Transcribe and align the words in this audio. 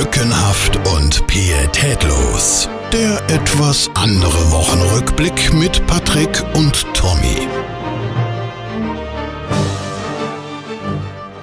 Lückenhaft 0.00 0.78
und 0.94 1.26
pietätlos. 1.26 2.70
Der 2.90 3.22
etwas 3.28 3.90
andere 3.94 4.50
Wochenrückblick 4.50 5.52
mit 5.52 5.86
Patrick 5.86 6.42
und 6.54 6.86
Tommy. 6.94 7.46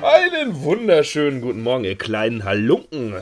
Einen 0.02 0.64
wunderschönen 0.64 1.42
guten 1.42 1.62
Morgen, 1.62 1.84
ihr 1.84 2.00
kleinen 2.00 2.46
Halunken. 2.46 3.14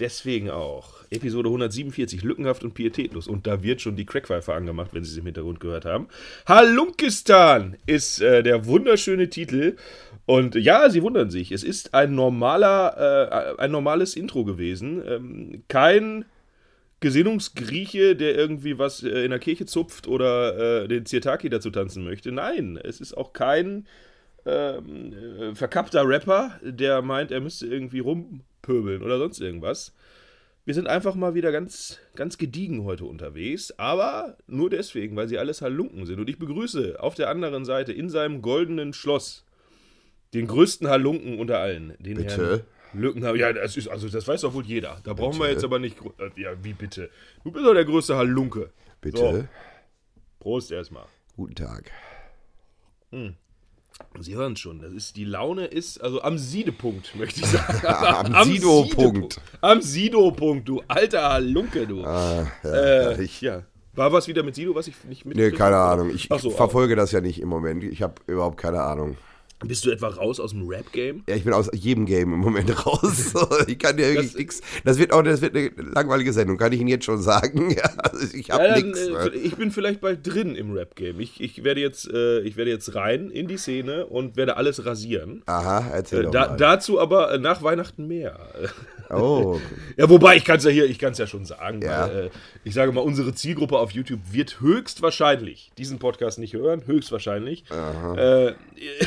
Deswegen 0.00 0.50
auch. 0.50 0.92
Episode 1.12 1.48
147, 1.50 2.24
lückenhaft 2.24 2.64
und 2.64 2.74
pietätlos. 2.74 3.28
Und 3.28 3.46
da 3.46 3.62
wird 3.62 3.82
schon 3.82 3.94
die 3.94 4.06
Crackpfeife 4.06 4.52
angemacht, 4.52 4.94
wenn 4.94 5.04
Sie 5.04 5.12
es 5.12 5.18
im 5.18 5.26
Hintergrund 5.26 5.60
gehört 5.60 5.84
haben. 5.84 6.08
Halunkistan 6.46 7.76
ist 7.86 8.20
äh, 8.20 8.42
der 8.42 8.66
wunderschöne 8.66 9.28
Titel. 9.28 9.76
Und 10.24 10.54
ja, 10.54 10.88
Sie 10.88 11.02
wundern 11.02 11.30
sich, 11.30 11.50
es 11.52 11.64
ist 11.64 11.94
ein 11.94 12.14
normaler, 12.14 13.56
äh, 13.58 13.60
ein 13.60 13.70
normales 13.70 14.16
Intro 14.16 14.44
gewesen. 14.44 15.02
Ähm, 15.06 15.64
kein 15.68 16.24
Gesinnungsgrieche, 17.00 18.14
der 18.14 18.36
irgendwie 18.36 18.78
was 18.78 19.02
äh, 19.02 19.24
in 19.24 19.30
der 19.30 19.40
Kirche 19.40 19.66
zupft 19.66 20.06
oder 20.06 20.84
äh, 20.84 20.88
den 20.88 21.04
Zirtaki 21.04 21.50
dazu 21.50 21.70
tanzen 21.70 22.04
möchte. 22.04 22.30
Nein, 22.30 22.78
es 22.82 23.00
ist 23.00 23.14
auch 23.14 23.32
kein 23.32 23.86
ähm, 24.46 25.12
äh, 25.12 25.54
verkappter 25.54 26.06
Rapper, 26.06 26.58
der 26.62 27.02
meint, 27.02 27.32
er 27.32 27.40
müsste 27.40 27.66
irgendwie 27.66 27.98
rumpöbeln 27.98 29.02
oder 29.02 29.18
sonst 29.18 29.40
irgendwas. 29.40 29.92
Wir 30.64 30.74
sind 30.74 30.86
einfach 30.86 31.16
mal 31.16 31.34
wieder 31.34 31.50
ganz, 31.50 31.98
ganz 32.14 32.38
gediegen 32.38 32.84
heute 32.84 33.04
unterwegs, 33.04 33.76
aber 33.78 34.36
nur 34.46 34.70
deswegen, 34.70 35.16
weil 35.16 35.26
sie 35.26 35.38
alles 35.38 35.60
Halunken 35.60 36.06
sind. 36.06 36.20
Und 36.20 36.30
ich 36.30 36.38
begrüße 36.38 37.00
auf 37.00 37.16
der 37.16 37.30
anderen 37.30 37.64
Seite 37.64 37.92
in 37.92 38.08
seinem 38.08 38.42
goldenen 38.42 38.92
Schloss 38.92 39.44
den 40.34 40.46
größten 40.46 40.88
Halunken 40.88 41.38
unter 41.38 41.58
allen, 41.58 41.94
den 41.98 42.16
Bitte? 42.16 42.64
Herrn 42.92 43.00
Lückenhaft. 43.00 43.36
Ja, 43.36 43.52
das 43.52 43.76
ist, 43.76 43.88
also 43.88 44.08
das 44.08 44.26
weiß 44.28 44.42
doch 44.42 44.52
wohl 44.54 44.64
jeder. 44.66 44.98
Da 45.04 45.14
brauchen 45.14 45.34
wir 45.38 45.44
Bitte? 45.44 45.52
jetzt 45.52 45.64
aber 45.64 45.78
nicht. 45.78 45.96
äh, 46.18 46.40
Ja, 46.40 46.50
wie 46.62 46.72
bitte? 46.74 47.08
Du 47.44 47.50
bist 47.50 47.64
doch 47.64 47.72
der 47.74 47.84
größte 47.84 48.16
Halunke. 48.16 48.70
Bitte. 49.00 49.18
So, 49.18 49.44
Prost 50.40 50.70
erstmal. 50.72 51.04
Guten 51.36 51.54
Tag. 51.54 51.90
Sie 54.20 54.34
hören 54.34 54.56
schon, 54.56 54.80
das 54.80 54.92
ist, 54.92 55.16
die 55.16 55.24
Laune 55.24 55.66
ist, 55.66 55.98
also 56.02 56.22
am 56.22 56.38
Siedepunkt, 56.38 57.14
möchte 57.16 57.40
ich 57.40 57.46
sagen. 57.46 58.34
Am 58.34 58.44
Sido-Punkt. 58.50 59.40
Am 59.60 59.82
Sido-Punkt, 59.82 60.66
du 60.68 60.82
alter 60.88 61.30
Halunke, 61.30 61.86
du. 61.86 62.02
Ah, 62.04 62.46
ja, 62.64 62.70
äh, 62.70 63.02
herrlich. 63.04 63.40
ja. 63.42 63.62
War 63.94 64.10
was 64.12 64.28
wieder 64.28 64.42
mit 64.42 64.54
Sido, 64.54 64.74
was 64.74 64.86
ich 64.88 65.04
nicht 65.04 65.26
mit. 65.26 65.36
Nee, 65.36 65.50
keine 65.50 65.76
Ahnung. 65.76 66.10
Ich, 66.14 66.28
so, 66.38 66.48
ich 66.50 66.56
verfolge 66.56 66.96
das 66.96 67.12
ja 67.12 67.20
nicht 67.20 67.40
im 67.40 67.48
Moment. 67.50 67.84
Ich 67.84 68.00
habe 68.02 68.14
überhaupt 68.26 68.56
keine 68.56 68.82
Ahnung. 68.82 69.18
Bist 69.66 69.84
du 69.84 69.90
etwa 69.90 70.08
raus 70.08 70.40
aus 70.40 70.50
dem 70.50 70.66
Rap-Game? 70.68 71.22
Ja, 71.28 71.36
ich 71.36 71.44
bin 71.44 71.52
aus 71.52 71.70
jedem 71.72 72.06
Game 72.06 72.32
im 72.32 72.40
Moment 72.40 72.86
raus. 72.86 73.32
ich 73.66 73.78
kann 73.78 73.96
dir 73.96 74.06
wirklich 74.08 74.28
Das- 74.32 74.36
nichts. 74.38 74.60
Das 74.84 74.98
wird 74.98 75.12
auch 75.12 75.22
das 75.22 75.40
wird 75.40 75.56
eine 75.56 75.70
langweilige 75.94 76.32
Sendung, 76.32 76.56
kann 76.58 76.72
ich 76.72 76.80
Ihnen 76.80 76.88
jetzt 76.88 77.04
schon 77.04 77.20
sagen. 77.22 77.70
Ja, 77.76 77.84
also 77.98 78.36
ich 78.36 78.50
habe 78.50 78.64
Ja, 78.64 78.76
nichts. 78.80 78.98
äh, 78.98 79.30
ich 79.30 79.56
bin 79.56 79.70
vielleicht 79.70 80.00
bald 80.00 80.26
drin 80.26 80.54
im 80.56 80.72
Rap-Game. 80.72 81.20
Ich, 81.20 81.40
ich, 81.40 81.64
werde 81.64 81.80
jetzt, 81.80 82.08
äh, 82.12 82.40
ich 82.40 82.56
werde 82.56 82.70
jetzt 82.70 82.94
rein 82.94 83.30
in 83.30 83.46
die 83.48 83.56
Szene 83.56 84.06
und 84.06 84.36
werde 84.36 84.56
alles 84.56 84.84
rasieren. 84.84 85.42
Aha, 85.46 85.86
erzähl 85.92 86.20
Äh, 86.20 86.22
doch 86.24 86.30
da, 86.32 86.48
mal. 86.48 86.56
dazu 86.56 87.00
aber 87.00 87.32
äh, 87.32 87.38
nach 87.38 87.62
Weihnachten 87.62 88.06
mehr. 88.08 88.38
Oh, 89.12 89.60
Ja, 89.96 90.08
wobei, 90.08 90.36
ich 90.36 90.44
kann 90.44 90.58
es 90.58 90.64
ja 90.64 90.70
hier, 90.70 90.86
ich 90.86 90.98
kann 90.98 91.12
es 91.12 91.18
ja 91.18 91.26
schon 91.26 91.44
sagen. 91.44 91.82
Ja. 91.82 92.08
Weil, 92.08 92.26
äh, 92.26 92.30
ich 92.64 92.74
sage 92.74 92.92
mal, 92.92 93.00
unsere 93.00 93.34
Zielgruppe 93.34 93.78
auf 93.78 93.92
YouTube 93.92 94.20
wird 94.30 94.60
höchstwahrscheinlich 94.60 95.72
diesen 95.78 95.98
Podcast 95.98 96.38
nicht 96.38 96.54
hören, 96.54 96.86
höchstwahrscheinlich. 96.86 97.64
Äh, 97.70 98.52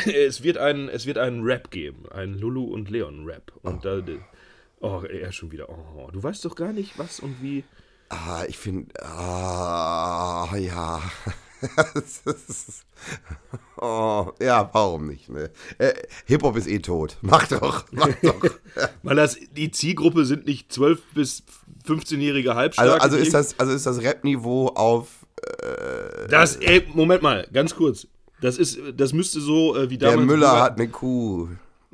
es 0.11 0.43
wird 0.43 0.57
ein, 0.57 0.89
es 0.89 1.05
wird 1.05 1.17
einen 1.17 1.43
Rap 1.43 1.71
geben, 1.71 2.05
ein 2.11 2.37
Lulu 2.37 2.65
und 2.65 2.89
Leon 2.89 3.25
Rap. 3.25 3.51
Und 3.61 3.85
da, 3.85 4.01
oh, 4.79 5.01
er 5.01 5.31
schon 5.31 5.51
wieder. 5.51 5.69
Oh, 5.69 6.09
du 6.11 6.21
weißt 6.21 6.45
doch 6.45 6.55
gar 6.55 6.73
nicht, 6.73 6.97
was 6.97 7.19
und 7.19 7.41
wie. 7.41 7.63
ah, 8.09 8.43
ich 8.47 8.57
finde, 8.57 8.93
ah, 9.03 10.55
ja. 10.57 11.01
Ist- 11.95 12.85
oh, 13.81 14.31
ja, 14.41 14.69
warum 14.73 15.07
nicht? 15.07 15.29
Ne? 15.29 15.49
Äh, 15.77 15.93
Hip-Hop 16.25 16.55
ist 16.57 16.67
eh 16.67 16.79
tot. 16.79 17.17
Mach 17.21 17.47
doch, 17.47 17.85
mach 17.91 18.09
doch. 18.23 18.41
Weil 19.03 19.15
das, 19.15 19.37
die 19.55 19.71
Zielgruppe 19.71 20.25
sind 20.25 20.45
nicht 20.45 20.71
12 20.71 21.01
bis 21.13 21.43
15-jährige 21.87 22.49
Also, 22.51 22.59
Halbstarke. 22.59 23.01
also, 23.01 23.17
die 23.17 23.23
ist 23.23 23.33
das, 23.33 23.59
also 23.59 23.73
ist 23.73 23.85
das 23.85 24.01
Rap-Niveau 24.01 24.67
auf 24.69 25.07
Das, 26.29 26.55
ey, 26.57 26.85
Moment 26.93 27.21
mal, 27.21 27.47
ganz 27.53 27.75
kurz. 27.75 28.07
Das 28.41 28.57
ist, 28.57 28.77
das 28.97 29.13
müsste 29.13 29.39
so 29.39 29.75
äh, 29.75 29.89
wie 29.89 29.97
Der 29.97 30.11
damals. 30.11 30.27
Müller 30.27 30.49
Bürger- 30.51 30.61
hat 30.61 30.75
eine 30.77 30.89
Kuh. 30.89 31.47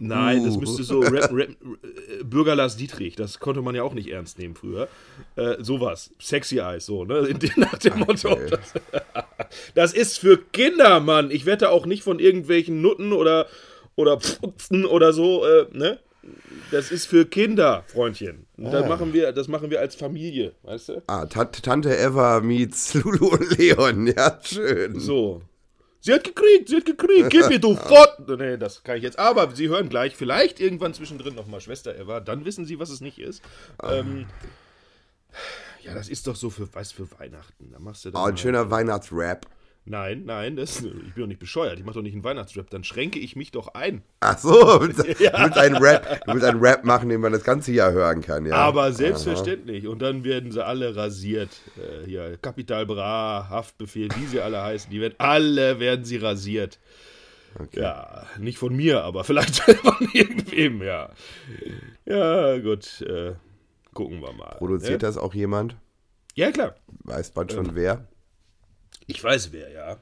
Nein, 0.03 0.43
das 0.43 0.55
Uh. 0.55 0.59
müsste 0.59 0.83
so 0.83 0.99
Rap, 0.99 1.31
Rap, 1.31 1.49
äh, 1.49 2.23
Bürger 2.23 2.55
Lars 2.55 2.75
Dietrich, 2.75 3.15
das 3.15 3.39
konnte 3.39 3.61
man 3.61 3.75
ja 3.75 3.83
auch 3.83 3.93
nicht 3.93 4.09
ernst 4.09 4.39
nehmen 4.39 4.55
früher. 4.55 4.87
Äh, 5.35 5.57
sowas. 5.63 6.09
Sexy 6.19 6.57
Eyes, 6.59 6.87
so, 6.87 7.05
ne? 7.05 7.29
Nach 7.57 7.77
dem 7.77 7.99
Motto. 7.99 8.31
Okay. 8.31 8.49
Das, 8.49 8.73
das 9.75 9.93
ist 9.93 10.17
für 10.17 10.37
Kinder, 10.37 10.99
Mann. 11.01 11.29
Ich 11.29 11.45
wette 11.45 11.69
auch 11.69 11.85
nicht 11.85 12.01
von 12.01 12.17
irgendwelchen 12.17 12.81
Nutten 12.81 13.13
oder, 13.13 13.45
oder 13.95 14.19
Pfupfen 14.19 14.85
oder 14.85 15.13
so, 15.13 15.45
äh, 15.45 15.67
ne? 15.71 15.99
Das 16.71 16.91
ist 16.91 17.05
für 17.07 17.25
Kinder, 17.25 17.83
Freundchen. 17.87 18.45
Und 18.57 18.71
das, 18.71 18.87
machen 18.87 19.11
wir, 19.13 19.31
das 19.33 19.47
machen 19.47 19.69
wir 19.71 19.79
als 19.79 19.95
Familie, 19.95 20.53
weißt 20.63 20.89
du? 20.89 21.01
Ah, 21.07 21.25
Ta- 21.25 21.45
Tante 21.45 21.95
Eva 21.95 22.39
meets 22.41 22.93
Lulu 22.95 23.27
und 23.33 23.57
Leon. 23.57 24.07
Ja, 24.07 24.39
schön. 24.43 24.99
So. 24.99 25.41
Sie 26.03 26.11
hat 26.13 26.23
gekriegt, 26.23 26.67
sie 26.67 26.77
hat 26.77 26.85
gekriegt, 26.85 27.29
gib 27.29 27.47
mir 27.47 27.59
du 27.59 27.75
fort. 27.75 28.27
Nee, 28.27 28.57
das 28.57 28.83
kann 28.83 28.97
ich 28.97 29.03
jetzt. 29.03 29.19
Aber 29.19 29.55
Sie 29.55 29.69
hören 29.69 29.87
gleich, 29.87 30.15
vielleicht 30.15 30.59
irgendwann 30.59 30.93
zwischendrin 30.95 31.35
nochmal 31.35 31.61
Schwester 31.61 31.95
Eva, 31.97 32.19
dann 32.19 32.43
wissen 32.43 32.65
Sie, 32.65 32.79
was 32.79 32.89
es 32.89 33.01
nicht 33.01 33.19
ist. 33.19 33.41
Ähm, 33.83 34.25
ja, 35.83 35.93
das 35.93 36.09
ist 36.09 36.27
doch 36.27 36.35
so 36.35 36.49
für, 36.49 36.71
weißt, 36.73 36.93
für 36.93 37.07
Weihnachten. 37.19 37.71
Da 37.71 37.79
machst 37.79 38.05
du 38.05 38.11
dann 38.11 38.21
Oh, 38.21 38.25
ein 38.25 38.31
mal- 38.33 38.37
schöner 38.37 38.69
Weihnachtsrap. 38.71 39.45
Nein, 39.83 40.23
nein, 40.25 40.55
das, 40.55 40.83
ich 40.83 41.13
bin 41.13 41.23
doch 41.23 41.27
nicht 41.27 41.39
bescheuert. 41.39 41.79
Ich 41.79 41.85
mache 41.85 41.95
doch 41.95 42.03
nicht 42.03 42.13
einen 42.13 42.23
Weihnachtsrap. 42.23 42.69
Dann 42.69 42.83
schränke 42.83 43.17
ich 43.17 43.35
mich 43.35 43.51
doch 43.51 43.73
ein. 43.73 44.03
Ach 44.19 44.37
so, 44.37 44.51
du 44.51 44.81
willst, 44.81 44.99
du 45.03 45.05
willst 45.05 45.57
einen 45.57 45.77
Rap, 45.77 46.23
du 46.25 46.33
willst 46.33 46.45
einen 46.45 46.59
Rap 46.59 46.83
machen, 46.83 47.09
den 47.09 47.19
man 47.19 47.31
das 47.31 47.43
ganze 47.43 47.71
Jahr 47.71 47.91
hören 47.91 48.21
kann, 48.21 48.45
ja. 48.45 48.55
Aber 48.55 48.91
selbstverständlich. 48.91 49.87
Und 49.87 50.01
dann 50.03 50.23
werden 50.23 50.51
sie 50.51 50.63
alle 50.63 50.95
rasiert. 50.95 51.49
Äh, 51.77 52.05
hier, 52.05 52.37
Kapital 52.37 52.85
Bra, 52.85 53.47
Haftbefehl, 53.49 54.09
wie 54.17 54.25
sie 54.27 54.39
alle 54.39 54.61
heißen. 54.61 54.91
Die 54.91 55.01
werden, 55.01 55.15
alle 55.17 55.79
werden 55.79 56.05
sie 56.05 56.17
rasiert. 56.17 56.79
Ja, 57.73 58.27
nicht 58.37 58.59
von 58.59 58.75
mir, 58.75 59.03
aber 59.03 59.23
vielleicht 59.23 59.59
von 59.59 60.07
irgendwem, 60.13 60.83
ja. 60.83 61.09
Ja, 62.05 62.57
gut. 62.59 63.01
Äh, 63.01 63.33
gucken 63.93 64.21
wir 64.21 64.31
mal. 64.33 64.55
Produziert 64.57 65.01
ne? 65.01 65.07
das 65.07 65.17
auch 65.17 65.33
jemand? 65.33 65.75
Ja, 66.35 66.51
klar. 66.51 66.75
Weiß 67.03 67.33
man 67.35 67.49
schon 67.49 67.75
wer? 67.75 68.07
Ich 69.07 69.23
weiß 69.23 69.51
wer, 69.51 69.71
ja. 69.71 69.97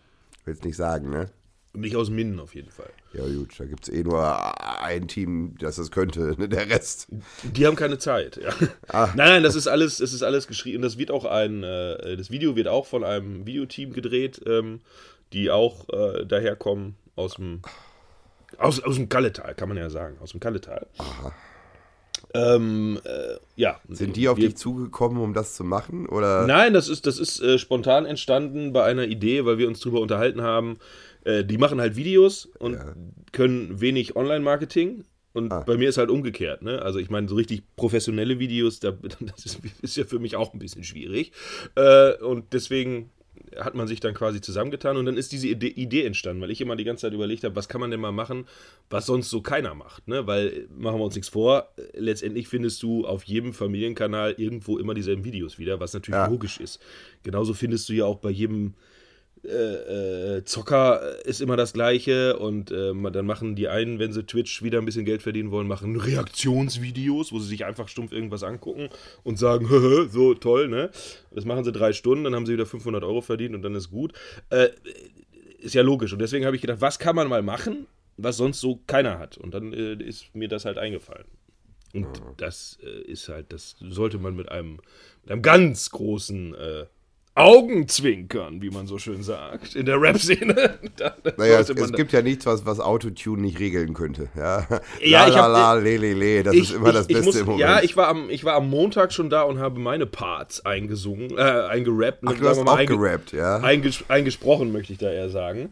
Willst 0.46 0.64
nicht 0.64 0.76
sagen, 0.76 1.10
ne? 1.10 1.30
Nicht 1.74 1.96
aus 1.96 2.10
Minden 2.10 2.40
auf 2.40 2.56
jeden 2.56 2.72
Fall. 2.72 2.90
Ja 3.14 3.26
gut, 3.26 3.60
da 3.60 3.66
gibt 3.66 3.88
es 3.88 3.94
eh 3.94 4.04
nur 4.04 4.84
ein 4.84 5.08
Team, 5.08 5.56
das 5.60 5.76
das 5.76 5.92
könnte, 5.92 6.36
ne? 6.38 6.50
der 6.50 6.68
Rest. 6.70 7.08
Die 7.44 7.68
haben 7.68 7.76
keine 7.76 8.00
Zeit, 8.00 8.38
ja. 8.38 8.54
Nein, 8.92 9.16
nein, 9.16 9.44
das 9.44 9.56
ist 9.56 9.68
alles, 9.68 10.00
es 10.00 10.14
ist 10.14 10.24
alles 10.24 10.48
geschrieben. 10.48 10.82
Das 10.82 10.98
wird 10.98 11.12
auch 11.12 11.26
ein, 11.26 11.64
äh, 11.64 12.18
das 12.18 12.32
Video 12.32 12.56
wird 12.56 12.68
auch 12.68 12.88
von 12.88 13.04
einem 13.04 13.46
Videoteam 13.46 13.94
gedreht, 13.94 14.42
ähm, 14.48 14.82
die 15.32 15.52
auch 15.52 15.88
äh, 15.90 16.26
daherkommen 16.26 16.96
aus 17.16 17.36
dem, 17.36 17.62
aus, 18.58 18.82
aus 18.82 18.96
dem 18.96 19.10
Kalletal, 19.10 19.54
kann 19.54 19.70
man 19.70 19.78
ja 19.78 19.92
sagen, 19.92 20.18
aus 20.22 20.32
dem 20.32 20.40
Kalletal. 20.40 20.88
Ähm, 22.34 23.00
äh, 23.04 23.38
ja. 23.56 23.80
Sind 23.90 24.16
die 24.16 24.28
auf 24.30 24.38
Wir- 24.38 24.50
dich 24.50 24.58
zugekommen, 24.58 25.22
um 25.22 25.34
das 25.34 25.56
zu 25.56 25.64
machen? 25.64 26.08
Oder? 26.08 26.46
Nein, 26.46 26.74
das 26.74 26.88
ist, 26.88 27.06
das 27.08 27.18
ist 27.20 27.40
äh, 27.42 27.58
spontan 27.58 28.06
entstanden 28.06 28.72
bei 28.74 28.84
einer 28.84 29.06
Idee, 29.08 29.46
weil 29.46 29.58
wir 29.58 29.68
uns 29.68 29.80
drüber 29.80 30.00
unterhalten 30.02 30.42
haben. 30.42 30.78
Äh, 31.24 31.44
die 31.44 31.58
machen 31.58 31.82
halt 31.82 31.96
Videos 31.96 32.46
und 32.60 32.74
Ja. 32.74 32.94
können 33.32 33.82
wenig 33.82 34.16
Online-Marketing. 34.16 35.04
Und 35.32 35.52
Ah. 35.54 35.64
bei 35.66 35.78
mir 35.78 35.90
ist 35.90 35.98
halt 35.98 36.10
umgekehrt. 36.10 36.64
Ne? 36.64 36.82
Also 36.82 36.98
ich 37.00 37.10
meine, 37.12 37.28
so 37.30 37.36
richtig 37.36 37.62
professionelle 37.76 38.40
Videos, 38.40 38.80
da, 38.80 38.92
das 39.20 39.46
ist, 39.46 39.60
ist 39.82 39.98
ja 39.98 40.04
für 40.04 40.20
mich 40.20 40.36
auch 40.36 40.54
ein 40.54 40.60
bisschen 40.60 40.84
schwierig. 40.84 41.32
Äh, 41.76 42.14
und 42.16 42.54
deswegen 42.54 43.12
hat 43.58 43.76
man 43.76 43.88
sich 43.88 44.00
dann 44.00 44.14
quasi 44.14 44.42
zusammengetan 44.42 44.98
und 44.98 45.06
dann 45.06 45.18
ist 45.18 45.32
diese 45.32 45.48
Idee, 45.48 46.06
entstanden, 46.06 46.42
weil 46.42 46.52
ich 46.52 46.62
immer 46.62 46.76
die 46.76 46.84
ganze 46.84 47.02
Zeit 47.02 47.14
überlegt 47.14 47.44
habe, 47.44 47.56
was 47.56 47.68
kann 47.68 47.82
man 47.82 47.92
denn 47.92 48.00
mal 48.00 48.12
machen, 48.12 48.46
was 48.90 49.06
sonst 49.06 49.30
so 49.30 49.42
keiner 49.42 49.76
macht. 49.76 50.08
Ne? 50.08 50.28
Weil, 50.28 50.68
machen 50.76 51.00
wir 51.00 51.06
uns 51.06 51.16
nichts 51.16 51.30
vor, 51.30 51.70
äh, 51.78 51.82
letztendlich 52.00 52.48
findest 52.48 52.82
du 52.84 53.06
auf 53.06 53.24
jedem 53.24 53.54
Familienkanal 53.54 54.36
irgendwo 54.38 54.78
immer 54.78 54.94
dieselben 54.94 55.24
Videos 55.24 55.58
wieder, 55.60 55.80
was 55.80 55.94
natürlich 55.94 56.18
Ja. 56.20 56.28
logisch 56.28 56.60
ist. 56.60 56.80
Genauso 57.24 57.54
findest 57.54 57.90
du 57.90 57.94
ja 57.94 58.06
auch 58.06 58.18
bei 58.18 58.30
jedem 58.30 58.74
äh, 59.44 60.38
äh, 60.38 60.44
Zocker 60.44 61.26
ist 61.26 61.42
immer 61.42 61.56
das 61.56 61.72
Gleiche 61.74 62.38
und 62.38 62.72
äh, 62.72 62.94
dann 63.12 63.26
machen 63.26 63.56
die 63.56 63.70
einen, 63.70 63.98
wenn 63.98 64.12
sie 64.12 64.26
Twitch 64.26 64.64
wieder 64.64 64.80
ein 64.80 64.86
bisschen 64.86 65.06
Geld 65.06 65.22
verdienen 65.22 65.52
wollen, 65.52 65.68
machen 65.68 65.96
Reaktionsvideos, 65.96 67.32
wo 67.32 67.40
sie 67.40 67.48
sich 67.48 67.66
einfach 67.66 67.88
stumpf 67.88 68.12
irgendwas 68.12 68.44
angucken 68.44 68.90
und 69.24 69.40
sagen, 69.40 69.70
"Höhö, 69.70 70.08
so 70.10 70.34
toll, 70.34 70.68
ne? 70.68 70.90
Das 71.32 71.46
machen 71.46 71.64
sie 71.64 71.72
drei 71.72 71.94
Stunden, 71.94 72.26
dann 72.26 72.36
haben 72.36 72.46
sie 72.46 72.54
wieder 72.54 72.66
500 72.66 73.04
Euro 73.04 73.22
verdient 73.22 73.56
und 73.56 73.62
dann 73.62 73.76
ist 73.76 73.90
gut. 73.90 74.14
Äh, 74.50 74.70
ist 75.60 75.76
ja 75.76 75.84
logisch 75.84 76.14
und 76.14 76.20
deswegen 76.20 76.46
habe 76.46 76.56
ich 76.56 76.62
gedacht, 76.62 76.82
was 76.82 77.00
kann 77.00 77.16
man 77.16 77.28
mal 77.28 77.42
machen, 77.42 77.88
was 78.18 78.38
sonst 78.38 78.60
so 78.60 78.82
keiner 78.88 79.20
hat 79.20 79.38
und 79.38 79.54
dann 79.54 79.74
äh, 79.74 79.94
ist 79.94 80.36
mir 80.36 80.48
das 80.48 80.66
halt 80.66 80.78
eingefallen. 80.78 81.26
Und 81.92 82.22
das 82.38 82.78
ist 83.08 83.30
halt, 83.30 83.52
das 83.52 83.76
sollte 83.80 84.20
man 84.20 84.36
mit 84.36 84.50
einem, 84.50 84.80
mit 85.24 85.32
einem 85.32 85.42
ganz 85.42 85.90
großen 85.90 86.54
Augenzwinkern, 87.40 88.62
wie 88.62 88.70
man 88.70 88.88
so 88.88 88.98
schön 88.98 89.24
sagt, 89.24 89.76
in 89.76 89.86
der 89.86 90.00
Rap-Szene. 90.02 90.78
Naja, 91.38 91.60
es, 91.60 91.70
es 91.70 91.92
gibt 91.94 92.12
ja 92.12 92.22
nichts, 92.22 92.46
was, 92.46 92.66
was 92.66 92.80
Autotune 92.80 93.42
nicht 93.42 93.60
regeln 93.60 93.94
könnte. 93.94 94.28
Ja, 94.36 94.68
Ja, 95.02 95.22
la, 95.22 95.28
ich 95.28 95.34
la, 95.36 95.42
hab- 95.44 95.52
la, 95.52 95.74
le, 95.74 95.98
le, 95.98 96.14
le. 96.14 96.44
Das 96.44 96.56
ist 96.56 96.72
immer 96.74 96.92
das 96.92 97.08
Beste 97.08 97.24
muss, 97.24 97.36
im 97.36 97.46
Moment. 97.46 97.62
Ja, 97.62 97.82
ich 97.82 97.96
war, 97.96 98.08
am, 98.10 98.30
ich 98.30 98.44
war 98.44 98.56
am 98.56 98.70
Montag 98.70 99.14
schon 99.14 99.30
da 99.30 99.44
und 99.44 99.60
habe 99.60 99.80
meine 99.80 100.06
Parts 100.06 100.66
eingesungen, 100.66 101.38
äh, 101.38 101.42
eingerappt. 101.42 102.20
Ach, 102.26 102.34
du 102.34 102.48
hast 102.48 102.64
mal, 102.64 102.82
auch 102.84 102.86
gerappt, 102.86 103.32
ja? 103.32 103.58
Einges 103.58 104.04
eingesprochen, 104.10 104.72
möchte 104.72 104.94
ich 104.94 105.00
da 105.00 105.10
eher 105.12 105.30
sagen. 105.30 105.70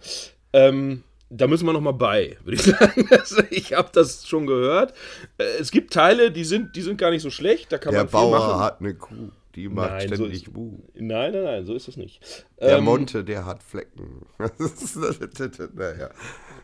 Ähm, 0.54 1.04
da 1.30 1.48
müssen 1.48 1.66
wir 1.66 1.74
noch 1.74 1.82
mal 1.82 1.92
bei, 1.92 2.38
würde 2.46 2.56
ich 2.56 2.64
sagen. 2.64 3.08
Also, 3.12 3.42
ich 3.50 3.74
habe 3.74 3.90
das 3.92 4.26
schon 4.28 4.48
gehört. 4.48 4.94
Äh, 5.38 5.44
es 5.60 5.72
gibt 5.72 5.92
Teile, 5.94 6.32
die 6.32 6.46
sind, 6.46 6.76
die 6.76 6.82
sind 6.82 6.98
gar 6.98 7.12
nicht 7.12 7.22
so 7.22 7.30
schlecht. 7.30 7.72
Da 7.72 7.78
kann 7.78 7.92
Der 7.92 8.04
man 8.04 8.08
viel 8.10 8.14
Bauer 8.14 8.40
machen. 8.40 8.60
hat 8.62 8.80
eine 8.80 8.94
Kuh, 8.96 9.30
die 9.58 9.68
macht 9.70 9.90
Nein, 9.90 10.10
so 10.10 10.16
ständig 10.16 10.44
ist- 10.44 10.54
Buh. 10.54 10.78
Nein, 10.94 11.34
nein, 11.34 11.44
nein, 11.44 11.66
so 11.66 11.74
ist 11.74 11.88
es 11.88 11.98
nicht. 11.98 12.22
Der 12.62 12.78
Ähm, 12.78 12.84
Monte, 12.86 13.24
der 13.24 13.46
hat 13.46 13.64
Flecken. 13.64 14.26
naja, 15.76 16.10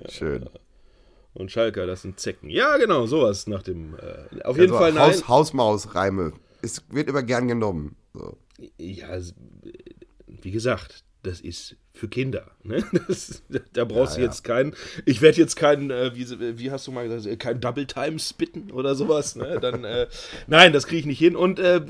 schön. 0.10 0.50
und 1.34 1.52
Schalker, 1.52 1.86
das 1.88 2.04
sind 2.04 2.20
Zecken. 2.20 2.50
Ja, 2.50 2.78
genau, 2.78 3.06
sowas 3.08 3.48
nach 3.48 3.64
dem. 3.64 3.96
Äh, 3.96 4.44
auf 4.44 4.56
jeden 4.58 4.72
Also, 4.72 4.78
Fall 4.78 4.94
nein. 4.94 5.10
Haus, 5.10 5.28
Hausmaus-Reime. 5.28 6.34
Es 6.62 6.84
wird 6.92 7.10
immer 7.10 7.24
gern 7.24 7.48
genommen. 7.48 7.96
So. 8.14 8.38
Ja, 8.78 9.20
wie 10.28 10.52
gesagt, 10.52 11.04
das 11.24 11.42
ist 11.42 11.76
für 11.96 12.08
Kinder. 12.08 12.48
Ne? 12.64 12.84
Das, 13.08 13.44
da 13.74 13.86
brauchst 13.86 14.14
Ja, 14.14 14.18
du 14.18 14.22
ja. 14.22 14.28
jetzt 14.28 14.44
keinen. 14.44 14.74
Ich 15.06 15.22
werde 15.22 15.38
jetzt 15.38 15.56
keinen, 15.56 15.92
äh, 15.92 16.12
wie, 16.16 16.58
wie 16.58 16.72
hast 16.72 16.88
du 16.88 16.92
mal 16.92 17.08
gesagt, 17.08 17.28
äh, 17.32 17.38
kein 17.38 17.60
Double 17.62 17.86
Time 17.86 18.18
spitten 18.20 18.72
oder 18.72 18.96
sowas. 18.96 19.36
Ne? 19.36 19.60
Dann, 19.62 19.84
äh, 19.84 20.08
nein, 20.48 20.74
das 20.74 20.88
kriege 20.88 21.00
ich 21.02 21.06
nicht 21.06 21.20
hin. 21.20 21.36
Und 21.36 21.60
äh, 21.60 21.82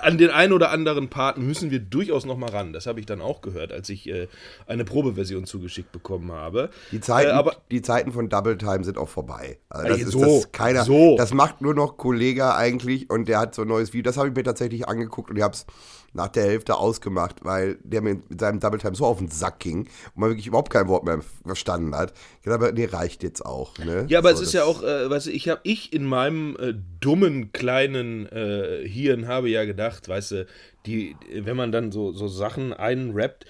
an 0.00 0.16
den 0.18 0.30
einen 0.30 0.52
oder 0.52 0.70
anderen 0.70 1.08
Part 1.08 1.38
müssen 1.38 1.70
wir 1.72 1.80
durchaus 1.80 2.24
noch 2.24 2.36
mal 2.36 2.50
ran. 2.50 2.72
Das 2.72 2.86
habe 2.86 3.00
ich 3.00 3.06
dann 3.06 3.20
auch 3.20 3.40
gehört, 3.40 3.72
als 3.72 3.88
ich 3.88 4.08
äh, 4.08 4.28
eine 4.66 4.84
Probeversion 4.84 5.44
zugeschickt 5.44 5.90
bekommen 5.90 6.30
habe. 6.30 6.70
Die 6.92 7.00
Zeiten, 7.00 7.30
Äh, 7.30 7.32
aber 7.32 7.56
die 7.70 7.82
Zeiten 7.82 8.12
von 8.12 8.28
Double 8.28 8.56
Time 8.58 8.84
sind 8.84 8.96
auch 8.98 9.08
vorbei. 9.08 9.58
Also 9.68 9.88
das, 9.88 9.98
ist, 10.00 10.10
so, 10.12 10.20
das 10.20 10.32
ist 10.44 10.52
keiner. 10.52 10.84
so. 10.84 11.16
Das 11.16 11.34
macht 11.34 11.60
nur 11.62 11.74
noch 11.74 11.96
Kollega 11.96 12.56
eigentlich 12.56 13.10
und 13.10 13.26
der 13.26 13.40
hat 13.40 13.54
so 13.56 13.62
ein 13.62 13.68
neues 13.68 13.92
Video. 13.92 14.08
Das 14.08 14.16
habe 14.18 14.28
ich 14.28 14.34
mir 14.34 14.44
tatsächlich 14.44 14.86
angeguckt 14.86 15.30
und 15.30 15.36
ich 15.36 15.42
habe 15.42 15.54
es 15.54 15.66
nach 16.14 16.28
der 16.28 16.44
Hälfte 16.44 16.76
ausgemacht, 16.76 17.44
weil 17.44 17.78
der 17.82 18.02
mir 18.02 18.14
mit 18.28 18.40
seinem 18.40 18.60
Double 18.60 18.78
Time 18.78 18.94
so 18.94 19.06
auf 19.06 19.18
den 19.18 19.28
Sack 19.28 19.60
ging 19.60 19.80
und 19.80 20.16
man 20.16 20.30
wirklich 20.30 20.46
überhaupt 20.46 20.72
kein 20.72 20.88
Wort 20.88 21.04
mehr 21.04 21.20
verstanden 21.44 21.94
hat. 21.94 22.12
Ich 22.40 22.44
dachte, 22.44 22.54
aber 22.54 22.72
nee, 22.72 22.84
reicht 22.84 23.22
jetzt 23.22 23.44
auch. 23.44 23.78
Ne? 23.78 24.06
Ja, 24.08 24.18
aber 24.18 24.34
So, 24.34 24.42
es 24.42 24.48
ist 24.48 24.54
ja 24.54 24.64
auch, 24.64 24.82
äh, 24.82 25.08
weißt 25.08 25.26
du, 25.26 25.30
ich 25.30 25.48
habe 25.48 25.60
ich 25.62 25.92
in 25.92 26.04
meinem 26.04 26.56
äh, 26.58 26.74
dummen 27.00 27.52
kleinen 27.52 28.26
äh, 28.26 28.86
Hirn 28.86 29.26
habe 29.26 29.48
ja 29.48 29.64
gedacht, 29.64 30.08
weißt 30.08 30.30
du, 30.32 30.46
die, 30.86 31.16
wenn 31.32 31.56
man 31.56 31.72
dann 31.72 31.92
so, 31.92 32.12
so 32.12 32.28
Sachen 32.28 32.72
einrappt, 32.72 33.46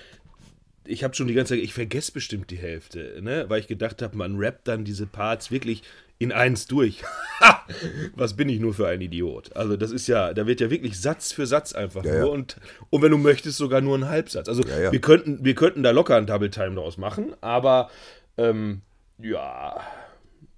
ich 0.84 1.04
habe 1.04 1.14
schon 1.14 1.28
die 1.28 1.34
ganze 1.34 1.54
Zeit, 1.54 1.62
ich 1.62 1.74
vergesse 1.74 2.12
bestimmt 2.12 2.50
die 2.50 2.56
Hälfte, 2.56 3.20
ne? 3.22 3.44
Weil 3.48 3.60
ich 3.60 3.68
gedacht 3.68 4.02
habe, 4.02 4.16
man 4.16 4.36
rappt 4.36 4.66
dann 4.66 4.84
diese 4.84 5.06
Parts 5.06 5.52
wirklich 5.52 5.82
in 6.22 6.32
eins 6.32 6.66
durch. 6.66 7.02
Ha! 7.40 7.66
Was 8.14 8.34
bin 8.34 8.48
ich 8.48 8.60
nur 8.60 8.74
für 8.74 8.88
ein 8.88 9.00
Idiot? 9.00 9.54
Also 9.56 9.76
das 9.76 9.90
ist 9.90 10.06
ja, 10.06 10.32
da 10.34 10.46
wird 10.46 10.60
ja 10.60 10.70
wirklich 10.70 11.00
Satz 11.00 11.32
für 11.32 11.46
Satz 11.46 11.72
einfach 11.72 12.04
Ja, 12.04 12.18
nur 12.20 12.26
ja. 12.28 12.32
und 12.32 12.56
und 12.90 13.02
wenn 13.02 13.10
du 13.10 13.18
möchtest 13.18 13.58
sogar 13.58 13.80
nur 13.80 13.98
ein 13.98 14.08
Halbsatz. 14.08 14.48
Also 14.48 14.62
Ja, 14.62 14.80
ja. 14.80 14.92
wir 14.92 15.00
könnten 15.00 15.44
wir 15.44 15.54
könnten 15.54 15.82
da 15.82 15.90
locker 15.90 16.16
ein 16.16 16.26
Double 16.26 16.50
Time 16.50 16.74
draus 16.74 16.96
machen, 16.98 17.34
aber 17.40 17.90
ähm, 18.38 18.82
ja, 19.18 19.80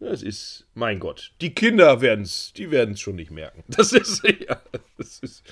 das 0.00 0.22
ist, 0.22 0.66
mein 0.75 1.00
Gott, 1.00 1.32
die 1.40 1.55
Kinder 1.55 2.00
werden 2.00 2.22
es, 2.22 2.52
die 2.55 2.70
werden 2.70 2.94
es 2.94 3.00
schon 3.00 3.16
nicht 3.16 3.31
merken. 3.31 3.64
Das 3.69 3.93
ist, 3.93 4.22
ja, 4.25 4.61
das 4.99 5.19
ist, 5.20 5.43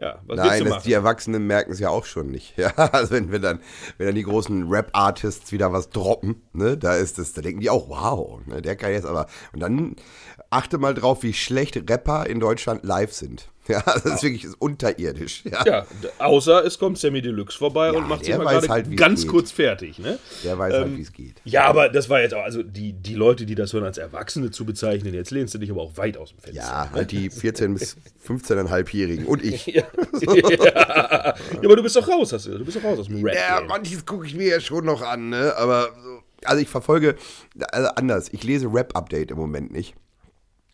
ja, 0.00 0.20
was 0.26 0.36
Nein, 0.36 0.64
das, 0.64 0.82
die 0.84 0.92
Erwachsenen 0.92 1.46
merken 1.46 1.72
es 1.72 1.80
ja 1.80 1.88
auch 1.90 2.04
schon 2.04 2.30
nicht. 2.30 2.54
Ja, 2.58 2.70
also 2.74 3.12
wenn, 3.12 3.30
wenn, 3.30 3.42
dann, 3.42 3.60
wenn 3.98 4.06
dann 4.06 4.14
die 4.14 4.24
großen 4.24 4.68
Rap-Artists 4.68 5.52
wieder 5.52 5.72
was 5.72 5.90
droppen, 5.90 6.42
ne, 6.52 6.76
da 6.76 6.94
ist 6.94 7.18
es, 7.18 7.32
da 7.32 7.40
denken 7.40 7.60
die 7.60 7.70
auch, 7.70 7.88
wow, 7.88 8.40
ne, 8.46 8.60
der 8.62 8.76
kann 8.76 8.92
jetzt 8.92 9.06
aber. 9.06 9.26
Und 9.52 9.60
dann 9.60 9.96
achte 10.50 10.78
mal 10.78 10.94
drauf, 10.94 11.22
wie 11.22 11.32
schlecht 11.32 11.76
Rapper 11.90 12.26
in 12.26 12.40
Deutschland 12.40 12.84
live 12.84 13.12
sind. 13.12 13.48
Ja, 13.68 13.82
das 13.82 14.02
ist 14.06 14.22
wirklich 14.22 14.46
unterirdisch. 14.60 15.44
Ja. 15.44 15.62
ja, 15.66 15.86
außer 16.18 16.64
es 16.64 16.78
kommt 16.78 16.96
Sammy 16.96 17.20
Deluxe 17.20 17.58
vorbei 17.58 17.92
und 17.92 18.08
macht 18.08 18.24
sich 18.24 18.34
mal 18.34 18.46
gerade 18.46 18.66
halt, 18.66 18.96
ganz 18.96 19.20
geht. 19.20 19.30
kurz 19.30 19.52
fertig, 19.52 19.98
ne? 19.98 20.18
Der 20.42 20.58
weiß 20.58 20.72
halt, 20.72 20.96
wie 20.96 21.02
es 21.02 21.12
geht. 21.12 21.42
Ja, 21.44 21.66
aber 21.66 21.90
das 21.90 22.08
war 22.08 22.22
jetzt 22.22 22.32
auch, 22.32 22.44
also 22.44 22.62
die, 22.62 22.94
die 22.94 23.12
Leute, 23.12 23.44
die 23.44 23.54
das 23.54 23.74
hören, 23.74 23.84
als 23.84 23.98
Erwachsene 23.98 24.50
zu 24.50 24.64
bezeichnen, 24.64 25.12
jetzt 25.12 25.32
lehnst 25.32 25.52
du 25.52 25.58
dich 25.58 25.70
aber 25.70 25.82
auch 25.82 25.98
weit 25.98 26.16
aus 26.16 26.30
dem 26.30 26.38
Fenster. 26.38 26.62
Ja, 26.62 26.90
halt 26.90 27.12
die 27.12 27.30
14- 27.30 27.74
bis 27.74 27.98
15,5-Jährigen 28.26 29.26
und 29.26 29.44
ich. 29.44 29.66
Ja. 29.66 29.82
ja. 30.22 31.34
aber 31.62 31.76
du 31.76 31.82
bist 31.82 31.94
doch 31.94 32.08
raus, 32.08 32.32
hast 32.32 32.46
du, 32.46 32.56
du 32.56 32.64
bist 32.64 32.78
doch 32.78 32.84
raus 32.84 33.00
aus 33.00 33.08
dem 33.08 33.22
Rap. 33.22 33.34
Ja, 33.34 33.60
manches 33.68 34.06
gucke 34.06 34.26
ich 34.26 34.34
mir 34.34 34.48
ja 34.48 34.60
schon 34.60 34.86
noch 34.86 35.02
an, 35.02 35.28
ne? 35.28 35.52
Aber 35.58 35.90
so, 36.02 36.22
also 36.42 36.62
ich 36.62 36.70
verfolge 36.70 37.16
also 37.70 37.88
anders. 37.96 38.30
Ich 38.32 38.44
lese 38.44 38.72
Rap-Update 38.72 39.30
im 39.30 39.36
Moment 39.36 39.72
nicht. 39.72 39.94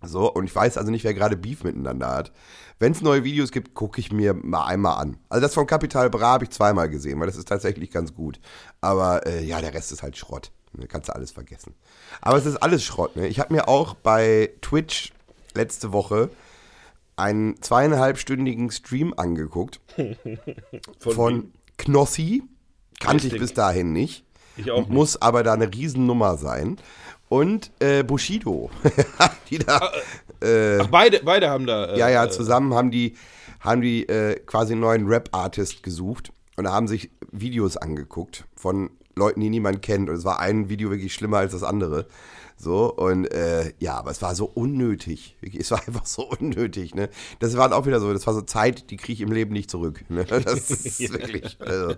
So, 0.06 0.32
und 0.32 0.44
ich 0.44 0.54
weiß 0.54 0.78
also 0.78 0.90
nicht, 0.90 1.04
wer 1.04 1.14
gerade 1.14 1.36
Beef 1.36 1.64
miteinander 1.64 2.08
hat. 2.08 2.32
Wenn 2.78 2.92
es 2.92 3.02
neue 3.02 3.24
Videos 3.24 3.52
gibt, 3.52 3.74
gucke 3.74 4.00
ich 4.00 4.12
mir 4.12 4.34
mal 4.34 4.66
einmal 4.66 5.00
an. 5.00 5.16
Also 5.28 5.42
das 5.42 5.54
von 5.54 5.66
Capital 5.66 6.10
Bra 6.10 6.32
habe 6.32 6.44
ich 6.44 6.50
zweimal 6.50 6.88
gesehen, 6.88 7.20
weil 7.20 7.26
das 7.26 7.36
ist 7.36 7.48
tatsächlich 7.48 7.90
ganz 7.90 8.14
gut. 8.14 8.40
Aber 8.80 9.26
äh, 9.26 9.44
ja, 9.44 9.60
der 9.60 9.74
Rest 9.74 9.92
ist 9.92 10.02
halt 10.02 10.16
Schrott. 10.16 10.50
Ne? 10.72 10.86
Kannst 10.86 11.08
du 11.08 11.14
alles 11.14 11.30
vergessen. 11.30 11.74
Aber 12.20 12.36
es 12.36 12.46
ist 12.46 12.56
alles 12.56 12.82
Schrott. 12.84 13.16
Ne? 13.16 13.28
Ich 13.28 13.38
habe 13.38 13.52
mir 13.54 13.68
auch 13.68 13.94
bei 13.94 14.50
Twitch 14.60 15.12
letzte 15.54 15.92
Woche 15.92 16.30
einen 17.16 17.60
zweieinhalbstündigen 17.62 18.70
Stream 18.70 19.14
angeguckt 19.16 19.80
von 20.98 21.52
Knossi. 21.78 22.42
Kannte 23.00 23.28
ich 23.28 23.38
bis 23.38 23.54
dahin 23.54 23.92
nicht. 23.92 24.24
Ich 24.56 24.70
auch 24.70 24.80
nicht. 24.80 24.90
Muss 24.90 25.20
aber 25.20 25.42
da 25.42 25.52
eine 25.52 25.72
Riesennummer 25.72 26.36
sein. 26.36 26.78
Und 27.34 27.72
äh, 27.80 28.04
Bushido. 28.04 28.70
die 29.50 29.58
da, 29.58 29.90
äh, 30.40 30.78
Ach, 30.78 30.86
beide, 30.86 31.20
beide 31.24 31.50
haben 31.50 31.66
da. 31.66 31.86
äh, 31.86 31.98
ja, 31.98 32.08
ja, 32.08 32.26
äh, 32.26 32.30
zusammen 32.30 32.74
haben 32.74 32.92
die, 32.92 33.16
haben 33.58 33.80
die 33.80 34.08
äh, 34.08 34.38
quasi 34.46 34.74
einen 34.74 34.82
neuen 34.82 35.08
Rap-Artist 35.08 35.82
gesucht 35.82 36.30
und 36.56 36.68
haben 36.68 36.86
sich 36.86 37.10
Videos 37.32 37.76
angeguckt 37.76 38.44
von 38.54 38.90
Leuten, 39.16 39.40
die 39.40 39.50
niemand 39.50 39.82
kennt. 39.82 40.10
Und 40.10 40.14
es 40.14 40.24
war 40.24 40.38
ein 40.38 40.68
Video 40.68 40.90
wirklich 40.90 41.12
schlimmer 41.12 41.38
als 41.38 41.50
das 41.50 41.64
andere. 41.64 42.06
So, 42.56 42.92
und 42.94 43.26
äh, 43.26 43.72
ja, 43.78 43.96
aber 43.96 44.10
es 44.10 44.22
war 44.22 44.34
so 44.34 44.46
unnötig. 44.46 45.36
Es 45.42 45.70
war 45.70 45.86
einfach 45.86 46.06
so 46.06 46.28
unnötig, 46.28 46.94
ne? 46.94 47.10
Das 47.40 47.56
war 47.56 47.72
auch 47.72 47.86
wieder 47.86 48.00
so, 48.00 48.12
das 48.12 48.26
war 48.26 48.34
so 48.34 48.42
Zeit, 48.42 48.90
die 48.90 48.96
kriege 48.96 49.14
ich 49.14 49.20
im 49.20 49.32
Leben 49.32 49.52
nicht 49.52 49.70
zurück. 49.70 50.04
Ne? 50.08 50.24
Das 50.44 50.70
ist 50.70 51.00
wirklich. 51.12 51.60
Also, 51.60 51.94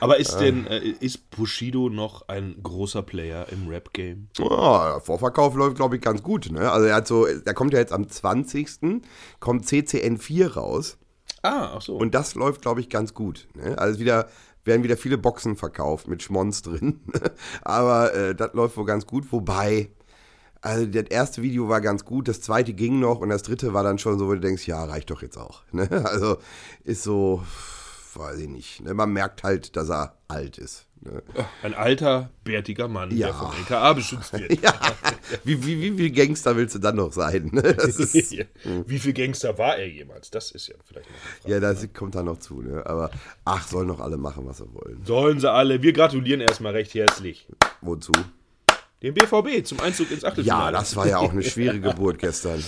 Aber 0.00 0.18
ist 0.18 0.36
denn, 0.36 0.66
äh, 0.66 0.78
ist 0.78 1.30
Bushido 1.30 1.88
noch 1.88 2.28
ein 2.28 2.56
großer 2.62 3.02
Player 3.02 3.46
im 3.50 3.68
Rap-Game? 3.68 4.28
Der 4.38 5.00
Vorverkauf 5.02 5.54
läuft, 5.54 5.76
glaube 5.76 5.96
ich, 5.96 6.02
ganz 6.02 6.22
gut. 6.22 6.50
Ne? 6.50 6.70
Also 6.70 6.86
er 6.86 6.96
hat 6.96 7.08
so, 7.08 7.26
der 7.26 7.54
kommt 7.54 7.72
ja 7.72 7.78
jetzt 7.78 7.92
am 7.92 8.08
20. 8.08 9.02
kommt 9.40 9.66
CCN 9.66 10.18
4 10.18 10.54
raus. 10.54 10.98
Ah, 11.42 11.74
ach 11.76 11.82
so. 11.82 11.96
Und 11.96 12.14
das 12.14 12.34
läuft, 12.34 12.62
glaube 12.62 12.80
ich, 12.80 12.88
ganz 12.88 13.14
gut. 13.14 13.48
Ne? 13.54 13.78
Also 13.78 14.00
wieder 14.00 14.28
werden 14.68 14.84
wieder 14.84 14.96
viele 14.96 15.18
Boxen 15.18 15.56
verkauft 15.56 16.06
mit 16.06 16.22
Schmons 16.22 16.62
drin. 16.62 17.00
Aber 17.62 18.14
äh, 18.14 18.34
das 18.36 18.52
läuft 18.52 18.76
wohl 18.76 18.84
ganz 18.84 19.06
gut. 19.06 19.32
Wobei, 19.32 19.90
also 20.60 20.86
das 20.86 21.04
erste 21.10 21.42
Video 21.42 21.68
war 21.68 21.80
ganz 21.80 22.04
gut, 22.04 22.28
das 22.28 22.40
zweite 22.40 22.72
ging 22.72 23.00
noch 23.00 23.18
und 23.18 23.30
das 23.30 23.42
dritte 23.42 23.74
war 23.74 23.82
dann 23.82 23.98
schon 23.98 24.18
so, 24.18 24.28
wo 24.28 24.34
du 24.34 24.40
denkst, 24.40 24.68
ja, 24.68 24.84
reicht 24.84 25.10
doch 25.10 25.22
jetzt 25.22 25.36
auch. 25.36 25.62
Ne? 25.72 25.88
Also 26.04 26.38
ist 26.84 27.02
so, 27.02 27.42
weiß 28.14 28.38
ich 28.38 28.48
nicht. 28.48 28.82
Ne? 28.82 28.94
Man 28.94 29.12
merkt 29.12 29.42
halt, 29.42 29.74
dass 29.76 29.90
er 29.90 30.18
alt 30.28 30.58
ist. 30.58 30.87
Ne? 31.00 31.22
Ein 31.62 31.74
alter, 31.74 32.30
bärtiger 32.44 32.88
Mann, 32.88 33.10
Ja. 33.16 33.28
der 33.28 33.34
vom 33.34 33.52
LKA 33.52 33.92
beschützt 33.92 34.32
wird. 34.32 34.62
Ja, 34.62 34.72
wie, 35.44 35.64
wie, 35.66 35.80
wie 35.80 35.96
viel 35.96 36.10
Gangster 36.10 36.56
willst 36.56 36.74
du 36.74 36.78
dann 36.78 36.96
noch 36.96 37.12
sein? 37.12 37.50
Ne? 37.52 37.60
Ist, 37.62 38.14
Wie 38.86 38.98
viel 38.98 39.12
Gangster 39.12 39.56
war 39.58 39.76
er 39.76 39.86
jemals? 39.88 40.30
Das 40.30 40.50
ist 40.52 40.68
ja 40.68 40.74
vielleicht 40.84 41.08
noch 41.10 41.16
Frage. 41.42 41.54
ja, 41.54 41.60
das 41.60 41.86
kommt 41.92 42.14
da 42.14 42.22
noch 42.22 42.38
zu. 42.38 42.62
Ne? 42.62 42.84
Aber 42.86 43.10
ach, 43.44 43.66
sollen 43.68 43.88
doch 43.88 44.00
alle 44.00 44.16
machen, 44.16 44.46
was 44.46 44.58
sie 44.58 44.72
wollen. 44.74 45.02
Sollen 45.04 45.38
sie 45.40 45.50
alle. 45.50 45.82
Wir 45.82 45.92
gratulieren 45.92 46.40
erstmal 46.40 46.72
recht 46.72 46.94
herzlich. 46.94 47.46
Wozu? 47.82 48.12
Dem 49.02 49.14
BVB 49.14 49.64
zum 49.64 49.78
Einzug 49.80 50.10
ins 50.10 50.24
Achtelfinale. 50.24 50.72
Ja, 50.74 50.80
das 50.80 50.96
war 50.96 51.06
ja 51.06 51.18
auch 51.18 51.30
eine 51.30 51.42
schwere 51.42 51.78
Geburt 51.80 52.18
gestern. 52.18 52.64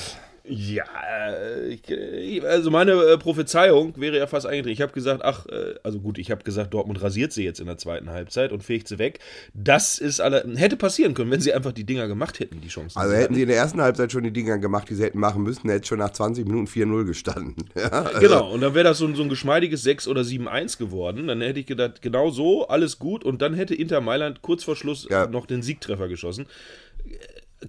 Ja, 0.50 0.84
äh, 1.28 1.68
ich, 1.68 2.44
also 2.44 2.70
meine 2.70 2.92
äh, 2.92 3.18
Prophezeiung 3.18 3.94
wäre 4.00 4.18
ja 4.18 4.26
fast 4.26 4.46
eingetreten. 4.46 4.72
Ich 4.72 4.80
habe 4.82 4.92
gesagt, 4.92 5.22
ach, 5.24 5.46
äh, 5.46 5.74
also 5.82 6.00
gut, 6.00 6.18
ich 6.18 6.30
habe 6.30 6.42
gesagt, 6.42 6.74
Dortmund 6.74 7.00
rasiert 7.02 7.32
sie 7.32 7.44
jetzt 7.44 7.60
in 7.60 7.66
der 7.66 7.78
zweiten 7.78 8.10
Halbzeit 8.10 8.50
und 8.52 8.62
fegt 8.64 8.88
sie 8.88 8.98
weg. 8.98 9.20
Das 9.54 9.98
ist 9.98 10.20
alle, 10.20 10.44
hätte 10.56 10.76
passieren 10.76 11.14
können, 11.14 11.30
wenn 11.30 11.40
sie 11.40 11.52
einfach 11.54 11.72
die 11.72 11.84
Dinger 11.84 12.08
gemacht 12.08 12.40
hätten, 12.40 12.60
die 12.60 12.68
Chancen. 12.68 12.98
Also 12.98 13.14
hätten 13.14 13.34
sie 13.34 13.42
in 13.42 13.48
der 13.48 13.56
ersten 13.58 13.80
Halbzeit 13.80 14.10
schon 14.12 14.24
die 14.24 14.32
Dinger 14.32 14.58
gemacht, 14.58 14.88
die 14.90 14.94
sie 14.94 15.04
hätten 15.04 15.18
machen 15.20 15.42
müssen, 15.42 15.70
hätte 15.70 15.86
schon 15.86 15.98
nach 15.98 16.10
20 16.10 16.44
Minuten 16.46 16.66
4-0 16.66 17.04
gestanden. 17.04 17.54
Ja, 17.76 17.88
also, 17.90 18.18
Genau, 18.20 18.50
und 18.52 18.60
dann 18.60 18.74
wäre 18.74 18.84
das 18.84 18.98
so, 18.98 19.06
ein- 19.06 19.14
so 19.14 19.22
ein 19.22 19.28
geschmeidiges 19.28 19.82
6 19.82 20.08
oder 20.08 20.22
7-1 20.22 20.76
geworden. 20.78 21.28
Dann 21.28 21.40
hätte 21.40 21.60
ich 21.60 21.66
gedacht, 21.66 22.02
genau 22.02 22.30
so, 22.30 22.66
alles 22.68 22.98
gut. 22.98 23.24
Und 23.24 23.40
dann 23.40 23.54
hätte 23.54 23.74
Inter 23.74 24.00
Mailand 24.00 24.42
kurz 24.42 24.64
vor 24.64 24.74
Schluss 24.76 25.06
Ja. 25.08 25.26
noch 25.26 25.46
den 25.46 25.62
Siegtreffer 25.62 26.08
geschossen. 26.08 26.46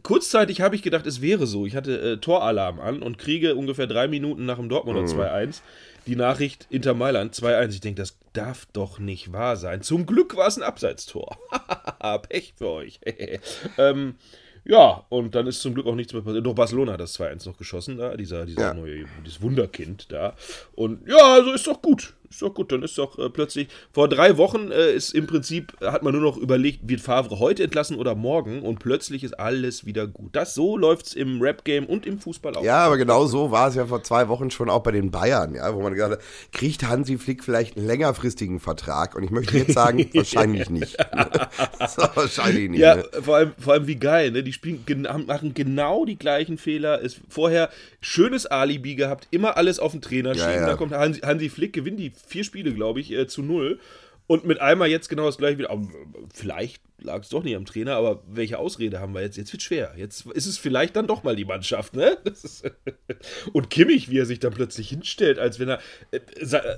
Kurzzeitig 0.04 0.62
habe 0.62 0.76
ich 0.76 0.82
gedacht, 0.82 1.06
es 1.06 1.22
wäre 1.22 1.48
so. 1.48 1.66
Ich 1.66 1.76
hatte 1.76 2.00
äh, 2.14 2.18
Toralarm 2.18 2.80
an 2.80 3.02
und 3.02 3.18
kriege 3.18 3.56
ungefähr 3.56 3.88
drei 3.88 4.08
Minuten 4.08 4.46
nach 4.46 4.58
dem 4.58 4.70
Dortmunder 4.70 5.04
2-1 5.04 5.62
die 6.08 6.16
Nachricht 6.16 6.66
Inter 6.70 6.94
Mailand 6.94 7.36
2-1. 7.36 7.70
Ich 7.70 7.82
denke, 7.82 8.02
das 8.02 8.18
darf 8.34 8.66
doch 8.74 9.00
nicht 9.00 9.32
wahr 9.34 9.56
sein. 9.56 9.82
Zum 9.82 10.06
Glück 10.06 10.36
war 10.36 10.48
es 10.48 10.58
ein 10.58 10.64
Abseitstor. 10.64 11.38
Pech 12.30 12.54
für 12.58 12.70
euch. 12.70 13.00
ähm, 13.78 14.16
ja, 14.64 15.06
und 15.10 15.36
dann 15.36 15.48
ist 15.48 15.62
zum 15.62 15.74
Glück 15.74 15.88
auch 15.88 15.96
nichts 15.96 16.14
mehr 16.14 16.22
passiert. 16.22 16.46
Doch 16.46 16.54
Barcelona 16.56 16.94
hat 16.94 17.00
das 17.00 17.20
2-1 17.20 17.48
noch 17.48 17.58
geschossen, 17.58 17.98
da, 17.98 18.16
dieser, 18.16 18.46
dieser 18.46 18.62
Ja. 18.62 18.74
neue, 18.74 19.06
dieses 19.26 19.42
Wunderkind 19.42 20.12
da. 20.12 20.36
Und 20.74 21.08
ja, 21.08 21.34
also 21.36 21.52
ist 21.52 21.68
doch 21.68 21.82
gut. 21.82 22.14
Ist 22.32 22.42
doch 22.42 22.54
gut. 22.54 22.72
Dann 22.72 22.82
ist 22.82 22.98
doch 22.98 23.20
äh, 23.20 23.30
plötzlich. 23.30 23.68
Vor 23.92 24.08
drei 24.08 24.38
Wochen 24.38 24.72
äh, 24.72 24.94
ist 24.94 25.14
im 25.14 25.28
Prinzip, 25.28 25.74
hat 25.82 26.02
man 26.02 26.14
nur 26.14 26.22
noch 26.22 26.38
überlegt, 26.38 26.80
wird 26.88 27.02
Favre 27.02 27.40
heute 27.40 27.64
entlassen 27.64 27.98
oder 27.98 28.16
morgen 28.16 28.62
und 28.62 28.80
plötzlich 28.80 29.24
ist 29.24 29.40
alles 29.40 29.86
wieder 29.86 30.08
gut. 30.08 30.36
Das 30.36 30.54
so 30.54 30.78
läuft 30.78 31.08
es 31.08 31.14
im 31.14 31.42
Rap-Game 31.42 31.86
und 31.86 32.06
im 32.06 32.20
Fußball 32.20 32.56
auch. 32.56 32.64
Ja, 32.64 32.80
aber 32.86 32.98
genau 32.98 33.26
so 33.26 33.52
war 33.52 33.68
es 33.68 33.76
ja 33.76 33.86
vor 33.86 34.02
zwei 34.04 34.30
Wochen 34.30 34.50
schon 34.50 34.70
auch 34.70 34.82
bei 34.82 34.92
den 34.92 35.12
Bayern, 35.12 35.56
ja, 35.56 35.74
wo 35.76 35.82
man 35.82 35.94
gesagt 35.94 36.14
hat, 36.14 36.22
kriegt 36.54 36.88
Hansi 36.88 37.18
Flick 37.18 37.44
vielleicht 37.44 37.78
einen 37.78 37.86
längerfristigen 37.86 38.60
Vertrag? 38.60 39.16
Und 39.16 39.24
ich 39.24 39.32
möchte 39.32 39.58
jetzt 39.58 39.74
sagen, 39.74 40.10
wahrscheinlich 40.14 40.70
nicht. 40.70 40.98
so, 41.88 42.04
wahrscheinlich 42.16 42.70
nicht. 42.70 42.80
Ja, 42.80 42.96
ne? 42.96 43.06
vor 43.22 43.36
allem, 43.36 43.52
vor 43.58 43.74
allem 43.74 43.88
wie 43.88 43.96
geil, 43.98 44.32
ne? 44.32 44.44
Die 44.44 44.54
spielen, 44.54 44.84
machen 45.28 45.54
genau 45.54 46.06
die 46.06 46.18
gleichen 46.18 46.58
Fehler. 46.58 47.00
Ist 47.00 47.20
vorher 47.30 47.70
schönes 48.00 48.46
Alibi 48.46 48.96
gehabt, 48.96 49.28
immer 49.32 49.58
alles 49.58 49.80
auf 49.80 49.92
den 49.92 50.02
Trainer 50.02 50.34
Ja, 50.34 50.46
schieben. 50.46 50.62
ja. 50.62 50.68
Da 50.68 50.76
kommt 50.76 50.94
Hansi, 50.94 51.20
Hansi 51.22 51.50
Flick, 51.50 51.74
gewinnt 51.74 52.00
die 52.00 52.12
vier 52.28 52.44
Spiele, 52.44 52.74
glaube 52.74 53.00
ich, 53.00 53.12
äh, 53.12 53.28
zu 53.28 53.42
null. 53.42 53.80
Und 54.28 54.46
mit 54.46 54.62
einmal 54.62 54.90
jetzt 54.90 55.10
genau 55.10 55.26
das 55.26 55.38
gleiche 55.38 55.58
wieder. 55.58 55.72
Aber 55.72 55.88
vielleicht 56.34 56.82
lag 57.02 57.22
es 57.24 57.30
doch 57.30 57.44
nicht 57.44 57.56
am 57.56 57.66
Trainer, 57.66 57.96
aber 57.96 58.22
welche 58.28 58.58
Ausrede 58.60 59.00
haben 59.00 59.14
wir 59.14 59.22
jetzt? 59.22 59.38
Jetzt 59.38 59.52
wird 59.54 59.62
schwer. 59.64 59.94
Jetzt 59.98 60.26
ist 60.28 60.46
es 60.46 60.58
vielleicht 60.58 60.96
dann 60.96 61.08
doch 61.08 61.24
mal 61.24 61.36
die 61.36 61.46
Mannschaft, 61.46 61.96
ne? 61.96 62.18
Und 63.54 63.70
Kimmich, 63.70 64.10
wie 64.10 64.18
er 64.20 64.26
sich 64.26 64.40
dann 64.40 64.54
plötzlich 64.54 64.90
hinstellt, 64.90 65.40
als 65.40 65.60
wenn 65.60 65.70
er. 65.70 65.80
Äh, 66.12 66.20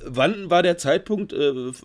wann 0.06 0.50
war 0.50 0.64
der 0.64 0.78
Zeitpunkt, 0.78 1.34
äh, 1.34 1.70
f- 1.70 1.84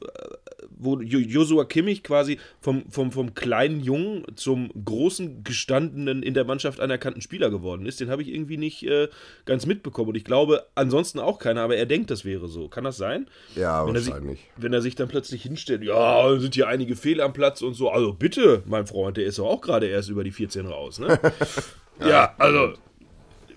wo 0.71 1.01
Jo- 1.01 1.19
Joshua 1.19 1.65
Kimmich 1.65 2.03
quasi 2.03 2.39
vom, 2.61 2.91
vom, 2.91 3.11
vom 3.13 3.35
kleinen 3.35 3.81
Jungen 3.81 4.25
zum 4.37 4.71
großen, 4.85 5.43
gestandenen, 5.45 6.23
in 6.23 6.35
der 6.35 6.45
Mannschaft 6.45 6.81
anerkannten 6.81 7.21
Spieler 7.23 7.51
geworden 7.51 7.87
ist? 7.87 8.01
Den 8.01 8.11
habe 8.11 8.23
ich 8.23 8.29
irgendwie 8.29 8.57
nicht 8.57 8.83
äh, 8.85 9.09
ganz 9.45 9.67
mitbekommen. 9.67 10.11
Und 10.11 10.15
ich 10.17 10.25
glaube, 10.25 10.67
ansonsten 10.75 11.19
auch 11.19 11.39
keiner, 11.39 11.63
aber 11.63 11.77
er 11.77 11.87
denkt, 11.87 12.11
das 12.11 12.25
wäre 12.25 12.49
so. 12.49 12.69
Kann 12.69 12.85
das 12.85 12.97
sein? 12.97 13.27
Ja, 13.57 13.87
wenn 13.87 13.95
er, 13.95 14.01
sich, 14.01 14.13
wahrscheinlich. 14.13 14.41
wenn 14.57 14.73
er 14.73 14.83
sich 14.83 14.95
dann 14.95 15.09
plötzlich 15.09 15.43
hinstellt, 15.43 15.83
ja, 15.83 16.39
sind 16.39 16.55
hier 16.55 16.69
einige 16.69 16.97
Fehler 16.97 17.25
am 17.25 17.33
Platz 17.33 17.63
und 17.63 17.75
so. 17.75 17.91
Also 17.91 18.13
bitte, 18.13 18.28
mein 18.67 18.87
Freund, 18.87 19.17
der 19.17 19.25
ist 19.25 19.39
doch 19.39 19.47
auch 19.47 19.61
gerade 19.61 19.87
erst 19.87 20.09
über 20.09 20.25
die 20.25 20.33
14 20.33 20.67
raus, 20.67 20.99
ne? 20.99 21.19
ja, 22.01 22.35
also, 22.39 22.75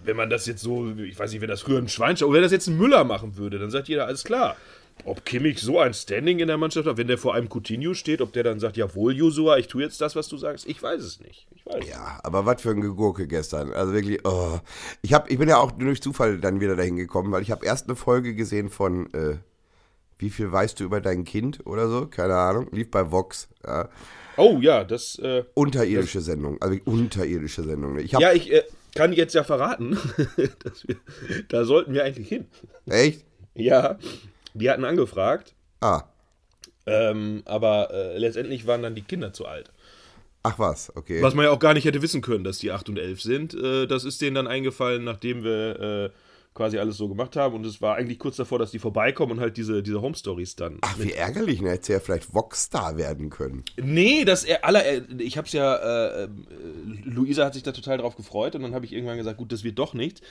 wenn 0.04 0.16
man 0.16 0.30
das 0.30 0.46
jetzt 0.46 0.62
so, 0.62 0.92
ich 0.92 1.18
weiß 1.18 1.32
nicht, 1.32 1.42
wenn 1.42 1.50
das 1.50 1.62
früher 1.62 1.78
ein 1.78 1.88
Schweinsteiger, 1.88 2.30
oder 2.30 2.38
wenn 2.38 2.44
das 2.44 2.52
jetzt 2.52 2.68
ein 2.68 2.78
Müller 2.78 3.04
machen 3.04 3.38
würde, 3.38 3.60
dann 3.60 3.70
sagt 3.70 3.88
jeder, 3.88 4.08
alles 4.08 4.24
klar. 4.24 4.56
Ob 5.06 5.26
Kimmich 5.26 5.60
so 5.60 5.80
ein 5.80 5.94
Standing 5.94 6.40
in 6.40 6.48
der 6.48 6.58
Mannschaft 6.58 6.88
hat, 6.88 6.98
wenn 6.98 7.08
der 7.08 7.18
vor 7.18 7.34
einem 7.34 7.50
Coutinho 7.50 7.94
steht, 7.94 8.22
ob 8.22 8.34
der 8.34 8.44
dann 8.44 8.60
sagt, 8.60 8.78
jawohl, 8.78 9.16
Josua, 9.16 9.58
ich 9.58 9.68
tue 9.68 9.82
jetzt 9.82 10.00
das, 10.00 10.16
was 10.16 10.28
du 10.28 10.38
sagst, 10.38 10.68
ich 10.68 10.82
weiß 10.82 11.02
es 11.02 11.20
nicht. 11.20 11.48
Ich 11.56 11.66
weiß 11.66 11.84
es. 11.84 11.90
Ja, 11.90 12.20
aber 12.24 12.46
was 12.46 12.62
für 12.62 12.70
ein 12.70 12.82
Gegurke 12.82 13.26
gestern. 13.26 13.74
Also 13.74 13.94
wirklich, 13.94 14.24
oh. 14.26 14.60
Ich, 15.02 15.14
hab, 15.14 15.32
ich 15.32 15.40
bin 15.40 15.50
ja 15.50 15.58
auch 15.58 15.72
durch 15.72 16.02
Zufall 16.02 16.38
dann 16.38 16.60
wieder 16.60 16.76
dahin 16.76 16.98
gekommen, 16.98 17.32
weil 17.32 17.42
ich 17.42 17.50
habe 17.50 17.66
erst 17.66 17.88
eine 17.88 17.96
Folge 17.96 18.36
gesehen 18.36 18.70
von 18.70 19.12
äh, 19.14 19.38
Wie 20.20 20.30
viel 20.30 20.52
weißt 20.52 20.80
du 20.80 20.84
über 20.84 21.02
dein 21.02 21.24
Kind 21.24 21.66
oder 21.66 21.88
so? 21.90 22.06
Keine 22.06 22.36
Ahnung. 22.36 22.68
Lief 22.72 22.92
bei 22.92 23.12
Vox. 23.12 23.50
Ja. 23.66 23.90
Oh 24.38 24.58
ja, 24.62 24.84
das, 24.84 25.18
äh, 25.20 25.44
Unterirdische 25.54 26.22
Sendung. 26.22 26.62
Also 26.62 26.78
unterirdische 26.86 27.64
Sendung. 27.64 27.96
ne? 27.96 28.02
Ich 28.02 28.14
hab, 28.14 28.22
ja, 28.22 28.32
ich 28.34 28.52
äh, 28.52 28.64
kann 28.96 29.14
jetzt 29.14 29.34
ja 29.36 29.44
verraten, 29.44 29.92
dass 30.64 30.88
wir, 30.88 30.96
da 31.50 31.66
sollten 31.66 31.94
wir 31.94 32.04
eigentlich 32.04 32.30
hin. 32.30 32.46
Echt? 32.88 33.26
Ja, 33.54 33.98
die 34.54 34.70
hatten 34.70 34.86
angefragt, 34.86 35.54
Ah. 35.82 36.04
ähm, 36.86 37.42
aber 37.46 37.92
äh, 37.92 38.18
letztendlich 38.18 38.68
waren 38.68 38.82
dann 38.84 38.96
die 38.96 39.02
Kinder 39.02 39.34
zu 39.34 39.46
alt. 39.46 39.72
Ach 40.44 40.58
was, 40.58 40.96
okay. 40.96 41.22
Was 41.22 41.36
man 41.36 41.46
ja 41.46 41.52
auch 41.52 41.60
gar 41.60 41.74
nicht 41.74 41.86
hätte 41.86 42.02
wissen 42.02 42.22
können, 42.22 42.44
dass 42.44 42.58
die 42.58 42.72
8 42.72 42.90
und 42.90 42.98
11 42.98 43.22
sind. 43.22 43.54
Äh, 43.54 43.86
das 43.88 44.04
ist 44.06 44.22
denen 44.22 44.36
dann 44.36 44.48
eingefallen, 44.48 45.04
nachdem 45.04 45.44
wir 45.44 45.80
äh, 45.80 46.10
quasi 46.54 46.78
alles 46.78 46.98
so 46.98 47.08
gemacht 47.08 47.36
haben. 47.36 47.56
Und 47.56 47.66
es 47.66 47.82
war 47.82 47.96
eigentlich 47.96 48.20
kurz 48.20 48.36
davor, 48.36 48.60
dass 48.60 48.72
die 48.72 48.80
vorbeikommen 48.80 49.34
und 49.34 49.40
halt 49.40 49.56
diese, 49.58 49.82
diese 49.82 50.02
Home-Stories 50.02 50.56
dann. 50.58 50.80
Ach, 50.82 51.00
wie 51.00 51.14
ärgerlich, 51.14 51.62
ne? 51.62 51.70
Hätte 51.72 51.94
ja 51.94 52.00
vielleicht 52.00 52.34
Vox-Star 52.34 52.98
werden 52.98 53.30
können. 53.30 53.64
Nee, 53.82 54.26
das 54.26 54.44
er 54.44 54.66
aller. 54.66 54.86
äh, 54.86 55.02
Ich 55.20 55.38
hab's 55.38 55.54
ja. 55.54 55.76
Äh, 55.76 56.24
äh, 56.24 56.28
Luisa 57.06 57.46
hat 57.46 57.54
sich 57.54 57.64
da 57.64 57.72
total 57.72 57.98
drauf 58.00 58.16
gefreut 58.16 58.56
und 58.56 58.64
dann 58.64 58.74
habe 58.76 58.86
ich 58.86 58.94
irgendwann 58.94 59.18
gesagt, 59.18 59.38
gut, 59.38 59.52
das 59.52 59.64
wird 59.64 59.80
doch 59.80 59.94
nichts. 59.94 60.22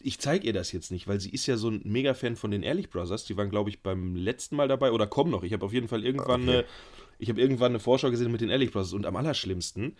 Ich 0.00 0.18
zeige 0.18 0.46
ihr 0.46 0.52
das 0.52 0.72
jetzt 0.72 0.90
nicht, 0.90 1.08
weil 1.08 1.20
sie 1.20 1.30
ist 1.30 1.46
ja 1.46 1.56
so 1.56 1.68
ein 1.68 1.82
Mega-Fan 1.84 2.36
von 2.36 2.50
den 2.50 2.62
Ehrlich 2.62 2.88
Brothers. 2.90 3.24
Die 3.24 3.36
waren, 3.36 3.50
glaube 3.50 3.70
ich, 3.70 3.80
beim 3.82 4.16
letzten 4.16 4.56
Mal 4.56 4.68
dabei 4.68 4.92
oder 4.92 5.06
kommen 5.06 5.30
noch. 5.30 5.42
Ich 5.42 5.52
habe 5.52 5.64
auf 5.66 5.72
jeden 5.72 5.88
Fall 5.88 6.04
irgendwann 6.04 6.42
Okay. 6.42 6.50
eine. 6.58 6.64
Ich 7.18 7.28
habe 7.28 7.40
irgendwann 7.40 7.72
eine 7.72 7.80
Vorschau 7.80 8.10
gesehen 8.10 8.30
mit 8.32 8.40
den 8.40 8.50
Ehrlich 8.50 8.70
Brothers 8.72 8.92
und 8.92 9.06
am 9.06 9.16
allerschlimmsten, 9.16 9.96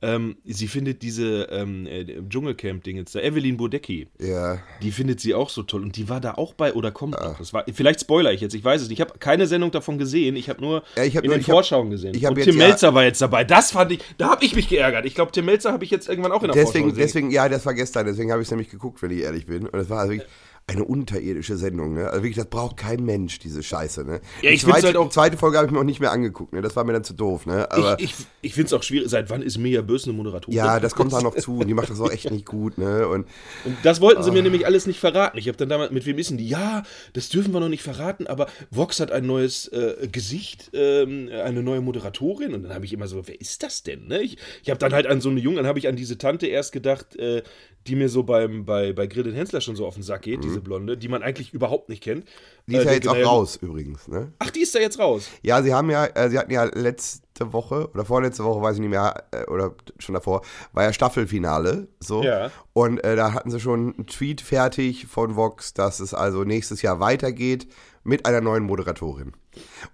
ähm, 0.00 0.36
sie 0.44 0.68
findet 0.68 1.02
diese 1.02 1.48
ähm, 1.50 1.84
äh, 1.88 2.04
Dschungelcamp-Ding 2.28 2.98
jetzt 2.98 3.16
da, 3.16 3.20
Evelyn 3.20 3.56
Bodecki, 3.56 4.06
Ja. 4.20 4.60
die 4.80 4.92
findet 4.92 5.18
sie 5.18 5.34
auch 5.34 5.50
so 5.50 5.64
toll 5.64 5.82
und 5.82 5.96
die 5.96 6.08
war 6.08 6.20
da 6.20 6.34
auch 6.34 6.54
bei 6.54 6.72
oder 6.74 6.92
kommt 6.92 7.14
noch. 7.20 7.36
Das 7.38 7.52
war, 7.52 7.64
vielleicht 7.72 8.02
spoiler 8.02 8.32
ich 8.32 8.40
jetzt, 8.40 8.54
ich 8.54 8.62
weiß 8.62 8.80
es 8.82 8.88
nicht. 8.88 8.98
Ich 8.98 9.00
habe 9.00 9.18
keine 9.18 9.48
Sendung 9.48 9.72
davon 9.72 9.98
gesehen, 9.98 10.36
ich 10.36 10.48
habe 10.48 10.60
nur 10.60 10.84
Ja, 10.96 11.02
ich 11.02 11.16
hab 11.16 11.24
in 11.24 11.30
nur- 11.30 11.36
den 11.36 11.40
ich 11.40 11.48
hab- 11.48 11.54
Vorschauen 11.54 11.90
gesehen. 11.90 12.14
und 12.14 12.34
Tim 12.36 12.56
ja- 12.58 12.66
Melzer 12.68 12.94
war 12.94 13.02
jetzt 13.02 13.20
dabei. 13.20 13.42
Das 13.42 13.72
fand 13.72 13.90
ich, 13.90 13.98
da 14.18 14.28
habe 14.30 14.44
ich 14.44 14.54
mich 14.54 14.68
geärgert. 14.68 15.04
Ich 15.04 15.16
glaube, 15.16 15.32
Tim 15.32 15.46
Melzer 15.46 15.72
habe 15.72 15.82
ich 15.84 15.90
jetzt 15.90 16.08
irgendwann 16.08 16.30
auch 16.30 16.42
in 16.44 16.52
der 16.52 16.54
Vorschau 16.54 16.68
Deswegen, 16.74 16.88
gesehen. 16.90 17.02
deswegen, 17.02 17.30
ja, 17.32 17.48
das 17.48 17.66
war 17.66 17.74
gestern, 17.74 18.06
deswegen 18.06 18.30
habe 18.30 18.40
ich 18.40 18.46
es 18.46 18.50
nämlich 18.52 18.70
geguckt, 18.70 19.02
wenn 19.02 19.10
ich 19.10 19.22
ehrlich 19.22 19.46
bin. 19.46 19.66
Und 19.66 19.80
es 19.80 19.90
war 19.90 19.98
also 20.00 20.12
wirklich 20.12 20.30
eine 20.68 20.84
unterirdische 20.84 21.56
Sendung, 21.56 21.94
ne? 21.94 22.08
Also 22.08 22.18
wirklich, 22.22 22.36
das 22.36 22.46
braucht 22.46 22.76
kein 22.76 23.02
Mensch, 23.04 23.38
diese 23.38 23.62
Scheiße, 23.62 24.04
ne? 24.04 24.20
Ja, 24.42 24.50
ich 24.50 24.60
zweite, 24.60 24.88
halt 24.88 24.96
auch- 24.98 25.04
die 25.08 25.14
zweite 25.14 25.38
Folge 25.38 25.56
habe 25.56 25.66
ich 25.66 25.72
mir 25.72 25.80
auch 25.80 25.84
nicht 25.84 25.98
mehr 25.98 26.12
angeguckt, 26.12 26.52
ne? 26.52 26.60
Das 26.60 26.76
war 26.76 26.84
mir 26.84 26.92
dann 26.92 27.04
zu 27.04 27.14
doof, 27.14 27.46
ne? 27.46 27.70
Aber 27.72 27.98
ich 27.98 28.10
ich, 28.10 28.14
ich 28.42 28.54
finde 28.54 28.66
es 28.66 28.72
auch 28.74 28.82
schwierig. 28.82 29.08
Seit 29.08 29.30
wann 29.30 29.40
ist 29.40 29.56
Mia 29.56 29.80
Bös 29.80 30.04
eine 30.04 30.12
Moderatorin? 30.12 30.54
ja, 30.56 30.78
das 30.78 30.94
kommt 30.94 31.12
da 31.14 31.22
noch 31.22 31.34
zu 31.36 31.56
und 31.58 31.68
die 31.68 31.74
macht 31.74 31.88
das 31.88 32.00
auch 32.00 32.10
echt 32.10 32.30
nicht 32.30 32.44
gut, 32.44 32.76
ne? 32.76 33.08
Und 33.08 33.26
Und 33.64 33.76
das 33.82 34.00
wollten 34.02 34.22
sie 34.22 34.28
Ah. 34.30 34.34
mir 34.34 34.42
nämlich 34.42 34.66
alles 34.66 34.86
nicht 34.86 35.00
verraten. 35.00 35.38
Ich 35.38 35.48
habe 35.48 35.56
dann 35.56 35.70
damals, 35.70 35.90
mit 35.90 36.04
wem 36.04 36.18
ist 36.18 36.28
denn 36.30 36.36
die? 36.36 36.48
Ja, 36.48 36.82
das 37.14 37.30
dürfen 37.30 37.52
wir 37.54 37.60
noch 37.60 37.70
nicht 37.70 37.82
verraten, 37.82 38.26
aber 38.26 38.46
Vox 38.70 39.00
hat 39.00 39.10
ein 39.10 39.26
neues 39.26 39.68
äh, 39.68 40.06
Gesicht, 40.12 40.70
ähm, 40.74 41.30
eine 41.32 41.62
neue 41.62 41.80
Moderatorin. 41.80 42.52
Und 42.52 42.64
dann 42.64 42.74
habe 42.74 42.84
ich 42.84 42.92
immer 42.92 43.06
so, 43.08 43.26
wer 43.26 43.40
ist 43.40 43.62
das 43.62 43.82
denn? 43.84 44.06
Ne? 44.06 44.20
Ich, 44.20 44.36
ich 44.62 44.68
habe 44.68 44.78
dann 44.78 44.92
halt 44.92 45.06
an 45.06 45.22
so 45.22 45.30
eine 45.30 45.40
Junge, 45.40 45.56
dann 45.56 45.66
habe 45.66 45.78
ich 45.78 45.88
an 45.88 45.96
diese 45.96 46.18
Tante 46.18 46.46
erst 46.46 46.72
gedacht, 46.72 47.16
äh, 47.16 47.42
die 47.86 47.94
mir 47.96 48.10
so 48.10 48.22
beim, 48.22 48.66
bei, 48.66 48.92
bei 48.92 49.06
Grill 49.06 49.34
Hensler 49.34 49.62
schon 49.62 49.74
so 49.74 49.86
auf 49.86 49.94
den 49.94 50.02
Sack 50.02 50.22
geht, 50.22 50.44
diese 50.58 50.64
Blonde, 50.64 50.96
die 50.96 51.08
man 51.08 51.22
eigentlich 51.22 51.52
überhaupt 51.54 51.88
nicht 51.88 52.02
kennt. 52.02 52.26
Die 52.66 52.76
ist 52.76 52.82
Äh, 52.82 52.86
ja 52.86 52.92
jetzt 52.92 53.08
auch 53.08 53.16
raus 53.24 53.56
übrigens, 53.56 54.08
ne? 54.08 54.32
Ach, 54.38 54.50
die 54.50 54.60
ist 54.60 54.74
da 54.74 54.78
jetzt 54.80 54.98
raus. 54.98 55.28
Ja, 55.42 55.62
sie 55.62 55.72
haben 55.72 55.90
ja, 55.90 56.06
äh, 56.06 56.28
sie 56.30 56.38
hatten 56.38 56.50
ja 56.52 56.64
letzte 56.64 57.52
Woche 57.52 57.88
oder 57.94 58.04
vorletzte 58.04 58.44
Woche, 58.44 58.60
weiß 58.60 58.74
ich 58.76 58.80
nicht 58.80 58.90
mehr, 58.90 59.24
äh, 59.30 59.44
oder 59.44 59.74
schon 59.98 60.14
davor, 60.14 60.42
war 60.72 60.84
ja 60.84 60.92
Staffelfinale, 60.92 61.88
so. 62.00 62.22
Ja. 62.22 62.50
Und 62.72 62.98
äh, 63.04 63.16
da 63.16 63.32
hatten 63.32 63.50
sie 63.50 63.60
schon 63.60 63.94
einen 63.94 64.06
Tweet 64.06 64.40
fertig 64.40 65.06
von 65.06 65.36
Vox, 65.36 65.74
dass 65.74 66.00
es 66.00 66.14
also 66.14 66.44
nächstes 66.44 66.82
Jahr 66.82 67.00
weitergeht 67.00 67.68
mit 68.04 68.26
einer 68.26 68.40
neuen 68.40 68.64
Moderatorin. 68.64 69.32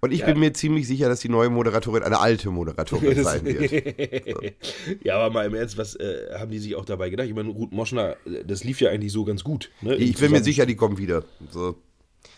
Und 0.01 0.13
ich 0.13 0.21
Ja. 0.21 0.27
bin 0.27 0.39
mir 0.41 0.53
ziemlich 0.53 0.87
sicher, 0.87 1.09
dass 1.09 1.21
die 1.21 1.29
neue 1.29 1.51
Moderatorin 1.51 2.03
eine 2.03 2.21
alte 2.21 2.51
Moderatorin 2.51 3.15
sein 3.25 3.45
wird. 3.45 4.55
ja, 5.05 5.17
aber 5.17 5.33
mal 5.33 5.47
im 5.47 5.55
Ernst, 5.55 5.77
was 5.79 5.95
äh, 5.97 6.29
haben 6.39 6.51
die 6.51 6.59
sich 6.59 6.75
auch 6.75 6.85
dabei 6.85 7.11
gedacht? 7.11 7.29
Ich 7.29 7.35
meine, 7.35 7.49
Ruth 7.51 7.73
Moschner, 7.73 8.17
äh, 8.27 8.45
das 8.47 8.65
lief 8.65 8.81
ja 8.81 8.91
eigentlich 8.91 9.13
so 9.13 9.25
ganz 9.25 9.45
gut. 9.45 9.71
Ne? 9.81 9.97
Ich 9.97 10.17
bin 10.17 10.31
mir 10.33 10.43
sicher, 10.43 10.67
die 10.67 10.77
kommt 10.77 10.99
wieder. 10.99 11.25
So. 11.51 11.77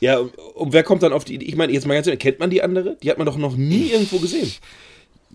Ja, 0.01 0.19
und, 0.19 0.37
und 0.39 0.73
wer 0.73 0.83
kommt 0.83 1.03
dann 1.03 1.13
auf 1.13 1.25
die 1.25 1.35
Idee? 1.35 1.47
Ich 1.47 1.57
meine, 1.57 1.73
jetzt 1.73 1.87
mal 1.87 1.95
ganz 1.95 2.07
ehrlich, 2.07 2.21
kennt 2.21 2.39
man 2.41 2.51
die 2.51 2.63
andere? 2.63 2.97
Die 3.03 3.11
hat 3.11 3.19
man 3.19 3.27
doch 3.27 3.37
noch 3.39 3.57
nie 3.57 3.91
irgendwo 3.93 4.19
gesehen. 4.19 4.51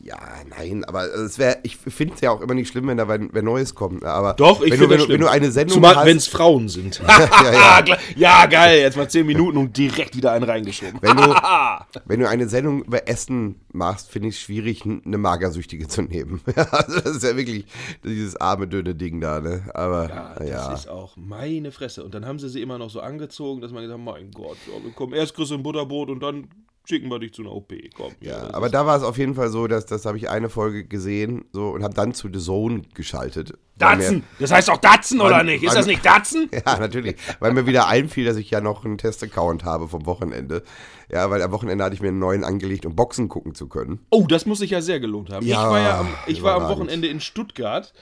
Ja, 0.04 0.18
nein, 0.50 0.84
aber 0.86 1.06
es 1.14 1.38
wäre, 1.38 1.60
ich 1.64 1.78
finde 1.78 2.16
es 2.16 2.22
ja 2.22 2.32
auch 2.32 2.42
immer 2.42 2.56
nicht 2.56 2.70
schlimm, 2.70 2.88
wenn 2.88 2.98
da 2.98 3.08
wenn, 3.08 3.30
Neues 3.46 3.76
kommt. 3.76 4.04
Aber 4.04 4.34
Doch, 4.34 4.62
ich 4.62 4.74
finde 4.74 4.90
wenn, 4.90 4.98
das 4.98 5.08
du, 5.08 5.14
wenn 5.14 5.22
du 5.22 5.28
eine 5.30 5.52
Sendung 5.52 5.76
Zumal, 5.76 6.06
wenn 6.06 6.18
es 6.18 6.28
Frauen 6.28 6.70
sind. 6.70 7.00
ja, 7.08 7.52
ja. 7.54 7.80
Gla- 7.86 8.00
ja, 8.16 8.46
geil, 8.48 8.80
jetzt 8.80 8.98
mal 8.98 9.08
10 9.10 9.26
Minuten 9.28 9.58
und 9.58 9.78
direkt 9.78 10.16
wieder 10.16 10.32
einen 10.32 10.44
reingeschoben. 10.46 10.98
Wenn 11.02 11.18
du, 11.18 11.24
wenn 12.06 12.20
du 12.20 12.28
eine 12.28 12.50
Sendung 12.50 12.84
über 12.84 13.08
Essen 13.08 13.62
machst, 13.74 14.10
finde 14.10 14.30
ich 14.30 14.36
es 14.36 14.42
schwierig, 14.42 14.84
eine 14.86 15.18
Magersüchtige 15.18 15.88
zu 15.88 16.02
nehmen. 16.02 16.42
also 16.56 17.00
das 17.00 17.18
ist 17.18 17.24
ja 17.24 17.38
wirklich 17.38 17.66
dieses 18.04 18.36
arme, 18.38 18.68
dünne 18.68 18.96
Ding 18.96 19.22
da, 19.22 19.40
ne? 19.40 19.70
Aber 19.76 20.10
Ja, 20.40 20.44
ja. 20.46 20.70
das 20.72 20.82
ist 20.82 20.90
auch 20.90 21.16
meine 21.16 21.72
Fresse. 21.72 22.04
Und 22.04 22.16
dann 22.16 22.26
haben 22.26 22.40
sie 22.40 22.50
sie 22.50 22.62
immer 22.62 22.80
noch 22.80 22.90
so 22.90 23.02
angezogen, 23.02 23.62
dass 23.62 23.72
man 23.72 23.84
gesagt 23.84 24.00
hat, 24.00 24.06
mein 24.06 24.32
Gott, 24.32 24.58
kommen 24.96 25.14
erst 25.14 25.36
kriegst 25.36 25.52
du 25.52 25.56
ein 25.56 25.64
Butterbrot 25.64 26.10
und 26.10 26.22
dann 26.22 26.48
schicken 26.92 27.10
wir 27.10 27.20
dich 27.20 27.34
zu 27.34 27.42
einer 27.44 27.54
OP. 27.54 27.72
Komm, 27.96 28.12
Ja, 28.20 28.42
das 28.42 28.54
aber 28.54 28.68
da 28.70 28.86
war 28.86 28.98
es 28.98 29.04
auf 29.04 29.18
jeden 29.18 29.34
Fall 29.34 29.48
so, 29.50 29.68
dass 29.68 29.86
das 29.86 30.06
habe 30.06 30.18
ich 30.18 30.30
eine 30.30 30.50
Folge 30.50 30.84
gesehen 30.84 31.46
so 31.54 31.70
und 31.70 31.84
habe 31.84 31.94
dann 31.94 32.14
zu 32.14 32.28
The 32.32 32.40
Zone 32.40 32.82
geschaltet. 32.94 33.54
weil 33.80 33.98
Datsen! 33.98 34.24
Das 34.40 34.52
heißt 34.52 34.68
doch 34.68 34.76
Datsen, 34.78 35.22
oder 35.22 35.38
Mann, 35.38 35.46
nicht? 35.46 35.64
Ist 35.64 35.68
Mann. 35.70 35.78
das 35.78 35.86
nicht 35.86 36.06
Datsen? 36.06 36.50
Ja, 36.66 36.78
natürlich. 36.78 37.16
Weil 37.40 37.54
mir 37.54 37.66
wieder 37.66 37.88
einfiel, 37.88 38.26
dass 38.26 38.36
ich 38.36 38.52
ja 38.52 38.60
noch 38.60 38.84
einen 38.84 38.98
Test-Account 38.98 39.64
habe 39.64 39.88
vom 39.88 40.06
Wochenende. 40.06 40.64
Ja, 41.10 41.30
weil 41.30 41.42
am 41.42 41.52
Wochenende 41.54 41.84
hatte 41.86 41.96
ich 41.96 42.02
mir 42.02 42.10
einen 42.10 42.20
neuen 42.20 42.44
angelegt, 42.44 42.86
um 42.86 42.94
Boxen 42.96 43.30
gucken 43.30 43.56
zu 43.56 43.68
können. 43.70 44.06
Oh, 44.10 44.26
das 44.28 44.46
muss 44.46 44.60
sich 44.60 44.72
ja 44.72 44.82
sehr 44.82 45.00
gelohnt 45.00 45.32
haben. 45.32 45.46
Ja, 45.46 45.64
ich 45.64 45.70
war 45.72 45.80
ja 45.80 46.00
am, 46.02 46.08
ich 46.28 46.44
war 46.44 46.62
am. 46.62 46.70
Wochenende 46.70 47.08
in 47.08 47.22
Stuttgart 47.22 47.94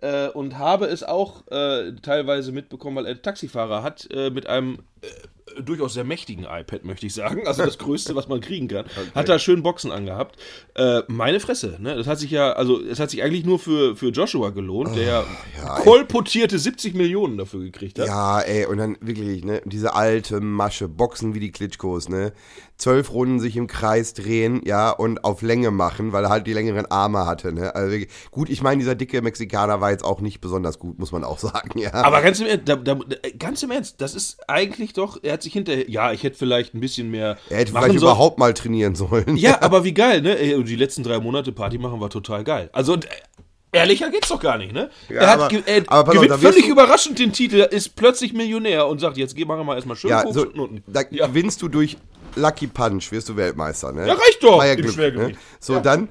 äh, 0.00 0.28
und 0.30 0.58
habe 0.58 0.86
es 0.86 1.04
auch 1.04 1.46
äh, 1.52 1.92
teilweise 2.02 2.50
mitbekommen, 2.50 2.96
weil 2.96 3.06
ein 3.06 3.22
Taxifahrer 3.22 3.84
hat 3.84 4.08
äh, 4.12 4.30
mit 4.30 4.48
einem 4.48 4.80
äh, 5.00 5.06
durchaus 5.60 5.94
sehr 5.94 6.04
mächtigen 6.04 6.44
iPad, 6.44 6.84
möchte 6.84 7.06
ich 7.06 7.14
sagen, 7.14 7.46
also 7.46 7.62
das 7.64 7.78
größte, 7.78 8.14
was 8.14 8.28
man 8.28 8.40
kriegen 8.40 8.68
kann, 8.68 8.86
hat 9.14 9.28
da 9.28 9.38
schön 9.38 9.62
Boxen 9.62 9.90
angehabt. 9.90 10.36
Äh, 10.74 11.02
meine 11.08 11.40
Fresse, 11.40 11.76
ne? 11.80 11.96
Das 11.96 12.06
hat 12.06 12.18
sich 12.18 12.30
ja, 12.30 12.52
also 12.52 12.80
es 12.82 12.98
hat 12.98 13.10
sich 13.10 13.22
eigentlich 13.22 13.44
nur 13.44 13.58
für, 13.58 13.96
für 13.96 14.08
Joshua 14.10 14.50
gelohnt, 14.50 14.96
der 14.96 15.02
ja, 15.02 15.24
ja, 15.62 15.74
kolportierte 15.80 16.58
70 16.58 16.94
Millionen 16.94 17.38
dafür 17.38 17.60
gekriegt 17.60 17.98
hat. 17.98 18.06
Ja, 18.06 18.40
ey, 18.40 18.66
und 18.66 18.78
dann 18.78 18.96
wirklich, 19.00 19.44
ne, 19.44 19.62
diese 19.64 19.94
alte 19.94 20.40
Masche, 20.40 20.88
Boxen 20.88 21.34
wie 21.34 21.40
die 21.40 21.52
Klitschkos, 21.52 22.08
ne? 22.08 22.32
Zwölf 22.82 23.12
Runden 23.12 23.38
sich 23.38 23.56
im 23.56 23.68
Kreis 23.68 24.12
drehen, 24.12 24.60
ja, 24.64 24.90
und 24.90 25.22
auf 25.22 25.42
Länge 25.42 25.70
machen, 25.70 26.12
weil 26.12 26.24
er 26.24 26.30
halt 26.30 26.48
die 26.48 26.52
längeren 26.52 26.84
Arme 26.86 27.26
hatte, 27.26 27.52
ne? 27.52 27.72
Also 27.76 27.96
gut, 28.32 28.50
ich 28.50 28.60
meine, 28.60 28.80
dieser 28.80 28.96
dicke 28.96 29.22
Mexikaner 29.22 29.80
war 29.80 29.92
jetzt 29.92 30.04
auch 30.04 30.20
nicht 30.20 30.40
besonders 30.40 30.80
gut, 30.80 30.98
muss 30.98 31.12
man 31.12 31.22
auch 31.22 31.38
sagen, 31.38 31.78
ja. 31.78 31.92
Aber 31.94 32.20
ganz 32.22 32.40
im 32.40 32.46
Ernst, 32.48 32.68
da, 32.68 32.74
da, 32.74 32.98
ganz 33.38 33.62
im 33.62 33.70
Ernst, 33.70 34.00
das 34.00 34.16
ist 34.16 34.38
eigentlich 34.48 34.94
doch, 34.94 35.22
er 35.22 35.34
hat 35.34 35.42
sich 35.44 35.52
hinterher, 35.52 35.88
ja, 35.88 36.10
ich 36.10 36.24
hätte 36.24 36.36
vielleicht 36.36 36.74
ein 36.74 36.80
bisschen 36.80 37.08
mehr. 37.08 37.38
er 37.50 37.58
hätte 37.58 37.70
vielleicht 37.70 37.86
sollen. 37.86 37.98
überhaupt 37.98 38.40
mal 38.40 38.52
trainieren 38.52 38.96
sollen. 38.96 39.36
Ja, 39.36 39.62
aber 39.62 39.84
wie 39.84 39.94
geil, 39.94 40.20
ne? 40.20 40.64
Die 40.64 40.76
letzten 40.76 41.04
drei 41.04 41.20
Monate 41.20 41.52
Party 41.52 41.78
machen 41.78 42.00
war 42.00 42.10
total 42.10 42.42
geil. 42.42 42.68
Also, 42.72 42.96
äh, 42.96 42.98
ehrlicher 43.72 44.10
geht's 44.10 44.28
doch 44.28 44.40
gar 44.40 44.58
nicht, 44.58 44.72
ne? 44.72 44.90
Ja, 45.08 45.16
er 45.16 45.30
hat, 45.30 45.40
aber- 45.40 45.66
er 45.66 45.82
aber 45.88 46.10
auf, 46.10 46.14
gewinnt 46.14 46.30
wirst 46.30 46.42
völlig 46.54 46.68
überraschend 46.68 47.18
den 47.18 47.32
Titel, 47.32 47.56
ist 47.70 47.96
plötzlich 47.96 48.32
Millionär 48.34 48.86
und 48.86 49.00
sagt, 49.00 49.16
jetzt 49.16 49.36
machen 49.38 49.60
wir 49.60 49.64
mal 49.64 49.74
erstmal 49.76 49.96
schön 49.96 50.10
Ja, 50.10 50.30
so, 50.30 50.44
da 50.86 51.02
Ja. 51.10 51.26
gewinnst 51.26 51.60
du 51.62 51.68
durch 51.68 51.96
Lucky 52.36 52.66
Punch, 52.66 53.10
wirst 53.10 53.28
du 53.28 53.36
Weltmeister, 53.36 53.92
ne? 53.92 54.06
Ja, 54.06 54.12
reicht 54.14 54.42
doch 54.42 54.62
ja 54.62 54.72
im 54.72 54.82
Glück. 54.82 55.16
Ne? 55.16 55.32
So, 55.58 55.80
dann, 55.80 56.08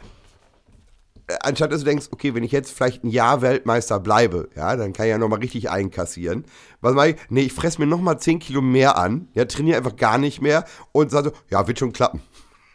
äh, 1.28 1.36
anstatt 1.42 1.72
dass 1.72 1.80
du 1.82 1.86
denkst, 1.86 2.08
okay, 2.12 2.34
wenn 2.36 2.44
ich 2.44 2.52
jetzt 2.52 2.72
vielleicht 2.72 3.04
ein 3.04 3.10
Jahr 3.10 3.42
Weltmeister 3.42 4.00
bleibe, 4.00 4.50
ja, 4.56 4.76
dann 4.76 4.94
kann 4.94 5.06
ich 5.06 5.12
ja 5.12 5.18
nochmal 5.18 5.40
richtig 5.40 5.70
einkassieren. 5.70 6.46
Was 6.82 6.94
mach 6.94 7.06
ich? 7.06 7.16
Nee, 7.30 7.42
ich 7.42 7.54
fress 7.54 7.78
mir 7.78 7.86
nochmal 7.88 8.20
10 8.20 8.40
Kilo 8.40 8.62
mehr 8.62 8.98
an, 8.98 9.30
ja, 9.34 9.46
trainiere 9.46 9.78
einfach 9.78 9.96
gar 9.96 10.18
nicht 10.18 10.42
mehr 10.42 10.66
und 10.92 11.12
sage 11.12 11.30
so, 11.30 11.36
ja, 11.50 11.68
wird 11.68 11.80
schon 11.80 11.94
klappen. 11.94 12.22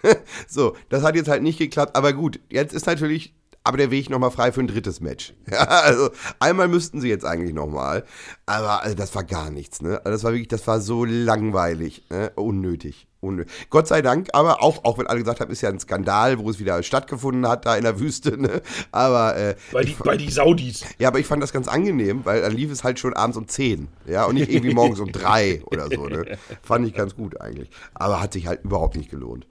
so, 0.49 0.77
das 0.89 1.03
hat 1.03 1.17
jetzt 1.17 1.29
halt 1.29 1.43
nicht 1.43 1.59
geklappt, 1.59 1.97
aber 1.97 2.13
gut, 2.13 2.41
jetzt 2.51 2.73
ist 2.73 2.87
natürlich 2.87 3.35
aber 3.67 3.77
der 3.79 3.91
Weg 3.91 4.11
nochmal 4.11 4.31
frei 4.31 4.53
für 4.53 4.61
ein 4.61 4.69
drittes 4.69 5.01
Match. 5.01 5.35
Ja, 5.51 5.65
also 5.65 6.11
einmal 6.39 6.69
müssten 6.69 7.01
sie 7.01 7.09
jetzt 7.09 7.25
eigentlich 7.25 7.55
nochmal. 7.55 8.05
Aber 8.47 8.83
also, 8.83 8.95
das 8.95 9.15
war 9.15 9.25
gar 9.25 9.51
nichts, 9.51 9.81
ne? 9.81 9.99
Also, 10.05 10.11
das 10.11 10.25
war 10.25 10.33
wirklich, 10.33 10.49
das 10.49 10.67
war 10.67 10.81
so 10.81 11.05
langweilig, 11.05 12.05
ne? 12.11 12.31
Unnötig. 12.37 13.07
Unnötig. 13.21 13.53
Gott 13.71 13.89
sei 13.89 14.03
Dank, 14.03 14.29
aber 14.33 14.63
auch, 14.63 14.85
auch 14.85 14.99
wenn 14.99 15.07
alle 15.07 15.19
gesagt 15.21 15.41
haben, 15.41 15.51
ist 15.51 15.63
ja 15.63 15.69
ein 15.71 15.81
Skandal, 15.81 16.39
wo 16.39 16.51
es 16.51 16.59
wieder 16.59 16.83
stattgefunden 16.83 17.49
hat, 17.49 17.65
da 17.67 17.77
in 17.77 17.83
der 17.85 17.99
Wüste, 17.99 18.41
ne? 18.41 18.63
Aber 18.93 19.37
äh, 19.37 19.57
Bei 19.73 19.83
die, 19.83 19.95
bei 19.95 20.17
die 20.17 20.31
Saudis. 20.31 20.85
ja, 20.99 21.09
aber 21.09 21.19
ich 21.19 21.27
fand 21.27 21.43
das 21.43 21.53
ganz 21.53 21.67
angenehm, 21.67 22.25
weil 22.25 22.43
dann 22.43 22.53
lief 22.53 22.71
es 22.71 22.85
halt 22.85 22.99
schon 23.01 23.15
abends 23.15 23.37
um 23.37 23.49
10, 23.49 23.89
ja, 24.07 24.27
und 24.27 24.35
nicht 24.35 24.51
irgendwie 24.51 24.75
morgens 24.75 25.01
um 25.01 25.11
3 25.11 25.63
oder 25.65 25.89
so, 25.89 26.07
ne? 26.07 26.39
Fand 26.63 26.87
ich 26.87 26.95
ganz 26.95 27.17
gut 27.17 27.41
eigentlich. 27.41 27.71
Aber 27.95 28.21
hat 28.21 28.33
sich 28.33 28.47
halt 28.47 28.63
überhaupt 28.65 28.97
nicht 28.97 29.11
gelohnt. 29.11 29.47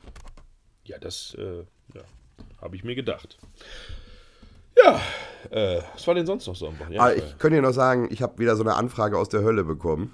Ja, 0.86 0.98
das 1.00 1.36
äh, 1.38 1.64
ja, 1.94 2.02
habe 2.62 2.76
ich 2.76 2.84
mir 2.84 2.96
gedacht. 2.96 3.38
Ja, 4.84 5.02
äh, 5.52 5.82
was 5.94 6.06
war 6.08 6.16
denn 6.16 6.26
sonst 6.26 6.48
noch 6.48 6.56
so 6.56 6.68
am 6.68 6.80
Wochenende? 6.80 7.02
Ah, 7.02 7.14
ich 7.14 7.38
könnte 7.38 7.58
dir 7.58 7.62
noch 7.62 7.74
sagen, 7.74 8.08
ich 8.12 8.22
habe 8.22 8.38
wieder 8.40 8.56
so 8.56 8.64
eine 8.64 8.76
Anfrage 8.76 9.18
aus 9.18 9.30
der 9.30 9.44
Hölle 9.44 9.64
bekommen. 9.64 10.14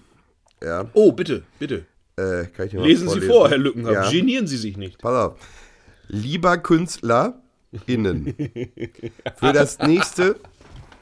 Ja, 0.63 0.85
oh, 0.93 1.11
bitte, 1.11 1.43
bitte. 1.57 1.85
äh, 2.17 2.45
kann 2.45 2.65
ich 2.65 2.71
dir 2.71 2.79
mal 2.79 2.87
Lesen 2.87 3.09
Sie 3.09 3.21
vor, 3.21 3.49
Herr 3.49 3.57
Lückenhaft. 3.57 3.93
Ja. 3.95 4.11
Genieren 4.11 4.47
Sie 4.47 4.57
sich 4.57 4.77
nicht. 4.77 4.99
Pass 4.99 5.31
auf. 5.31 5.37
Lieber 6.07 6.57
Künstler 6.57 7.41
innen. 7.87 8.35
Für 9.37 9.53
das 9.53 9.79
nächste. 9.79 10.35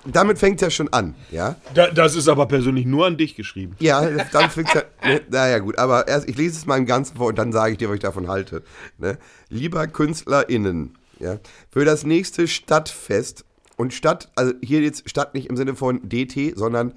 Damit 0.05 0.39
fängt 0.39 0.61
ja 0.61 0.69
schon 0.69 0.87
an, 0.93 1.13
ja? 1.29 1.57
Da, 1.73 1.89
das 1.89 2.15
ist 2.15 2.29
aber 2.29 2.45
persönlich 2.45 2.85
nur 2.85 3.05
an 3.05 3.17
dich 3.17 3.35
geschrieben. 3.35 3.75
Ja, 3.79 4.07
dann 4.31 4.49
fängt 4.49 4.73
ja. 4.73 4.83
Ne, 5.03 5.21
naja, 5.29 5.59
gut, 5.59 5.77
aber 5.77 6.07
erst, 6.07 6.29
ich 6.29 6.37
lese 6.37 6.57
es 6.57 6.65
mal 6.65 6.77
im 6.77 6.85
Ganzen 6.85 7.17
vor 7.17 7.27
und 7.27 7.37
dann 7.37 7.51
sage 7.51 7.73
ich 7.73 7.79
dir, 7.79 7.89
was 7.89 7.95
ich 7.95 8.01
davon 8.01 8.29
halte. 8.29 8.63
Ne? 8.97 9.17
Lieber 9.49 9.87
KünstlerInnen, 9.87 10.97
ja, 11.19 11.39
für 11.69 11.83
das 11.83 12.05
nächste 12.05 12.47
Stadtfest 12.47 13.43
und 13.79 13.93
Stadt, 13.93 14.29
also 14.35 14.53
hier 14.61 14.81
jetzt 14.81 15.09
Stadt 15.09 15.33
nicht 15.33 15.49
im 15.49 15.55
Sinne 15.55 15.73
von 15.73 16.01
DT, 16.07 16.57
sondern 16.57 16.95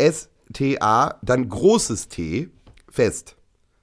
STA, 0.00 1.18
dann 1.22 1.48
großes 1.48 2.08
T, 2.08 2.48
Fest. 2.88 3.36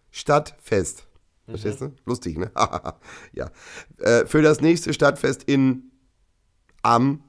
Stadtfest. 0.09 1.05
Verstehst 1.45 1.81
du? 1.81 1.93
Lustig, 2.05 2.39
ne? 2.39 2.51
ja. 3.33 3.51
Äh, 3.99 4.25
für 4.25 4.41
das 4.41 4.61
nächste 4.61 4.93
Stadtfest 4.93 5.43
in 5.43 5.91
am 6.81 7.23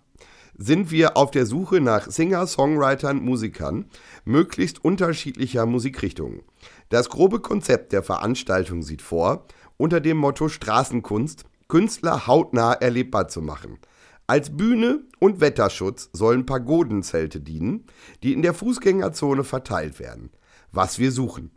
sind 0.56 0.90
wir 0.90 1.18
auf 1.18 1.30
der 1.30 1.44
Suche 1.44 1.80
nach 1.82 2.10
Singer, 2.10 2.46
Songwritern, 2.46 3.18
Musikern 3.18 3.90
möglichst 4.24 4.82
unterschiedlicher 4.84 5.66
Musikrichtungen. 5.66 6.42
Das 6.88 7.10
grobe 7.10 7.40
Konzept 7.40 7.92
der 7.92 8.02
Veranstaltung 8.02 8.82
sieht 8.82 9.02
vor, 9.02 9.46
unter 9.76 10.00
dem 10.00 10.16
Motto 10.16 10.48
Straßenkunst 10.48 11.44
Künstler 11.68 12.26
hautnah 12.26 12.72
erlebbar 12.72 13.28
zu 13.28 13.42
machen. 13.42 13.78
Als 14.26 14.56
Bühne 14.56 15.00
und 15.18 15.40
Wetterschutz 15.40 16.08
sollen 16.14 16.46
Pagodenzelte 16.46 17.40
dienen, 17.40 17.84
die 18.22 18.32
in 18.32 18.40
der 18.40 18.54
Fußgängerzone 18.54 19.44
verteilt 19.44 20.00
werden. 20.00 20.30
Was 20.72 20.98
wir 20.98 21.12
suchen. 21.12 21.50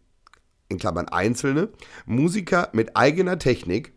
In 0.67 0.77
Klammern 0.77 1.07
einzelne, 1.07 1.69
Musiker 2.05 2.69
mit 2.73 2.97
eigener 2.97 3.39
Technik, 3.39 3.93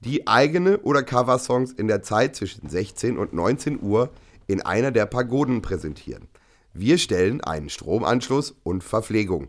die 0.00 0.26
eigene 0.26 0.80
oder 0.80 1.04
Coversongs 1.04 1.70
in 1.70 1.86
der 1.86 2.02
Zeit 2.02 2.34
zwischen 2.34 2.68
16 2.68 3.16
und 3.16 3.32
19 3.32 3.80
Uhr 3.80 4.10
in 4.48 4.60
einer 4.60 4.90
der 4.90 5.06
Pagoden 5.06 5.62
präsentieren. 5.62 6.26
Wir 6.72 6.98
stellen 6.98 7.40
einen 7.40 7.68
Stromanschluss 7.68 8.56
und 8.64 8.82
Verpflegung. 8.82 9.46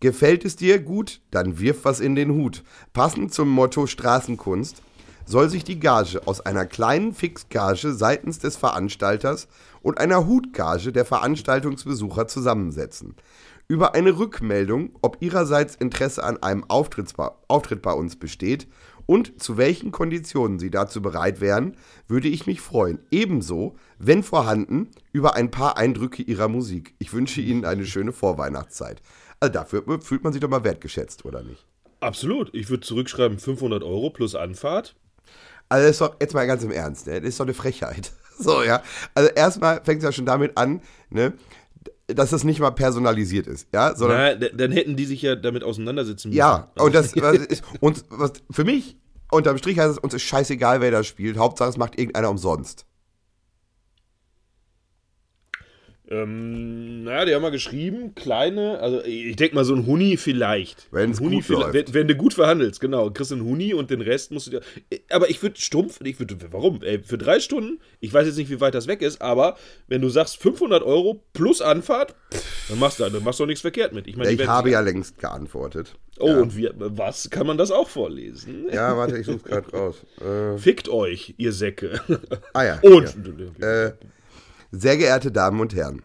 Gefällt 0.00 0.44
es 0.44 0.56
dir 0.56 0.78
gut, 0.78 1.22
dann 1.30 1.58
wirf 1.58 1.84
was 1.84 2.00
in 2.00 2.14
den 2.14 2.32
Hut. 2.32 2.62
Passend 2.92 3.32
zum 3.32 3.48
Motto 3.48 3.86
Straßenkunst 3.86 4.82
soll 5.30 5.48
sich 5.48 5.62
die 5.62 5.78
Gage 5.78 6.26
aus 6.26 6.40
einer 6.40 6.66
kleinen 6.66 7.14
Fixgage 7.14 7.92
seitens 7.92 8.40
des 8.40 8.56
Veranstalters 8.56 9.46
und 9.80 9.98
einer 9.98 10.26
Hutgage 10.26 10.92
der 10.92 11.04
Veranstaltungsbesucher 11.04 12.26
zusammensetzen. 12.26 13.14
Über 13.68 13.94
eine 13.94 14.18
Rückmeldung, 14.18 14.90
ob 15.00 15.18
ihrerseits 15.20 15.76
Interesse 15.76 16.24
an 16.24 16.42
einem 16.42 16.64
Auftritt 16.68 17.82
bei 17.82 17.92
uns 17.92 18.16
besteht 18.16 18.66
und 19.06 19.40
zu 19.40 19.56
welchen 19.56 19.92
Konditionen 19.92 20.58
sie 20.58 20.70
dazu 20.70 21.00
bereit 21.00 21.40
wären, 21.40 21.76
würde 22.08 22.26
ich 22.26 22.48
mich 22.48 22.60
freuen. 22.60 22.98
Ebenso, 23.12 23.76
wenn 23.98 24.24
vorhanden, 24.24 24.88
über 25.12 25.36
ein 25.36 25.52
paar 25.52 25.76
Eindrücke 25.76 26.22
ihrer 26.22 26.48
Musik. 26.48 26.94
Ich 26.98 27.12
wünsche 27.12 27.40
Ihnen 27.40 27.64
eine 27.64 27.86
schöne 27.86 28.12
Vorweihnachtszeit. 28.12 29.00
Also 29.38 29.52
dafür 29.52 29.84
fühlt 30.00 30.24
man 30.24 30.32
sich 30.32 30.40
doch 30.40 30.50
mal 30.50 30.64
wertgeschätzt, 30.64 31.24
oder 31.24 31.44
nicht? 31.44 31.64
Absolut. 32.00 32.52
Ich 32.52 32.68
würde 32.70 32.84
zurückschreiben 32.84 33.38
500 33.38 33.84
Euro 33.84 34.10
plus 34.10 34.34
Anfahrt. 34.34 34.96
Also 35.68 35.86
das 35.86 35.90
ist 35.92 36.00
doch, 36.00 36.16
jetzt 36.20 36.34
mal 36.34 36.46
ganz 36.46 36.62
im 36.64 36.72
Ernst, 36.72 37.06
ne? 37.06 37.20
das 37.20 37.30
ist 37.30 37.40
doch 37.40 37.46
eine 37.46 37.54
Frechheit. 37.54 38.12
So, 38.42 38.62
ja. 38.62 38.82
Also 39.14 39.28
erstmal 39.28 39.84
fängt 39.84 39.98
es 39.98 40.04
ja 40.04 40.12
schon 40.12 40.24
damit 40.24 40.56
an, 40.56 40.80
ne? 41.10 41.34
dass 42.06 42.30
das 42.30 42.42
nicht 42.42 42.58
mal 42.58 42.70
personalisiert 42.70 43.46
ist, 43.46 43.68
ja, 43.72 43.94
sondern 43.94 44.38
Na, 44.40 44.48
dann 44.48 44.72
hätten 44.72 44.96
die 44.96 45.04
sich 45.04 45.20
ja 45.20 45.36
damit 45.36 45.62
auseinandersetzen 45.62 46.28
müssen. 46.28 46.38
Ja, 46.38 46.70
und 46.78 46.94
das 46.94 47.14
was 47.16 47.36
ist 47.36 47.62
uns 47.80 48.04
was 48.08 48.32
für 48.50 48.64
mich 48.64 48.96
unterm 49.30 49.58
Strich 49.58 49.78
heißt 49.78 49.90
es 49.90 49.98
uns 49.98 50.14
ist 50.14 50.22
scheißegal, 50.22 50.80
wer 50.80 50.90
das 50.90 51.06
spielt. 51.06 51.36
Hauptsache 51.38 51.68
es 51.68 51.76
macht 51.76 51.98
irgendeiner 51.98 52.30
umsonst. 52.30 52.86
Ähm, 56.12 57.04
naja, 57.04 57.24
die 57.24 57.34
haben 57.34 57.42
mal 57.42 57.52
geschrieben, 57.52 58.16
kleine, 58.16 58.80
also 58.80 59.00
ich 59.04 59.36
denke 59.36 59.54
mal 59.54 59.64
so 59.64 59.74
ein 59.74 59.86
Huni 59.86 60.16
vielleicht. 60.16 60.88
Ein 60.92 61.16
Huni 61.16 61.36
gut 61.36 61.48
läuft. 61.48 61.72
Wenn, 61.72 61.94
wenn 61.94 62.08
du 62.08 62.16
gut 62.16 62.34
verhandelst, 62.34 62.80
genau. 62.80 63.10
Kriegst 63.10 63.30
einen 63.32 63.44
Huni 63.44 63.74
und 63.74 63.90
den 63.90 64.00
Rest 64.00 64.32
musst 64.32 64.48
du 64.48 64.50
dir. 64.50 64.60
Aber 65.10 65.30
ich 65.30 65.40
würde 65.40 65.60
stumpf, 65.60 66.00
ich 66.02 66.18
würde, 66.18 66.36
warum? 66.50 66.82
Ey, 66.82 67.00
für 67.04 67.16
drei 67.16 67.38
Stunden, 67.38 67.78
ich 68.00 68.12
weiß 68.12 68.26
jetzt 68.26 68.38
nicht, 68.38 68.50
wie 68.50 68.60
weit 68.60 68.74
das 68.74 68.88
weg 68.88 69.02
ist, 69.02 69.22
aber 69.22 69.56
wenn 69.86 70.00
du 70.00 70.08
sagst 70.08 70.38
500 70.38 70.82
Euro 70.82 71.22
plus 71.32 71.62
Anfahrt, 71.62 72.16
dann 72.68 72.80
machst 72.80 72.98
du, 72.98 73.08
dann 73.08 73.22
machst 73.22 73.38
du 73.38 73.44
doch 73.44 73.48
nichts 73.48 73.60
verkehrt 73.62 73.92
mit. 73.92 74.08
Ich 74.08 74.16
meine, 74.16 74.34
die 74.34 74.42
Ich 74.42 74.48
habe 74.48 74.70
ja 74.70 74.80
längst 74.80 75.18
geantwortet. 75.18 75.94
Oh, 76.18 76.26
ja. 76.26 76.40
und 76.40 76.56
wir, 76.56 76.74
was? 76.76 77.30
Kann 77.30 77.46
man 77.46 77.56
das 77.56 77.70
auch 77.70 77.88
vorlesen? 77.88 78.66
Ja, 78.72 78.96
warte, 78.96 79.16
ich 79.16 79.26
suche 79.26 79.48
gerade 79.48 79.70
raus. 79.70 80.02
Äh, 80.20 80.58
Fickt 80.58 80.88
euch, 80.88 81.34
ihr 81.38 81.52
Säcke. 81.52 82.00
ah 82.52 82.64
ja. 82.64 82.80
Und. 82.82 83.16
Äh, 83.62 83.92
Sehr 84.72 84.96
geehrte 84.96 85.32
Damen 85.32 85.58
und 85.58 85.74
Herren, 85.74 86.02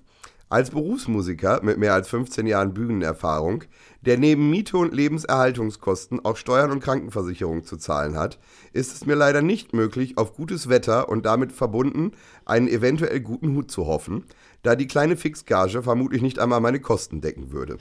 als 0.49 0.71
Berufsmusiker 0.71 1.61
mit 1.61 1.77
mehr 1.77 1.93
als 1.93 2.09
15 2.09 2.47
Jahren 2.47 2.73
Bühnenerfahrung, 2.73 3.63
der 4.01 4.17
neben 4.17 4.49
Miete 4.49 4.77
und 4.77 4.91
Lebenserhaltungskosten 4.91 6.25
auch 6.25 6.35
Steuern 6.35 6.71
und 6.71 6.79
Krankenversicherung 6.79 7.63
zu 7.63 7.77
zahlen 7.77 8.15
hat, 8.15 8.39
ist 8.73 8.95
es 8.95 9.05
mir 9.05 9.13
leider 9.13 9.43
nicht 9.43 9.73
möglich, 9.73 10.17
auf 10.17 10.33
gutes 10.33 10.67
Wetter 10.67 11.09
und 11.09 11.27
damit 11.27 11.51
verbunden 11.51 12.13
einen 12.43 12.67
eventuell 12.67 13.19
guten 13.19 13.55
Hut 13.55 13.69
zu 13.69 13.85
hoffen, 13.85 14.23
da 14.63 14.75
die 14.75 14.87
kleine 14.87 15.15
Fixgage 15.15 15.83
vermutlich 15.83 16.23
nicht 16.23 16.39
einmal 16.39 16.59
meine 16.59 16.79
Kosten 16.79 17.21
decken 17.21 17.51
würde. 17.51 17.77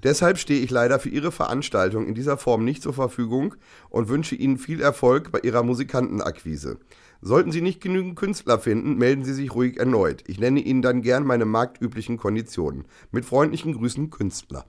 Deshalb 0.00 0.38
stehe 0.38 0.62
ich 0.62 0.70
leider 0.70 1.00
für 1.00 1.08
Ihre 1.08 1.32
Veranstaltung 1.32 2.06
in 2.06 2.14
dieser 2.14 2.38
Form 2.38 2.64
nicht 2.64 2.84
zur 2.84 2.94
Verfügung 2.94 3.56
und 3.88 4.08
wünsche 4.08 4.36
Ihnen 4.36 4.58
viel 4.58 4.80
Erfolg 4.80 5.32
bei 5.32 5.40
Ihrer 5.40 5.64
Musikantenakquise. 5.64 6.78
Sollten 7.22 7.52
Sie 7.52 7.60
nicht 7.60 7.80
genügend 7.80 8.16
Künstler 8.16 8.58
finden, 8.58 8.96
melden 8.96 9.24
Sie 9.24 9.34
sich 9.34 9.54
ruhig 9.54 9.78
erneut. 9.78 10.24
Ich 10.26 10.38
nenne 10.38 10.60
Ihnen 10.60 10.82
dann 10.82 11.02
gern 11.02 11.24
meine 11.24 11.44
marktüblichen 11.44 12.16
Konditionen. 12.16 12.84
Mit 13.10 13.24
freundlichen 13.24 13.74
Grüßen, 13.74 14.10
Künstler. 14.10 14.66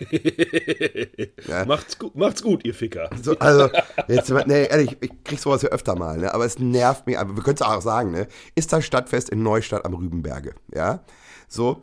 ja. 1.48 1.64
macht's, 1.64 1.98
gut, 1.98 2.14
macht's 2.14 2.42
gut, 2.42 2.64
ihr 2.64 2.74
Ficker. 2.74 3.10
So, 3.22 3.38
also, 3.38 3.68
jetzt, 4.08 4.30
nee, 4.46 4.66
ehrlich, 4.66 4.96
ich 5.00 5.10
krieg 5.24 5.38
sowas 5.38 5.62
ja 5.62 5.68
öfter 5.68 5.96
mal, 5.96 6.18
ne? 6.18 6.32
aber 6.32 6.44
es 6.44 6.58
nervt 6.58 7.06
mich, 7.06 7.18
aber 7.18 7.36
wir 7.36 7.42
können 7.42 7.56
es 7.56 7.62
auch 7.62 7.82
sagen, 7.82 8.10
ne? 8.10 8.26
ist 8.54 8.72
das 8.72 8.84
Stadtfest 8.84 9.28
in 9.30 9.42
Neustadt 9.42 9.84
am 9.84 9.94
Rübenberge, 9.94 10.54
ja, 10.74 11.04
so, 11.48 11.82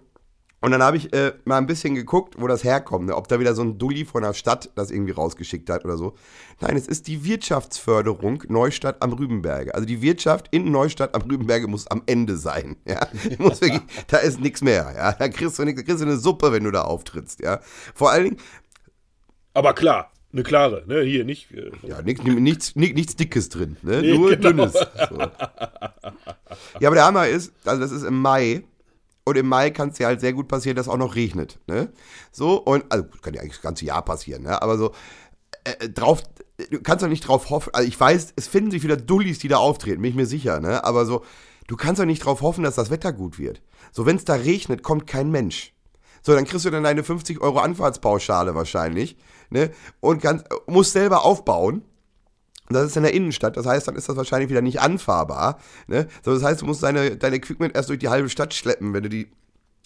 und 0.64 0.72
dann 0.72 0.82
habe 0.82 0.96
ich 0.96 1.12
äh, 1.12 1.34
mal 1.44 1.58
ein 1.58 1.66
bisschen 1.66 1.94
geguckt, 1.94 2.36
wo 2.38 2.48
das 2.48 2.64
herkommt, 2.64 3.08
ne? 3.08 3.18
ob 3.18 3.28
da 3.28 3.38
wieder 3.38 3.54
so 3.54 3.62
ein 3.64 3.78
Dulli 3.78 4.06
von 4.06 4.24
der 4.24 4.34
Stadt 4.34 4.70
das 4.76 4.92
irgendwie 4.92 5.12
rausgeschickt 5.12 5.70
hat 5.70 5.84
oder 5.84 5.98
so. 5.98 6.16
Nein, 6.62 6.78
es 6.78 6.88
ist 6.88 7.08
die 7.08 7.26
Wirtschaftsförderung 7.26 8.46
Neustadt 8.48 9.04
am 9.04 9.12
Rübenberge. 9.12 9.76
Also 9.76 9.86
die 9.86 10.02
Wirtschaft 10.02 10.48
in 10.52 10.72
Neustadt 10.72 11.16
am 11.16 11.24
Rübenberge 11.24 11.68
muss 11.68 11.88
am 11.88 12.02
Ende 12.06 12.38
sein. 12.38 12.78
Ja? 12.88 13.08
Wirklich, 13.40 13.82
da 14.08 14.20
ist 14.20 14.40
nichts 14.40 14.62
mehr. 14.62 14.94
Ja? 14.96 15.12
Da 15.12 15.28
kriegst 15.28 15.60
du, 15.60 15.66
nix, 15.66 15.84
kriegst 15.84 16.00
du 16.02 16.06
eine 16.06 16.16
Suppe, 16.16 16.54
wenn 16.54 16.64
du 16.64 16.72
da 16.72 16.84
auftrittst. 16.84 17.42
Ja? 17.42 17.60
Vor 17.94 18.12
allen 18.12 18.24
Dingen. 18.24 18.38
Aber 19.54 19.74
klar, 19.74 20.12
eine 20.32 20.44
klare, 20.44 20.84
ne? 20.88 21.02
Hier 21.02 21.26
nicht. 21.26 21.52
Äh, 21.52 21.72
ja, 21.86 22.02
nichts, 22.02 22.24
nichts, 22.24 22.76
nichts 22.76 23.16
Dickes 23.18 23.50
drin, 23.50 23.76
ne? 23.82 24.02
Nee, 24.02 24.18
Nur 24.18 24.30
genau. 24.38 24.50
Dünnes. 24.50 24.74
So. 24.74 25.18
Ja, 26.80 26.90
aber 26.90 26.96
der 26.96 27.06
Hammer 27.06 27.28
ist, 27.28 27.52
also 27.66 27.82
das 27.82 27.92
ist 27.92 28.04
im 28.04 28.22
Mai 28.22 28.64
und 29.26 29.38
im 29.38 29.48
Mai 29.48 29.72
kann 29.72 29.90
es 29.90 30.00
ja 30.00 30.08
halt 30.08 30.22
sehr 30.22 30.34
gut 30.34 30.48
passieren, 30.48 30.76
dass 30.76 30.88
auch 30.88 30.98
noch 30.98 31.16
regnet. 31.16 31.60
Ne? 31.68 31.92
So, 32.32 32.58
und, 32.62 32.86
also 32.90 33.06
kann 33.22 33.34
ja 33.34 33.42
eigentlich 33.42 33.54
das 33.54 33.62
ganze 33.62 33.86
Jahr 33.86 34.04
passieren, 34.04 34.44
ne? 34.44 34.62
aber 34.62 34.78
so, 34.78 34.92
äh, 35.64 35.86
äh 35.86 35.90
drauf, 35.90 36.24
du 36.70 36.82
kannst 36.82 37.04
doch 37.04 37.10
nicht 37.10 37.28
drauf 37.28 37.50
hoffen, 37.50 37.74
also 37.74 37.88
ich 37.88 38.00
weiß, 38.00 38.34
es 38.36 38.48
finden 38.48 38.72
sich 38.72 38.84
wieder 38.84 38.98
Dullis, 38.98 39.40
die 39.40 39.48
da 39.48 39.58
auftreten, 39.58 40.02
bin 40.02 40.12
ich 40.12 40.18
mir 40.18 40.26
sicher, 40.26 40.60
ne? 40.60 40.84
aber 40.84 41.06
so, 41.06 41.24
du 41.68 41.76
kannst 41.76 42.02
doch 42.02 42.06
nicht 42.06 42.26
drauf 42.26 42.42
hoffen, 42.42 42.64
dass 42.64 42.76
das 42.76 42.90
Wetter 42.90 43.14
gut 43.14 43.40
wird. 43.40 43.62
So, 43.92 44.06
wenn 44.06 44.18
es 44.18 44.26
da 44.26 44.36
regnet, 44.36 44.84
kommt 44.84 45.08
kein 45.08 45.32
Mensch. 45.32 45.74
So, 46.22 46.34
dann 46.34 46.46
kriegst 46.46 46.66
du 46.66 46.70
dann 46.70 46.84
deine 46.84 47.04
50 47.04 47.42
Euro 47.42 47.60
Anfahrtspauschale 47.60 48.56
wahrscheinlich, 48.56 49.18
ne? 49.50 49.72
Und 50.00 50.22
kannst, 50.22 50.46
musst 50.68 50.94
selber 50.94 51.26
aufbauen 51.26 51.84
das 52.74 52.88
ist 52.88 52.98
in 52.98 53.04
der 53.04 53.14
Innenstadt, 53.14 53.58
das 53.58 53.66
heißt, 53.66 53.88
dann 53.88 53.96
ist 53.96 54.10
das 54.10 54.16
wahrscheinlich 54.16 54.50
wieder 54.50 54.62
nicht 54.62 54.82
anfahrbar. 54.82 55.60
Ne? 55.88 56.08
So, 56.24 56.34
das 56.34 56.44
heißt, 56.44 56.62
du 56.62 56.66
musst 56.66 56.84
deine, 56.84 57.18
dein 57.18 57.34
Equipment 57.34 57.76
erst 57.76 57.90
durch 57.90 58.00
die 58.00 58.10
halbe 58.10 58.30
Stadt 58.30 58.54
schleppen, 58.54 58.94
wenn 58.94 59.04
du 59.04 59.10
die 59.10 59.32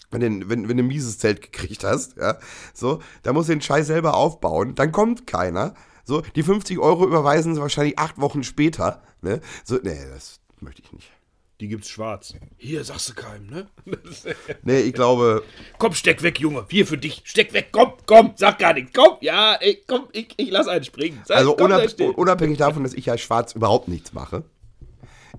wenn, 0.10 0.22
den, 0.22 0.50
wenn, 0.50 0.70
wenn 0.70 0.78
du 0.78 0.84
ein 0.84 0.88
mieses 0.88 1.20
Zelt 1.20 1.42
gekriegt 1.42 1.84
hast, 1.84 2.16
ja, 2.16 2.38
so, 2.74 3.02
da 3.24 3.34
musst 3.34 3.50
du 3.50 3.54
den 3.54 3.62
Scheiß 3.62 3.88
selber 3.88 4.16
aufbauen, 4.16 4.74
dann 4.74 4.94
kommt 4.94 5.28
keiner, 5.28 5.74
so, 6.06 6.22
die 6.22 6.44
50 6.44 6.80
Euro 6.80 7.06
überweisen 7.06 7.56
sie 7.56 7.62
wahrscheinlich 7.62 8.00
acht 8.00 8.18
Wochen 8.18 8.44
später, 8.44 9.02
ne, 9.22 9.42
so, 9.66 9.78
nee, 9.84 10.00
das 10.14 10.40
möchte 10.62 10.82
ich 10.82 10.94
nicht. 10.94 11.12
Die 11.60 11.68
gibt's 11.68 11.90
schwarz. 11.90 12.36
Hier, 12.58 12.84
sagst 12.84 13.10
du 13.10 13.14
keinem, 13.16 13.48
ne? 13.48 13.68
nee, 14.64 14.82
ich 14.82 14.94
glaube. 14.94 15.44
Komm, 15.80 15.94
steck 15.94 16.22
weg, 16.22 16.40
Junge. 16.40 16.66
Hier 16.70 16.86
für 16.86 17.00
dich. 17.00 17.24
Steck 17.26 17.52
weg. 17.54 17.70
Komm, 17.72 17.94
komm. 18.06 18.34
Sag 18.36 18.60
gar 18.60 18.74
nichts. 18.74 18.92
Komm, 18.94 19.18
ja, 19.22 19.56
ey, 19.56 19.82
komm, 19.88 20.08
ich, 20.12 20.36
ich 20.38 20.52
lass 20.52 20.68
einen 20.68 20.84
springen. 20.84 21.20
Sag, 21.26 21.38
also 21.38 21.56
komm, 21.56 21.72
unab 21.72 21.84
unabhängig 22.16 22.60
davon, 22.60 22.84
dass 22.84 22.94
ich 22.94 23.08
ja 23.08 23.18
schwarz 23.18 23.54
überhaupt 23.54 23.88
nichts 23.88 24.14
mache. 24.14 24.44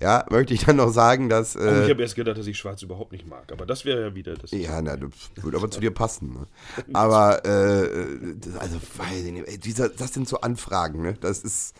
Ja, 0.01 0.25
möchte 0.31 0.55
ich 0.55 0.65
dann 0.65 0.77
noch 0.77 0.91
sagen, 0.91 1.29
dass. 1.29 1.55
Äh, 1.55 1.59
oh, 1.61 1.85
ich 1.85 1.91
habe 1.91 2.03
erst 2.03 2.17
gedacht, 2.17 2.39
dass 2.39 2.47
ich 2.47 2.59
Schwarz 2.59 2.83
überhaupt 2.83 3.13
nicht 3.13 3.27
mag, 3.27 3.51
aber 3.53 3.67
das 3.67 3.85
wäre 3.85 4.01
ja 4.01 4.15
wieder 4.15 4.35
das. 4.35 4.51
Ja, 4.53 4.81
na, 4.81 4.97
das 4.97 5.11
würde 5.37 5.57
aber 5.57 5.71
zu 5.71 5.81
dir 5.81 5.93
passen. 5.93 6.35
Ne? 6.35 6.47
Aber, 6.93 7.45
äh, 7.45 8.37
also, 8.59 8.77
weiß 8.97 9.25
ich 9.25 9.33
nicht, 9.33 9.49
ey, 9.49 9.59
dieser, 9.59 9.89
das 9.89 10.15
sind 10.15 10.29
so 10.29 10.41
Anfragen, 10.41 11.03
ne? 11.03 11.15
Das 11.21 11.41
ist. 11.41 11.75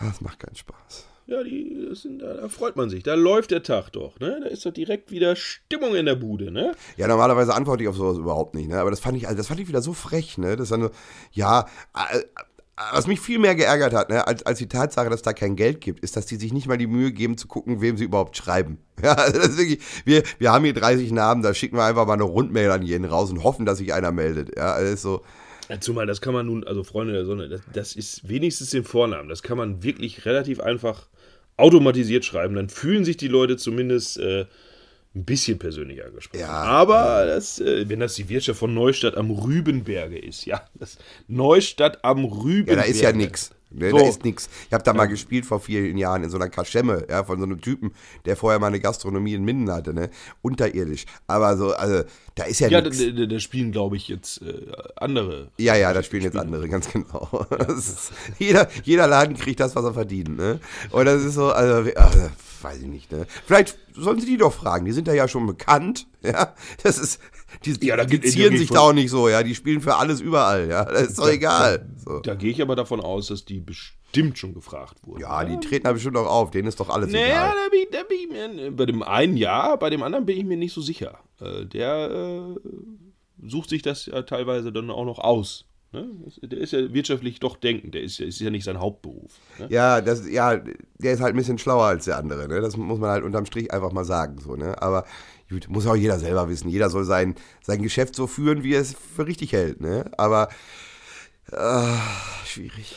Das 0.00 0.20
macht 0.20 0.40
keinen 0.40 0.56
Spaß. 0.56 1.06
Ja, 1.26 1.42
die 1.42 1.88
sind, 1.92 2.20
da, 2.20 2.48
freut 2.48 2.76
man 2.76 2.90
sich. 2.90 3.02
Da 3.02 3.14
läuft 3.14 3.50
der 3.52 3.62
Tag 3.62 3.90
doch, 3.90 4.18
ne? 4.18 4.40
Da 4.42 4.48
ist 4.48 4.66
doch 4.66 4.72
direkt 4.72 5.10
wieder 5.10 5.36
Stimmung 5.36 5.94
in 5.94 6.06
der 6.06 6.16
Bude, 6.16 6.50
ne? 6.50 6.72
Ja, 6.96 7.06
normalerweise 7.06 7.54
antworte 7.54 7.84
ich 7.84 7.88
auf 7.88 7.96
sowas 7.96 8.18
überhaupt 8.18 8.54
nicht, 8.54 8.68
ne? 8.68 8.80
Aber 8.80 8.90
das 8.90 9.00
fand 9.00 9.16
ich, 9.16 9.26
also 9.26 9.36
das 9.36 9.46
fand 9.46 9.60
ich 9.60 9.68
wieder 9.68 9.82
so 9.82 9.92
frech, 9.92 10.38
ne? 10.38 10.56
Das 10.56 10.70
dann 10.70 10.82
so, 10.82 10.90
ja, 11.32 11.66
äh, 11.94 12.22
was 12.92 13.06
mich 13.06 13.20
viel 13.20 13.38
mehr 13.38 13.54
geärgert 13.54 13.92
hat, 13.92 14.08
ne, 14.08 14.26
als, 14.26 14.44
als 14.44 14.58
die 14.58 14.68
Tatsache, 14.68 15.10
dass 15.10 15.22
da 15.22 15.32
kein 15.32 15.56
Geld 15.56 15.80
gibt, 15.80 16.00
ist, 16.00 16.16
dass 16.16 16.26
die 16.26 16.36
sich 16.36 16.52
nicht 16.52 16.66
mal 16.66 16.78
die 16.78 16.86
Mühe 16.86 17.12
geben 17.12 17.36
zu 17.36 17.46
gucken, 17.46 17.80
wem 17.80 17.96
sie 17.96 18.04
überhaupt 18.04 18.36
schreiben. 18.36 18.78
Ja, 19.02 19.14
also 19.14 19.36
das 19.36 19.48
ist 19.48 19.58
wirklich, 19.58 19.80
wir, 20.04 20.22
wir 20.38 20.52
haben 20.52 20.64
hier 20.64 20.74
30 20.74 21.10
Namen, 21.10 21.42
da 21.42 21.54
schicken 21.54 21.76
wir 21.76 21.82
einfach 21.82 22.06
mal 22.06 22.12
eine 22.12 22.22
Rundmail 22.22 22.70
an 22.70 22.82
jeden 22.82 23.04
raus 23.04 23.32
und 23.32 23.42
hoffen, 23.42 23.66
dass 23.66 23.78
sich 23.78 23.92
einer 23.92 24.12
meldet. 24.12 24.56
Ja, 24.56 24.78
das 24.78 24.90
ist 24.90 25.02
so. 25.02 25.22
Zumal, 25.80 26.06
das 26.06 26.20
kann 26.20 26.34
man 26.34 26.46
nun, 26.46 26.64
also 26.64 26.84
Freunde 26.84 27.12
der 27.12 27.24
Sonne, 27.24 27.48
das, 27.48 27.60
das 27.72 27.96
ist 27.96 28.28
wenigstens 28.28 28.70
den 28.70 28.84
Vornamen, 28.84 29.28
das 29.28 29.42
kann 29.42 29.56
man 29.56 29.82
wirklich 29.82 30.24
relativ 30.24 30.60
einfach 30.60 31.08
automatisiert 31.56 32.24
schreiben, 32.24 32.54
dann 32.54 32.68
fühlen 32.68 33.04
sich 33.04 33.16
die 33.16 33.28
Leute 33.28 33.56
zumindest 33.56 34.18
äh, 34.18 34.46
ein 35.14 35.24
bisschen 35.24 35.58
persönlicher 35.58 36.06
angesprochen. 36.06 36.40
Ja, 36.40 36.48
Aber 36.48 37.26
das, 37.26 37.60
äh, 37.60 37.88
wenn 37.88 38.00
das 38.00 38.14
die 38.14 38.28
Wirtschaft 38.28 38.58
von 38.58 38.72
Neustadt 38.72 39.16
am 39.16 39.30
Rübenberge 39.30 40.18
ist, 40.18 40.46
ja, 40.46 40.66
das 40.74 40.98
Neustadt 41.28 42.04
am 42.04 42.24
Rübenberge. 42.24 42.80
Ja, 42.80 42.86
da 42.86 42.90
ist 42.90 43.00
ja 43.00 43.12
nichts. 43.12 43.50
Ne, 43.74 43.90
so. 43.90 43.98
Da 43.98 44.08
ist 44.08 44.24
nichts. 44.24 44.48
Ich 44.66 44.72
habe 44.72 44.84
da 44.84 44.92
mal 44.92 45.06
gespielt 45.06 45.46
vor 45.46 45.60
vielen 45.60 45.96
Jahren 45.96 46.24
in 46.24 46.30
so 46.30 46.36
einer 46.36 46.48
Kaschemme, 46.48 47.06
ja, 47.08 47.24
von 47.24 47.38
so 47.38 47.44
einem 47.44 47.60
Typen, 47.60 47.92
der 48.24 48.36
vorher 48.36 48.58
mal 48.58 48.68
eine 48.68 48.80
Gastronomie 48.80 49.34
in 49.34 49.44
Minden 49.44 49.70
hatte, 49.70 49.94
ne? 49.94 50.10
Unterirdisch. 50.42 51.06
Aber 51.26 51.56
so, 51.56 51.72
also, 51.72 52.04
da 52.34 52.44
ist 52.44 52.60
ja, 52.60 52.68
ja 52.68 52.80
nichts. 52.80 53.00
Ja, 53.00 53.10
da, 53.12 53.26
da, 53.26 53.38
spielen, 53.40 53.72
glaube 53.72 53.96
ich, 53.96 54.08
jetzt 54.08 54.42
äh, 54.42 54.72
andere. 54.96 55.50
Ja, 55.58 55.76
ja, 55.76 55.92
da 55.92 56.02
spielen 56.02 56.22
jetzt 56.22 56.36
andere, 56.36 56.68
ganz 56.68 56.90
genau. 56.90 57.46
Ist, 57.68 58.12
jeder, 58.38 58.68
jeder 58.84 59.06
Laden 59.06 59.36
kriegt 59.36 59.60
das, 59.60 59.74
was 59.76 59.84
er 59.84 59.94
verdient, 59.94 60.36
ne? 60.36 60.60
Und 60.90 61.04
das 61.06 61.22
ist 61.22 61.34
so, 61.34 61.50
also, 61.50 61.90
also 61.94 62.30
weiß 62.62 62.80
ich 62.82 62.88
nicht, 62.88 63.12
ne? 63.12 63.26
Vielleicht 63.46 63.78
sollen 63.94 64.20
sie 64.20 64.26
die 64.26 64.36
doch 64.36 64.52
fragen, 64.52 64.84
die 64.84 64.92
sind 64.92 65.08
ja 65.08 65.14
ja 65.14 65.28
schon 65.28 65.46
bekannt, 65.46 66.06
ja? 66.32 66.54
Das 66.82 66.98
ist, 66.98 67.20
die, 67.64 67.78
die, 67.78 67.86
ja, 67.86 68.04
die 68.04 68.20
zieren 68.20 68.56
sich 68.56 68.70
da 68.70 68.80
auch 68.80 68.92
nicht 68.92 69.10
so, 69.10 69.28
ja. 69.28 69.42
Die 69.42 69.54
spielen 69.54 69.80
für 69.80 69.96
alles 69.96 70.20
überall, 70.20 70.68
ja. 70.68 70.84
Das 70.84 71.08
ist 71.08 71.18
doch 71.18 71.26
da, 71.26 71.32
egal. 71.32 71.86
So. 71.96 72.20
Da, 72.20 72.32
da 72.32 72.34
gehe 72.34 72.50
ich 72.50 72.62
aber 72.62 72.76
davon 72.76 73.00
aus, 73.00 73.28
dass 73.28 73.44
die 73.44 73.60
bestimmt 73.60 74.38
schon 74.38 74.54
gefragt 74.54 74.96
wurden. 75.04 75.20
Ja, 75.20 75.44
die 75.44 75.58
treten 75.58 75.84
da 75.84 75.92
bestimmt 75.92 76.16
auch 76.16 76.26
auf. 76.26 76.50
Denen 76.50 76.68
ist 76.68 76.80
doch 76.80 76.88
alles 76.88 77.10
naja, 77.10 77.26
egal. 77.26 77.52
Da 77.52 77.70
bin, 77.70 77.86
da 77.92 78.02
bin 78.04 78.18
ich 78.18 78.62
mir, 78.62 78.70
bei 78.72 78.86
dem 78.86 79.02
einen 79.02 79.36
ja, 79.36 79.76
bei 79.76 79.90
dem 79.90 80.02
anderen 80.02 80.26
bin 80.26 80.38
ich 80.38 80.44
mir 80.44 80.56
nicht 80.56 80.72
so 80.72 80.80
sicher. 80.80 81.18
Äh, 81.40 81.66
der 81.66 82.10
äh, 82.10 82.60
sucht 83.48 83.70
sich 83.70 83.82
das 83.82 84.06
ja 84.06 84.22
teilweise 84.22 84.72
dann 84.72 84.90
auch 84.90 85.04
noch 85.04 85.18
aus. 85.18 85.66
Ne? 85.92 86.08
Der 86.40 86.58
ist 86.58 86.72
ja 86.72 86.92
wirtschaftlich 86.94 87.38
doch 87.38 87.56
denkend, 87.56 87.94
der 87.94 88.02
ist, 88.02 88.18
ist 88.18 88.40
ja 88.40 88.48
nicht 88.48 88.64
sein 88.64 88.80
Hauptberuf. 88.80 89.32
Ne? 89.58 89.66
Ja, 89.70 90.00
das, 90.00 90.28
ja, 90.28 90.56
der 90.56 91.12
ist 91.12 91.20
halt 91.20 91.34
ein 91.34 91.36
bisschen 91.36 91.58
schlauer 91.58 91.84
als 91.84 92.06
der 92.06 92.16
andere. 92.16 92.48
Ne? 92.48 92.62
Das 92.62 92.78
muss 92.78 92.98
man 92.98 93.10
halt 93.10 93.24
unterm 93.24 93.44
Strich 93.44 93.72
einfach 93.72 93.92
mal 93.92 94.04
sagen. 94.04 94.38
So, 94.38 94.56
ne? 94.56 94.80
Aber 94.80 95.04
Gut, 95.52 95.68
muss 95.68 95.86
auch 95.86 95.96
jeder 95.96 96.18
selber 96.18 96.48
wissen. 96.48 96.70
Jeder 96.70 96.88
soll 96.88 97.04
sein, 97.04 97.34
sein 97.62 97.82
Geschäft 97.82 98.14
so 98.14 98.26
führen, 98.26 98.64
wie 98.64 98.72
er 98.72 98.80
es 98.80 98.94
für 98.94 99.26
richtig 99.26 99.52
hält. 99.52 99.82
Ne? 99.82 100.10
Aber 100.16 100.48
äh, 101.50 102.46
schwierig. 102.46 102.96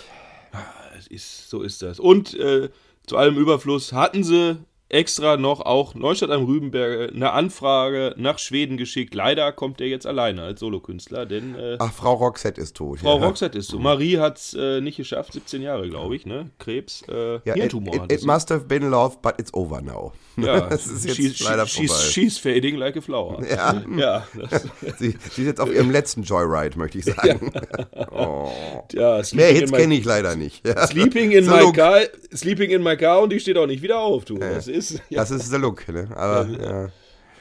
ist, 1.09 1.49
so 1.49 1.63
ist 1.63 1.81
das. 1.81 1.99
Und 1.99 2.33
äh, 2.35 2.69
zu 3.07 3.17
allem 3.17 3.35
Überfluss 3.35 3.91
hatten 3.91 4.23
sie 4.23 4.57
extra 4.89 5.37
noch 5.37 5.61
auch 5.61 5.95
Neustadt 5.95 6.29
am 6.29 6.45
Rübenberg 6.45 7.13
eine 7.13 7.31
Anfrage 7.31 8.13
nach 8.17 8.39
Schweden 8.39 8.77
geschickt. 8.77 9.15
Leider 9.15 9.51
kommt 9.51 9.81
er 9.81 9.87
jetzt 9.87 10.05
alleine 10.05 10.43
als 10.43 10.59
Solokünstler, 10.59 11.25
denn. 11.25 11.55
Äh, 11.55 11.77
Ach, 11.79 11.91
Frau 11.91 12.13
Roxette 12.13 12.61
ist 12.61 12.75
tot. 12.75 12.99
Frau 12.99 13.19
ja. 13.19 13.25
Roxette 13.25 13.57
ist 13.57 13.71
tot. 13.71 13.81
Marie 13.81 14.19
hat 14.19 14.37
es 14.37 14.53
äh, 14.53 14.81
nicht 14.81 14.97
geschafft, 14.97 15.33
17 15.33 15.61
Jahre, 15.61 15.89
glaube 15.89 16.15
ich, 16.15 16.25
ne? 16.25 16.51
Krebs, 16.59 17.03
äh, 17.09 17.39
ja, 17.45 17.53
Hirntumor. 17.53 17.95
It, 17.95 18.03
it, 18.03 18.11
it 18.19 18.25
must 18.25 18.51
have 18.51 18.65
been 18.65 18.89
love, 18.89 19.17
but 19.21 19.35
it's 19.39 19.53
over 19.53 19.81
now. 19.81 20.13
Ja, 20.37 20.61
das 20.69 20.87
ist 20.87 21.05
jetzt 21.05 21.15
she's, 21.15 21.39
leider 21.41 21.65
she's, 21.65 21.91
vorbei. 21.91 22.11
She's 22.11 22.37
fading 22.37 22.75
like 22.75 22.97
a 22.97 23.01
flower. 23.01 23.41
Ja, 23.49 23.81
ja 23.97 24.27
sie, 24.97 25.15
sie, 25.31 25.41
ist 25.41 25.47
jetzt 25.47 25.61
auf 25.61 25.73
ihrem 25.73 25.91
letzten 25.91 26.23
Joyride, 26.23 26.77
möchte 26.77 26.99
ich 26.99 27.05
sagen. 27.05 27.51
Ja. 27.53 28.11
oh. 28.11 28.51
ja, 28.91 29.21
Mehr 29.33 29.47
Hits 29.47 29.71
kenne 29.71 29.95
ich 29.95 30.05
leider 30.05 30.35
nicht. 30.35 30.65
Ja. 30.65 30.85
Sleeping, 30.87 31.31
in 31.31 31.45
my 31.45 31.71
car, 31.71 32.01
sleeping 32.33 32.69
in 32.69 32.83
my 32.83 32.97
car 32.97 33.21
und 33.21 33.31
die 33.31 33.39
steht 33.39 33.57
auch 33.57 33.67
nicht 33.67 33.81
wieder 33.81 33.99
auf, 33.99 34.25
du. 34.25 34.37
Das 34.37 34.67
ist, 34.75 35.01
ja. 35.09 35.21
das 35.21 35.31
ist 35.31 35.51
der 35.51 35.59
Look, 35.59 35.87
ne? 35.87 36.07
Aber 36.15 36.47
ja. 36.47 36.89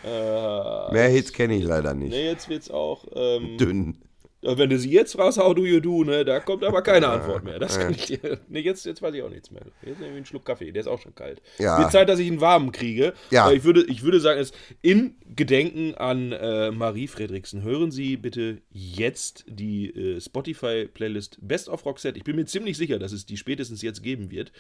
Äh, 0.04 0.92
Mehr 0.92 1.08
Hits 1.08 1.32
kenne 1.32 1.56
ich 1.56 1.64
leider 1.64 1.94
nicht. 1.94 2.10
Ne, 2.10 2.24
jetzt 2.24 2.48
wird's 2.48 2.70
auch 2.70 3.06
ähm, 3.14 3.56
dünn. 3.56 3.96
Wenn 4.44 4.70
du 4.70 4.78
sie 4.78 4.90
jetzt 4.90 5.12
fragst, 5.12 5.38
how 5.38 5.54
do 5.54 5.64
you 5.64 5.80
do, 5.80 6.04
ne, 6.04 6.24
da 6.24 6.40
kommt 6.40 6.64
aber 6.64 6.82
keine 6.82 7.08
Antwort 7.14 7.44
mehr. 7.44 7.58
Das 7.58 7.78
kann 7.78 7.92
ich 7.92 8.06
dir. 8.06 8.38
Ne, 8.48 8.60
jetzt, 8.60 8.84
jetzt 8.84 9.02
weiß 9.02 9.14
ich 9.14 9.22
auch 9.22 9.30
nichts 9.30 9.50
mehr. 9.50 9.62
Jetzt 9.82 10.00
nehme 10.00 10.12
ich 10.12 10.16
einen 10.16 10.26
Schluck 10.26 10.44
Kaffee, 10.44 10.70
der 10.70 10.80
ist 10.80 10.86
auch 10.86 11.00
schon 11.00 11.14
kalt. 11.14 11.40
Ja. 11.58 11.78
Wird 11.78 11.92
Zeit, 11.92 12.08
dass 12.08 12.18
ich 12.18 12.28
einen 12.28 12.40
warmen 12.40 12.72
kriege. 12.72 13.14
Ja. 13.30 13.44
Aber 13.44 13.54
ich 13.54 13.64
würde, 13.64 13.84
ich 13.88 14.02
würde 14.02 14.20
sagen, 14.20 14.40
es 14.40 14.52
in 14.82 15.16
Gedenken 15.34 15.94
an 15.94 16.32
äh, 16.32 16.70
Marie 16.70 17.08
Fredriksen, 17.08 17.62
hören 17.62 17.90
Sie 17.90 18.16
bitte 18.16 18.58
jetzt 18.70 19.44
die 19.48 19.90
äh, 19.90 20.20
Spotify-Playlist 20.20 21.38
Best 21.40 21.68
of 21.68 21.84
Roxette. 21.86 22.18
Ich 22.18 22.24
bin 22.24 22.36
mir 22.36 22.44
ziemlich 22.44 22.76
sicher, 22.76 22.98
dass 22.98 23.12
es 23.12 23.26
die 23.26 23.36
spätestens 23.36 23.82
jetzt 23.82 24.02
geben 24.02 24.30
wird. 24.30 24.52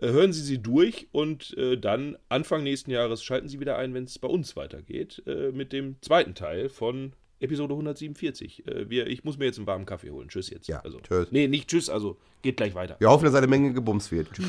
Äh, 0.00 0.08
hören 0.08 0.32
Sie 0.32 0.42
sie 0.42 0.58
durch 0.58 1.08
und 1.12 1.56
äh, 1.56 1.76
dann 1.78 2.16
Anfang 2.28 2.62
nächsten 2.62 2.90
Jahres 2.90 3.22
schalten 3.22 3.48
Sie 3.48 3.60
wieder 3.60 3.78
ein, 3.78 3.94
wenn 3.94 4.04
es 4.04 4.18
bei 4.18 4.28
uns 4.28 4.56
weitergeht, 4.56 5.22
äh, 5.26 5.52
mit 5.52 5.72
dem 5.72 5.96
zweiten 6.00 6.34
Teil 6.34 6.68
von 6.68 7.12
Episode 7.40 7.74
147. 7.74 8.66
Äh, 8.66 8.90
wir, 8.90 9.06
ich 9.06 9.24
muss 9.24 9.38
mir 9.38 9.46
jetzt 9.46 9.58
einen 9.58 9.66
warmen 9.66 9.86
Kaffee 9.86 10.10
holen. 10.10 10.28
Tschüss 10.28 10.50
jetzt. 10.50 10.68
Ja, 10.68 10.80
also, 10.80 10.98
tschüss. 11.00 11.28
Nee, 11.30 11.48
nicht 11.48 11.68
tschüss, 11.68 11.88
also 11.88 12.16
geht 12.42 12.56
gleich 12.56 12.74
weiter. 12.74 12.96
Wir 12.98 13.10
hoffen, 13.10 13.24
dass 13.24 13.34
eine 13.34 13.46
Menge 13.46 13.72
gebumst 13.72 14.10
wird. 14.10 14.32
Tschüss. 14.32 14.46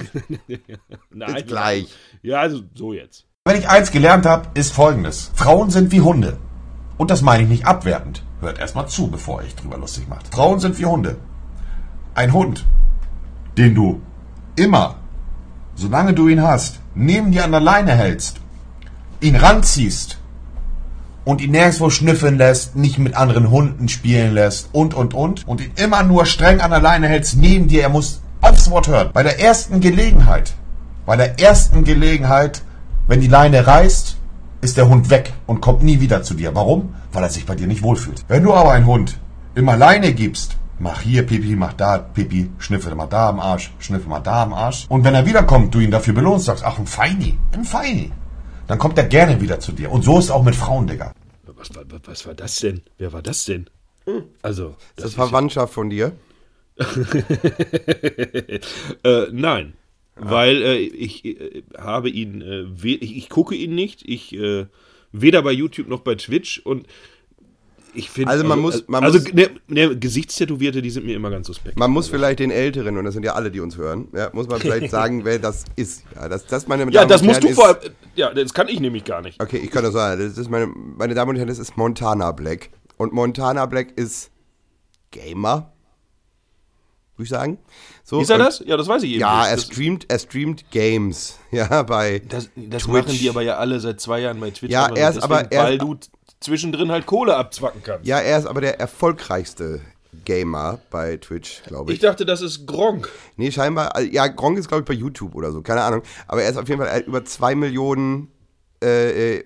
Nein, 1.10 1.34
Bis 1.34 1.46
gleich. 1.46 1.88
Ja, 2.22 2.40
also 2.40 2.62
so 2.74 2.94
jetzt. 2.94 3.26
Wenn 3.46 3.58
ich 3.58 3.70
eins 3.70 3.92
gelernt 3.92 4.26
habe, 4.26 4.50
ist 4.60 4.74
folgendes. 4.74 5.32
Frauen 5.36 5.70
sind 5.70 5.92
wie 5.92 6.02
Hunde. 6.02 6.38
Und 6.98 7.12
das 7.12 7.22
meine 7.22 7.44
ich 7.44 7.50
nicht 7.50 7.66
abwertend. 7.66 8.24
Hört 8.42 8.60
erstmal 8.60 8.88
zu, 8.88 9.10
bevor 9.10 9.44
ich 9.44 9.56
drüber 9.56 9.78
lustig 9.78 10.08
macht. 10.08 10.28
Frauen 10.28 10.60
sind 10.60 10.78
wie 10.80 10.86
Hunde. 10.86 11.18
Ein 12.14 12.34
Hund, 12.34 12.66
den 13.58 13.76
du 13.76 14.02
immer, 14.56 15.00
solange 15.76 16.14
du 16.14 16.28
ihn 16.28 16.42
hast, 16.42 16.80
neben 16.96 17.32
dir 17.32 17.46
an 17.46 17.52
der 17.52 17.62
Leine 17.62 17.94
hältst, 17.94 18.42
ihn 19.22 19.36
ranziehst 19.36 20.19
und 21.30 21.42
ihn 21.42 21.52
nirgendwo 21.52 21.92
schnüffeln 21.92 22.40
lässt, 22.40 22.76
nicht 22.76 22.98
mit 22.98 23.16
anderen 23.16 23.52
Hunden 23.52 23.88
spielen 23.88 24.34
lässt 24.34 24.70
und, 24.72 24.96
und, 24.96 25.14
und, 25.14 25.48
und 25.48 25.62
ihn 25.62 25.72
immer 25.76 26.02
nur 26.02 26.26
streng 26.26 26.60
an 26.60 26.72
der 26.72 26.82
Leine 26.82 27.08
hältst 27.08 27.38
neben 27.38 27.68
dir, 27.68 27.84
er 27.84 27.90
muss 27.90 28.22
aufs 28.42 28.72
Wort 28.72 28.88
hören. 28.88 29.12
Bei 29.14 29.22
der 29.22 29.40
ersten 29.40 29.80
Gelegenheit, 29.80 30.54
bei 31.06 31.16
der 31.18 31.40
ersten 31.40 31.84
Gelegenheit, 31.84 32.64
wenn 33.06 33.22
die 33.22 33.28
Leine 33.28 33.68
reißt, 33.68 34.18
ist 34.62 34.78
der 34.78 34.90
Hund 34.90 35.12
weg 35.12 35.34
und 35.46 35.62
kommt 35.62 35.84
nie 35.84 36.02
wieder 36.02 36.24
zu 36.24 36.34
dir. 36.34 36.56
Warum? 36.56 36.96
Weil 37.14 37.22
er 37.22 37.30
sich 37.30 37.46
bei 37.46 37.54
dir 37.54 37.68
nicht 37.68 37.84
wohlfühlt. 37.84 38.26
Wenn 38.28 38.42
du 38.42 38.56
aber 38.56 38.72
einen 38.72 38.88
Hund 38.88 39.20
immer 39.54 39.78
Leine 39.78 40.14
gibst, 40.14 40.58
mach 40.80 41.02
hier 41.02 41.28
Pipi, 41.28 41.56
mach 41.56 41.74
da 41.74 42.00
Pipi, 42.00 42.50
schnüffel 42.58 42.96
mal 42.96 43.06
da 43.06 43.30
am 43.30 43.40
Arsch, 43.40 43.72
schnüffel 43.78 44.10
mal 44.10 44.20
da 44.20 44.42
am 44.42 44.54
Arsch. 44.54 44.88
Und 44.90 45.04
wenn 45.04 45.14
er 45.14 45.28
wiederkommt, 45.28 45.76
du 45.76 45.80
ihn 45.80 45.92
dafür 45.92 46.16
belohnst, 46.16 46.48
sagst, 46.48 46.66
ach, 46.66 46.80
ein 46.80 46.88
Feini, 46.88 47.38
ein 47.54 47.66
Feini. 47.66 48.12
Dann 48.70 48.78
kommt 48.78 49.00
er 49.00 49.06
gerne 49.06 49.42
wieder 49.42 49.60
zu 49.60 49.72
dir. 49.72 49.92
Und 49.92 50.04
so 50.04 50.20
ist 50.20 50.26
es 50.26 50.32
auch 50.32 50.44
mit 50.44 50.56
Frauen, 50.56 50.86
Digga. 50.86 51.12
Was 51.60 51.76
war, 51.76 51.84
was 52.06 52.26
war 52.26 52.34
das 52.34 52.56
denn? 52.56 52.82
Wer 52.98 53.12
war 53.12 53.22
das 53.22 53.44
denn? 53.44 53.70
Also, 54.42 54.76
Das 54.96 55.08
ist 55.08 55.16
Verwandtschaft 55.16 55.74
von 55.74 55.90
dir. 55.90 56.14
Äh, 59.04 59.28
nein. 59.32 59.74
Weil 60.16 60.62
äh, 60.62 60.78
ich 60.78 61.26
äh, 61.26 61.64
habe 61.78 62.10
ihn, 62.10 62.42
äh, 62.42 62.66
ich, 62.88 63.18
ich 63.18 63.30
gucke 63.30 63.56
ihn 63.56 63.76
nicht, 63.76 64.08
ich 64.08 64.34
äh, 64.34 64.68
weder 65.12 65.42
bei 65.42 65.52
YouTube 65.52 65.88
noch 65.88 66.02
bei 66.02 66.16
Twitch 66.16 66.60
und 66.60 66.88
ich 67.94 68.10
finde. 68.10 68.32
Also 68.32 68.44
man 68.44 68.60
muss- 68.60 68.84
man 68.88 69.04
also 69.04 69.20
muss- 69.20 69.34
ne, 69.34 69.50
ne, 69.68 69.98
Gesichtstätowierte, 69.98 70.82
die 70.82 70.90
sind 70.90 71.06
mir 71.06 71.16
immer 71.16 71.30
ganz 71.30 71.48
suspekt. 71.48 71.78
Man 71.78 71.92
muss 71.92 72.08
vielleicht 72.08 72.40
den 72.40 72.52
Älteren, 72.52 72.98
und 72.98 73.06
das 73.06 73.14
sind 73.14 73.24
ja 73.24 73.34
alle, 73.34 73.52
die 73.52 73.60
uns 73.60 73.78
hören, 73.78 74.08
ja, 74.14 74.30
muss 74.34 74.48
man 74.48 74.60
vielleicht 74.60 74.90
sagen, 74.92 75.26
wer 75.26 75.40
das 75.40 75.66
ist. 75.76 76.04
Ja, 76.16 76.28
das, 76.30 76.46
das 76.46 76.68
meine 76.68 76.84
ja, 76.86 76.90
Damen 77.02 77.10
das 77.10 77.22
und 77.22 77.28
musst 77.28 77.42
Herren, 77.42 77.50
du 77.50 77.56
vor 77.56 77.68
allem. 77.68 77.78
Ja, 78.16 78.34
das 78.34 78.54
kann 78.54 78.68
ich 78.68 78.80
nämlich 78.80 79.04
gar 79.06 79.22
nicht. 79.22 79.42
Okay, 79.42 79.58
ich 79.58 79.72
kann 79.72 79.84
das 79.84 79.94
sagen. 79.94 80.22
Das 80.22 80.38
ist 80.38 80.50
meine, 80.50 80.68
meine 80.68 81.14
Damen 81.14 81.32
und 81.32 81.36
Herren, 81.38 81.48
das 81.48 81.60
ist 81.60 81.78
Montana 81.78 82.32
Black. 82.32 82.70
Und 82.98 83.14
Montana 83.14 83.66
Black 83.66 83.98
ist 83.98 84.30
Gamer. 85.12 85.72
Würde 87.16 87.24
ich 87.26 87.30
sagen. 87.30 87.58
So, 88.06 88.22
Ist 88.22 88.30
er 88.30 88.38
das? 88.38 88.64
Ja, 88.66 88.78
das 88.78 88.88
weiß 88.88 89.04
ich 89.04 89.12
eben 89.12 89.20
Ja, 89.22 89.42
nicht. 89.42 89.50
er 89.50 89.56
Das, 89.58 89.66
streamt, 89.66 90.06
er 90.10 90.20
streamt 90.20 90.72
Games. 90.72 91.38
Ja, 91.52 91.84
bei. 91.84 92.20
das, 92.28 92.50
das 92.56 92.84
Twitch. 92.84 92.88
machen 92.88 93.18
die 93.18 93.30
aber 93.30 93.42
ja 93.42 93.58
alle 93.58 93.80
seit 93.80 94.00
zwei 94.00 94.20
Jahren 94.22 94.40
bei 94.40 94.52
Twitch. 94.52 94.72
Ja, 94.72 94.88
er 94.96 95.10
ist 95.10 95.22
aber- 95.22 95.52
er 95.52 95.78
zwischendrin 96.40 96.92
halt 96.92 97.06
Kohle 97.06 97.36
abzwacken 97.36 97.82
kannst. 97.84 98.08
Ja, 98.08 98.20
er 98.20 98.38
ist 98.40 98.46
aber 98.46 98.62
der 98.62 98.80
erfolgreichste 98.80 99.82
Gamer 100.26 100.80
bei 100.90 101.18
Twitch, 101.18 101.62
glaube 101.64 101.92
Ich 101.92 101.98
ich. 101.98 102.02
dachte, 102.02 102.26
das 102.26 102.42
ist 102.42 102.66
Gronk. 102.66 103.10
Nee, 103.38 103.52
scheinbar. 103.52 103.96
also, 103.96 104.10
Ja, 104.10 104.28
Gronk 104.28 104.58
ist, 104.58 104.68
glaube 104.68 104.82
ich, 104.82 104.88
bei 104.88 104.94
YouTube 104.94 105.36
oder 105.36 105.52
so. 105.52 105.62
Keine 105.62 105.82
Ahnung. 105.82 106.02
Aber 106.28 106.42
er 106.42 106.50
ist 106.50 106.58
auf 106.58 106.68
jeden 106.68 106.82
Fall 106.82 106.90
er 106.90 107.06
über 107.06 107.24
zwei 107.26 107.56
Millionen 107.56 108.32
äh, 108.84 109.38
äh, 109.38 109.44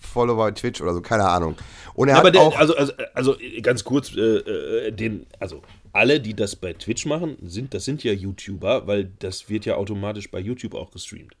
Follower 0.00 0.36
bei 0.36 0.50
Twitch 0.50 0.80
oder 0.80 0.92
so. 0.94 1.00
Keine 1.00 1.24
Ahnung. 1.28 1.56
Und 1.94 2.08
er 2.08 2.16
aber 2.18 2.28
hat 2.28 2.34
der, 2.34 2.42
auch. 2.42 2.58
also, 2.58 2.76
also, 2.76 2.92
also 3.14 3.36
ganz 3.62 3.84
kurz, 3.84 4.12
äh, 4.14 4.20
äh, 4.20 4.92
den, 4.92 5.26
also 5.38 5.62
alle, 5.92 6.20
die 6.20 6.34
das 6.34 6.56
bei 6.56 6.72
Twitch 6.72 7.06
machen, 7.06 7.36
sind, 7.42 7.72
das 7.74 7.84
sind 7.84 8.02
ja 8.04 8.12
YouTuber, 8.12 8.86
weil 8.86 9.10
das 9.18 9.48
wird 9.48 9.64
ja 9.66 9.76
automatisch 9.76 10.30
bei 10.30 10.40
YouTube 10.40 10.74
auch 10.74 10.90
gestreamt. 10.90 11.36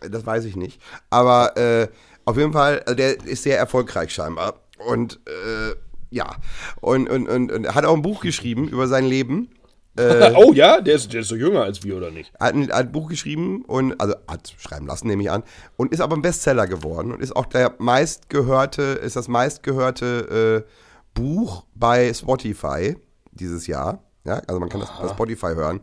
Das 0.00 0.24
weiß 0.24 0.44
ich 0.44 0.54
nicht. 0.56 0.80
Aber 1.10 1.56
äh, 1.56 1.88
auf 2.28 2.36
jeden 2.36 2.52
Fall, 2.52 2.80
also 2.80 2.94
der 2.94 3.24
ist 3.24 3.42
sehr 3.42 3.56
erfolgreich 3.56 4.12
scheinbar. 4.12 4.60
Und 4.86 5.18
äh, 5.26 5.74
ja. 6.10 6.36
Und, 6.82 7.08
und, 7.08 7.26
und, 7.26 7.50
und 7.50 7.74
hat 7.74 7.86
auch 7.86 7.94
ein 7.94 8.02
Buch 8.02 8.20
geschrieben 8.20 8.68
über 8.68 8.86
sein 8.86 9.06
Leben. 9.06 9.48
oh 10.36 10.52
ja, 10.52 10.82
der 10.82 10.94
ist, 10.94 11.12
der 11.12 11.22
ist 11.22 11.28
so 11.28 11.36
jünger 11.36 11.62
als 11.62 11.82
wir, 11.84 11.96
oder 11.96 12.10
nicht? 12.10 12.32
Hat 12.38 12.54
ein, 12.54 12.64
hat 12.68 12.86
ein 12.86 12.92
Buch 12.92 13.08
geschrieben 13.08 13.64
und, 13.64 13.98
also 13.98 14.14
hat 14.28 14.54
schreiben 14.58 14.86
lassen, 14.86 15.08
nehme 15.08 15.22
ich 15.22 15.30
an, 15.30 15.42
und 15.78 15.90
ist 15.90 16.00
aber 16.00 16.16
ein 16.16 16.22
Bestseller 16.22 16.66
geworden 16.66 17.12
und 17.12 17.22
ist 17.22 17.34
auch 17.34 17.46
der 17.46 17.74
meistgehörte, 17.78 18.82
ist 18.82 19.16
das 19.16 19.26
meistgehörte 19.26 20.64
äh, 20.66 20.70
Buch 21.14 21.64
bei 21.74 22.12
Spotify 22.12 22.96
dieses 23.32 23.66
Jahr. 23.66 24.04
Ja, 24.24 24.42
also 24.46 24.60
man 24.60 24.68
kann 24.68 24.80
das 24.80 24.90
bei 25.00 25.08
Spotify 25.08 25.54
hören. 25.54 25.80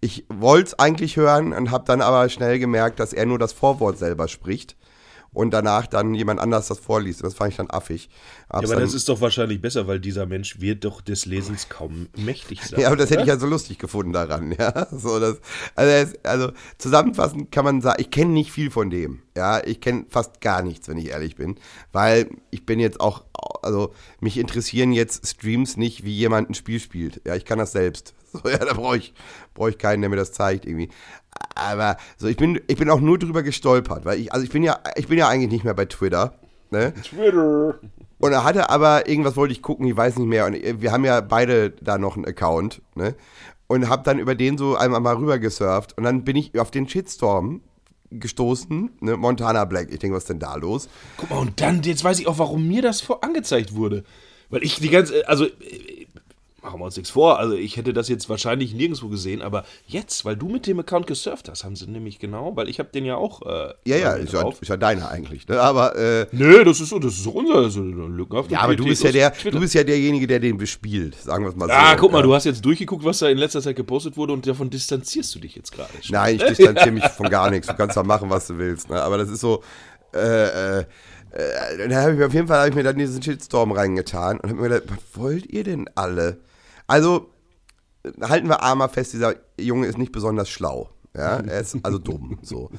Ich 0.00 0.26
wollte 0.28 0.66
es 0.66 0.78
eigentlich 0.78 1.16
hören 1.16 1.52
und 1.52 1.70
habe 1.70 1.84
dann 1.86 2.02
aber 2.02 2.28
schnell 2.28 2.58
gemerkt, 2.58 2.98
dass 2.98 3.12
er 3.12 3.26
nur 3.26 3.38
das 3.38 3.52
Vorwort 3.52 3.96
selber 3.96 4.26
spricht 4.26 4.76
und 5.34 5.50
danach 5.50 5.86
dann 5.86 6.14
jemand 6.14 6.40
anders 6.40 6.68
das 6.68 6.78
vorliest. 6.78 7.22
Das 7.22 7.34
fand 7.34 7.50
ich 7.50 7.56
dann 7.56 7.70
affig. 7.70 8.08
Ja, 8.50 8.60
aber 8.60 8.76
das 8.76 8.94
ist 8.94 9.08
doch 9.08 9.20
wahrscheinlich 9.20 9.60
besser, 9.60 9.86
weil 9.86 10.00
dieser 10.00 10.26
Mensch 10.26 10.60
wird 10.60 10.84
doch 10.84 11.00
des 11.00 11.26
Lesens 11.26 11.68
kaum 11.68 12.08
mächtig 12.16 12.62
sein. 12.66 12.80
Ja, 12.80 12.86
aber 12.86 12.96
das 12.96 13.10
hätte 13.10 13.22
ich 13.22 13.26
oder? 13.26 13.34
ja 13.34 13.40
so 13.40 13.46
lustig 13.46 13.78
gefunden 13.78 14.12
daran, 14.12 14.52
ja. 14.58 14.86
So, 14.96 15.18
das, 15.18 15.38
also, 15.74 16.16
also 16.22 16.52
zusammenfassend 16.78 17.50
kann 17.50 17.64
man 17.64 17.80
sagen, 17.80 18.00
ich 18.00 18.10
kenne 18.10 18.30
nicht 18.30 18.52
viel 18.52 18.70
von 18.70 18.90
dem. 18.90 19.22
Ja, 19.36 19.64
ich 19.64 19.80
kenne 19.80 20.06
fast 20.08 20.40
gar 20.40 20.62
nichts, 20.62 20.88
wenn 20.88 20.98
ich 20.98 21.10
ehrlich 21.10 21.34
bin. 21.34 21.56
Weil 21.92 22.30
ich 22.50 22.64
bin 22.64 22.78
jetzt 22.78 23.00
auch, 23.00 23.24
also 23.62 23.92
mich 24.20 24.38
interessieren 24.38 24.92
jetzt 24.92 25.26
Streams 25.26 25.76
nicht, 25.76 26.04
wie 26.04 26.14
jemand 26.14 26.50
ein 26.50 26.54
Spiel 26.54 26.78
spielt. 26.78 27.20
Ja, 27.26 27.34
ich 27.34 27.44
kann 27.44 27.58
das 27.58 27.72
selbst. 27.72 28.14
So, 28.34 28.48
ja, 28.48 28.58
da 28.58 28.72
brauche 28.72 28.96
ich, 28.96 29.14
brauch 29.54 29.68
ich 29.68 29.78
keinen, 29.78 30.00
der 30.00 30.10
mir 30.10 30.16
das 30.16 30.32
zeigt 30.32 30.66
irgendwie. 30.66 30.88
Aber 31.54 31.96
so, 32.16 32.26
ich 32.26 32.36
bin, 32.36 32.60
ich 32.66 32.76
bin 32.76 32.90
auch 32.90 33.00
nur 33.00 33.18
drüber 33.18 33.42
gestolpert, 33.42 34.04
weil 34.04 34.18
ich, 34.18 34.32
also 34.32 34.44
ich 34.44 34.50
bin 34.50 34.62
ja, 34.62 34.80
ich 34.96 35.08
bin 35.08 35.18
ja 35.18 35.28
eigentlich 35.28 35.50
nicht 35.50 35.64
mehr 35.64 35.74
bei 35.74 35.86
Twitter. 35.86 36.34
Ne? 36.70 36.92
Twitter. 36.94 37.78
Und 38.18 38.32
er 38.32 38.44
hatte 38.44 38.70
aber, 38.70 39.08
irgendwas 39.08 39.36
wollte 39.36 39.52
ich 39.52 39.62
gucken, 39.62 39.86
ich 39.86 39.96
weiß 39.96 40.16
nicht 40.16 40.26
mehr. 40.26 40.46
Und 40.46 40.56
wir 40.80 40.92
haben 40.92 41.04
ja 41.04 41.20
beide 41.20 41.70
da 41.70 41.98
noch 41.98 42.16
einen 42.16 42.24
Account, 42.24 42.80
ne? 42.94 43.14
Und 43.66 43.88
hab 43.88 44.04
dann 44.04 44.18
über 44.18 44.34
den 44.34 44.58
so 44.58 44.76
einmal 44.76 45.00
mal 45.00 45.16
rüber 45.16 45.38
gesurft. 45.38 45.96
Und 45.96 46.04
dann 46.04 46.24
bin 46.24 46.36
ich 46.36 46.58
auf 46.58 46.70
den 46.70 46.88
Shitstorm 46.88 47.60
gestoßen, 48.10 48.90
ne? 49.00 49.16
Montana 49.16 49.64
Black. 49.64 49.88
Ich 49.90 49.98
denke, 49.98 50.16
was 50.16 50.24
ist 50.24 50.30
denn 50.30 50.38
da 50.38 50.54
los? 50.56 50.88
Guck 51.16 51.30
mal, 51.30 51.38
und 51.38 51.60
dann, 51.60 51.82
jetzt 51.82 52.02
weiß 52.02 52.18
ich 52.18 52.26
auch, 52.26 52.38
warum 52.38 52.66
mir 52.66 52.82
das 52.82 53.00
vor 53.00 53.22
angezeigt 53.22 53.74
wurde. 53.74 54.04
Weil 54.50 54.62
ich 54.62 54.76
die 54.76 54.90
ganze, 54.90 55.28
also, 55.28 55.44
äh, 55.46 56.03
machen 56.64 56.80
wir 56.80 56.86
uns 56.86 56.96
nichts 56.96 57.10
vor, 57.10 57.38
also 57.38 57.54
ich 57.54 57.76
hätte 57.76 57.92
das 57.92 58.08
jetzt 58.08 58.28
wahrscheinlich 58.28 58.74
nirgendwo 58.74 59.08
gesehen, 59.08 59.42
aber 59.42 59.64
jetzt, 59.86 60.24
weil 60.24 60.36
du 60.36 60.48
mit 60.48 60.66
dem 60.66 60.80
Account 60.80 61.06
gesurft 61.06 61.48
hast, 61.48 61.62
haben 61.62 61.76
sie 61.76 61.86
nämlich 61.86 62.18
genau, 62.18 62.56
weil 62.56 62.68
ich 62.68 62.78
habe 62.78 62.88
den 62.92 63.04
ja 63.04 63.16
auch. 63.16 63.42
Äh, 63.42 63.74
Ja, 63.84 63.96
ja, 63.96 64.12
mir 64.14 64.22
ist 64.22 64.32
ja, 64.32 64.48
ist 64.48 64.68
ja 64.68 64.76
deiner 64.76 65.08
eigentlich, 65.10 65.46
ne? 65.46 65.60
Aber, 65.60 65.94
äh, 65.96 66.26
Nö, 66.32 66.64
das 66.64 66.80
ist 66.80 66.88
so, 66.88 66.98
das 66.98 67.14
ist 67.14 67.26
unser, 67.26 67.62
das 67.62 67.76
ist 67.76 67.82
lückenhaft. 67.82 68.50
ja, 68.50 68.60
aber 68.60 68.74
du 68.74 68.84
bist 68.84 69.04
ja 69.04 69.12
der, 69.12 69.30
du 69.30 69.60
bist 69.60 69.74
ja 69.74 69.84
derjenige, 69.84 70.26
der 70.26 70.40
den 70.40 70.56
bespielt, 70.56 71.14
sagen 71.16 71.44
wir 71.44 71.50
es 71.50 71.56
mal 71.56 71.68
so. 71.68 71.74
Ah, 71.74 71.94
guck 71.96 72.10
mal, 72.10 72.18
ja. 72.18 72.24
du 72.24 72.34
hast 72.34 72.44
jetzt 72.44 72.64
durchgeguckt, 72.64 73.04
was 73.04 73.18
da 73.18 73.28
in 73.28 73.38
letzter 73.38 73.60
Zeit 73.60 73.76
gepostet 73.76 74.16
wurde 74.16 74.32
und 74.32 74.46
davon 74.46 74.70
distanzierst 74.70 75.34
du 75.34 75.40
dich 75.40 75.54
jetzt 75.54 75.70
gerade. 75.70 75.90
Nein, 76.08 76.36
ich 76.36 76.44
distanziere 76.56 76.92
mich 76.92 77.04
von 77.08 77.28
gar 77.28 77.50
nichts. 77.50 77.66
Du 77.68 77.74
kannst 77.74 77.96
da 77.96 78.02
machen, 78.02 78.30
was 78.30 78.46
du 78.46 78.58
willst. 78.58 78.88
Ne? 78.88 79.00
Aber 79.00 79.18
das 79.18 79.28
ist 79.28 79.40
so. 79.40 79.62
Äh, 80.14 80.78
äh, 80.78 80.84
äh, 81.34 81.88
dann 81.88 81.94
habe 81.96 82.12
ich 82.12 82.18
mir 82.18 82.26
auf 82.26 82.34
jeden 82.34 82.46
Fall 82.46 82.58
habe 82.58 82.68
ich 82.68 82.74
mir 82.76 82.84
dann 82.84 82.96
diesen 82.96 83.20
Shitstorm 83.20 83.72
reingetan 83.72 84.38
und 84.38 84.50
habe 84.50 84.62
mir 84.62 84.68
gedacht, 84.68 84.84
was 84.88 85.20
wollt 85.20 85.46
ihr 85.46 85.64
denn 85.64 85.90
alle? 85.96 86.38
Also 86.86 87.30
halten 88.20 88.48
wir 88.48 88.62
einmal 88.62 88.88
fest, 88.88 89.12
dieser 89.14 89.34
Junge 89.58 89.86
ist 89.86 89.98
nicht 89.98 90.12
besonders 90.12 90.48
schlau. 90.48 90.90
Ja, 91.16 91.38
er 91.38 91.60
ist 91.60 91.76
also 91.82 91.98
dumm. 91.98 92.38
So. 92.42 92.70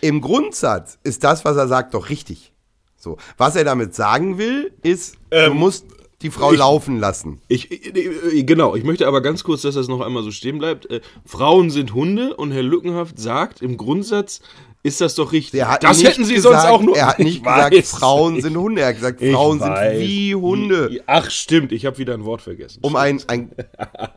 Im 0.00 0.20
Grundsatz 0.20 0.98
ist 1.02 1.24
das, 1.24 1.44
was 1.44 1.56
er 1.56 1.68
sagt, 1.68 1.94
doch 1.94 2.08
richtig. 2.10 2.52
So. 2.96 3.16
Was 3.36 3.56
er 3.56 3.64
damit 3.64 3.94
sagen 3.94 4.38
will, 4.38 4.72
ist, 4.82 5.16
du 5.30 5.52
musst 5.54 5.86
die 6.22 6.30
Frau 6.30 6.52
ich- 6.52 6.58
laufen 6.58 6.98
lassen. 6.98 7.40
Ich, 7.48 7.70
äh, 7.70 8.44
genau, 8.44 8.76
ich 8.76 8.84
möchte 8.84 9.06
aber 9.06 9.20
ganz 9.20 9.44
kurz, 9.44 9.62
dass 9.62 9.74
das 9.74 9.88
noch 9.88 10.00
einmal 10.00 10.22
so 10.22 10.30
stehen 10.30 10.58
bleibt. 10.58 10.90
Äh, 10.90 11.00
Frauen 11.26 11.70
sind 11.70 11.92
Hunde 11.94 12.34
und 12.36 12.50
Herr 12.52 12.62
Lückenhaft 12.62 13.18
sagt 13.18 13.60
im 13.62 13.76
Grundsatz, 13.76 14.40
ist 14.84 15.00
das 15.00 15.14
doch 15.14 15.32
richtig. 15.32 15.64
Das 15.80 16.04
hätten 16.04 16.24
sie 16.24 16.34
gesagt, 16.34 16.60
sonst 16.60 16.70
auch 16.70 16.82
nur. 16.82 16.96
Er 16.96 17.06
hat 17.08 17.18
nicht 17.18 17.38
Ich 17.38 17.42
gesagt. 17.42 17.86
Frauen 17.86 18.40
sind 18.42 18.56
Hunde. 18.56 18.82
Er 18.82 18.88
hat 18.88 18.96
gesagt, 18.96 19.20
Frauen 19.20 19.58
sind 19.58 19.74
wie 19.74 20.34
Hunde. 20.34 21.02
Ach, 21.06 21.30
stimmt, 21.30 21.72
ich 21.72 21.86
habe 21.86 21.96
wieder 21.98 22.12
ein 22.12 22.24
Wort 22.24 22.42
vergessen. 22.42 22.80
Um 22.82 22.94
ein, 22.94 23.20
ein 23.26 23.50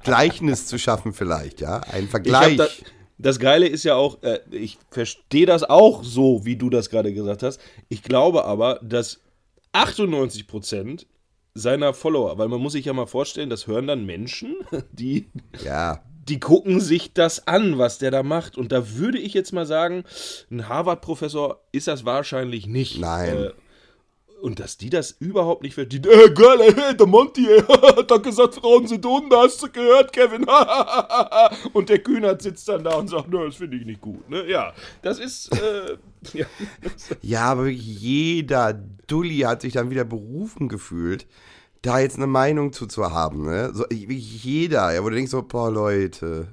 Gleichnis 0.03 0.67
zu 0.67 0.77
schaffen, 0.77 1.13
vielleicht, 1.13 1.61
ja. 1.61 1.79
Ein 1.91 2.09
Vergleich. 2.09 2.57
da, 2.57 2.67
das 3.17 3.39
Geile 3.39 3.65
ist 3.67 3.85
ja 3.85 3.95
auch, 3.95 4.21
äh, 4.23 4.39
ich 4.51 4.77
verstehe 4.91 5.45
das 5.45 5.63
auch 5.63 6.03
so, 6.03 6.45
wie 6.45 6.57
du 6.57 6.69
das 6.69 6.89
gerade 6.89 7.13
gesagt 7.13 7.43
hast. 7.43 7.61
Ich 7.87 8.03
glaube 8.03 8.43
aber, 8.43 8.79
dass 8.83 9.21
98% 9.73 11.05
seiner 11.53 11.93
Follower, 11.93 12.37
weil 12.37 12.49
man 12.49 12.59
muss 12.59 12.73
sich 12.73 12.85
ja 12.85 12.93
mal 12.93 13.07
vorstellen, 13.07 13.49
das 13.49 13.67
hören 13.67 13.87
dann 13.87 14.05
Menschen, 14.05 14.55
die, 14.91 15.29
ja. 15.63 16.03
Die 16.29 16.39
gucken 16.39 16.79
sich 16.79 17.13
das 17.13 17.47
an, 17.47 17.77
was 17.77 17.97
der 17.97 18.11
da 18.11 18.23
macht. 18.23 18.57
Und 18.57 18.71
da 18.71 18.95
würde 18.95 19.17
ich 19.17 19.33
jetzt 19.33 19.53
mal 19.53 19.65
sagen, 19.65 20.03
ein 20.51 20.67
Harvard-Professor 20.67 21.61
ist 21.71 21.87
das 21.87 22.05
wahrscheinlich 22.05 22.67
nicht. 22.67 22.99
Nein. 22.99 23.37
Äh, 23.37 23.51
und 24.41 24.59
dass 24.59 24.77
die 24.77 24.89
das 24.89 25.11
überhaupt 25.11 25.63
nicht 25.63 25.73
verstehen. 25.73 26.03
Äh, 26.03 26.29
geil, 26.29 26.61
ey, 26.61 26.95
der 26.95 27.07
Monty, 27.07 27.47
ey, 27.47 27.61
hat 27.97 28.11
doch 28.11 28.21
gesagt, 28.21 28.55
Frauen 28.55 28.87
sind 28.87 29.05
Hunde, 29.05 29.35
hast 29.37 29.61
du 29.63 29.69
gehört, 29.69 30.13
Kevin? 30.13 30.45
und 31.73 31.89
der 31.89 31.99
Kühnert 31.99 32.41
sitzt 32.41 32.67
dann 32.69 32.83
da 32.83 32.95
und 32.95 33.09
sagt, 33.09 33.33
das 33.33 33.55
finde 33.55 33.77
ich 33.77 33.85
nicht 33.85 34.01
gut. 34.01 34.29
Ne? 34.29 34.47
Ja, 34.49 34.73
das 35.01 35.19
ist, 35.19 35.51
äh, 35.53 35.97
ja. 36.33 36.45
Ja, 37.21 37.41
aber 37.45 37.67
jeder 37.67 38.73
Dulli 39.07 39.39
hat 39.39 39.61
sich 39.61 39.73
dann 39.73 39.89
wieder 39.89 40.05
berufen 40.05 40.69
gefühlt, 40.69 41.25
da 41.81 41.99
jetzt 41.99 42.17
eine 42.17 42.27
Meinung 42.27 42.73
zu, 42.73 42.87
zu 42.87 43.11
haben. 43.11 43.45
Ne? 43.45 43.71
So, 43.73 43.85
jeder, 43.89 44.93
ja, 44.93 45.03
wo 45.03 45.09
du 45.09 45.15
denkst 45.15 45.31
so, 45.31 45.43
boah, 45.43 45.71
Leute, 45.71 46.47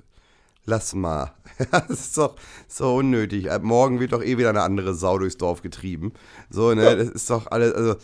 lass 0.65 0.95
mal. 0.95 1.33
das 1.71 1.91
ist 1.91 2.19
doch 2.19 2.37
so 2.69 2.97
unnötig. 2.97 3.51
Ab 3.51 3.63
morgen 3.63 4.01
wird 4.01 4.13
doch 4.13 4.23
eh 4.23 4.39
wieder 4.39 4.51
eine 4.51 4.63
andere 4.63 4.95
Sau 4.95 5.19
durchs 5.19 5.37
Dorf 5.37 5.63
getrieben. 5.63 6.13
So, 6.51 6.75
ne, 6.75 6.97
das 6.97 7.09
ist 7.09 7.31
doch 7.31 7.47
alles, 7.51 7.73
also, 7.75 7.97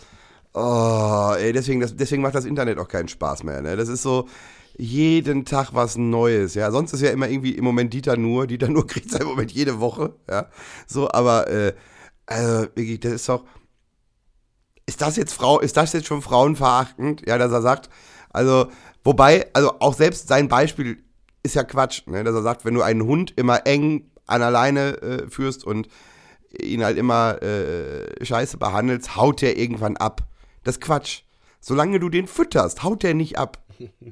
oh, 0.54 1.34
ey, 1.38 1.52
deswegen, 1.52 1.80
das, 1.80 1.96
deswegen 1.96 2.22
macht 2.22 2.34
das 2.34 2.44
Internet 2.44 2.78
auch 2.78 2.88
keinen 2.88 3.08
Spaß 3.08 3.44
mehr, 3.44 3.60
ne? 3.62 3.76
Das 3.76 3.88
ist 3.88 4.02
so, 4.02 4.28
jeden 4.76 5.44
Tag 5.44 5.74
was 5.74 5.96
Neues, 5.96 6.54
ja. 6.54 6.70
Sonst 6.70 6.92
ist 6.92 7.02
ja 7.02 7.10
immer 7.10 7.28
irgendwie 7.28 7.52
im 7.52 7.64
Moment 7.64 7.92
Dieter 7.92 8.16
nur, 8.16 8.46
Dieter 8.46 8.68
nur 8.68 8.86
kriegt 8.86 9.12
im 9.14 9.26
Moment 9.26 9.52
jede 9.52 9.80
Woche, 9.80 10.14
ja. 10.28 10.48
So, 10.86 11.10
aber, 11.10 11.48
äh, 11.48 11.74
also, 12.26 12.68
wirklich, 12.74 13.00
das 13.00 13.12
ist 13.12 13.28
doch, 13.28 13.44
ist 14.90 15.00
das 15.00 15.14
jetzt 15.14 15.32
Frau, 15.32 15.60
ist 15.60 15.76
das 15.76 15.92
jetzt 15.92 16.08
schon 16.08 16.20
frauenverachtend? 16.20 17.22
Ja, 17.24 17.38
dass 17.38 17.52
er 17.52 17.62
sagt, 17.62 17.88
also, 18.30 18.66
wobei, 19.04 19.46
also 19.52 19.78
auch 19.78 19.94
selbst 19.94 20.26
sein 20.26 20.48
Beispiel 20.48 21.04
ist 21.44 21.54
ja 21.54 21.62
Quatsch, 21.62 22.08
ne? 22.08 22.24
dass 22.24 22.34
er 22.34 22.42
sagt, 22.42 22.64
wenn 22.64 22.74
du 22.74 22.82
einen 22.82 23.04
Hund 23.04 23.32
immer 23.36 23.68
eng 23.68 24.10
an 24.26 24.42
alleine 24.42 25.00
äh, 25.00 25.28
führst 25.30 25.64
und 25.64 25.86
ihn 26.60 26.82
halt 26.82 26.98
immer 26.98 27.40
äh, 27.40 28.24
scheiße 28.24 28.56
behandelst, 28.56 29.14
haut 29.14 29.42
der 29.42 29.56
irgendwann 29.56 29.96
ab. 29.96 30.22
Das 30.64 30.74
ist 30.74 30.80
Quatsch. 30.80 31.22
Solange 31.60 32.00
du 32.00 32.08
den 32.08 32.26
fütterst, 32.26 32.82
haut 32.82 33.04
der 33.04 33.14
nicht 33.14 33.38
ab. 33.38 33.58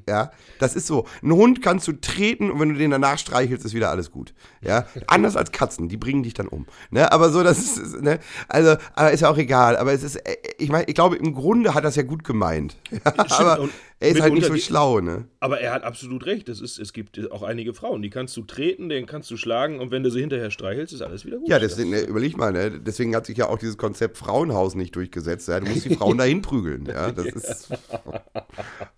Ja, 0.07 0.31
das 0.59 0.75
ist 0.75 0.87
so. 0.87 1.05
Ein 1.21 1.33
Hund 1.33 1.61
kannst 1.61 1.87
du 1.87 1.93
treten 1.93 2.51
und 2.51 2.59
wenn 2.59 2.69
du 2.69 2.75
den 2.75 2.91
danach 2.91 3.17
streichelst, 3.17 3.65
ist 3.65 3.73
wieder 3.73 3.89
alles 3.89 4.11
gut. 4.11 4.33
Ja, 4.61 4.85
anders 5.07 5.35
als 5.35 5.51
Katzen, 5.51 5.89
die 5.89 5.97
bringen 5.97 6.23
dich 6.23 6.33
dann 6.33 6.47
um. 6.47 6.65
Ne, 6.91 7.11
aber 7.11 7.29
so, 7.29 7.43
das 7.43 7.59
ist, 7.59 8.01
ne, 8.01 8.19
also, 8.47 8.75
aber 8.95 9.11
ist 9.11 9.21
ja 9.21 9.29
auch 9.29 9.37
egal. 9.37 9.77
Aber 9.77 9.93
es 9.93 10.03
ist, 10.03 10.15
äh, 10.15 10.35
ich 10.57 10.69
meine, 10.69 10.85
ich 10.85 10.95
glaube, 10.95 11.15
im 11.15 11.33
Grunde 11.33 11.73
hat 11.73 11.85
es 11.85 11.95
ja 11.95 12.03
gut 12.03 12.23
gemeint. 12.23 12.77
Ja, 13.09 13.39
aber 13.39 13.61
und 13.61 13.71
er 14.01 14.09
ist 14.11 14.21
halt 14.21 14.33
nicht 14.33 14.45
so 14.47 14.55
schlau, 14.55 15.01
ne? 15.01 15.25
Aber 15.41 15.59
er 15.59 15.73
hat 15.73 15.83
absolut 15.83 16.25
recht. 16.25 16.47
Es, 16.49 16.61
ist, 16.61 16.79
es 16.79 16.93
gibt 16.93 17.31
auch 17.31 17.43
einige 17.43 17.73
Frauen, 17.73 18.01
die 18.01 18.09
kannst 18.09 18.35
du 18.37 18.43
treten, 18.43 18.87
den 18.89 19.05
kannst 19.05 19.29
du 19.31 19.35
schlagen 19.37 19.79
und 19.79 19.91
wenn 19.91 20.03
du 20.03 20.09
sie 20.09 20.21
hinterher 20.21 20.51
streichelst, 20.51 20.93
ist 20.93 21.01
alles 21.01 21.25
wieder 21.25 21.37
gut. 21.37 21.49
Ja, 21.49 21.59
deswegen, 21.59 21.89
ne, 21.89 22.01
überleg 22.01 22.37
mal, 22.37 22.51
ne? 22.51 22.71
deswegen 22.79 23.15
hat 23.15 23.25
sich 23.25 23.37
ja 23.37 23.47
auch 23.49 23.57
dieses 23.57 23.77
Konzept 23.77 24.17
Frauenhaus 24.17 24.75
nicht 24.75 24.95
durchgesetzt. 24.95 25.47
Ja? 25.49 25.59
Du 25.59 25.69
musst 25.69 25.85
die 25.85 25.95
Frauen 25.95 26.17
dahin 26.19 26.41
prügeln. 26.41 26.85
Ja? 26.85 27.11
Das 27.11 27.25
ist. 27.25 27.69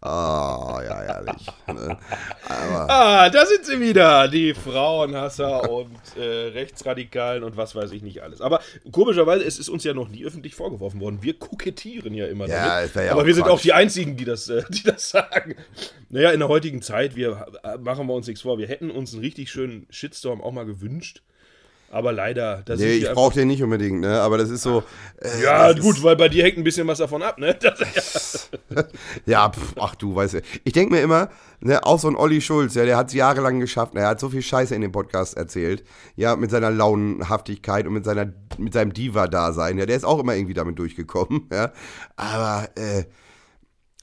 Ah, 0.04 0.82
ja, 0.84 1.04
ehrlich. 1.04 1.48
Ne? 1.68 1.98
Ah, 2.48 3.30
da 3.30 3.46
sind 3.46 3.66
sie 3.66 3.80
wieder, 3.80 4.28
die 4.28 4.56
Frauenhasser 4.56 5.70
und 5.70 5.92
äh, 6.18 6.48
Rechtsradikalen 6.50 7.44
und 7.44 7.56
was 7.56 7.76
weiß 7.76 7.92
ich 7.92 8.02
nicht 8.02 8.24
alles. 8.24 8.42
Aber 8.42 8.62
komischerweise, 8.92 9.44
es 9.46 9.60
ist 9.60 9.70
uns 9.70 9.84
ja 9.84 9.94
noch 9.94 10.10
nie 10.10 10.26
öffentlich 10.26 10.56
vorgeworfen 10.56 11.00
worden. 11.00 11.20
Wir 11.22 11.38
kokettieren 11.38 12.16
ja 12.16 12.26
immer 12.28 12.48
Ja, 12.48 12.80
damit. 12.82 12.96
ja 12.96 13.12
Aber 13.12 13.28
wir 13.28 13.36
sind 13.36 13.44
Quatsch. 13.44 13.54
auch 13.54 13.62
die 13.62 13.74
Einzigen, 13.74 14.18
die 14.18 14.26
das, 14.26 14.50
äh, 14.50 14.64
die 14.70 14.84
das 14.84 14.91
sagen. 14.98 15.56
Naja, 16.10 16.32
in 16.32 16.40
der 16.40 16.50
heutigen 16.50 16.82
Zeit, 16.82 17.16
wir 17.16 17.46
äh, 17.64 17.78
machen 17.78 18.08
wir 18.08 18.14
uns 18.14 18.28
nichts 18.28 18.42
vor. 18.42 18.58
Wir 18.58 18.68
hätten 18.68 18.92
uns 18.92 19.14
einen 19.14 19.22
richtig 19.22 19.50
schönen 19.50 19.88
Shitstorm 19.90 20.42
auch 20.42 20.52
mal 20.52 20.66
gewünscht. 20.66 21.22
Aber 21.92 22.14
leider, 22.14 22.62
da 22.64 22.76
nee, 22.76 23.00
sind 23.00 23.04
ich 23.04 23.12
brauche 23.12 23.34
den 23.34 23.50
nicht 23.50 23.62
unbedingt, 23.62 24.00
ne? 24.00 24.22
aber 24.22 24.38
das 24.38 24.50
ist 24.50 24.62
so. 24.62 24.82
Äh, 25.18 25.44
Ja, 25.44 25.74
das 25.74 25.84
gut, 25.84 26.02
weil 26.02 26.16
bei 26.16 26.30
dir 26.30 26.46
hängt 26.46 26.58
ein 26.58 26.64
bisschen 26.64 26.88
was 26.88 27.00
davon 27.00 27.22
ab, 27.22 27.38
ne? 27.38 27.54
Das, 27.62 28.50
Ja, 29.26 29.50
pf, 29.50 29.74
ach 29.78 29.96
du, 29.96 30.16
weißt 30.16 30.36
du. 30.36 30.42
Ich 30.64 30.72
denke 30.72 30.96
mir 30.96 31.02
immer, 31.02 31.30
ne, 31.60 31.84
auch 31.86 32.00
so 32.00 32.08
ein 32.08 32.16
Olli 32.16 32.40
Schulz, 32.40 32.76
ja, 32.76 32.86
der 32.86 32.96
hat 32.96 33.10
es 33.10 33.14
jahrelang 33.14 33.60
geschafft. 33.60 33.94
Er 33.96 34.08
hat 34.08 34.22
so 34.22 34.30
viel 34.30 34.42
Scheiße 34.42 34.74
in 34.74 34.82
dem 34.82 34.94
Podcast 34.94 35.36
erzählt. 35.36 35.84
Ja, 36.16 36.38
mit 36.38 36.50
seiner 36.50 36.72
Launenhaftigkeit 36.72 37.86
und 37.86 37.94
mit, 37.94 38.06
seiner, 38.06 38.32
mit 38.58 38.72
seinem 38.72 38.94
Diva-Dasein. 38.94 39.78
Ja, 39.78 39.86
der 39.86 39.98
ist 39.98 40.06
auch 40.06 40.20
immer 40.20 40.36
irgendwie 40.36 40.54
damit 40.54 40.80
durchgekommen. 40.80 41.50
Ja. 41.52 41.74
Aber, 42.16 42.70
äh, 42.76 43.04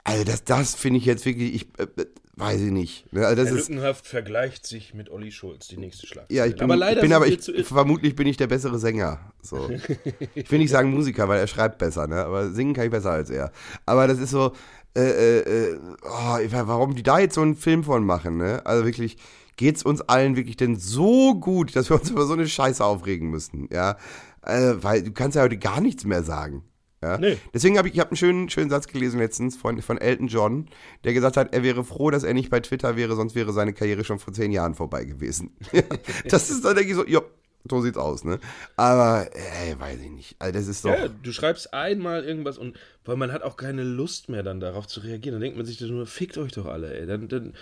also 0.08 0.24
das, 0.24 0.44
das 0.44 0.74
finde 0.74 0.98
ich 0.98 1.04
jetzt 1.04 1.26
wirklich, 1.26 1.54
ich 1.54 1.68
äh, 1.78 1.82
äh, 2.00 2.06
weiß 2.36 2.60
ich 2.62 2.70
nicht. 2.70 3.12
Ne? 3.12 3.26
Also 3.26 3.42
das 3.42 3.50
Herr 3.50 3.58
ist, 3.58 3.68
Lückenhaft 3.68 4.06
vergleicht 4.06 4.66
sich 4.66 4.94
mit 4.94 5.10
Olli 5.10 5.32
Schulz, 5.32 5.68
die 5.68 5.76
nächste 5.76 6.06
Schlagzeile. 6.06 6.38
ja, 6.38 6.46
ich 6.46 6.54
bin, 6.54 6.64
aber 6.64 6.76
leider 6.76 7.00
bin 7.00 7.12
aber, 7.12 7.26
ich, 7.26 7.40
zu, 7.40 7.52
vermutlich 7.64 8.14
bin 8.14 8.26
ich 8.26 8.36
der 8.36 8.46
bessere 8.46 8.78
Sänger. 8.78 9.32
So. 9.42 9.68
Ich 10.34 10.50
will 10.50 10.58
nicht 10.58 10.70
sagen 10.70 10.90
Musiker, 10.90 11.28
weil 11.28 11.40
er 11.40 11.46
schreibt 11.46 11.78
besser, 11.78 12.06
ne? 12.06 12.24
aber 12.24 12.50
singen 12.50 12.74
kann 12.74 12.84
ich 12.84 12.90
besser 12.90 13.10
als 13.10 13.28
er. 13.28 13.52
Aber 13.86 14.06
das 14.06 14.18
ist 14.18 14.30
so, 14.30 14.52
äh, 14.96 15.00
äh, 15.00 15.72
äh, 15.72 15.78
oh, 16.02 16.38
warum 16.66 16.94
die 16.94 17.02
da 17.02 17.18
jetzt 17.18 17.34
so 17.34 17.42
einen 17.42 17.56
Film 17.56 17.84
von 17.84 18.04
machen, 18.04 18.36
ne? 18.38 18.64
Also 18.64 18.84
wirklich, 18.84 19.16
geht's 19.56 19.82
uns 19.82 20.00
allen 20.00 20.36
wirklich 20.36 20.56
denn 20.56 20.76
so 20.76 21.34
gut, 21.34 21.76
dass 21.76 21.90
wir 21.90 22.00
uns 22.00 22.10
über 22.10 22.24
so 22.24 22.32
eine 22.32 22.48
Scheiße 22.48 22.84
aufregen 22.84 23.30
müssen, 23.30 23.68
ja? 23.70 23.96
Äh, 24.42 24.74
weil 24.80 25.02
du 25.02 25.12
kannst 25.12 25.36
ja 25.36 25.42
heute 25.42 25.58
gar 25.58 25.80
nichts 25.80 26.04
mehr 26.04 26.22
sagen. 26.22 26.64
Ja? 27.02 27.18
Nee. 27.18 27.38
Deswegen 27.54 27.78
habe 27.78 27.88
ich, 27.88 27.94
ich 27.94 28.00
hab 28.00 28.08
einen 28.08 28.16
schönen, 28.16 28.50
schönen 28.50 28.70
Satz 28.70 28.86
gelesen 28.86 29.20
letztens 29.20 29.56
von, 29.56 29.80
von 29.82 29.98
Elton 29.98 30.28
John, 30.28 30.68
der 31.04 31.12
gesagt 31.12 31.36
hat, 31.36 31.54
er 31.54 31.62
wäre 31.62 31.84
froh, 31.84 32.10
dass 32.10 32.24
er 32.24 32.34
nicht 32.34 32.50
bei 32.50 32.60
Twitter 32.60 32.96
wäre, 32.96 33.14
sonst 33.14 33.34
wäre 33.34 33.52
seine 33.52 33.72
Karriere 33.72 34.04
schon 34.04 34.18
vor 34.18 34.32
zehn 34.32 34.52
Jahren 34.52 34.74
vorbei 34.74 35.04
gewesen. 35.04 35.50
Das 36.28 36.50
ist 36.50 36.64
dann, 36.64 36.74
denke 36.74 36.90
ich 36.90 36.96
so, 36.96 37.06
ja, 37.06 37.22
so 37.68 37.80
sieht's 37.80 37.98
aus, 37.98 38.24
ne? 38.24 38.38
Aber, 38.76 39.28
ey, 39.32 39.78
weiß 39.78 40.00
ich 40.00 40.10
nicht. 40.10 40.36
Also, 40.38 40.52
das 40.52 40.68
ist 40.68 40.84
doch. 40.84 40.90
Ja, 40.90 41.08
du 41.08 41.32
schreibst 41.32 41.74
einmal 41.74 42.24
irgendwas 42.24 42.58
und 42.58 42.78
weil 43.04 43.16
man 43.16 43.32
hat 43.32 43.42
auch 43.42 43.56
keine 43.56 43.82
Lust 43.82 44.28
mehr 44.28 44.42
dann 44.42 44.60
darauf 44.60 44.86
zu 44.86 45.00
reagieren. 45.00 45.34
Dann 45.34 45.42
denkt 45.42 45.56
man 45.56 45.66
sich 45.66 45.80
nur, 45.80 46.06
fickt 46.06 46.38
euch 46.38 46.52
doch 46.52 46.66
alle, 46.66 46.98
ey. 46.98 47.06
Dann, 47.06 47.28
dann, 47.28 47.54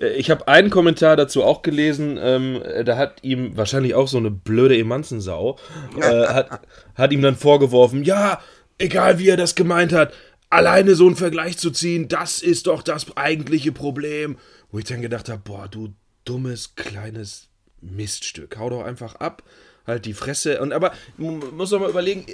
äh, 0.00 0.12
ich 0.14 0.30
habe 0.30 0.48
einen 0.48 0.70
Kommentar 0.70 1.16
dazu 1.16 1.42
auch 1.42 1.62
gelesen, 1.62 2.18
ähm, 2.20 2.62
äh, 2.62 2.84
da 2.84 2.96
hat 2.96 3.22
ihm 3.22 3.56
wahrscheinlich 3.56 3.94
auch 3.94 4.08
so 4.08 4.18
eine 4.18 4.30
blöde 4.30 4.76
Emanzensau, 4.76 5.58
äh, 6.00 6.26
hat, 6.26 6.60
hat 6.94 7.12
ihm 7.12 7.22
dann 7.22 7.36
vorgeworfen, 7.36 8.04
ja, 8.04 8.40
egal 8.80 9.18
wie 9.18 9.28
er 9.28 9.36
das 9.36 9.54
gemeint 9.54 9.92
hat, 9.92 10.12
alleine 10.48 10.94
so 10.94 11.06
einen 11.06 11.16
Vergleich 11.16 11.58
zu 11.58 11.70
ziehen, 11.70 12.08
das 12.08 12.42
ist 12.42 12.66
doch 12.66 12.82
das 12.82 13.16
eigentliche 13.16 13.72
Problem. 13.72 14.36
Wo 14.72 14.78
ich 14.78 14.84
dann 14.84 15.02
gedacht 15.02 15.28
habe, 15.28 15.42
boah, 15.44 15.68
du 15.68 15.94
dummes, 16.24 16.74
kleines 16.76 17.48
Miststück, 17.80 18.56
hau 18.58 18.70
doch 18.70 18.84
einfach 18.84 19.16
ab, 19.16 19.42
halt 19.86 20.04
die 20.04 20.14
Fresse. 20.14 20.60
Und 20.60 20.72
aber 20.72 20.92
muss 21.16 21.70
doch 21.70 21.80
mal 21.80 21.90
überlegen, 21.90 22.26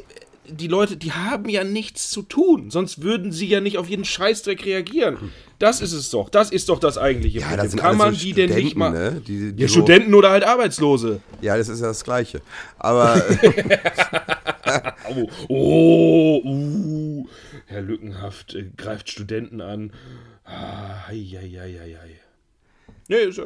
die 0.51 0.69
Leute, 0.69 0.97
die 0.97 1.13
haben 1.13 1.49
ja 1.49 1.65
nichts 1.65 2.11
zu 2.11 2.23
tun, 2.23 2.71
sonst 2.71 3.03
würden 3.03 3.33
sie 3.33 3.47
ja 3.47 3.61
nicht 3.61 3.79
auf 3.79 3.89
jeden 3.89 4.05
Scheißdreck 4.05 4.65
reagieren. 4.65 5.33
Das 5.59 5.81
ist 5.81 5.93
es 5.93 6.11
doch, 6.11 6.29
das 6.29 6.51
ist 6.51 6.69
doch 6.69 6.79
das 6.79 6.99
eigentliche 6.99 7.41
ja, 7.41 7.47
Problem. 7.49 7.71
das 7.71 7.77
Kann 7.81 7.97
man 7.97 8.15
so 8.15 8.21
die 8.21 8.33
denn 8.33 8.55
nicht 8.55 8.77
mal. 8.77 8.91
Ne? 8.91 9.23
Die, 9.27 9.53
die 9.53 9.63
Ja, 9.63 9.69
so- 9.69 9.75
Studenten 9.75 10.15
oder 10.15 10.31
halt 10.31 10.45
Arbeitslose. 10.45 11.21
Ja, 11.41 11.57
das 11.57 11.69
ist 11.69 11.81
ja 11.81 11.87
das 11.89 12.05
Gleiche. 12.05 12.43
Aber, 12.79 13.23
Oh, 15.09 15.29
oh 15.49 16.41
uh, 16.45 17.27
Herr 17.67 17.83
Lückenhaft 17.83 18.55
äh, 18.55 18.65
greift 18.77 19.09
Studenten 19.11 19.61
an. 19.61 19.93
Ah, 20.45 21.07
hei, 21.09 21.25
hei, 21.33 21.49
hei, 21.59 21.97
hei. 22.01 22.21
Nee, 23.09 23.17
ist 23.19 23.39
ja, 23.39 23.45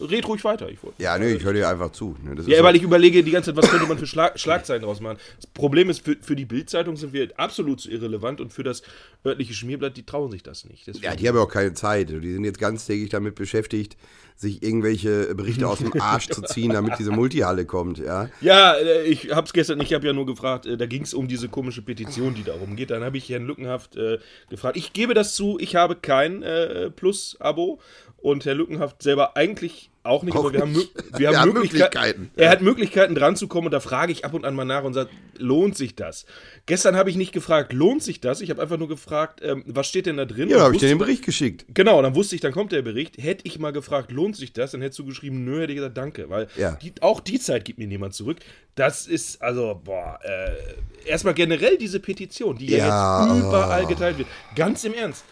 red 0.00 0.28
ruhig 0.28 0.44
weiter. 0.44 0.68
Ich 0.68 0.82
wollte. 0.82 1.02
ja, 1.02 1.18
nö, 1.18 1.26
ich 1.26 1.42
höre 1.42 1.54
dir 1.54 1.68
einfach 1.68 1.90
zu. 1.92 2.16
Ne? 2.22 2.36
Ja, 2.46 2.62
weil 2.62 2.76
ich 2.76 2.82
überlege 2.82 3.22
die 3.22 3.30
ganze 3.30 3.50
Zeit, 3.50 3.62
was 3.62 3.70
könnte 3.70 3.86
man 3.86 3.96
für 3.98 4.06
Schlag 4.06 4.38
Schlagzeilen 4.38 4.82
draus 4.82 5.00
machen. 5.00 5.18
Das 5.36 5.46
Problem 5.46 5.88
ist, 5.88 6.04
für, 6.04 6.16
für 6.20 6.36
die 6.36 6.44
Bildzeitung 6.44 6.96
sind 6.96 7.12
wir 7.14 7.28
absolut 7.36 7.86
irrelevant 7.86 8.42
und 8.42 8.52
für 8.52 8.62
das 8.62 8.82
örtliche 9.24 9.54
Schmierblatt, 9.54 9.96
die 9.96 10.04
trauen 10.04 10.30
sich 10.30 10.42
das 10.42 10.66
nicht. 10.66 10.86
Deswegen, 10.86 11.04
Ja, 11.04 11.16
die 11.16 11.26
haben 11.26 11.36
ja 11.36 11.42
auch 11.42 11.48
keine 11.48 11.72
Zeit. 11.72 12.10
Die 12.10 12.32
sind 12.32 12.44
jetzt 12.44 12.58
ganztägig 12.58 13.08
damit 13.08 13.36
beschäftigt, 13.36 13.96
sich 14.36 14.62
irgendwelche 14.62 15.34
Berichte 15.34 15.66
aus 15.66 15.78
dem 15.78 15.92
Arsch 16.00 16.28
zu 16.28 16.42
ziehen, 16.42 16.72
damit 16.72 16.98
diese 16.98 17.12
Multihalle 17.12 17.64
kommt, 17.64 17.98
ja. 17.98 18.28
Ja, 18.40 18.74
äh, 18.74 19.04
ich 19.04 19.30
hab's 19.30 19.52
gestern, 19.52 19.80
ich 19.80 19.94
habe 19.94 20.06
ja 20.06 20.12
nur 20.12 20.26
gefragt, 20.26 20.66
äh, 20.66 20.76
da 20.76 20.86
ging 20.86 21.02
es 21.02 21.14
um 21.14 21.28
diese 21.28 21.48
komische 21.48 21.82
Petition, 21.82 22.34
die 22.34 22.44
darum 22.44 22.76
geht. 22.76 22.90
Dann 22.90 23.02
habe 23.02 23.16
ich 23.16 23.28
Herrn 23.30 23.46
Lückenhaft 23.46 23.96
äh, 23.96 24.18
gefragt. 24.50 24.76
Ich 24.76 24.92
gebe 24.92 25.14
das 25.14 25.34
zu, 25.34 25.58
ich 25.58 25.76
habe 25.76 25.96
kein 25.96 26.42
äh, 26.42 26.90
Plus-Abo 26.90 27.80
und 28.24 28.46
Herr 28.46 28.54
Lückenhaft 28.54 29.02
selber 29.02 29.36
eigentlich 29.36 29.90
Auch 30.02 30.22
nicht, 30.22 30.34
Auch 30.36 30.40
aber 30.40 30.52
wir 30.52 30.60
haben, 30.60 30.72
nicht. 30.72 30.94
Mö- 30.96 31.18
wir 31.18 31.28
haben 31.28 31.32
Wir 31.34 31.40
haben 31.40 31.52
Möglichkeiten. 31.52 32.20
Möglichkeiten. 32.20 32.30
Er 32.36 32.50
hat 32.50 32.60
Möglichkeiten 32.62 33.14
dran 33.14 33.36
zu 33.36 33.48
kommen 33.48 33.66
und 33.66 33.70
da 33.72 33.80
frage 33.80 34.12
ich 34.12 34.24
ab 34.24 34.34
und 34.34 34.44
an 34.44 34.54
mal 34.54 34.64
nach 34.66 34.82
und 34.84 34.92
sage, 34.94 35.08
lohnt 35.38 35.76
sich 35.78 35.94
das? 35.94 36.26
Gestern 36.66 36.94
habe 36.96 37.08
ich 37.10 37.16
nicht 37.16 37.32
gefragt, 37.32 37.72
lohnt 37.72 38.02
sich 38.02 38.20
das? 38.20 38.40
Ich 38.42 38.50
habe 38.50 38.60
einfach 38.60 38.76
nur 38.78 38.88
gefragt, 38.88 39.40
ähm, 39.42 39.62
was 39.66 39.86
steht 39.88 40.04
denn 40.06 40.16
da 40.18 40.24
drin? 40.26 40.48
Ja, 40.50 40.60
habe 40.60 40.74
ich 40.74 40.80
dir 40.80 40.88
den 40.88 40.98
Bericht 40.98 41.24
geschickt. 41.24 41.64
Genau, 41.72 42.00
dann 42.02 42.14
wusste 42.14 42.34
ich, 42.34 42.40
dann 42.42 42.52
kommt 42.52 42.72
der 42.72 42.82
Bericht. 42.82 43.16
Hätte 43.18 43.46
ich 43.46 43.58
mal 43.58 43.72
gefragt, 43.72 44.10
lohnt 44.12 44.36
sich 44.36 44.52
das? 44.52 44.72
Dann 44.72 44.82
hättest 44.82 44.98
du 44.98 45.06
geschrieben, 45.06 45.44
nö, 45.44 45.60
hätte 45.62 45.72
ich 45.72 45.76
gesagt, 45.78 45.96
danke. 45.96 46.28
Weil 46.28 46.48
Ja. 46.56 46.72
die, 46.82 46.92
auch 47.00 47.20
die 47.20 47.38
Zeit 47.40 47.64
gibt 47.64 47.78
mir 47.78 47.86
niemand 47.86 48.14
zurück. 48.14 48.38
Das 48.74 49.06
ist, 49.06 49.40
also, 49.42 49.80
boah, 49.84 50.18
äh, 50.22 51.08
erstmal 51.08 51.32
generell 51.34 51.78
diese 51.78 52.00
Petition, 52.00 52.56
die 52.58 52.66
ja, 52.70 52.78
Ja, 52.78 53.26
jetzt 53.26 53.38
überall 53.42 53.86
geteilt 53.86 54.18
wird. 54.18 54.28
Ganz 54.56 54.82
im 54.84 54.92
Ernst. 54.94 55.24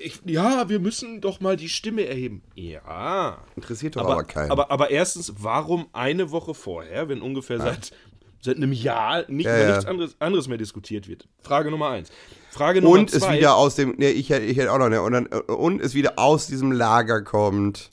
Ich, 0.00 0.20
ja, 0.24 0.68
wir 0.68 0.78
müssen 0.78 1.20
doch 1.20 1.40
mal 1.40 1.56
die 1.56 1.68
Stimme 1.68 2.06
erheben. 2.06 2.42
Ja. 2.54 3.38
Interessiert 3.56 3.96
doch 3.96 4.02
aber, 4.02 4.12
Aber, 4.12 4.24
keinen. 4.24 4.50
aber, 4.50 4.70
aber 4.70 4.90
erstens, 4.90 5.32
warum 5.38 5.86
eine 5.92 6.30
Woche 6.30 6.54
vorher, 6.54 7.08
wenn 7.08 7.20
ungefähr 7.20 7.58
seit, 7.58 7.92
seit 8.40 8.56
einem 8.58 8.72
Jahr 8.72 9.24
nicht 9.28 9.46
Ja, 9.46 9.58
ja. 9.58 9.68
nichts 9.70 9.84
anderes, 9.86 10.16
anderes 10.20 10.46
mehr 10.48 10.58
diskutiert 10.58 11.08
wird? 11.08 11.26
Frage 11.40 11.70
Nummer 11.70 11.88
eins. 11.90 12.10
Frage 12.50 12.80
Nummer 12.80 12.98
und 13.00 13.12
es 13.12 13.22
zwei. 13.22 13.38
wieder 13.38 13.56
aus 13.56 13.74
dem, 13.74 13.96
ne, 13.96 14.10
ich 14.10 14.30
hätte 14.30 14.44
ich 14.44 14.68
auch 14.68 14.78
noch, 14.78 14.88
ne, 14.88 15.02
und, 15.02 15.12
dann, 15.12 15.26
und 15.26 15.80
es 15.80 15.94
wieder 15.94 16.18
aus 16.18 16.46
diesem 16.46 16.70
Lager 16.70 17.22
kommt. 17.22 17.90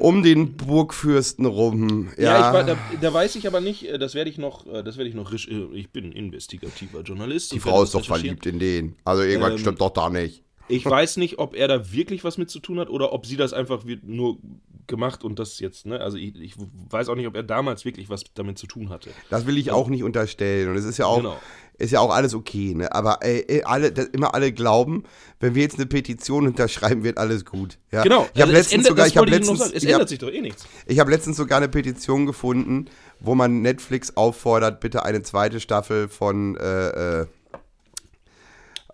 Um 0.00 0.24
den 0.24 0.56
Burgfürsten 0.56 1.46
rum. 1.46 2.08
Ja, 2.16 2.22
Ja, 2.24 2.48
ich, 2.48 2.54
war- 2.54 2.64
da, 2.64 2.76
da 3.00 3.14
weiß 3.14 3.36
ich 3.36 3.46
aber 3.46 3.60
nicht, 3.60 3.84
äh, 3.86 3.96
das 3.98 4.14
werde 4.16 4.28
ich 4.28 4.36
noch, 4.38 4.66
äh, 4.66 4.82
das 4.82 4.96
werde 4.96 5.08
ich 5.08 5.14
noch, 5.14 5.32
äh, 5.32 5.36
ich 5.72 5.90
bin 5.90 6.06
ein 6.06 6.12
investigativer 6.12 7.02
Journalist. 7.02 7.52
die 7.52 7.56
und 7.56 7.60
Frau 7.60 7.82
ist 7.84 7.94
doch 7.94 8.04
verliebt 8.04 8.44
in 8.46 8.58
den. 8.58 8.96
Also 9.04 9.22
irgendwas 9.22 9.52
Ähm, 9.52 9.58
stimmt 9.58 9.80
doch 9.80 9.90
da 9.90 10.10
nicht. 10.10 10.42
Ich 10.68 10.84
weiß 10.84 11.16
nicht, 11.16 11.38
ob 11.38 11.54
er 11.54 11.66
da 11.68 11.92
wirklich 11.92 12.24
was 12.24 12.36
mit 12.38 12.50
zu 12.50 12.60
tun 12.60 12.78
hat 12.78 12.90
oder 12.90 13.12
ob 13.12 13.24
sie 13.26 13.36
das 13.36 13.52
einfach 13.52 13.84
nur 14.02 14.38
gemacht 14.86 15.24
und 15.24 15.38
das 15.38 15.60
jetzt, 15.60 15.86
ne? 15.86 16.00
Also 16.00 16.16
ich, 16.16 16.34
ich 16.36 16.54
weiß 16.90 17.08
auch 17.08 17.14
nicht, 17.14 17.26
ob 17.26 17.34
er 17.36 17.42
damals 17.42 17.84
wirklich 17.84 18.08
was 18.10 18.24
damit 18.34 18.58
zu 18.58 18.66
tun 18.66 18.88
hatte. 18.90 19.10
Das 19.30 19.46
will 19.46 19.58
ich 19.58 19.70
auch 19.70 19.88
nicht 19.88 20.02
unterstellen. 20.02 20.68
Und 20.70 20.76
es 20.76 20.84
ist 20.84 20.98
ja 20.98 21.06
auch, 21.06 21.18
Genau. 21.18 21.38
ist 21.78 21.90
ja 21.92 22.00
auch 22.00 22.10
alles 22.14 22.34
okay, 22.34 22.74
ne? 22.74 22.90
Aber 22.94 23.18
ey, 23.22 23.62
alle, 23.64 23.88
immer 23.88 24.34
alle 24.34 24.52
glauben, 24.52 25.04
wenn 25.40 25.54
wir 25.54 25.62
jetzt 25.62 25.76
eine 25.76 25.86
Petition 25.86 26.46
unterschreiben, 26.46 27.02
wird 27.04 27.18
alles 27.18 27.44
gut. 27.44 27.78
Ja? 27.90 28.02
Genau. 28.02 28.28
Ich 28.34 28.40
habe 28.40 28.50
also 28.50 28.52
es 28.52 28.58
letztens 28.58 28.72
ändert- 28.72 28.88
sogar, 28.88 29.06
ich 29.06 29.16
habe 29.16 29.30
letztens, 29.30 29.60
es 29.60 29.72
ich 29.82 29.84
hab, 29.88 29.92
ändert 29.94 30.08
sich 30.08 30.18
doch 30.18 30.30
eh 30.32 30.40
nichts. 30.40 30.66
ich 30.86 30.98
habe 31.00 31.10
letztens 31.10 31.36
sogar 31.36 31.58
eine 31.58 31.68
Petition 31.68 32.24
gefunden, 32.26 32.86
wo 33.20 33.34
man 33.34 33.60
Netflix 33.62 34.16
auffordert, 34.16 34.80
bitte 34.80 35.04
eine 35.04 35.22
zweite 35.22 35.60
Staffel 35.60 36.08
von, 36.08 36.56
äh, 36.56 37.20
äh, 37.22 37.26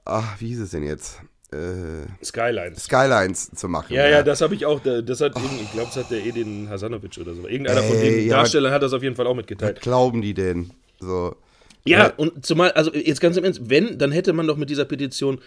ach, 0.05 0.41
wie 0.41 0.49
hieß 0.49 0.61
es 0.61 0.71
denn 0.71 0.83
jetzt? 0.83 1.21
Äh, 1.53 2.25
Skylines. 2.25 2.85
Skylines 2.85 3.51
zu 3.55 3.69
machen. 3.69 3.95
Ja, 3.95 4.09
ja, 4.09 4.23
das 4.23 4.41
habe 4.41 4.55
ich 4.55 4.67
auch. 4.67 4.81
da- 4.81 5.03
Das 5.03 5.21
hat, 5.21 5.37
irgend- 5.37 5.61
ich 5.63 5.71
glaube, 5.73 5.91
das 5.95 6.05
hat 6.05 6.11
der 6.11 6.25
Edin 6.25 6.69
Hasanovic 6.69 7.17
oder 7.21 7.35
so. 7.35 7.47
Irgendeiner 7.47 7.83
von 7.83 7.97
Ey, 7.97 8.11
den 8.23 8.29
ja, 8.29 8.37
Darstellern 8.39 8.73
hat 8.73 8.83
das 8.83 8.93
auf 8.93 9.03
jeden 9.03 9.15
Fall 9.15 9.27
auch 9.27 9.35
mitgeteilt. 9.37 9.77
Was 9.77 9.83
glauben 9.83 10.21
die 10.23 10.35
denn? 10.35 10.71
So. 11.01 11.37
Ja, 11.85 11.99
Ja. 12.07 12.13
und 12.17 12.45
zumal, 12.45 12.73
also 12.73 12.93
jetzt 12.95 13.21
ganz 13.21 13.37
im 13.37 13.45
Ernst, 13.45 13.69
wenn, 13.69 13.99
dann 13.99 14.11
hätte 14.11 14.33
man 14.33 14.47
doch 14.47 14.57
mit 14.57 14.71
dieser 14.71 14.85
Petition 14.87 15.39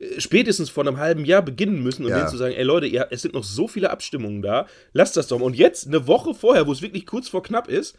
äh, 0.00 0.20
spätestens 0.20 0.70
vor 0.70 0.84
einem 0.86 0.98
halben 0.98 1.24
Jahr 1.24 1.40
beginnen 1.40 1.82
müssen 1.82 2.04
und 2.04 2.10
Ja. 2.10 2.18
denen 2.18 2.28
zu 2.28 2.36
sagen, 2.36 2.52
ey 2.54 2.64
Leute, 2.64 2.86
ja, 2.88 3.06
es 3.10 3.22
sind 3.22 3.32
noch 3.32 3.44
so 3.44 3.68
viele 3.68 3.90
Abstimmungen 3.90 4.42
da, 4.42 4.66
lasst 4.92 5.16
das 5.16 5.28
doch 5.28 5.38
mal. 5.38 5.44
Und 5.46 5.54
jetzt, 5.56 5.86
eine 5.86 6.06
Woche 6.08 6.34
vorher, 6.34 6.66
wo 6.66 6.72
es 6.72 6.82
wirklich 6.82 7.06
kurz 7.06 7.28
vor 7.28 7.44
knapp 7.44 7.68
ist, 7.68 7.96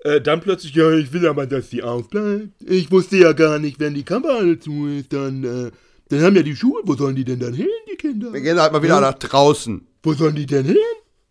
äh, 0.00 0.22
dann 0.22 0.40
plötzlich, 0.40 0.74
ja, 0.74 0.90
ich 0.92 1.12
will 1.12 1.28
aber, 1.28 1.46
dass 1.46 1.68
die 1.68 1.82
aufbleibt. 1.82 2.48
Ich 2.64 2.90
wusste 2.90 3.18
ja 3.18 3.32
gar 3.34 3.58
nicht, 3.58 3.78
wenn 3.78 3.92
die 3.94 4.04
Kamera 4.04 4.58
zu 4.58 4.86
ist, 4.88 5.12
dann, 5.12 5.44
äh, 5.44 5.70
dann 6.08 6.22
haben 6.22 6.36
ja 6.36 6.42
die 6.42 6.56
Schuhe, 6.56 6.82
wo 6.84 6.94
sollen 6.94 7.16
die 7.16 7.24
denn 7.24 7.40
dann 7.40 7.54
hin, 7.54 7.68
die 7.90 7.96
Kinder? 7.96 8.32
Wir 8.32 8.40
gehen 8.40 8.60
halt 8.60 8.72
mal 8.72 8.82
wieder 8.82 9.00
nach 9.00 9.14
draußen. 9.14 9.86
Wo 10.02 10.12
sollen 10.12 10.36
die 10.36 10.46
denn 10.46 10.66
hin? 10.66 10.76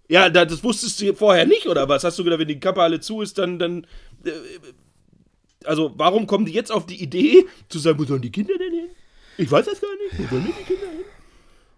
Ja, 0.10 0.30
da, 0.30 0.46
das 0.46 0.64
wusstest 0.64 1.00
du 1.02 1.14
vorher 1.14 1.46
nicht, 1.46 1.68
oder 1.68 1.88
was? 1.88 2.04
Hast 2.04 2.20
du 2.20 2.24
gedacht, 2.24 2.40
wenn 2.40 2.48
die 2.48 2.60
Kappe 2.60 2.82
alle 2.82 3.00
zu 3.00 3.22
ist, 3.22 3.38
dann, 3.38 3.60
dann. 3.60 3.88
Äh, 4.26 4.32
also, 5.66 5.94
warum 5.96 6.28
kommen 6.28 6.46
die 6.46 6.52
jetzt 6.52 6.72
auf 6.72 6.86
die 6.86 7.02
Idee, 7.02 7.46
zu 7.70 7.80
sagen, 7.80 7.98
wo 8.00 8.04
sollen 8.04 8.22
die 8.22 8.32
Kinder 8.32 8.58
denn 8.58 8.74
hin? 8.74 8.90
Ich 9.38 9.50
weiß 9.50 9.66
das 9.66 9.80
gar 9.80 9.96
nicht. 9.96 10.20
Wo 10.20 10.36
sollen 10.36 10.46
die 10.46 10.64
Kinder 10.64 10.88
hin? 10.88 11.06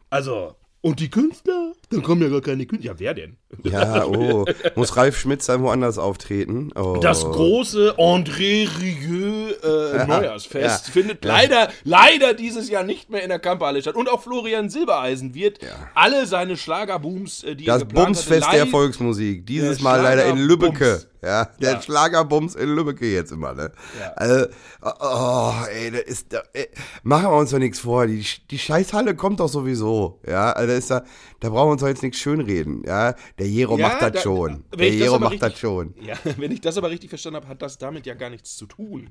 Also, 0.10 0.56
und 0.82 1.00
die 1.00 1.10
Künstler? 1.10 1.74
Dann 1.96 2.04
kommen 2.04 2.22
ja 2.22 2.30
gar 2.30 2.42
keine 2.42 2.66
Künstler. 2.66 2.92
Ja, 2.92 3.00
wer 3.00 3.14
denn? 3.14 3.38
Ja, 3.64 4.06
oh. 4.06 4.46
Muss 4.76 4.96
Ralf 4.96 5.18
Schmitz 5.18 5.46
dann 5.46 5.62
woanders 5.64 5.98
auftreten? 5.98 6.72
Oh. 6.76 6.98
Das 7.02 7.22
große 7.24 7.96
André 7.98 8.68
Rieu 8.80 9.52
äh, 9.64 10.06
Neujahrsfest 10.06 10.88
ja. 10.88 10.94
findet 10.94 11.26
leider, 11.26 11.70
leider 11.84 12.34
dieses 12.34 12.70
Jahr 12.70 12.84
nicht 12.84 13.10
mehr 13.10 13.24
in 13.24 13.30
der 13.30 13.40
Kamperhalle 13.40 13.82
statt. 13.82 13.96
Und 13.96 14.10
auch 14.10 14.22
Florian 14.22 14.70
Silbereisen 14.70 15.34
wird 15.34 15.60
alle 15.94 16.26
seine 16.28 16.58
Schlagerbooms, 16.58 17.44
äh, 17.44 17.56
die 17.56 17.68
er 17.68 17.76
Das 17.76 17.82
geplant 17.84 18.08
Bumsfest 18.08 18.48
hatte, 18.48 18.58
der 18.58 18.68
Volksmusik. 18.68 19.46
Dieses 19.46 19.78
Der 19.78 19.84
Mal 19.84 20.02
leider 20.02 20.26
in. 20.26 20.38
Lübbecke. 20.38 21.06
Ja, 21.24 21.50
der 21.60 21.74
Ja. 21.74 21.82
Schlagerbums 21.82 22.54
in 22.54 22.76
Lübbecke 22.76 23.12
jetzt 23.12 23.32
immer, 23.32 23.54
ne? 23.56 23.72
Ja. 24.00 24.12
Also, 24.16 24.46
oh, 24.84 25.54
ey, 25.74 25.90
da 25.90 25.98
ist 25.98 26.32
da, 26.32 26.44
ey, 26.54 26.70
machen 27.02 27.32
wir 27.32 27.38
uns 27.38 27.50
doch 27.50 27.58
nichts 27.58 27.80
vor. 27.80 28.06
Die, 28.06 28.24
die 28.52 28.60
Scheißhalle 28.60 29.16
kommt 29.16 29.40
doch 29.40 29.48
sowieso. 29.48 30.20
Ja, 30.28 30.52
also 30.52 30.68
da 30.68 30.78
ist 30.78 30.92
da, 30.92 31.04
da 31.40 31.50
brauchen 31.50 31.70
wir 31.70 31.72
uns 31.72 31.82
doch 31.86 31.90
jetzt 31.90 32.04
nichts 32.04 32.20
schönreden. 32.20 32.84
Ja, 32.86 33.16
der 33.40 33.48
Jero 33.48 33.78
Ja, 33.78 33.88
macht 33.90 34.02
das 34.02 34.12
da- 34.14 34.20
schon. 34.22 34.66
wenn 34.72 34.78
Der 34.80 34.88
ich 34.88 34.94
das 34.94 35.00
Jero 35.06 35.16
aber 35.16 35.26
macht 35.30 35.42
das 35.42 35.50
richtig- 35.52 35.60
schon. 35.62 35.94
Ja, 36.02 36.16
wenn 36.38 36.52
ich 36.52 36.62
das 36.62 36.78
aber 36.78 36.90
richtig 36.90 37.10
verstanden 37.10 37.38
habe, 37.38 37.48
hat 37.48 37.62
das 37.62 37.78
damit 37.78 38.06
ja 38.06 38.14
gar 38.14 38.30
nichts 38.30 38.58
zu 38.58 38.66
tun. 38.66 39.10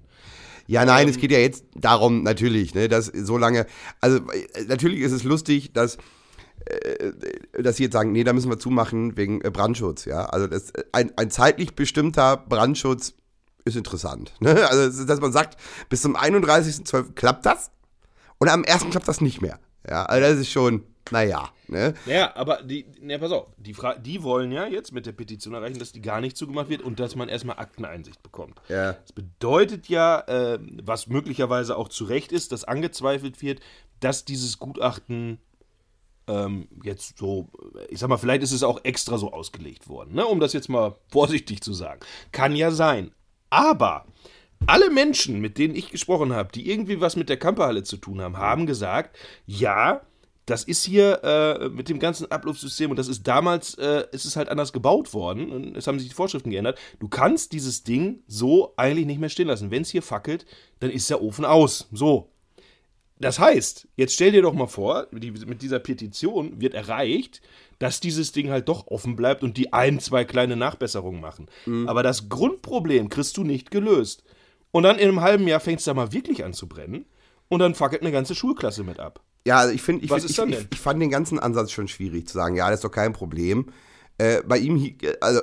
Ja, 0.66 0.85
nein, 0.85 1.05
Ähm, 1.09 1.11
es 1.14 1.18
geht 1.18 1.31
ja 1.31 1.39
jetzt 1.39 1.64
darum, 1.75 2.22
natürlich, 2.22 2.75
ne, 2.75 2.89
dass 2.89 3.07
so 3.07 3.37
lange, 3.39 3.66
also 4.01 4.18
äh, 4.31 4.64
natürlich 4.66 5.01
ist 5.01 5.12
es 5.12 5.22
lustig, 5.22 5.72
dass, 5.75 5.99
äh, 6.66 7.12
dass 7.62 7.77
sie 7.77 7.85
jetzt 7.85 7.93
sagen, 7.93 8.12
nee, 8.12 8.25
da 8.25 8.33
müssen 8.33 8.51
wir 8.51 8.59
zumachen 8.59 9.16
wegen 9.16 9.41
äh, 9.43 9.51
Brandschutz, 9.51 10.07
ja. 10.07 10.25
Also 10.27 10.47
das, 10.47 10.72
ein, 10.93 11.12
ein 11.16 11.31
zeitlich 11.31 11.75
bestimmter 11.75 12.37
Brandschutz 12.39 13.14
ist 13.66 13.77
interessant. 13.77 14.33
Ne? 14.41 14.66
Also, 14.68 15.05
dass 15.05 15.20
man 15.20 15.33
sagt, 15.33 15.59
bis 15.91 16.01
zum 16.03 16.16
31.12. 16.16 17.12
klappt 17.14 17.45
das 17.47 17.70
und 18.39 18.49
am 18.49 18.64
1. 18.64 18.87
klappt 18.91 19.09
das 19.09 19.20
nicht 19.20 19.43
mehr. 19.43 19.59
Ja, 19.89 20.07
also 20.07 20.27
das 20.31 20.39
ist 20.41 20.51
schon, 20.51 20.83
naja, 21.11 21.51
ne? 21.69 21.95
Naja, 22.07 22.33
aber 22.35 22.63
die, 22.63 22.87
ne, 23.01 23.19
pass 23.19 23.31
auf, 23.31 23.49
die, 23.57 23.75
Fra 23.75 23.95
die 23.95 24.23
wollen 24.23 24.53
ja 24.53 24.67
jetzt 24.67 24.93
mit 24.93 25.07
der 25.07 25.13
Petition 25.13 25.55
erreichen, 25.55 25.79
dass 25.79 25.93
die 25.93 26.01
gar 26.01 26.21
nicht 26.21 26.37
zugemacht 26.37 26.69
wird 26.69 26.83
und 26.83 26.99
dass 27.01 27.15
man 27.17 27.29
erstmal 27.29 27.59
Akteneinsicht 27.59 28.23
bekommt. 28.23 28.61
Ja. 28.69 28.95
Das 28.95 29.13
bedeutet 29.13 29.89
ja, 29.89 30.21
äh, 30.21 30.59
was 30.83 31.07
möglicherweise 31.07 31.77
auch 31.77 31.89
zu 31.89 32.05
Recht 32.05 32.33
ist, 32.33 32.53
dass 32.53 32.65
angezweifelt 32.65 33.43
wird, 33.43 33.61
dass 34.01 34.25
dieses 34.25 34.59
Gutachten 34.59 35.39
ähm, 36.27 36.69
jetzt 36.83 37.19
so, 37.19 37.49
ich 37.89 37.99
sag 37.99 38.09
mal, 38.09 38.17
vielleicht 38.17 38.43
ist 38.43 38.53
es 38.53 38.63
auch 38.63 38.81
extra 38.85 39.19
so 39.19 39.33
ausgelegt 39.33 39.89
worden, 39.89 40.15
ne? 40.15 40.27
um 40.27 40.41
das 40.41 40.53
jetzt 40.53 40.69
mal 40.69 40.97
vorsichtig 41.09 41.61
zu 41.61 41.73
sagen. 41.75 42.01
Kann 42.33 42.57
ja 42.57 42.71
sein. 42.71 43.13
Aber 43.51 44.07
alle 44.67 44.91
Menschen, 44.91 45.41
mit 45.41 45.59
denen 45.59 45.75
ich 45.75 45.91
gesprochen 45.91 46.33
habe, 46.33 46.51
die 46.53 46.71
irgendwie 46.71 47.01
was 47.01 47.17
mit 47.17 47.29
der 47.29 47.37
Kamperhalle 47.37 47.83
zu 47.83 47.97
tun 47.97 48.21
haben, 48.23 48.39
haben 48.39 48.67
gesagt, 48.67 49.17
ja, 49.47 50.01
das 50.47 50.65
ist 50.65 50.85
hier 50.85 51.23
äh, 51.25 51.69
mit 51.69 51.89
dem 51.89 51.99
ganzen 51.99 52.31
Abluftsystem 52.31 52.91
und 52.91 52.99
das 52.99 53.09
ist 53.09 53.27
damals, 53.27 53.75
äh, 53.75 54.05
ist 54.13 54.25
es 54.25 54.37
halt 54.37 54.49
anders 54.49 54.73
gebaut 54.73 55.15
worden 55.15 55.51
und 55.51 55.77
es 55.77 55.87
haben 55.87 55.99
sich 55.99 56.09
die 56.09 56.15
Vorschriften 56.15 56.51
geändert. 56.51 56.79
Du 56.99 57.09
kannst 57.09 57.53
dieses 57.53 57.83
Ding 57.83 58.21
so 58.27 58.75
eigentlich 58.77 59.07
nicht 59.07 59.21
mehr 59.21 59.31
stehen 59.31 59.49
lassen. 59.49 59.71
Wenn 59.71 59.83
es 59.83 59.91
hier 59.91 60.03
fackelt, 60.03 60.45
dann 60.81 60.91
ist 60.91 61.09
der 61.09 61.23
Ofen 61.23 61.45
aus. 61.45 61.89
So. 61.93 62.31
Das 63.19 63.39
heißt, 63.39 63.89
jetzt 63.97 64.15
stell 64.15 64.33
dir 64.33 64.43
doch 64.43 64.53
mal 64.53 64.67
vor, 64.67 65.07
die, 65.13 65.31
mit 65.31 65.63
dieser 65.63 65.79
Petition 65.79 66.61
wird 66.61 66.75
erreicht, 66.75 67.41
dass 67.79 68.01
dieses 68.01 68.33
Ding 68.33 68.51
halt 68.51 68.69
doch 68.69 68.89
offen 68.89 69.17
bleibt 69.17 69.43
und 69.43 69.57
die 69.57 69.73
ein, 69.73 70.01
zwei 70.01 70.25
kleine 70.25 70.57
Nachbesserungen 70.57 71.21
machen. 71.21 71.49
Aber 71.89 72.03
das 72.03 72.29
Grundproblem 72.29 73.09
kriegst 73.09 73.37
du 73.37 73.45
nicht 73.45 73.71
gelöst. 73.71 74.25
Und 74.73 74.83
dann 74.83 74.99
in 74.99 75.09
einem 75.09 75.21
halben 75.21 75.47
Jahr 75.47 75.61
fängt 75.61 75.79
es 75.79 75.85
da 75.85 75.95
mal 75.95 76.13
wirklich 76.13 76.45
an 76.45 76.53
zu 76.53 76.69
brennen 76.69 77.07
und 77.49 77.61
dann 77.61 77.75
fackelt 77.75 78.03
eine 78.03 78.13
ganze 78.13 78.35
Schulklasse 78.35 78.83
mit 78.83 78.99
ab. 78.99 79.23
Ja, 79.47 79.59
also 79.59 79.75
ich 79.75 79.83
finde, 79.83 80.05
ich, 80.05 80.11
find, 80.11 80.25
ich, 80.25 80.39
ich, 80.39 80.67
ich 80.73 80.81
fand 80.81 81.01
den 81.03 81.11
ganzen 81.11 81.39
Ansatz 81.39 81.71
schon 81.71 81.89
schwierig 81.89 82.27
zu 82.29 82.35
sagen, 82.35 82.57
ja, 82.57 82.69
das 82.71 82.79
ist 82.79 82.85
doch 82.85 82.91
kein 82.91 83.13
Problem. 83.13 83.67
Äh, 84.19 84.43
bei 84.43 84.59
ihm, 84.59 84.97
also 85.21 85.43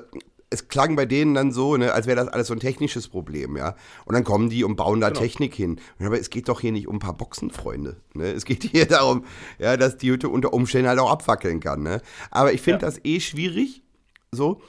es 0.49 0.67
klang 0.67 0.95
bei 0.95 1.05
denen 1.05 1.33
dann 1.33 1.51
so, 1.51 1.77
ne, 1.77 1.93
als 1.93 2.07
wäre 2.07 2.17
das 2.17 2.27
alles 2.27 2.47
so 2.47 2.53
ein 2.53 2.59
technisches 2.59 3.07
Problem, 3.07 3.55
ja. 3.55 3.75
Und 4.05 4.15
dann 4.15 4.23
kommen 4.23 4.49
die 4.49 4.63
und 4.63 4.75
bauen 4.75 4.99
da 4.99 5.09
Genau. 5.09 5.21
Technik 5.21 5.53
hin. 5.55 5.79
Aber 5.99 6.19
es 6.19 6.29
geht 6.29 6.49
doch 6.49 6.59
hier 6.61 6.71
nicht 6.73 6.87
um 6.87 6.95
ein 6.97 6.99
paar 6.99 7.15
Boxenfreunde. 7.15 7.97
Ne? 8.13 8.31
Es 8.31 8.43
geht 8.43 8.63
hier 8.63 8.85
darum, 8.87 9.23
ja, 9.59 9.77
dass 9.77 9.97
die 9.97 10.09
Hütte 10.11 10.29
unter 10.29 10.51
Umständen 10.53 10.89
halt 10.89 10.99
auch 10.99 11.11
abfackeln 11.11 11.59
kann. 11.61 11.83
Ne? 11.83 12.01
Aber 12.31 12.51
ich 12.53 12.61
finde 12.61 12.81
Ja. 12.83 12.89
das 12.89 12.99
eh 13.05 13.19
schwierig, 13.19 13.83
so, 14.31 14.61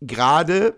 gerade 0.00 0.74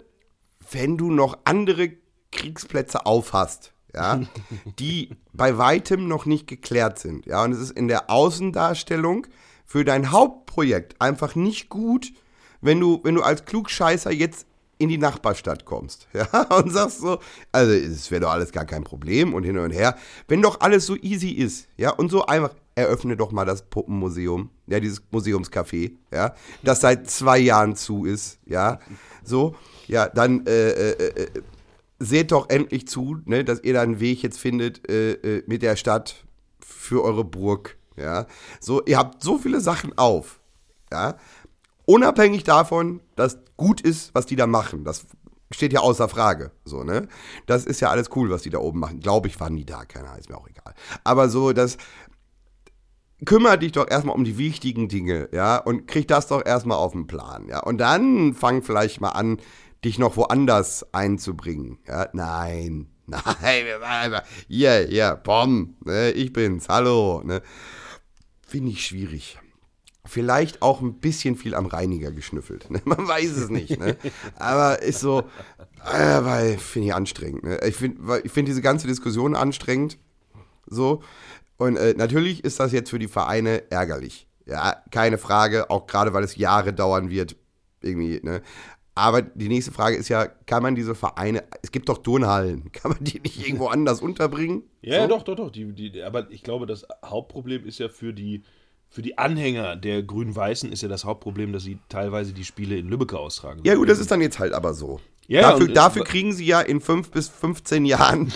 wenn 0.70 0.96
du 0.96 1.10
noch 1.12 1.38
andere 1.44 1.92
Kriegsplätze 2.32 3.04
aufhast, 3.06 3.71
ja, 3.94 4.20
die 4.78 5.10
bei 5.32 5.58
weitem 5.58 6.08
noch 6.08 6.26
nicht 6.26 6.46
geklärt 6.46 6.98
sind, 6.98 7.26
ja, 7.26 7.42
und 7.44 7.52
es 7.52 7.58
ist 7.58 7.70
in 7.72 7.88
der 7.88 8.10
Außendarstellung 8.10 9.26
für 9.64 9.84
dein 9.84 10.10
Hauptprojekt 10.10 11.00
einfach 11.00 11.34
nicht 11.34 11.68
gut, 11.68 12.12
wenn 12.60 12.80
du, 12.80 13.00
wenn 13.04 13.14
du 13.14 13.22
als 13.22 13.44
Klugscheißer 13.44 14.12
jetzt 14.12 14.46
in 14.78 14.88
die 14.88 14.98
Nachbarstadt 14.98 15.64
kommst, 15.64 16.08
ja, 16.12 16.26
und 16.56 16.72
sagst 16.72 17.00
so, 17.00 17.18
also 17.52 17.72
es 17.72 18.10
wäre 18.10 18.22
doch 18.22 18.30
alles 18.30 18.52
gar 18.52 18.64
kein 18.64 18.84
Problem 18.84 19.34
und 19.34 19.44
hin 19.44 19.58
und 19.58 19.70
her, 19.70 19.96
wenn 20.28 20.42
doch 20.42 20.60
alles 20.60 20.86
so 20.86 20.96
easy 20.96 21.30
ist, 21.30 21.68
ja, 21.76 21.90
und 21.90 22.10
so 22.10 22.26
einfach, 22.26 22.54
eröffne 22.74 23.16
doch 23.16 23.32
mal 23.32 23.44
das 23.44 23.62
Puppenmuseum, 23.62 24.50
ja, 24.66 24.80
dieses 24.80 25.02
Museumscafé, 25.12 25.92
ja, 26.10 26.34
das 26.62 26.80
seit 26.80 27.08
zwei 27.10 27.38
Jahren 27.38 27.76
zu 27.76 28.04
ist, 28.04 28.38
ja, 28.46 28.80
so, 29.22 29.54
ja, 29.86 30.08
dann 30.08 30.46
äh, 30.46 30.70
äh, 30.70 31.22
äh, 31.22 31.42
seht 32.02 32.32
doch 32.32 32.48
endlich 32.48 32.88
zu, 32.88 33.18
ne, 33.24 33.44
dass 33.44 33.62
ihr 33.62 33.74
da 33.74 33.82
einen 33.82 34.00
Weg 34.00 34.22
jetzt 34.22 34.38
findet 34.38 34.88
äh, 34.90 35.12
äh, 35.12 35.44
mit 35.46 35.62
der 35.62 35.76
Stadt 35.76 36.24
für 36.60 37.02
eure 37.02 37.24
Burg, 37.24 37.76
ja, 37.96 38.26
so, 38.60 38.84
ihr 38.84 38.98
habt 38.98 39.22
so 39.22 39.38
viele 39.38 39.60
Sachen 39.60 39.96
auf, 39.96 40.40
ja, 40.90 41.16
unabhängig 41.84 42.44
davon, 42.44 43.00
dass 43.16 43.38
gut 43.56 43.80
ist, 43.80 44.14
was 44.14 44.26
die 44.26 44.36
da 44.36 44.46
machen, 44.46 44.84
das 44.84 45.06
steht 45.54 45.72
ja 45.72 45.80
außer 45.80 46.08
Frage. 46.08 46.50
So, 46.64 46.82
ne? 46.82 47.08
Das 47.46 47.66
ist 47.66 47.80
ja 47.80 47.90
alles 47.90 48.08
cool, 48.16 48.30
was 48.30 48.42
die 48.42 48.50
da 48.50 48.58
oben 48.58 48.80
machen. 48.80 49.00
Glaube 49.00 49.28
ich, 49.28 49.38
waren 49.38 49.54
die 49.54 49.66
da, 49.66 49.84
keine 49.84 50.06
Ahnung, 50.08 50.20
ist 50.20 50.30
mir 50.30 50.38
auch 50.38 50.48
egal. 50.48 50.74
Aber 51.04 51.28
so, 51.28 51.52
das. 51.52 51.76
Kümmere 53.24 53.56
dich 53.56 53.70
doch 53.70 53.88
erstmal 53.88 54.16
um 54.16 54.24
die 54.24 54.36
wichtigen 54.36 54.88
Dinge, 54.88 55.28
ja, 55.30 55.56
und 55.58 55.86
krieg 55.86 56.08
das 56.08 56.26
doch 56.26 56.44
erstmal 56.44 56.78
auf 56.78 56.90
den 56.90 57.06
Plan, 57.06 57.46
ja. 57.48 57.60
Und 57.60 57.78
dann 57.78 58.34
fang 58.34 58.62
vielleicht 58.62 59.00
mal 59.00 59.10
an, 59.10 59.38
dich 59.84 59.98
noch 59.98 60.16
woanders 60.16 60.92
einzubringen, 60.92 61.78
ja. 61.86 62.08
Nein, 62.12 62.88
nein, 63.06 64.22
hier, 64.48 64.86
hier, 64.88 65.16
Pom, 65.16 65.76
ne, 65.84 66.10
ich 66.12 66.32
bin's, 66.32 66.68
hallo, 66.68 67.22
ne. 67.24 67.42
Finde 68.46 68.70
ich 68.70 68.86
schwierig 68.86 69.38
vielleicht 70.04 70.62
auch 70.62 70.80
ein 70.80 70.94
bisschen 70.94 71.36
viel 71.36 71.54
am 71.54 71.66
Reiniger 71.66 72.10
geschnüffelt. 72.10 72.70
Ne? 72.70 72.80
Man 72.84 73.06
weiß 73.06 73.36
es 73.36 73.48
nicht. 73.50 73.78
Ne? 73.78 73.96
Aber 74.36 74.82
ist 74.82 75.00
so, 75.00 75.20
äh, 75.84 76.24
weil 76.24 76.58
finde 76.58 76.88
ich 76.88 76.94
anstrengend. 76.94 77.44
Ne? 77.44 77.60
Ich 77.66 77.76
finde 77.76 78.22
find 78.28 78.48
diese 78.48 78.62
ganze 78.62 78.86
Diskussion 78.86 79.36
anstrengend. 79.36 79.98
So. 80.66 81.02
Und 81.56 81.76
äh, 81.76 81.94
natürlich 81.96 82.44
ist 82.44 82.58
das 82.60 82.72
jetzt 82.72 82.90
für 82.90 82.98
die 82.98 83.08
Vereine 83.08 83.70
ärgerlich. 83.70 84.28
Ja, 84.46 84.82
keine 84.90 85.18
Frage, 85.18 85.70
auch 85.70 85.86
gerade 85.86 86.12
weil 86.12 86.24
es 86.24 86.36
Jahre 86.36 86.72
dauern 86.72 87.10
wird. 87.10 87.36
Irgendwie, 87.80 88.20
ne? 88.22 88.42
Aber 88.94 89.22
die 89.22 89.48
nächste 89.48 89.72
Frage 89.72 89.96
ist 89.96 90.08
ja, 90.10 90.26
kann 90.26 90.62
man 90.62 90.74
diese 90.74 90.94
Vereine, 90.94 91.44
es 91.62 91.72
gibt 91.72 91.88
doch 91.88 91.98
Turnhallen, 91.98 92.70
kann 92.72 92.90
man 92.92 93.02
die 93.02 93.20
nicht 93.20 93.46
irgendwo 93.46 93.68
anders 93.68 94.02
unterbringen? 94.02 94.64
Ja, 94.82 95.02
so? 95.02 95.08
doch, 95.08 95.22
doch, 95.22 95.36
doch. 95.36 95.50
Die, 95.50 95.72
die, 95.72 96.02
aber 96.02 96.30
ich 96.30 96.42
glaube, 96.42 96.66
das 96.66 96.86
Hauptproblem 97.04 97.64
ist 97.66 97.78
ja 97.78 97.88
für 97.88 98.12
die, 98.12 98.42
für 98.90 99.00
die 99.00 99.16
Anhänger 99.16 99.76
der 99.76 100.02
Grün-Weißen 100.02 100.70
ist 100.70 100.82
ja 100.82 100.88
das 100.88 101.04
Hauptproblem, 101.06 101.52
dass 101.54 101.62
sie 101.62 101.78
teilweise 101.88 102.34
die 102.34 102.44
Spiele 102.44 102.76
in 102.76 102.88
Lübeck 102.88 103.14
austragen. 103.14 103.60
Ja, 103.64 103.74
gut, 103.76 103.88
das 103.88 103.98
ist 103.98 104.10
dann 104.10 104.20
jetzt 104.20 104.38
halt 104.38 104.52
aber 104.52 104.74
so. 104.74 105.00
Ja, 105.28 105.40
dafür, 105.42 105.68
und- 105.68 105.74
dafür 105.76 106.04
kriegen 106.04 106.32
sie 106.34 106.44
ja 106.44 106.60
in 106.60 106.80
fünf 106.82 107.10
bis 107.10 107.28
15 107.28 107.86
Jahren, 107.86 108.30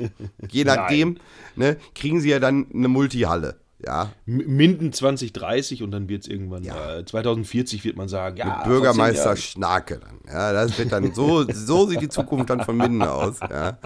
je 0.50 0.64
nachdem, 0.66 1.16
ne, 1.56 1.78
kriegen 1.94 2.20
sie 2.20 2.28
ja 2.28 2.38
dann 2.40 2.66
eine 2.74 2.88
Multihalle. 2.88 3.61
Ja, 3.84 4.10
Minden 4.26 4.92
2030 4.92 5.82
und 5.82 5.90
dann 5.90 6.08
wird 6.08 6.22
es 6.22 6.28
irgendwann, 6.28 6.62
Ja. 6.62 6.98
äh, 6.98 7.04
2040 7.04 7.84
wird 7.84 7.96
man 7.96 8.08
sagen, 8.08 8.36
ja, 8.36 8.60
vor 8.62 8.64
Bürgermeister 8.72 9.34
zehn 9.34 9.42
Schnarke 9.42 9.98
dann. 9.98 10.20
Ja, 10.32 10.52
das 10.52 10.78
wird 10.78 10.92
dann 10.92 11.12
so, 11.14 11.44
so 11.52 11.88
sieht 11.88 12.00
die 12.00 12.08
Zukunft 12.08 12.48
dann 12.50 12.60
von 12.60 12.76
Minden 12.76 13.02
aus. 13.02 13.40
Ja. 13.40 13.78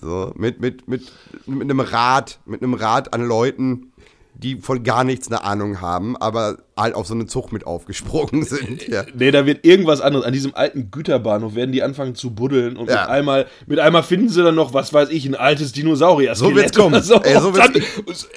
So, 0.00 0.32
mit, 0.36 0.60
mit, 0.60 0.88
mit, 0.88 1.12
mit 1.46 1.62
einem 1.62 1.80
Rat, 1.80 2.38
mit 2.46 2.62
einem 2.62 2.74
Rat 2.74 3.12
an 3.12 3.22
Leuten, 3.26 3.92
die 4.34 4.56
von 4.60 4.82
gar 4.82 5.04
nichts 5.04 5.28
eine 5.28 5.44
Ahnung 5.44 5.80
haben, 5.82 6.16
aber 6.16 6.58
auf 6.76 7.06
so 7.06 7.14
einen 7.14 7.28
Zug 7.28 7.52
mit 7.52 7.66
aufgesprungen 7.66 8.42
sind. 8.46 8.88
Ja. 8.88 9.04
Nee, 9.14 9.30
da 9.30 9.44
wird 9.46 9.64
irgendwas 9.66 10.00
anderes. 10.00 10.24
An 10.26 10.32
diesem 10.32 10.54
alten 10.54 10.90
Güterbahnhof 10.90 11.54
werden 11.54 11.72
die 11.72 11.82
anfangen 11.82 12.14
zu 12.14 12.30
buddeln 12.34 12.76
und 12.76 12.88
Ja. 12.88 13.02
mit, 13.02 13.08
einmal, 13.10 13.46
mit 13.66 13.78
einmal 13.78 14.02
finden 14.02 14.28
sie 14.30 14.42
dann 14.42 14.54
noch, 14.54 14.72
was 14.74 14.92
weiß 14.92 15.10
ich, 15.10 15.26
ein 15.26 15.34
altes 15.34 15.72
Dinosaurier. 15.72 16.34
So 16.34 16.54
wird's 16.54 16.76
kommen. 16.76 17.02
So. 17.02 17.16
Ey, 17.22 17.38
so 17.40 17.54
wird's- 17.54 17.72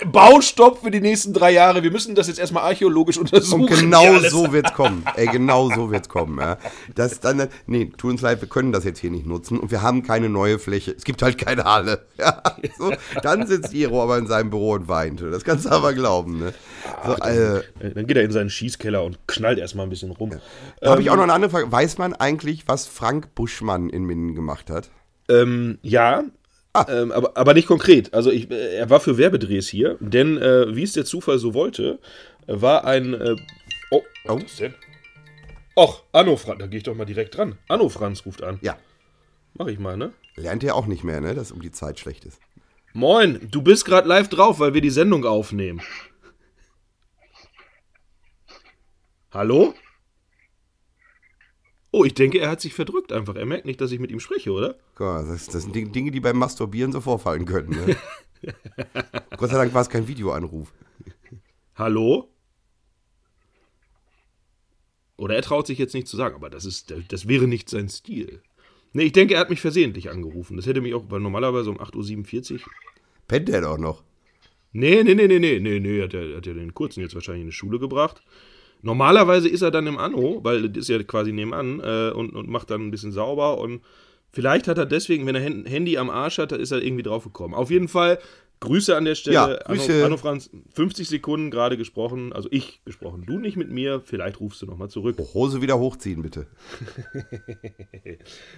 dann, 0.02 0.12
Baustopp 0.12 0.80
für 0.84 0.92
die 0.92 1.02
nächsten 1.02 1.34
drei 1.34 1.52
Jahre. 1.52 1.84
Wir 1.84 1.92
müssen 1.92 2.16
das 2.16 2.28
jetzt 2.28 2.40
erstmal 2.40 2.64
archäologisch 2.64 3.18
untersuchen. 3.18 3.62
Und 3.64 3.70
genau 3.70 4.20
so 4.30 4.52
wird's 4.52 4.74
kommen. 4.74 5.04
Ey, 5.16 5.28
genau 5.28 5.70
so 5.74 5.92
wird's 5.92 6.10
kommen. 6.10 6.40
Ja. 6.40 6.58
Das 6.96 7.20
dann, 7.20 7.48
nee, 7.68 7.92
tut 7.98 8.12
uns 8.12 8.22
leid, 8.22 8.42
wir 8.42 8.50
können 8.50 8.72
das 8.72 8.84
jetzt 8.84 9.00
hier 9.00 9.12
nicht 9.12 9.26
nutzen 9.26 9.60
und 9.60 9.72
wir 9.72 9.82
haben 9.82 10.04
keine 10.04 10.30
neue 10.30 10.60
Fläche. 10.60 10.94
Es 10.98 11.04
gibt 11.04 11.22
halt 11.22 11.38
keine 11.38 11.64
Halle. 11.64 12.06
Ja, 12.18 12.42
so, 12.80 12.92
dann 13.22 13.46
sitzt 13.46 13.74
Iro 13.74 14.02
aber 14.02 14.18
in 14.18 14.26
seinem 14.28 14.50
Büro 14.50 14.72
und 14.74 14.88
weint. 14.88 15.22
Das 15.22 15.44
kannst 15.44 15.66
du 15.66 15.70
aber 15.70 15.94
glauben. 15.94 16.40
Ne? 16.40 16.54
So, 17.06 17.14
Äh, 17.16 17.62
Dann 17.94 18.08
geht 18.08 18.16
er 18.18 18.24
in 18.26 18.32
seinen 18.32 18.50
Schießkeller 18.50 19.04
und 19.04 19.20
knallt 19.28 19.58
erstmal 19.60 19.86
ein 19.86 19.90
bisschen 19.90 20.12
rum. 20.12 20.32
da 20.82 20.92
habe 20.92 21.02
ich 21.02 21.10
auch 21.10 21.16
noch 21.16 21.24
eine 21.24 21.34
andere 21.34 21.52
Frage. 21.52 21.72
Weiß 21.72 21.98
man 21.98 22.14
eigentlich, 22.14 22.68
was 22.68 22.88
Frank 22.88 23.34
Buschmann 23.36 23.90
in 23.90 24.04
Minden 24.04 24.36
gemacht 24.36 24.70
hat? 24.70 24.90
Ähm, 25.30 25.78
ja, 25.82 26.24
Ah. 26.74 26.86
ähm, 26.90 27.14
aber, 27.14 27.38
aber 27.38 27.54
nicht 27.54 27.68
konkret. 27.70 28.14
Also 28.14 28.32
ich, 28.32 28.52
äh, 28.52 28.76
er 28.76 28.90
war 28.90 29.00
für 29.00 29.18
Werbedrehs 29.18 29.70
hier, 29.70 29.96
denn 30.02 30.38
äh, 30.38 30.76
wie 30.76 30.84
es 30.84 30.92
der 30.92 31.06
Zufall 31.06 31.40
so 31.40 31.54
wollte, 31.54 32.00
war 32.48 32.84
ein. 32.84 33.14
Äh, 33.14 33.36
oh, 33.92 34.02
was 34.26 34.34
Oh. 34.36 34.38
ist 34.40 34.46
das 34.50 34.58
denn? 34.58 34.74
Och, 35.78 36.04
Anno 36.12 36.36
Franz, 36.36 36.60
da 36.60 36.68
gehe 36.68 36.78
ich 36.78 36.84
doch 36.84 36.94
mal 36.96 37.06
direkt 37.06 37.38
dran. 37.38 37.58
Anno 37.70 37.88
Franz 37.88 38.26
ruft 38.26 38.44
an. 38.44 38.60
Ja. 38.62 38.78
Mach 39.54 39.68
ich 39.68 39.80
mal, 39.80 39.96
ne? 39.96 40.12
Lernt 40.36 40.64
er 40.66 40.76
auch 40.76 40.86
nicht 40.86 41.04
mehr, 41.06 41.22
ne? 41.22 41.34
Dass 41.34 41.52
um 41.54 41.62
die 41.62 41.72
Zeit 41.72 41.98
schlecht 42.00 42.26
ist. 42.26 42.40
Moin, 42.94 43.40
du 43.52 43.62
bist 43.62 43.86
gerade 43.86 44.08
live 44.08 44.28
drauf, 44.30 44.60
weil 44.60 44.74
wir 44.74 44.82
die 44.82 44.90
Sendung 44.90 45.26
aufnehmen. 45.26 45.82
Hallo? 49.36 49.74
Oh, 51.92 52.06
ich 52.06 52.14
denke, 52.14 52.40
er 52.40 52.50
hat 52.50 52.62
sich 52.62 52.74
verdrückt 52.74 53.12
einfach. 53.12 53.36
Er 53.36 53.46
merkt 53.46 53.66
nicht, 53.66 53.82
dass 53.82 53.92
ich 53.92 54.00
mit 54.00 54.10
ihm 54.10 54.22
spreche, 54.22 54.50
oder? 54.54 54.78
Das, 54.98 55.48
das 55.48 55.64
sind 55.64 55.76
Ding- 55.76 55.92
Dinge, 55.92 56.12
die 56.12 56.22
beim 56.22 56.38
Masturbieren 56.38 56.94
so 56.94 57.02
vorfallen 57.02 57.44
können. 57.46 57.70
Ne? 57.70 57.98
Gott 59.38 59.50
sei 59.50 59.58
Dank 59.58 59.74
war 59.74 59.82
es 59.82 59.90
kein 59.90 60.08
Videoanruf. 60.08 60.72
Hallo? 61.76 62.30
Oder 65.18 65.36
er 65.36 65.42
traut 65.42 65.68
sich 65.68 65.80
jetzt 65.80 65.94
nicht 65.94 66.08
zu 66.08 66.16
sagen, 66.16 66.36
aber 66.36 66.50
das 66.50 66.64
ist, 66.64 66.94
das 67.10 67.28
wäre 67.28 67.46
nicht 67.48 67.70
sein 67.70 67.90
Stil. 67.90 68.42
Nee, 68.94 69.04
ich 69.04 69.12
denke, 69.12 69.34
er 69.34 69.42
hat 69.42 69.50
mich 69.50 69.60
versehentlich 69.60 70.10
angerufen. 70.10 70.56
Das 70.56 70.66
hätte 70.66 70.80
mich 70.80 70.94
auch, 70.94 71.04
weil 71.10 71.20
normalerweise 71.20 71.70
um 71.72 71.78
8.47 71.80 72.54
Uhr. 72.54 72.60
Pennt 73.28 73.50
er 73.50 73.60
doch 73.62 73.78
noch. 73.78 74.02
Nee, 74.72 75.04
nee, 75.04 75.14
nee, 75.14 75.28
nee, 75.28 75.40
nee, 75.40 75.60
nee, 75.60 75.80
nee, 75.82 76.02
hat 76.02 76.14
er, 76.14 76.38
hat 76.38 76.48
er 76.48 76.54
den 76.54 76.74
kurzen 76.74 77.02
jetzt 77.02 77.16
wahrscheinlich 77.16 77.42
in 77.42 77.48
die 77.48 77.54
Schule 77.54 77.80
gebracht. 77.80 78.24
Normalerweise 78.82 79.50
ist 79.50 79.62
er 79.62 79.72
dann 79.72 79.88
im 79.88 79.98
Anno, 79.98 80.40
weil 80.44 80.70
das 80.70 80.82
ist 80.84 80.90
ja 80.90 81.02
quasi 81.04 81.32
nebenan 81.32 81.80
äh, 81.80 82.12
und, 82.12 82.36
und 82.36 82.48
macht 82.50 82.70
dann 82.70 82.82
ein 82.88 82.92
bisschen 82.92 83.12
sauber 83.12 83.58
und 83.60 83.82
vielleicht 84.32 84.68
hat 84.68 84.78
er 84.78 84.86
deswegen, 84.86 85.26
wenn 85.26 85.36
er 85.36 85.42
Hen- 85.42 85.66
Handy 85.66 85.98
am 85.98 86.10
Arsch 86.10 86.38
hat, 86.38 86.52
da 86.52 86.56
ist 86.56 86.72
er 86.72 86.82
irgendwie 86.84 87.04
drauf 87.04 87.24
gekommen. 87.24 87.54
Auf 87.54 87.72
jeden 87.72 87.88
Fall 87.88 88.20
Grüße 88.62 88.96
an 88.96 89.04
der 89.06 89.16
Stelle. 89.16 89.36
Ja, 89.36 89.58
Grüße. 89.66 89.94
Anno, 89.96 90.06
Anno 90.06 90.18
Franz, 90.18 90.50
50 90.76 91.10
Sekunden 91.10 91.52
gerade 91.52 91.78
gesprochen, 91.78 92.32
also 92.32 92.48
ich 92.52 92.82
gesprochen, 92.86 93.26
du 93.26 93.38
nicht 93.38 93.58
mit 93.58 93.70
mir, 93.70 94.02
vielleicht 94.06 94.40
rufst 94.40 94.62
du 94.62 94.66
nochmal 94.66 94.90
zurück. 94.90 95.18
Hose 95.34 95.62
wieder 95.62 95.78
hochziehen, 95.78 96.22
bitte. 96.22 96.48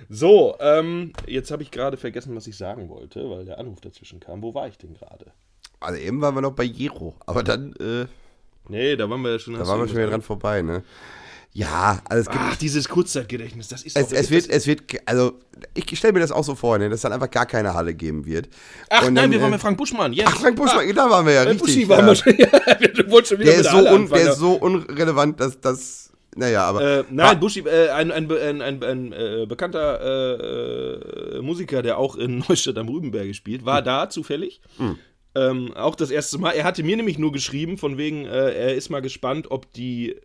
So, 0.09 0.55
ähm, 0.59 1.13
jetzt 1.27 1.51
habe 1.51 1.63
ich 1.63 1.71
gerade 1.71 1.97
vergessen, 1.97 2.35
was 2.35 2.47
ich 2.47 2.57
sagen 2.57 2.89
wollte, 2.89 3.29
weil 3.29 3.45
der 3.45 3.59
Anruf 3.59 3.81
dazwischen 3.81 4.19
kam. 4.19 4.41
Wo 4.41 4.53
war 4.53 4.67
ich 4.67 4.77
denn 4.77 4.93
gerade? 4.93 5.31
Also 5.79 5.99
eben 5.99 6.21
waren 6.21 6.35
wir 6.35 6.41
noch 6.41 6.53
bei 6.55 6.63
Jero, 6.63 7.15
aber 7.25 7.43
dann, 7.43 7.73
äh, 7.73 8.05
Nee, 8.69 8.95
da 8.95 9.09
waren 9.09 9.21
wir 9.21 9.31
ja 9.31 9.39
schon. 9.39 9.53
da 9.53 9.67
waren 9.67 9.79
wir 9.79 9.87
schon 9.87 9.97
wieder 9.97 10.09
dran 10.09 10.21
vorbei, 10.21 10.61
ne? 10.61 10.83
Ja, 11.57 12.01
also 12.07 12.29
es. 12.29 12.37
Ach, 12.37 12.55
dieses 12.57 12.87
Kurzzeitgedächtnis, 12.87 13.67
das 13.67 13.81
ist 13.81 13.97
es, 13.97 14.11
es, 14.11 14.29
wird, 14.29 14.47
es 14.47 14.67
wird, 14.67 14.83
also 15.05 15.39
ich 15.73 15.97
stelle 15.97 16.13
mir 16.13 16.19
das 16.19 16.31
auch 16.31 16.43
so 16.43 16.53
vor, 16.53 16.77
ne, 16.77 16.87
dass 16.87 17.01
dann 17.01 17.13
einfach 17.13 17.31
gar 17.31 17.47
keine 17.47 17.73
Halle 17.73 17.95
geben 17.95 18.27
wird. 18.27 18.47
Ach 18.91 19.07
Und 19.07 19.15
nein, 19.15 19.23
dann, 19.23 19.31
wir 19.31 19.41
waren 19.41 19.49
äh, 19.53 19.55
bei 19.55 19.59
Frank 19.59 19.75
Buschmann. 19.75 20.13
Yes. 20.13 20.27
Ach, 20.29 20.37
Frank 20.39 20.55
Buschmann, 20.55 20.93
da 20.93 21.09
waren 21.09 21.25
wir 21.25 21.33
ja 21.33 21.41
richtig. 21.41 21.61
Buschi 21.61 21.89
waren 21.89 22.01
ja. 22.01 22.07
wir 22.11 22.15
schon. 22.15 22.37
Ja, 22.37 22.47
schon 23.25 23.39
wieder 23.39 23.51
der, 23.51 23.57
mit 23.57 23.65
ist 23.65 23.71
so 23.71 23.77
Halle 23.77 23.89
un, 23.89 24.01
anfangen. 24.01 24.23
der 24.23 24.31
ist 24.33 24.39
so 24.39 24.51
unrelevant, 24.53 25.39
dass 25.39 25.59
das, 25.59 26.11
naja, 26.35 26.63
aber. 26.63 26.99
Äh, 26.99 27.03
nein, 27.09 27.39
Buschi, 27.39 27.61
äh, 27.61 27.89
ein, 27.89 28.11
ein, 28.11 28.31
ein, 28.31 28.61
ein, 28.61 28.83
ein 28.83 29.13
äh, 29.13 29.45
bekannter 29.47 29.99
äh, 29.99 31.37
äh, 31.37 31.41
Musiker, 31.41 31.81
der 31.81 31.97
auch 31.97 32.15
in 32.17 32.37
Neustadt 32.47 32.77
am 32.77 32.87
Rübenberge 32.87 33.33
spielt, 33.33 33.65
war 33.65 33.81
da 33.81 34.11
zufällig. 34.11 34.61
Hm. 34.77 34.99
Ähm, 35.37 35.73
auch 35.75 35.95
das 35.95 36.09
erste 36.09 36.37
Mal. 36.37 36.51
Er 36.51 36.63
hatte 36.63 36.83
mir 36.83 36.95
nämlich 36.97 37.17
nur 37.19 37.31
geschrieben, 37.31 37.77
von 37.77 37.97
wegen, 37.97 38.25
äh, 38.25 38.51
er 38.53 38.75
ist 38.75 38.89
mal 38.89 39.01
gespannt, 39.01 39.51
ob 39.51 39.71
die 39.73 40.15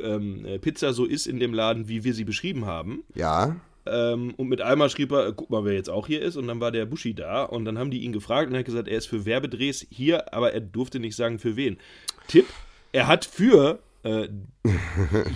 ähm, 0.00 0.44
äh, 0.44 0.58
Pizza 0.58 0.92
so 0.92 1.04
ist 1.06 1.26
in 1.26 1.38
dem 1.40 1.54
Laden, 1.54 1.88
wie 1.88 2.04
wir 2.04 2.12
sie 2.14 2.24
beschrieben 2.24 2.66
haben. 2.66 3.04
ja. 3.14 3.56
Ähm, 3.88 4.34
und 4.36 4.48
mit 4.48 4.60
einmal 4.60 4.90
schrieb 4.90 5.12
er, 5.12 5.30
guck 5.32 5.48
mal, 5.48 5.64
wer 5.64 5.74
jetzt 5.74 5.88
auch 5.90 6.08
hier 6.08 6.20
ist. 6.20 6.34
Und 6.34 6.48
dann 6.48 6.58
war 6.60 6.72
der 6.72 6.86
Buschi 6.86 7.14
da. 7.14 7.44
Und 7.44 7.64
dann 7.66 7.78
haben 7.78 7.92
die 7.92 8.00
ihn 8.02 8.12
gefragt 8.12 8.48
und 8.48 8.54
er 8.54 8.58
hat 8.58 8.66
gesagt, 8.66 8.88
er 8.88 8.98
ist 8.98 9.06
für 9.06 9.24
Werbedrehs 9.24 9.86
hier, 9.88 10.34
aber 10.34 10.52
er 10.52 10.60
durfte 10.60 10.98
nicht 10.98 11.14
sagen, 11.14 11.38
für 11.38 11.54
wen. 11.54 11.78
Tipp, 12.26 12.46
er 12.90 13.06
hat 13.06 13.24
für 13.24 13.78
äh, 14.02 14.26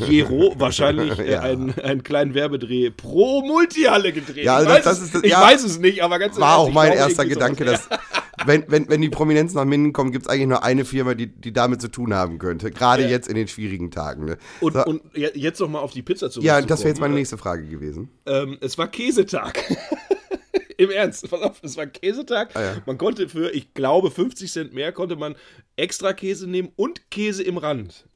Jero 0.09 0.55
wahrscheinlich 0.59 1.17
äh, 1.21 1.31
Ja. 1.33 1.43
einen, 1.43 1.79
einen 1.79 2.03
kleinen 2.03 2.35
Werbedreh 2.35 2.91
pro 2.91 3.43
Multihalle 3.43 4.13
gedreht. 4.13 4.45
Ja, 4.45 4.61
ich 4.63 4.67
das- 4.67 4.79
weiß, 4.79 4.85
das 4.85 4.99
es, 4.99 5.05
ist 5.05 5.15
das- 5.15 5.23
ich 5.23 5.31
ja. 5.31 5.41
weiß 5.43 5.63
es 5.63 5.79
nicht, 5.79 6.03
aber 6.03 6.19
ganz 6.19 6.37
War 6.41 6.59
auch 6.59 6.69
ich 6.69 6.75
mein 6.75 6.93
erster 6.93 7.27
Gedanke, 7.27 7.65
sowas. 7.65 7.89
dass, 7.89 7.99
wenn, 8.47 8.65
wenn, 8.69 8.89
wenn 8.89 9.01
die 9.01 9.09
Prominenz 9.11 9.55
nach 9.55 9.65
Minden 9.65 9.93
kommt, 9.93 10.13
gibt 10.13 10.27
es 10.27 10.31
eigentlich 10.31 10.47
nur 10.49 10.63
eine 10.65 10.85
Firma, 10.85 11.15
die, 11.15 11.27
die 11.27 11.53
damit 11.53 11.81
zu 11.81 11.89
tun 11.89 12.15
haben 12.15 12.39
könnte. 12.39 12.71
Gerade 12.71 13.03
Ja. 13.05 13.09
jetzt 13.11 13.29
in 13.29 13.35
den 13.35 13.49
schwierigen 13.49 13.91
Tagen. 13.91 14.25
Ne? 14.25 14.39
Und, 14.61 14.75
so, 14.75 14.85
und 14.85 15.03
je- 15.15 15.31
jetzt 15.35 15.61
noch 15.61 15.69
mal 15.69 15.81
auf 15.81 15.93
die 15.93 16.03
Pizza 16.03 16.31
zurück. 16.31 16.45
ja, 16.47 16.61
das 16.63 16.81
wäre 16.81 16.89
jetzt 16.91 17.01
meine 17.01 17.15
nächste 17.15 17.39
Frage 17.39 17.67
gewesen. 17.67 18.09
Ähm, 18.27 18.59
es 18.61 18.79
war 18.79 18.89
Käsetag. 18.89 19.59
Im 20.77 20.91
Ernst, 20.91 21.29
pass 21.31 21.43
auf, 21.43 21.59
es 21.63 21.77
war 21.77 21.87
Käsetag. 21.87 22.57
Ah, 22.57 22.63
ja. 22.63 22.77
Man 22.87 22.97
konnte 22.97 23.29
für, 23.29 23.51
ich 23.55 23.75
glaube, 23.75 24.11
50 24.11 24.51
Cent 24.51 24.73
mehr 24.73 24.93
konnte 24.93 25.17
man 25.17 25.37
extra 25.77 26.15
Käse 26.15 26.49
nehmen 26.49 26.71
und 26.77 27.11
Käse 27.11 27.43
im 27.43 27.59
Rand. 27.59 28.07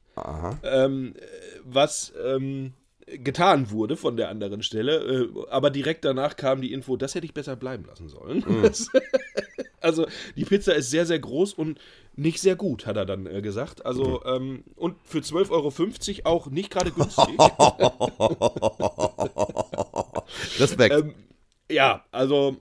Ähm, 0.63 1.13
äh, 1.15 1.19
was 1.63 2.11
ähm, 2.25 2.73
getan 3.07 3.71
wurde 3.71 3.97
von 3.97 4.17
der 4.17 4.29
anderen 4.29 4.63
Stelle. 4.63 4.95
Äh, 4.95 5.29
aber 5.49 5.69
direkt 5.69 6.05
danach 6.05 6.35
kam 6.35 6.61
die 6.61 6.73
Info, 6.73 6.97
das 6.97 7.15
hätte 7.15 7.25
ich 7.25 7.33
besser 7.33 7.55
bleiben 7.55 7.85
lassen 7.85 8.09
sollen. 8.09 8.43
Das, 8.65 8.89
also 9.79 10.07
die 10.35 10.45
Pizza 10.45 10.73
ist 10.73 10.89
sehr, 10.89 11.05
sehr 11.05 11.19
groß 11.19 11.53
und 11.53 11.77
nicht 12.15 12.39
sehr 12.39 12.55
gut, 12.55 12.87
hat 12.87 12.97
er 12.97 13.05
dann 13.05 13.27
äh, 13.27 13.41
gesagt. 13.41 13.85
Also 13.85 14.23
ähm, 14.25 14.63
und 14.75 14.95
für 15.03 15.19
12,50 15.19 16.25
Euro 16.25 16.35
auch 16.35 16.47
nicht 16.47 16.71
gerade 16.71 16.91
günstig. 16.91 17.37
Respekt. 20.59 20.95
Ähm, 20.95 21.13
ja, 21.69 22.03
also 22.11 22.57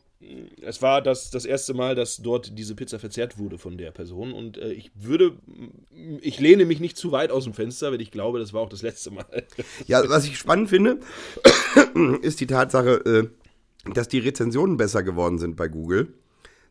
es 0.63 0.83
war 0.83 1.03
das, 1.03 1.31
das 1.31 1.45
erste 1.45 1.75
Mal, 1.75 1.95
dass 1.95 2.19
dort 2.19 2.59
diese 2.59 2.75
Pizza 2.75 2.99
verzehrt 2.99 3.39
wurde 3.39 3.59
von 3.59 3.77
der 3.79 3.91
Person 3.91 4.33
und 4.33 4.59
äh, 4.59 4.73
ich 4.73 4.91
würde, 4.95 5.37
mh, 5.47 6.19
ich 6.21 6.41
lehne 6.41 6.65
mich 6.65 6.81
nicht 6.81 6.97
zu 6.97 7.13
weit 7.13 7.31
aus 7.31 7.45
dem 7.45 7.55
Fenster, 7.55 7.93
weil 7.93 8.01
ich 8.01 8.11
glaube, 8.11 8.39
das 8.39 8.53
war 8.53 8.61
auch 8.61 8.69
das 8.69 8.83
letzte 8.83 9.11
Mal. 9.11 9.25
Ja, 9.87 10.09
was 10.09 10.27
ich 10.27 10.39
spannend 10.39 10.69
finde, 10.69 11.01
ist 12.23 12.41
die 12.41 12.47
Tatsache, 12.47 13.31
äh, 13.87 13.93
dass 13.93 14.09
die 14.09 14.19
Rezensionen 14.19 14.77
besser 14.77 15.03
geworden 15.03 15.39
sind 15.39 15.57
bei 15.57 15.69
Google, 15.69 16.15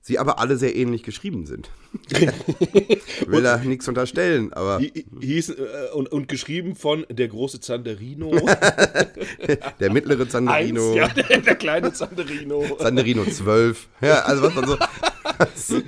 sie 0.06 0.20
aber 0.20 0.38
alle 0.38 0.58
sehr 0.58 0.76
ähnlich 0.76 1.02
geschrieben 1.02 1.46
sind. 1.46 1.72
ich 2.12 2.20
will 3.28 3.42
da 3.42 3.58
nichts 3.58 3.88
unterstellen, 3.88 4.52
aber 4.54 4.78
Hi- 4.80 5.06
Hieß, 5.22 5.50
äh, 5.52 5.56
und, 5.94 6.12
und 6.12 6.28
geschrieben 6.28 6.76
von 6.76 7.06
der 7.10 7.30
große 7.30 7.62
Zanderino. 7.62 8.30
der 9.80 9.92
mittlere 9.92 10.22
Eins, 10.24 10.32
Zanderino, 10.32 10.94
ja, 10.96 11.08
der, 11.08 11.40
der 11.40 11.56
kleine 11.56 11.94
Zanderino. 11.94 12.76
Zanderino 12.78 13.26
12, 13.26 13.88
ja, 14.02 14.20
also 14.20 14.44
was 14.44 14.54
man 14.56 14.68
so, 14.68 14.78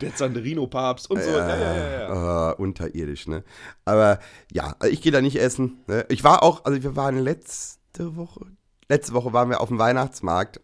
Der 0.00 0.14
Zanderino-Papst 0.14 1.10
und 1.10 1.20
so. 1.22 1.28
Ja, 1.30 1.48
ja, 1.48 1.90
ja, 1.90 2.50
äh, 2.52 2.54
unterirdisch, 2.54 3.26
ne? 3.26 3.42
Aber 3.84 4.20
ja, 4.52 4.76
also 4.78 4.92
ich 4.92 5.02
gehe 5.02 5.12
da 5.12 5.20
nicht 5.20 5.36
essen. 5.36 5.82
Ne? 5.88 6.06
Ich 6.08 6.24
war 6.24 6.42
auch, 6.42 6.64
also 6.64 6.82
wir 6.82 6.96
waren 6.96 7.18
letzte 7.18 8.16
Woche, 8.16 8.46
letzte 8.88 9.12
Woche 9.14 9.32
waren 9.32 9.50
wir 9.50 9.60
auf 9.60 9.68
dem 9.68 9.78
Weihnachtsmarkt. 9.78 10.60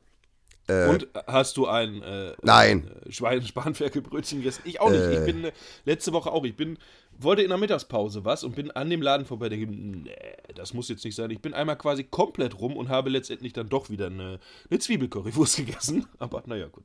Und 0.67 1.09
hast 1.27 1.57
du 1.57 1.67
ein 1.67 2.03
äh, 2.03 2.33
Nein. 2.43 2.91
äh, 3.07 3.12
Schwein 3.12 3.43
Spanferkelbrötchen 3.47 4.39
gegessen? 4.39 4.62
Ich 4.65 4.81
auch 4.81 4.91
nicht. 4.91 5.05
Ich 5.11 5.25
bin 5.25 5.45
äh, 5.45 5.53
letzte 5.85 6.12
Woche 6.12 6.33
auch. 6.33 6.45
Ich 6.45 6.57
bin 6.57 6.79
wollte 7.19 7.43
in 7.43 7.49
der 7.49 7.59
Mittagspause 7.59 8.25
was 8.25 8.45
und 8.45 8.57
bin 8.57 8.71
an 8.71 8.91
dem 8.91 9.03
Laden 9.03 9.27
vorbei. 9.27 9.49
Denke, 9.49 9.67
nee, 9.67 10.11
das 10.55 10.75
muss 10.75 10.89
jetzt 10.89 11.05
nicht 11.05 11.15
sein. 11.15 11.31
Ich 11.31 11.41
bin 11.41 11.55
einmal 11.55 11.77
quasi 11.77 12.05
komplett 12.05 12.59
rum 12.59 12.77
und 12.77 12.89
habe 12.89 13.11
letztendlich 13.11 13.53
dann 13.53 13.69
doch 13.69 13.91
wieder 13.91 14.07
eine, 14.07 14.41
eine 14.71 14.79
Zwiebelcurrywurst 14.79 15.57
gegessen. 15.65 16.07
Aber 16.19 16.43
naja, 16.47 16.67
gut. 16.67 16.85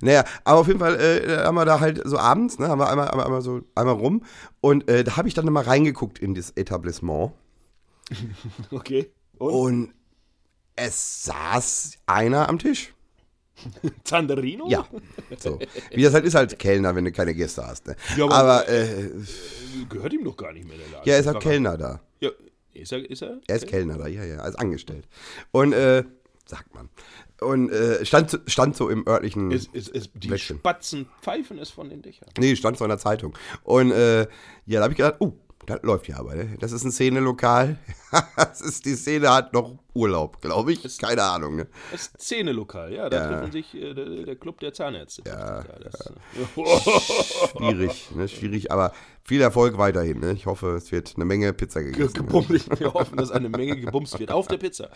Naja, 0.00 0.24
aber 0.44 0.60
auf 0.60 0.66
jeden 0.66 0.80
Fall 0.80 1.00
äh, 1.00 1.44
haben 1.44 1.54
wir 1.54 1.64
da 1.64 1.80
halt 1.80 2.02
so 2.04 2.18
abends, 2.18 2.58
ne, 2.58 2.68
haben 2.68 2.78
wir 2.78 2.88
einmal, 2.90 3.08
einmal, 3.08 3.24
einmal 3.24 3.42
so 3.42 3.62
einmal 3.74 3.94
rum 3.94 4.24
und 4.60 4.88
äh, 4.88 5.04
da 5.04 5.16
habe 5.16 5.28
ich 5.28 5.34
dann 5.34 5.46
mal 5.46 5.64
reingeguckt 5.64 6.18
in 6.18 6.34
das 6.34 6.50
Etablissement 6.50 7.32
Okay. 8.70 9.10
Und 9.38 9.52
und 9.52 9.94
es 10.78 11.24
saß 11.24 11.92
einer 12.06 12.48
am 12.48 12.58
Tisch. 12.58 12.94
Zanderino? 14.04 14.68
Ja, 14.68 14.86
so. 15.38 15.58
Wie 15.92 16.02
das 16.02 16.14
halt 16.14 16.24
ist 16.24 16.36
als 16.36 16.56
Kellner, 16.58 16.94
wenn 16.94 17.04
du 17.04 17.10
keine 17.12 17.34
Gäste 17.34 17.66
hast. 17.66 17.86
Ne? 17.88 17.96
Ja, 18.16 18.24
aber- 18.26 18.34
aber 18.36 18.68
äh, 18.68 19.10
Gehört 19.88 20.12
ihm 20.12 20.24
doch 20.24 20.36
gar 20.36 20.52
nicht 20.52 20.66
mehr 20.68 20.76
der 20.78 20.88
Laden. 20.88 21.02
ja, 21.08 21.14
er 21.14 21.20
ist 21.20 21.26
halt 21.26 21.34
Sag- 21.34 21.42
Kellner 21.42 21.76
da. 21.76 22.00
Ja, 22.20 22.30
ist 22.74 22.92
er? 22.92 23.10
Ist 23.10 23.22
er? 23.22 23.40
Er 23.48 23.56
ist 23.56 23.66
Kellner 23.66 23.98
da, 23.98 24.06
ja, 24.06 24.24
ja, 24.24 24.36
als 24.38 24.54
angestellt. 24.54 25.06
Und, 25.50 25.72
äh, 25.72 26.04
sagt 26.46 26.72
man. 26.74 26.88
Und 27.40 27.70
äh, 27.70 28.04
stand, 28.04 28.40
stand 28.46 28.76
so 28.76 28.88
im 28.88 29.06
örtlichen. 29.06 29.50
Es, 29.52 29.68
es, 29.72 29.88
es, 29.88 30.10
die 30.14 30.28
Blättchen. 30.28 30.58
Spatzen 30.58 31.06
pfeifen 31.22 31.58
es 31.58 31.70
von 31.70 31.88
den 31.90 32.02
Dächern. 32.02 32.28
Nee, 32.38 32.54
stand 32.56 32.78
so 32.78 32.84
in 32.84 32.88
der 32.90 32.98
Zeitung. 32.98 33.34
Und 33.64 33.90
äh, 33.92 34.20
ja, 34.66 34.78
da 34.78 34.82
habe 34.82 34.92
ich 34.92 34.96
gedacht, 34.96 35.16
oh, 35.20 35.32
das 35.68 35.82
läuft 35.82 36.08
ja 36.08 36.16
aber. 36.18 36.34
Ne? 36.34 36.56
Das 36.58 36.72
ist 36.72 36.84
ein 36.84 36.90
Szenelokal. 36.92 37.76
das 38.36 38.60
ist, 38.60 38.84
die 38.86 38.94
Szene 38.94 39.30
hat 39.32 39.52
noch 39.52 39.78
Urlaub, 39.94 40.40
glaube 40.40 40.72
ich. 40.72 40.98
Keine 40.98 41.22
Ahnung. 41.22 41.56
Ne? 41.56 41.66
Das 41.92 42.02
ist 42.02 42.20
Szenelokal, 42.20 42.92
ja. 42.92 43.08
Da 43.08 43.16
Ja. 43.16 43.28
treffen 43.28 43.52
sich 43.52 43.74
äh, 43.74 43.94
der, 43.94 44.04
der 44.24 44.36
Club 44.36 44.60
der 44.60 44.72
Zahnärzte. 44.72 45.22
Ja, 45.26 45.62
das, 45.82 46.12
Schwierig, 47.56 48.08
ne? 48.14 48.28
schwierig, 48.28 48.70
aber 48.72 48.92
viel 49.24 49.40
Erfolg 49.40 49.76
weiterhin. 49.78 50.20
Ne? 50.20 50.32
Ich 50.32 50.46
hoffe, 50.46 50.76
es 50.76 50.90
wird 50.92 51.12
eine 51.16 51.24
Menge 51.24 51.52
Pizza 51.52 51.82
Ge- 51.82 51.92
gegessen. 51.92 52.14
gebumst. 52.14 52.70
Wir 52.80 52.92
hoffen, 52.94 53.16
dass 53.16 53.30
eine 53.30 53.48
Menge 53.48 53.76
gebumst 53.76 54.18
wird. 54.18 54.30
Auf 54.30 54.46
der 54.48 54.56
Pizza. 54.58 54.88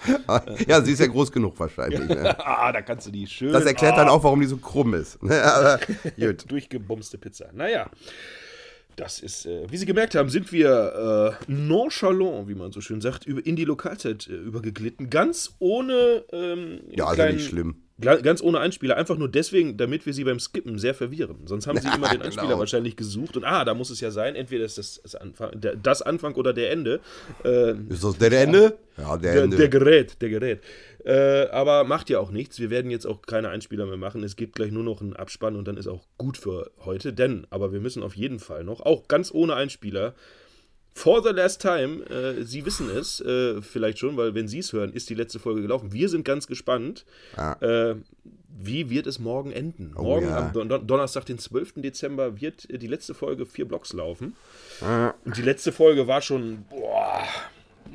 Ja, 0.66 0.80
sie 0.82 0.92
ist 0.92 1.00
ja 1.00 1.06
groß 1.06 1.30
genug 1.32 1.58
wahrscheinlich. 1.58 2.00
Ne? 2.08 2.38
Ah, 2.38 2.72
da 2.72 2.80
kannst 2.82 3.06
du 3.06 3.10
die 3.10 3.26
schön. 3.26 3.52
Das 3.52 3.64
erklärt 3.64 3.94
ah, 3.94 3.96
dann 3.96 4.08
auch, 4.08 4.22
warum 4.24 4.40
die 4.40 4.46
so 4.46 4.56
krumm 4.56 4.94
ist. 4.94 5.22
Ne? 5.22 5.42
Aber 5.42 5.80
gut. 6.18 6.50
Durchgebumste 6.50 7.18
Pizza. 7.18 7.46
Naja. 7.52 7.90
Das 8.96 9.20
ist, 9.20 9.46
äh, 9.46 9.64
wie 9.70 9.76
Sie 9.78 9.86
gemerkt 9.86 10.14
haben, 10.14 10.28
sind 10.28 10.52
wir 10.52 11.38
äh, 11.48 11.52
nonchalant, 11.52 12.48
wie 12.48 12.54
man 12.54 12.72
so 12.72 12.80
schön 12.80 13.00
sagt, 13.00 13.26
über, 13.26 13.44
in 13.44 13.56
die 13.56 13.64
Lokalzeit 13.64 14.28
äh, 14.28 14.34
übergeglitten. 14.34 15.08
Ganz 15.10 15.54
ohne. 15.58 16.24
Ähm, 16.32 16.80
Ja, 16.90 17.04
also 17.06 17.14
kleinen- 17.16 17.36
nicht 17.36 17.48
schlimm. 17.48 17.76
Ganz 18.02 18.42
ohne 18.42 18.60
Einspieler, 18.60 18.96
einfach 18.96 19.16
nur 19.16 19.28
deswegen, 19.28 19.76
damit 19.76 20.04
wir 20.06 20.12
sie 20.12 20.24
beim 20.24 20.38
Skippen 20.40 20.78
sehr 20.78 20.94
verwirren. 20.94 21.38
Sonst 21.46 21.66
haben 21.66 21.78
sie 21.80 21.88
immer 21.88 22.08
den 22.08 22.22
Einspieler 22.22 22.48
Genau. 22.48 22.58
wahrscheinlich 22.58 22.96
gesucht 22.96 23.36
und 23.36 23.44
ah, 23.44 23.64
da 23.64 23.74
muss 23.74 23.90
es 23.90 24.00
ja 24.00 24.10
sein, 24.10 24.34
entweder 24.34 24.64
ist 24.64 24.78
das 24.78 25.00
das 25.02 25.14
Anfang, 25.14 25.60
der, 25.60 25.76
das 25.76 26.02
Anfang 26.02 26.34
oder 26.34 26.52
der 26.52 26.70
Ende. 26.70 27.00
Äh, 27.44 27.72
Ist 27.88 28.04
das 28.04 28.18
der 28.18 28.32
Ende? 28.32 28.76
Ja, 28.98 29.16
der, 29.16 29.32
der, 29.34 29.42
Ende. 29.44 29.56
der 29.56 29.68
Gerät, 29.68 30.20
der 30.20 30.28
Gerät. 30.28 30.60
Äh, 31.04 31.46
aber 31.50 31.84
macht 31.84 32.10
ja 32.10 32.18
auch 32.18 32.30
nichts. 32.30 32.58
Wir 32.60 32.70
werden 32.70 32.90
jetzt 32.90 33.06
auch 33.06 33.22
keine 33.22 33.48
Einspieler 33.48 33.86
mehr 33.86 33.96
machen. 33.96 34.22
Es 34.22 34.36
gibt 34.36 34.54
gleich 34.56 34.70
nur 34.70 34.84
noch 34.84 35.00
einen 35.00 35.14
Abspann 35.14 35.56
und 35.56 35.66
dann 35.66 35.76
ist 35.76 35.86
auch 35.88 36.04
gut 36.18 36.36
für 36.36 36.70
heute. 36.84 37.12
Denn, 37.12 37.46
aber 37.50 37.72
wir 37.72 37.80
müssen 37.80 38.02
auf 38.02 38.14
jeden 38.16 38.38
Fall 38.38 38.64
noch, 38.64 38.80
auch 38.80 39.08
ganz 39.08 39.32
ohne 39.32 39.54
Einspieler, 39.54 40.14
For 40.94 41.22
the 41.22 41.30
last 41.30 41.62
time, 41.62 42.04
äh, 42.10 42.44
Sie 42.44 42.64
wissen 42.66 42.90
es 42.90 43.20
äh, 43.20 43.62
vielleicht 43.62 43.98
schon, 43.98 44.16
weil 44.16 44.34
wenn 44.34 44.46
Sie 44.46 44.58
es 44.58 44.72
hören, 44.72 44.92
ist 44.92 45.08
die 45.10 45.14
letzte 45.14 45.38
Folge 45.38 45.62
gelaufen. 45.62 45.92
Wir 45.92 46.08
sind 46.08 46.24
ganz 46.24 46.46
gespannt. 46.46 47.04
Ah. 47.36 47.56
Äh, 47.60 47.96
wie 48.54 48.90
wird 48.90 49.06
es 49.06 49.18
morgen 49.18 49.50
enden? 49.52 49.92
morgen, 49.94 50.26
ja. 50.26 50.38
am 50.38 50.52
Don 50.52 50.86
Donnerstag, 50.86 51.24
den 51.24 51.38
12. 51.38 51.74
Dezember, 51.76 52.40
wird 52.40 52.68
die 52.70 52.86
letzte 52.86 53.14
Folge 53.14 53.46
vier 53.46 53.66
Blocks 53.66 53.92
laufen. 53.94 54.36
Ah. 54.82 55.14
Und 55.24 55.36
die 55.36 55.42
letzte 55.42 55.72
Folge 55.72 56.06
war 56.06 56.20
schon, 56.20 56.64
boah, 56.68 57.22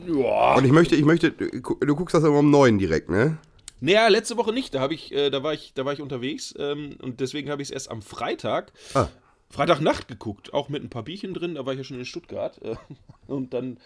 ja. 0.07 0.55
Und 0.55 0.65
ich 0.65 0.71
möchte, 0.71 0.95
ich 0.95 1.05
möchte, 1.05 1.31
du 1.31 1.95
guckst 1.95 2.15
das 2.15 2.23
immer 2.23 2.39
um 2.39 2.49
neun 2.49 2.79
direkt, 2.79 3.09
ne? 3.09 3.37
Naja, 3.79 4.07
letzte 4.07 4.37
Woche 4.37 4.51
nicht. 4.53 4.73
Da, 4.73 4.89
ich, 4.89 5.11
äh, 5.13 5.29
da, 5.29 5.43
war, 5.43 5.53
ich, 5.53 5.73
da 5.75 5.85
war 5.85 5.93
ich 5.93 6.01
unterwegs 6.01 6.53
ähm, 6.57 6.95
und 7.01 7.19
deswegen 7.19 7.49
habe 7.49 7.61
ich 7.61 7.69
es 7.69 7.71
erst 7.73 7.91
am 7.91 8.01
Freitag, 8.01 8.71
Ah. 8.95 9.07
Freitagnacht 9.49 10.07
geguckt. 10.07 10.53
Auch 10.53 10.69
mit 10.69 10.83
ein 10.83 10.89
paar 10.89 11.03
Bierchen 11.03 11.33
drin. 11.33 11.55
Da 11.55 11.65
war 11.65 11.73
ich 11.73 11.79
ja 11.79 11.83
schon 11.83 11.99
in 11.99 12.05
Stuttgart. 12.05 12.61
Äh, 12.61 12.75
und 13.27 13.53
dann, 13.53 13.77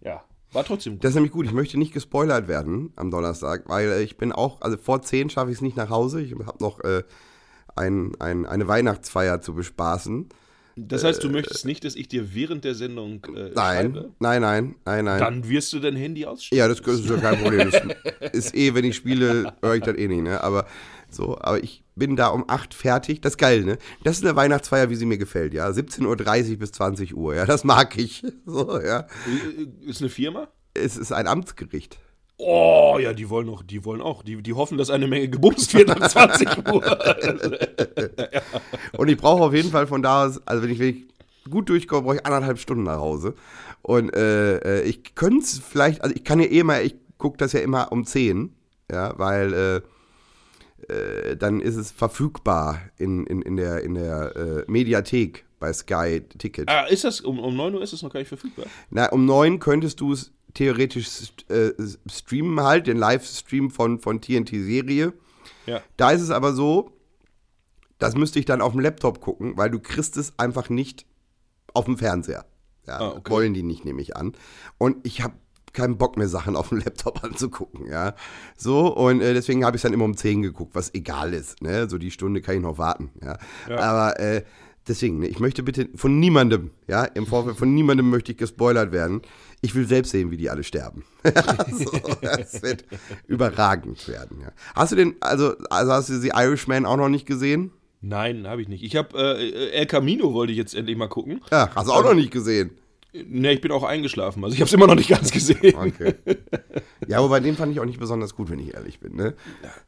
ja, 0.00 0.24
war 0.52 0.64
trotzdem 0.64 0.94
gut. 0.94 1.04
Das 1.04 1.10
ist 1.10 1.14
nämlich 1.14 1.32
gut. 1.32 1.46
Ich 1.46 1.52
möchte 1.52 1.78
nicht 1.78 1.92
gespoilert 1.92 2.48
werden 2.48 2.92
am 2.96 3.10
Donnerstag, 3.10 3.68
weil 3.68 3.90
äh, 3.90 4.02
ich 4.02 4.16
bin 4.16 4.32
auch, 4.32 4.60
also 4.60 4.76
vor 4.76 5.02
10 5.02 5.30
schaffe 5.30 5.50
ich 5.50 5.56
es 5.56 5.62
nicht 5.62 5.76
nach 5.76 5.90
Hause. 5.90 6.20
Ich 6.22 6.32
habe 6.32 6.58
noch 6.60 6.80
äh, 6.80 7.02
ein, 7.76 8.12
ein, 8.20 8.46
eine 8.46 8.68
Weihnachtsfeier 8.68 9.40
zu 9.40 9.54
bespaßen. 9.54 10.28
Das 10.76 11.04
heißt, 11.04 11.22
du 11.22 11.28
möchtest 11.28 11.66
nicht, 11.66 11.84
dass 11.84 11.94
ich 11.96 12.08
dir 12.08 12.34
während 12.34 12.64
der 12.64 12.74
Sendung 12.74 13.22
äh, 13.36 13.50
Nein, 13.54 13.92
schreibe? 13.94 14.10
nein, 14.18 14.40
nein, 14.40 14.74
nein, 14.86 15.04
nein. 15.04 15.18
Dann 15.18 15.48
wirst 15.48 15.72
du 15.74 15.80
dein 15.80 15.96
Handy 15.96 16.24
ausstellen. 16.24 16.58
ja, 16.58 16.68
das 16.68 16.80
ist 16.80 17.10
ja 17.10 17.16
kein 17.18 17.38
Problem. 17.42 17.70
Ist 18.32 18.54
eh, 18.54 18.74
wenn 18.74 18.84
ich 18.84 18.96
spiele, 18.96 19.52
höre 19.62 19.74
ich 19.74 19.82
das 19.82 19.96
eh 19.98 20.08
nicht, 20.08 20.22
ne? 20.22 20.42
Aber 20.42 20.66
so, 21.10 21.38
aber 21.38 21.62
ich 21.62 21.81
bin 21.94 22.16
da 22.16 22.28
um 22.28 22.44
8 22.48 22.74
fertig. 22.74 23.20
Das 23.20 23.34
ist 23.34 23.38
geil, 23.38 23.64
ne? 23.64 23.78
Das 24.04 24.18
ist 24.18 24.24
eine 24.24 24.36
Weihnachtsfeier, 24.36 24.90
wie 24.90 24.96
sie 24.96 25.06
mir 25.06 25.18
gefällt, 25.18 25.54
ja. 25.54 25.68
17.30 25.68 26.52
Uhr 26.52 26.58
bis 26.58 26.72
20 26.72 27.16
Uhr, 27.16 27.34
ja. 27.34 27.46
Das 27.46 27.64
mag 27.64 27.98
ich. 27.98 28.24
So, 28.46 28.80
ja. 28.80 29.00
Äh, 29.00 29.88
Ist 29.88 30.00
eine 30.00 30.10
Firma? 30.10 30.48
Es 30.74 30.96
ist 30.96 31.12
ein 31.12 31.26
Amtsgericht. 31.26 31.98
Oh, 32.38 32.98
ja, 33.00 33.12
die 33.12 33.30
wollen 33.30 33.48
auch, 33.48 33.62
die 33.62 33.84
wollen 33.84 34.00
auch. 34.00 34.22
Die, 34.22 34.42
die 34.42 34.52
hoffen, 34.52 34.78
dass 34.78 34.90
eine 34.90 35.06
Menge 35.06 35.28
gebumst 35.28 35.74
wird 35.74 35.88
nach 35.88 36.08
20 36.08 36.66
Uhr. 36.66 36.82
Und 38.98 39.08
ich 39.08 39.16
brauche 39.16 39.42
auf 39.44 39.54
jeden 39.54 39.70
Fall 39.70 39.86
von 39.86 40.02
da 40.02 40.26
aus, 40.26 40.40
also 40.46 40.62
wenn 40.62 40.70
ich, 40.70 40.78
wenn 40.78 40.88
ich 40.88 41.50
gut 41.50 41.68
durchkomme, 41.68 42.02
brauche 42.02 42.16
ich 42.16 42.26
anderthalb 42.26 42.58
Stunden 42.58 42.84
nach 42.84 42.98
Hause. 42.98 43.34
Und 43.82 44.14
äh, 44.14 44.58
äh, 44.58 44.82
ich 44.82 45.14
könnte 45.14 45.44
es 45.44 45.58
vielleicht, 45.58 46.02
also 46.02 46.14
ich 46.14 46.24
kann 46.24 46.40
ja 46.40 46.46
eh 46.46 46.62
mal, 46.62 46.84
ich 46.84 46.96
gucke 47.18 47.36
das 47.36 47.52
ja 47.52 47.60
immer 47.60 47.92
um 47.92 48.04
10, 48.04 48.54
ja, 48.90 49.16
weil 49.18 49.52
äh, 49.52 49.80
äh, 50.88 51.36
dann 51.36 51.60
ist 51.60 51.76
es 51.76 51.90
verfügbar 51.90 52.80
in, 52.96 53.26
in, 53.26 53.42
in 53.42 53.56
der, 53.56 53.82
in 53.82 53.94
der 53.94 54.36
äh, 54.36 54.64
Mediathek 54.70 55.44
bei 55.58 55.72
Sky 55.72 56.22
Ticket. 56.38 56.68
ah, 56.68 56.84
ist 56.86 57.04
das, 57.04 57.20
um, 57.20 57.38
um 57.38 57.56
9 57.56 57.74
Uhr 57.74 57.82
ist 57.82 57.92
es 57.92 58.02
noch 58.02 58.12
gar 58.12 58.20
nicht 58.20 58.28
verfügbar? 58.28 58.66
Na, 58.90 59.08
um 59.10 59.24
9 59.24 59.58
könntest 59.60 60.00
du 60.00 60.12
es 60.12 60.32
theoretisch 60.54 61.32
äh, 61.48 61.70
streamen 62.06 62.60
halt, 62.62 62.86
den 62.86 62.96
Livestream 62.98 63.70
von, 63.70 63.98
von 64.00 64.20
TNT-Serie. 64.20 65.12
Ja. 65.66 65.80
Da 65.96 66.10
ist 66.10 66.20
es 66.20 66.30
aber 66.30 66.52
so, 66.52 66.92
das 67.98 68.16
müsste 68.16 68.38
ich 68.38 68.44
dann 68.44 68.60
auf 68.60 68.72
dem 68.72 68.80
Laptop 68.80 69.20
gucken, 69.20 69.56
weil 69.56 69.70
du 69.70 69.78
kriegst 69.78 70.16
es 70.16 70.38
einfach 70.38 70.68
nicht 70.68 71.06
auf 71.72 71.84
dem 71.84 71.96
Fernseher. 71.96 72.44
Ja, 72.86 72.98
Ah, 72.98 73.08
okay. 73.10 73.30
Wollen 73.30 73.54
die 73.54 73.62
nicht, 73.62 73.84
nehme 73.84 74.02
ich 74.02 74.16
an. 74.16 74.32
Und 74.76 75.06
ich 75.06 75.22
habe 75.22 75.34
keinen 75.72 75.96
Bock 75.96 76.16
mehr, 76.16 76.28
Sachen 76.28 76.56
auf 76.56 76.68
dem 76.68 76.78
Laptop 76.84 77.24
anzugucken, 77.24 77.86
ja. 77.86 78.14
So, 78.56 78.94
und 78.94 79.20
äh, 79.20 79.34
deswegen 79.34 79.64
habe 79.64 79.76
ich 79.76 79.82
dann 79.82 79.92
immer 79.92 80.04
um 80.04 80.16
10 80.16 80.42
geguckt, 80.42 80.74
was 80.74 80.94
egal 80.94 81.32
ist, 81.32 81.62
ne? 81.62 81.88
So 81.88 81.98
die 81.98 82.10
Stunde 82.10 82.40
kann 82.40 82.56
ich 82.56 82.62
noch 82.62 82.78
warten, 82.78 83.10
ja. 83.22 83.38
Aber 83.76 84.18
äh, 84.20 84.42
deswegen, 84.86 85.20
ne, 85.20 85.28
ich 85.28 85.40
möchte 85.40 85.62
bitte 85.62 85.88
von 85.94 86.18
niemandem, 86.18 86.70
ja, 86.88 87.04
im 87.04 87.26
Vorfeld 87.26 87.56
von 87.56 87.72
niemandem 87.74 88.10
möchte 88.10 88.32
ich 88.32 88.38
gespoilert 88.38 88.92
werden. 88.92 89.22
Ich 89.60 89.74
will 89.74 89.86
selbst 89.86 90.10
sehen, 90.10 90.30
wie 90.30 90.36
die 90.36 90.50
alle 90.50 90.64
sterben. 90.64 91.04
so, 91.22 91.90
das 92.20 92.62
wird 92.62 92.84
überragend 93.26 94.06
werden, 94.08 94.40
ja. 94.40 94.52
Hast 94.74 94.92
du 94.92 94.96
den, 94.96 95.14
also, 95.20 95.54
also 95.70 95.92
hast 95.92 96.08
du 96.08 96.20
die 96.20 96.32
Irishman 96.34 96.86
auch 96.86 96.96
noch 96.96 97.08
nicht 97.08 97.26
gesehen? 97.26 97.70
Nein, 98.04 98.48
habe 98.48 98.60
ich 98.60 98.68
nicht. 98.68 98.82
Ich 98.82 98.96
habe 98.96 99.16
äh, 99.16 99.70
El 99.70 99.86
Camino 99.86 100.34
wollte 100.34 100.50
ich 100.50 100.58
jetzt 100.58 100.74
endlich 100.74 100.96
mal 100.96 101.08
gucken. 101.08 101.40
Ja, 101.52 101.70
hast 101.72 101.86
du 101.86 101.92
auch 101.92 102.02
noch 102.02 102.14
nicht 102.14 102.32
gesehen. 102.32 102.72
Ne, 103.14 103.52
ich 103.52 103.60
bin 103.60 103.70
auch 103.72 103.82
eingeschlafen. 103.82 104.42
Also 104.42 104.54
ich 104.54 104.60
habe 104.60 104.68
es 104.68 104.72
immer 104.72 104.86
noch 104.86 104.94
nicht 104.94 105.10
ganz 105.10 105.30
gesehen. 105.30 105.74
Okay. 105.76 106.14
Ja, 107.06 107.18
aber 107.18 107.28
bei 107.28 107.40
dem 107.40 107.56
fand 107.56 107.72
ich 107.72 107.80
auch 107.80 107.84
nicht 107.84 107.98
besonders 108.00 108.34
gut, 108.34 108.48
wenn 108.48 108.58
ich 108.58 108.72
ehrlich 108.72 109.00
bin. 109.00 109.16
Ne? 109.16 109.34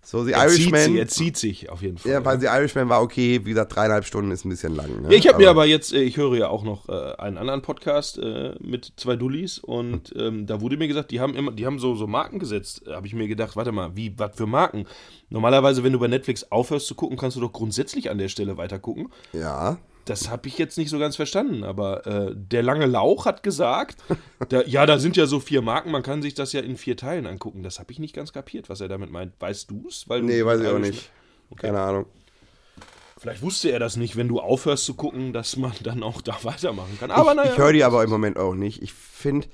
So, 0.03 0.25
The 0.25 0.33
Er 0.33 0.49
zieht, 0.49 0.59
Irishman. 0.61 0.81
sich, 0.83 0.97
er 0.97 1.09
zieht 1.09 1.37
sich 1.39 1.70
auf 1.70 1.81
jeden 1.81 1.97
Fall. 1.97 2.12
ja, 2.12 2.25
weil 2.25 2.39
The 2.39 2.47
Irishman 2.49 2.89
war 2.91 3.01
okay. 3.01 3.41
Wie 3.45 3.51
gesagt, 3.51 3.75
dreieinhalb 3.75 4.05
Stunden 4.05 4.31
ist 4.31 4.45
ein 4.45 4.51
bisschen 4.51 4.75
lang. 4.77 5.03
Ne? 5.03 5.11
Ja, 5.11 5.16
ich 5.16 5.27
habe 5.27 5.39
mir 5.39 5.49
aber 5.49 5.64
jetzt, 5.64 5.95
äh, 5.95 6.03
ich 6.03 6.18
höre 6.18 6.37
ja 6.37 6.49
auch 6.49 6.64
noch 6.64 6.89
äh, 6.91 7.14
einen 7.16 7.39
anderen 7.39 7.62
Podcast 7.62 8.18
äh, 8.18 8.57
mit 8.61 8.93
zwei 8.97 9.16
Dullis 9.16 9.59
und 9.59 10.12
ähm, 10.18 10.47
da 10.47 10.61
wurde 10.61 10.77
mir 10.77 10.89
gesagt, 10.89 11.11
die 11.11 11.20
haben 11.20 11.35
immer, 11.35 11.53
die 11.53 11.64
haben 11.64 11.79
so, 11.79 11.95
so 11.95 12.07
Marken 12.07 12.39
gesetzt. 12.39 12.83
Da 12.85 12.97
habe 12.97 13.07
ich 13.07 13.14
mir 13.14 13.27
gedacht, 13.29 13.57
warte 13.57 13.72
mal, 13.72 13.97
wie, 13.97 14.12
was 14.18 14.37
für 14.37 14.47
Marken? 14.47 14.85
Normalerweise, 15.31 15.83
wenn 15.83 15.93
du 15.95 15.99
bei 15.99 16.09
Netflix 16.09 16.51
aufhörst 16.51 16.87
zu 16.89 16.95
gucken, 16.95 17.16
kannst 17.16 17.37
du 17.39 17.41
doch 17.41 17.53
grundsätzlich 17.53 18.11
an 18.11 18.18
der 18.18 18.29
Stelle 18.29 18.59
weiter 18.59 18.79
gucken. 18.79 19.09
Ja. 19.33 19.79
Das 20.05 20.28
habe 20.28 20.48
ich 20.48 20.59
jetzt 20.59 20.76
nicht 20.76 20.90
so 20.90 20.98
ganz 20.98 21.16
verstanden, 21.16 21.64
aber 21.64 22.07
äh, 22.07 22.32
der 22.34 22.62
lange 22.62 22.86
Lauch 22.86 23.24
hat 23.24 23.42
gesagt, 23.42 23.96
da, 24.48 24.62
ja, 24.62 24.84
da 24.84 24.98
sind 24.98 25.16
ja 25.16 25.26
so 25.26 25.40
vier 25.40 25.62
Marken, 25.62 25.90
man 25.90 26.02
kann 26.02 26.20
sich 26.20 26.34
das 26.34 26.52
ja 26.52 26.61
in 26.61 26.76
vier 26.76 26.96
Teilen 26.96 27.26
angucken. 27.26 27.62
Das 27.62 27.78
habe 27.78 27.90
ich 27.92 27.98
nicht 27.98 28.14
ganz 28.14 28.32
kapiert, 28.32 28.68
was 28.68 28.80
er 28.80 28.88
damit 28.88 29.11
meint. 29.11 29.32
Weißt 29.38 29.70
du's? 29.70 30.09
Weil 30.09 30.20
du 30.20 30.26
Nee, 30.26 30.44
weiß 30.44 30.61
ich 30.61 30.68
auch 30.68 30.78
nicht. 30.78 31.11
Keine 31.57 31.80
Ahnung. 31.80 32.07
Vielleicht 33.24 33.40
wusste 33.40 33.70
er 33.70 33.78
das 33.78 33.96
nicht, 33.96 34.16
wenn 34.16 34.28
du 34.28 34.40
aufhörst 34.40 34.84
zu 34.84 34.94
gucken, 34.94 35.32
dass 35.32 35.57
man 35.57 35.72
dann 35.82 36.02
auch 36.02 36.20
da 36.20 36.36
weitermachen 36.42 36.98
kann. 37.00 37.11
Aber 37.11 37.30
ich 37.30 37.36
naja. 37.36 37.52
ich 37.52 37.59
höre 37.59 37.72
die 37.72 37.84
aber 37.84 38.05
im 38.05 38.11
Moment 38.11 38.36
auch 38.36 38.55
nicht. 38.55 38.82
Ich 38.82 38.92
finde 38.92 39.46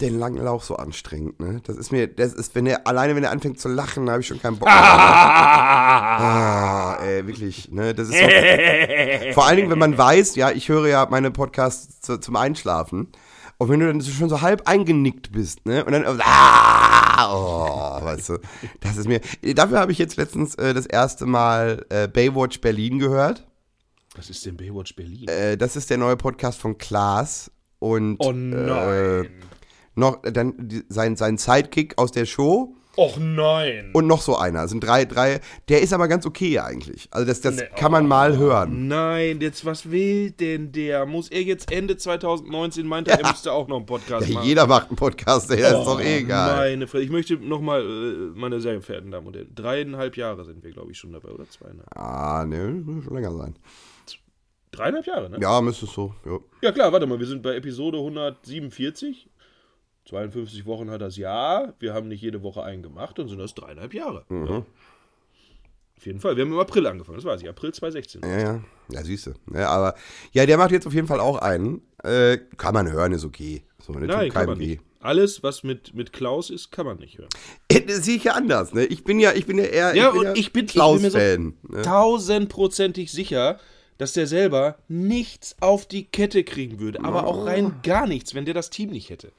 den 0.00 0.18
langen 0.18 0.42
Lauf 0.42 0.64
so 0.64 0.76
anstrengend. 0.76 1.38
Ne? 1.40 1.60
Das 1.64 1.76
ist 1.76 1.92
mir, 1.92 2.08
das 2.08 2.32
ist, 2.32 2.54
wenn 2.54 2.66
er, 2.66 2.86
alleine 2.86 3.14
wenn 3.14 3.24
er 3.24 3.30
anfängt 3.30 3.60
zu 3.60 3.68
lachen, 3.68 4.10
habe 4.10 4.20
ich 4.20 4.26
schon 4.26 4.40
keinen 4.40 4.58
Bock 4.58 4.68
mehr. 4.68 4.76
Ah, 6.14 6.98
ey, 7.02 7.26
wirklich, 7.26 7.70
ne? 7.70 7.94
Das 7.94 8.08
ist 8.08 8.18
so, 8.18 9.32
vor 9.34 9.46
allen 9.46 9.56
Dingen, 9.56 9.70
wenn 9.70 9.78
man 9.78 9.96
weiß, 9.96 10.36
ja, 10.36 10.50
ich 10.50 10.68
höre 10.68 10.88
ja 10.88 11.06
meine 11.10 11.30
Podcasts 11.30 12.00
zu, 12.00 12.18
zum 12.18 12.36
Einschlafen. 12.36 13.08
Und 13.58 13.68
wenn 13.68 13.80
du 13.80 13.86
dann 13.86 14.00
schon 14.00 14.28
so 14.28 14.40
halb 14.40 14.68
eingenickt 14.68 15.32
bist, 15.32 15.66
ne? 15.66 15.84
Und 15.84 15.92
dann, 15.92 16.04
ah, 16.20 17.32
oh, 17.32 18.04
weißt 18.04 18.30
du, 18.30 18.38
das 18.80 18.96
ist 18.96 19.08
mir, 19.08 19.20
dafür 19.54 19.80
habe 19.80 19.92
ich 19.92 19.98
jetzt 19.98 20.16
letztens 20.16 20.54
äh, 20.56 20.74
das 20.74 20.86
erste 20.86 21.26
Mal 21.26 21.84
äh, 21.88 22.08
Baywatch 22.08 22.60
Berlin 22.60 22.98
gehört. 22.98 23.46
Was 24.14 24.30
ist 24.30 24.44
denn 24.44 24.56
Baywatch 24.56 24.96
Berlin? 24.96 25.28
Äh, 25.28 25.56
das 25.56 25.76
ist 25.76 25.90
der 25.90 25.98
neue 25.98 26.16
Podcast 26.16 26.60
von 26.60 26.76
Klaas 26.76 27.50
und 27.78 28.16
oh 28.18 28.30
äh, 28.30 28.34
nein. 28.34 29.30
Noch 29.94 30.22
dann 30.22 30.54
die, 30.58 30.82
sein, 30.88 31.16
sein 31.16 31.36
Sidekick 31.38 31.98
aus 31.98 32.12
der 32.12 32.26
Show 32.26 32.74
Och 32.98 33.16
nein. 33.18 33.88
und 33.94 34.06
noch 34.06 34.20
so 34.20 34.36
einer. 34.36 34.60
Das 34.62 34.70
sind 34.70 34.84
drei, 34.84 35.06
drei. 35.06 35.40
Der 35.70 35.80
ist 35.80 35.94
aber 35.94 36.08
ganz 36.08 36.26
okay 36.26 36.58
eigentlich. 36.58 37.08
Also 37.10 37.26
das, 37.26 37.40
das 37.40 37.56
Nee, 37.56 37.62
kann 37.74 37.90
man 37.90 38.04
oh. 38.04 38.08
mal 38.08 38.36
hören. 38.36 38.86
Nein, 38.86 39.40
jetzt 39.40 39.64
was 39.64 39.90
will 39.90 40.30
denn 40.32 40.72
der? 40.72 41.06
Muss 41.06 41.30
er 41.30 41.40
jetzt 41.42 41.72
Ende 41.72 41.96
2019 41.96 42.86
meint 42.86 43.08
er, 43.08 43.18
er 43.20 43.30
müsste 43.30 43.50
auch 43.50 43.66
noch 43.66 43.76
einen 43.78 43.86
Podcast 43.86 44.28
Ja, 44.28 44.34
machen? 44.34 44.46
jeder 44.46 44.66
macht 44.66 44.88
einen 44.88 44.96
Podcast, 44.96 45.48
der 45.50 45.58
ist 45.68 45.74
Oh, 45.74 45.84
doch 45.84 46.00
eh 46.02 46.18
egal. 46.18 46.56
Meine 46.70 46.86
Fresse. 46.86 47.04
Ich 47.04 47.10
möchte 47.10 47.36
nochmal, 47.36 47.80
äh, 47.80 48.38
meine 48.38 48.60
sehr 48.60 48.82
verehrten 48.82 49.10
Damen 49.10 49.26
und 49.26 49.36
Herren, 49.36 49.54
dreieinhalb 49.54 50.16
Jahre 50.18 50.44
sind 50.44 50.62
wir, 50.62 50.70
glaube 50.72 50.90
ich, 50.90 50.98
schon 50.98 51.12
dabei, 51.12 51.30
oder 51.30 51.48
zweieinhalb? 51.48 51.88
Ah, 51.96 52.44
ne, 52.46 52.72
muss 52.84 53.04
schon 53.04 53.14
länger 53.14 53.32
sein. 53.32 53.54
Dreieinhalb 54.70 55.06
Jahre, 55.06 55.28
ne? 55.30 55.38
Ja, 55.40 55.60
müsste 55.62 55.86
es 55.86 55.92
so. 55.92 56.14
Ja. 56.26 56.38
Ja 56.62 56.72
klar, 56.72 56.92
warte 56.92 57.06
mal, 57.06 57.18
wir 57.18 57.26
sind 57.26 57.42
bei 57.42 57.56
Episode 57.56 57.98
147. 57.98 59.28
52 60.08 60.66
Wochen 60.66 60.90
hat 60.90 61.00
das 61.00 61.16
Jahr. 61.16 61.74
Wir 61.78 61.94
haben 61.94 62.08
nicht 62.08 62.22
jede 62.22 62.42
Woche 62.42 62.62
einen 62.62 62.82
gemacht, 62.82 63.18
dann 63.18 63.28
sind 63.28 63.38
das 63.38 63.54
dreieinhalb 63.54 63.94
Jahre. 63.94 64.24
Mhm. 64.28 64.46
Ja. 64.46 64.64
Auf 65.96 66.06
jeden 66.06 66.18
Fall. 66.18 66.36
Wir 66.36 66.44
haben 66.44 66.52
im 66.52 66.58
April 66.58 66.86
angefangen, 66.88 67.16
das 67.18 67.24
weiß 67.24 67.42
ich. 67.42 67.48
April 67.48 67.72
2016. 67.72 68.22
Ja, 68.24 68.38
ja. 68.40 68.60
Ja, 68.90 69.04
siehst 69.04 69.26
du. 69.28 69.32
Ja, 69.54 69.68
aber 69.68 69.94
ja, 70.32 70.44
der 70.46 70.58
macht 70.58 70.72
jetzt 70.72 70.86
auf 70.86 70.94
jeden 70.94 71.06
Fall 71.06 71.20
auch 71.20 71.36
einen. 71.38 71.80
Äh, 72.02 72.38
kann 72.56 72.74
man 72.74 72.90
hören, 72.90 73.12
ist 73.12 73.24
okay. 73.24 73.62
So, 73.78 73.92
der 73.92 74.08
Nein, 74.08 74.30
kann 74.32 74.46
man 74.46 74.58
weh. 74.58 74.66
nicht. 74.66 74.82
Alles, 75.00 75.42
was 75.42 75.62
mit, 75.64 75.94
mit 75.94 76.12
Klaus 76.12 76.50
ist, 76.50 76.70
kann 76.72 76.86
man 76.86 76.98
nicht 76.98 77.18
hören. 77.18 77.28
Das 77.68 78.04
sehe 78.04 78.16
ich 78.16 78.24
ja 78.24 78.32
anders, 78.34 78.72
ne? 78.72 78.84
Ich 78.84 79.02
bin 79.04 79.18
ja, 79.18 79.32
ich 79.32 79.46
bin 79.46 79.58
ja 79.58 79.64
eher 79.64 79.94
Ja, 79.96 80.06
ich 80.08 80.12
bin 80.12 80.18
und 80.20 80.26
ja 80.26 80.32
ich 80.34 80.52
bin- 80.52 80.64
mir 80.64 80.68
so- 80.68 80.72
Klaus-Fan. 80.74 81.54
ne? 81.68 81.82
Tausendprozentig 81.82 83.10
sicher, 83.10 83.58
dass 83.98 84.12
der 84.12 84.26
selber 84.26 84.78
nichts 84.88 85.56
auf 85.60 85.86
die 85.86 86.04
Kette 86.04 86.44
kriegen 86.44 86.78
würde. 86.80 87.02
Aber 87.04 87.26
auch 87.26 87.46
rein 87.46 87.76
gar 87.82 88.06
nichts, 88.06 88.34
wenn 88.34 88.44
der 88.44 88.54
das 88.54 88.70
Team 88.70 88.90
nicht 88.90 89.10
hätte. 89.10 89.32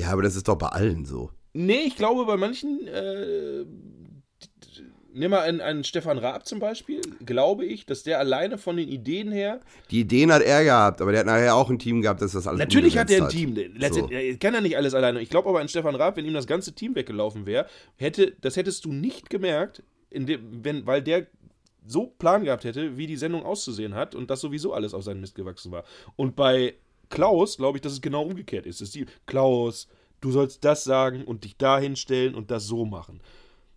Ja, 0.00 0.12
aber 0.12 0.22
das 0.22 0.34
ist 0.34 0.48
doch 0.48 0.56
bei 0.56 0.68
allen 0.68 1.04
so. 1.04 1.30
Nee, 1.52 1.82
ich 1.86 1.96
glaube, 1.96 2.24
bei 2.24 2.36
manchen, 2.38 2.86
äh, 2.86 3.66
nimm 5.12 5.30
mal 5.30 5.40
einen, 5.40 5.60
einen 5.60 5.84
Stefan 5.84 6.16
Raab 6.16 6.46
zum 6.46 6.58
Beispiel, 6.58 7.02
glaube 7.26 7.66
ich, 7.66 7.84
dass 7.84 8.02
der 8.02 8.18
alleine 8.18 8.56
von 8.56 8.78
den 8.78 8.88
Ideen 8.88 9.30
her, 9.30 9.60
Die 9.90 10.00
Ideen 10.00 10.32
hat 10.32 10.40
er 10.40 10.64
gehabt, 10.64 11.02
aber 11.02 11.10
der 11.10 11.20
hat 11.20 11.26
nachher 11.26 11.54
auch 11.54 11.68
ein 11.68 11.78
Team 11.78 12.00
gehabt, 12.00 12.22
das 12.22 12.32
das 12.32 12.46
alles 12.46 12.58
natürlich 12.58 12.96
hat 12.96 13.10
er 13.10 13.24
ein 13.24 13.28
Team, 13.28 13.54
letztendlich, 13.74 14.18
er 14.18 14.36
kann 14.38 14.54
ja 14.54 14.60
nicht 14.62 14.76
alles 14.78 14.94
alleine. 14.94 15.20
Ich 15.20 15.28
glaube 15.28 15.50
aber 15.50 15.60
an 15.60 15.68
Stefan 15.68 15.94
Raab, 15.96 16.16
wenn 16.16 16.24
ihm 16.24 16.34
das 16.34 16.46
ganze 16.46 16.72
Team 16.72 16.94
weggelaufen 16.94 17.44
wäre, 17.44 17.66
hätte, 17.96 18.34
das 18.40 18.56
hättest 18.56 18.86
du 18.86 18.92
nicht 18.92 19.28
gemerkt, 19.28 19.82
dem, 20.12 20.64
wenn, 20.64 20.86
weil 20.86 21.02
der 21.02 21.26
so 21.86 22.06
Plan 22.06 22.44
gehabt 22.44 22.64
hätte, 22.64 22.96
wie 22.96 23.06
die 23.06 23.16
Sendung 23.16 23.44
auszusehen 23.44 23.94
hat 23.94 24.14
und 24.14 24.30
das 24.30 24.40
sowieso 24.40 24.72
alles 24.72 24.94
auf 24.94 25.02
seinen 25.02 25.20
Mist 25.20 25.34
gewachsen 25.34 25.72
war. 25.72 25.84
Und 26.16 26.36
bei 26.36 26.74
Klaus 27.10 27.58
glaube 27.58 27.78
ich, 27.78 27.82
dass 27.82 27.92
es 27.92 28.00
genau 28.00 28.22
umgekehrt 28.22 28.66
ist. 28.66 28.80
Dass 28.80 28.92
die, 28.92 29.06
Klaus, 29.26 29.88
du 30.20 30.30
sollst 30.30 30.64
das 30.64 30.84
sagen 30.84 31.24
und 31.24 31.44
dich 31.44 31.56
da 31.58 31.78
hinstellen 31.78 32.34
und 32.34 32.50
das 32.50 32.66
so 32.66 32.86
machen. 32.86 33.20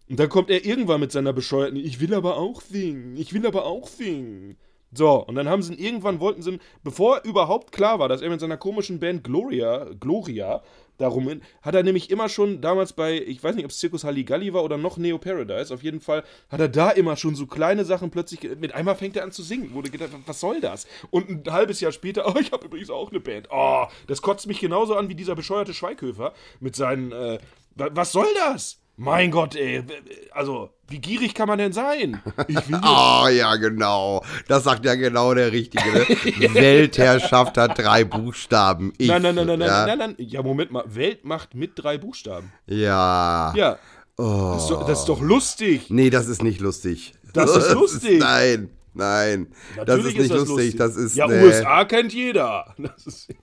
Und 0.09 0.19
dann 0.19 0.29
kommt 0.29 0.49
er 0.49 0.65
irgendwann 0.65 0.99
mit 0.99 1.11
seiner 1.11 1.33
bescheuerten, 1.33 1.77
ich 1.77 1.99
will 1.99 2.13
aber 2.13 2.37
auch 2.37 2.61
singen, 2.61 3.17
ich 3.17 3.33
will 3.33 3.45
aber 3.45 3.65
auch 3.65 3.87
singen. 3.87 4.57
So, 4.95 5.25
und 5.25 5.35
dann 5.35 5.49
haben 5.49 5.63
sie 5.63 5.73
irgendwann, 5.73 6.19
wollten 6.19 6.41
sie 6.43 6.59
bevor 6.83 7.21
überhaupt 7.23 7.71
klar 7.71 7.97
war, 7.99 8.09
dass 8.09 8.21
er 8.21 8.29
mit 8.29 8.39
seiner 8.39 8.57
komischen 8.57 8.99
Band 8.99 9.23
Gloria, 9.23 9.87
Gloria, 9.99 10.61
darum 10.99 11.27
hin, 11.27 11.41
hat 11.63 11.73
er 11.73 11.81
nämlich 11.81 12.11
immer 12.11 12.29
schon 12.29 12.61
damals 12.61 12.93
bei, 12.93 13.19
ich 13.19 13.43
weiß 13.43 13.55
nicht, 13.55 13.65
ob 13.65 13.71
es 13.71 13.79
Circus 13.79 14.03
Halligalli 14.03 14.53
war 14.53 14.63
oder 14.63 14.77
noch 14.77 14.97
Neo 14.97 15.17
Paradise, 15.17 15.73
auf 15.73 15.81
jeden 15.81 15.99
Fall 15.99 16.23
hat 16.49 16.59
er 16.59 16.69
da 16.69 16.91
immer 16.91 17.15
schon 17.15 17.33
so 17.33 17.47
kleine 17.47 17.85
Sachen 17.85 18.11
plötzlich, 18.11 18.41
mit 18.59 18.75
einmal 18.75 18.95
fängt 18.95 19.15
er 19.17 19.23
an 19.23 19.31
zu 19.31 19.41
singen, 19.41 19.73
wurde 19.73 19.89
gedacht, 19.89 20.11
was 20.27 20.39
soll 20.39 20.61
das? 20.61 20.85
Und 21.09 21.29
ein 21.47 21.51
halbes 21.51 21.81
Jahr 21.81 21.91
später, 21.91 22.27
oh, 22.35 22.39
ich 22.39 22.51
habe 22.51 22.65
übrigens 22.67 22.91
auch 22.91 23.09
eine 23.09 23.19
Band. 23.19 23.47
Oh, 23.51 23.85
das 24.05 24.21
kotzt 24.21 24.45
mich 24.45 24.59
genauso 24.59 24.95
an 24.95 25.09
wie 25.09 25.15
dieser 25.15 25.33
bescheuerte 25.35 25.73
Schweighöfer 25.73 26.33
mit 26.59 26.75
seinen, 26.75 27.11
äh, 27.11 27.39
wa- 27.75 27.89
was 27.93 28.11
soll 28.11 28.27
das? 28.35 28.79
Mein 28.95 29.31
Gott, 29.31 29.55
ey, 29.55 29.83
also, 30.31 30.69
wie 30.87 30.99
gierig 30.99 31.33
kann 31.33 31.47
man 31.47 31.57
denn 31.57 31.73
sein? 31.73 32.21
Ich 32.47 32.69
will 32.69 32.79
Oh 32.83 33.27
ja, 33.27 33.55
genau. 33.55 34.23
Das 34.47 34.65
sagt 34.65 34.85
ja 34.85 34.93
genau 34.93 35.33
der 35.33 35.51
Richtige. 35.51 35.83
Ne? 35.89 36.05
Weltherrschaft 36.53 37.57
hat 37.57 37.79
drei 37.79 38.03
Buchstaben. 38.03 38.93
Ich, 38.99 39.07
Nein, 39.07 39.23
nein, 39.23 39.33
nein, 39.35 39.47
nein, 39.47 39.59
nein, 39.59 39.67
ja? 39.67 39.85
nein, 39.87 39.97
nein. 39.97 40.15
Ja, 40.19 40.43
Moment 40.43 40.71
mal. 40.71 40.83
Weltmacht 40.85 41.55
mit 41.55 41.71
drei 41.75 41.97
Buchstaben. 41.97 42.51
Ja. 42.67 43.51
Ja. 43.55 43.79
Oh. 44.17 44.51
Das, 44.53 44.63
ist 44.63 44.69
doch, 44.69 44.85
das 44.87 44.99
ist 44.99 45.05
doch 45.09 45.21
lustig. 45.21 45.89
Nee, 45.89 46.11
das 46.11 46.27
ist 46.27 46.43
nicht 46.43 46.61
lustig. 46.61 47.13
Das 47.33 47.55
ist 47.55 47.71
lustig. 47.73 48.19
nein, 48.19 48.69
nein. 48.93 49.47
das 49.87 50.05
ist 50.05 50.15
nicht 50.15 50.31
lustig. 50.31 50.75
Das 50.75 50.95
ist. 50.95 51.15
ja, 51.15 51.25
nee. 51.27 51.43
USA 51.43 51.83
kennt 51.85 52.13
jeder. 52.13 52.75
Das 52.77 53.07
ist, 53.07 53.33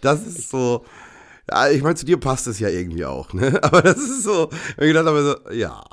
Das 0.00 0.26
ist 0.26 0.48
so. 0.48 0.84
Ja, 1.50 1.70
ich 1.70 1.82
meine, 1.82 1.94
zu 1.94 2.04
dir 2.06 2.18
passt 2.18 2.46
es 2.46 2.58
ja 2.58 2.68
irgendwie 2.68 3.04
auch, 3.04 3.32
ne? 3.32 3.58
Aber 3.62 3.82
das 3.82 3.96
ist 3.98 4.22
so. 4.22 4.50
wenn 4.76 4.88
Ich 4.88 4.94
gedacht 4.94 5.06
habe, 5.06 5.22
so, 5.46 5.50
ja. 5.52 5.82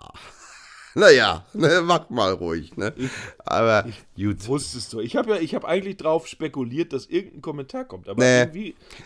Naja, 0.97 1.45
ne, 1.53 1.81
mach 1.83 2.09
mal 2.09 2.31
ruhig, 2.31 2.77
ne? 2.77 2.93
Aber 3.39 3.85
gut. 4.15 4.47
wusstest 4.47 4.93
du. 4.93 5.01
Ich 5.01 5.17
habe 5.17 5.31
ja, 5.31 5.35
ich 5.41 5.53
habe 5.53 5.67
eigentlich 5.67 5.97
drauf 5.97 6.25
spekuliert, 6.25 6.93
dass 6.93 7.05
irgendein 7.07 7.41
Kommentar 7.41 7.83
kommt. 7.83 8.07
Aber 8.07 8.23
Nee. 8.23 8.39
irgendwie, 8.43 8.59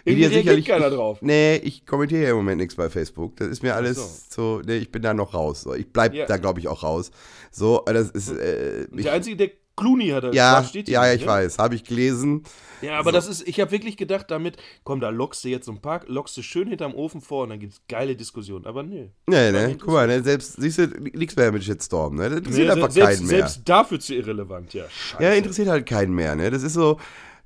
Wie 0.04 0.12
irgendwie 0.12 0.22
reagiert 0.26 0.44
sicherlich- 0.44 0.66
keiner 0.68 0.92
drauf. 0.92 1.18
Nee, 1.22 1.56
ich 1.64 1.88
kommentiere 1.88 2.22
ja 2.26 2.30
im 2.30 2.36
Moment 2.36 2.62
nichts 2.62 2.76
bei 2.76 2.92
Facebook. 2.92 3.38
Das 3.38 3.48
ist 3.48 3.64
mir 3.64 3.74
alles 3.74 4.28
so. 4.30 4.62
nee, 4.64 4.78
ich 4.78 4.92
bin 4.92 5.02
da 5.02 5.16
noch 5.16 5.34
raus. 5.34 5.62
So. 5.64 5.74
Ich 5.74 5.92
bleib 5.92 6.14
Ja. 6.14 6.28
da, 6.28 6.38
glaube 6.38 6.60
ich, 6.60 6.68
auch 6.68 6.84
raus. 6.84 7.10
So, 7.50 7.82
das 7.88 8.12
ist. 8.12 8.30
Äh, 8.38 8.84
ich, 8.96 9.04
Der 9.06 9.14
einzige, 9.14 9.36
der 9.36 9.50
Clooney 9.80 10.10
hat, 10.10 10.34
ja, 10.34 10.60
das 10.60 10.70
steht 10.70 10.90
ja, 10.90 11.06
ja, 11.06 11.12
nicht, 11.12 11.22
ich 11.22 11.28
ne? 11.28 11.32
weiß. 11.34 11.58
Habe 11.58 11.76
ich 11.76 11.84
gelesen. 11.84 12.44
Ja, 12.82 12.98
aber 12.98 13.12
das 13.12 13.28
ist, 13.28 13.48
ich 13.48 13.60
habe 13.60 13.72
wirklich 13.72 13.98
gedacht, 13.98 14.26
damit, 14.30 14.58
komm, 14.84 15.00
da 15.00 15.10
lockst 15.10 15.44
du 15.44 15.50
jetzt 15.50 15.66
so 15.66 15.72
ein 15.72 15.82
paar, 15.82 16.02
lockst 16.08 16.38
du 16.38 16.42
schön 16.42 16.68
hinterm 16.68 16.94
Ofen 16.94 17.22
vor 17.22 17.44
und 17.44 17.50
dann 17.50 17.60
gibt's 17.60 17.82
geile 17.90 18.16
Diskussionen. 18.16 18.66
Aber 18.66 18.84
nee. 18.84 19.12
Nee, 19.28 19.52
ne? 19.52 19.68
nicht 19.68 19.82
Guck 19.82 19.94
mal, 19.94 20.08
ne? 20.08 20.24
Selbst, 20.24 20.54
siehst 20.58 20.78
du, 20.78 20.88
nichts 20.88 21.36
mehr 21.36 21.52
mit 21.52 21.64
Shitstorm, 21.64 22.16
ne? 22.16 22.30
Das 22.30 22.38
interessiert 22.40 22.68
Nee, 22.68 22.74
einfach 22.74 22.92
selbst, 22.92 23.18
keinen 23.18 23.28
mehr. 23.28 23.38
selbst 23.38 23.62
dafür 23.66 24.00
zu 24.00 24.16
irrelevant, 24.16 24.74
ja. 24.74 24.86
Scheiße. 24.90 25.24
Ja, 25.24 25.32
interessiert 25.32 25.68
halt 25.68 25.86
keinen 25.86 26.14
mehr, 26.14 26.36
ne? 26.36 26.50
Das 26.52 26.64
ist 26.64 26.74
so. 26.74 26.98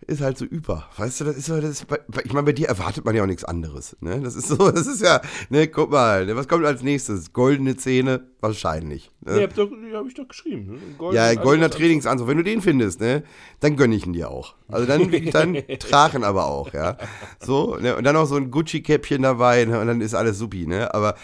Ist 0.07 0.21
halt 0.21 0.37
so 0.37 0.45
über. 0.45 0.87
Weißt 0.97 1.21
du, 1.21 1.25
das 1.25 1.35
ist 1.37 1.45
so, 1.47 1.55
das 1.59 1.69
ist, 1.71 1.87
bei- 1.87 1.99
ich 2.23 2.33
meine, 2.33 2.45
bei 2.45 2.51
dir 2.53 2.67
erwartet 2.67 3.05
man 3.05 3.15
ja 3.15 3.23
auch 3.23 3.27
nichts 3.27 3.43
anderes. 3.43 3.95
Ne? 4.01 4.19
Das 4.21 4.35
ist 4.35 4.47
so, 4.47 4.55
das 4.71 4.87
ist 4.87 5.01
ja, 5.01 5.21
ne, 5.49 5.67
guck 5.67 5.91
mal, 5.91 6.25
ne, 6.25 6.35
was 6.35 6.47
kommt 6.47 6.65
als 6.65 6.81
nächstes? 6.83 7.33
Goldene 7.33 7.75
Zähne? 7.77 8.27
Wahrscheinlich. 8.41 9.09
Ne? 9.21 9.35
Nee, 9.37 9.43
hab, 9.43 9.53
doch, 9.55 9.69
hab 9.93 10.07
ich 10.07 10.13
doch 10.13 10.27
geschrieben. 10.27 10.73
Ne? 10.73 10.79
Golden- 10.97 11.15
Ja, 11.15 11.25
also 11.27 11.39
goldener 11.41 11.69
das- 11.69 11.77
Trainingsanzug. 11.77 12.27
Wenn 12.27 12.37
du 12.37 12.43
den 12.43 12.61
findest, 12.61 12.99
ne, 12.99 13.23
dann 13.59 13.75
gönn 13.77 13.91
ich 13.91 14.05
ihn 14.05 14.13
dir 14.13 14.29
auch. 14.29 14.55
Also 14.67 14.85
dann 14.85 15.09
dann 15.31 15.57
Drachen 15.79 16.23
aber 16.23 16.45
auch, 16.47 16.73
ja. 16.73 16.97
So, 17.39 17.77
ne, 17.77 17.95
und 17.95 18.03
dann 18.03 18.15
noch 18.15 18.25
so 18.25 18.35
ein 18.35 18.51
Gucci-Käppchen 18.51 19.21
dabei, 19.21 19.65
ne, 19.65 19.79
und 19.79 19.87
dann 19.87 20.01
ist 20.01 20.13
alles 20.13 20.37
supi, 20.37 20.67
ne. 20.67 20.93
Aber 20.93 21.15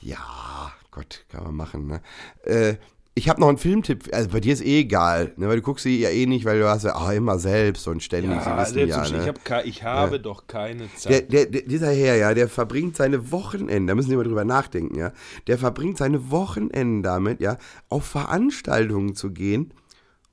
ja, 0.00 0.18
Gott, 0.90 1.24
kann 1.28 1.44
man 1.44 1.54
machen, 1.54 1.86
ne. 1.86 2.00
Äh, 2.44 2.74
ich 3.16 3.28
habe 3.28 3.40
noch 3.40 3.48
einen 3.48 3.58
Filmtipp, 3.58 4.08
also 4.12 4.28
bei 4.30 4.40
dir 4.40 4.52
ist 4.52 4.64
eh 4.64 4.80
egal, 4.80 5.32
ne, 5.36 5.46
weil 5.48 5.56
du 5.56 5.62
guckst 5.62 5.84
sie 5.84 6.00
ja 6.00 6.10
eh 6.10 6.26
nicht, 6.26 6.44
weil 6.44 6.58
du 6.58 6.68
hast 6.68 6.82
ja 6.82 6.96
ah, 6.96 7.12
immer 7.12 7.38
selbst 7.38 7.86
und 7.86 8.02
ständig, 8.02 8.40
sie 8.42 8.48
Ja, 8.48 8.60
wissen 8.60 8.74
der 8.74 8.86
ja, 8.88 9.08
ne. 9.08 9.22
ich, 9.22 9.28
hab, 9.28 9.66
ich 9.66 9.82
habe 9.84 10.18
doch 10.18 10.48
keine 10.48 10.92
Zeit. 10.96 11.32
der, 11.32 11.46
der, 11.46 11.62
dieser 11.62 11.92
Herr, 11.92 12.16
ja, 12.16 12.34
der 12.34 12.48
verbringt 12.48 12.96
seine 12.96 13.30
Wochenende, 13.30 13.90
da 13.90 13.94
müssen 13.94 14.10
Sie 14.10 14.16
mal 14.16 14.24
drüber 14.24 14.44
nachdenken, 14.44 14.98
ja. 14.98 15.12
Der 15.46 15.58
verbringt 15.58 15.96
seine 15.96 16.32
Wochenenden 16.32 17.04
damit, 17.04 17.40
ja, 17.40 17.58
auf 17.88 18.04
Veranstaltungen 18.04 19.14
zu 19.14 19.30
gehen, 19.30 19.72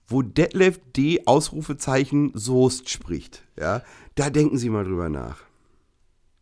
wo 0.07 0.23
Detlef 0.23 0.79
D. 0.97 1.21
Ausrufezeichen 1.27 2.31
Soest 2.33 2.89
spricht, 2.89 3.43
ja. 3.59 3.83
Da 4.15 4.31
denken 4.31 4.57
Sie 4.57 4.71
mal 4.71 4.85
drüber 4.85 5.07
nach. 5.07 5.37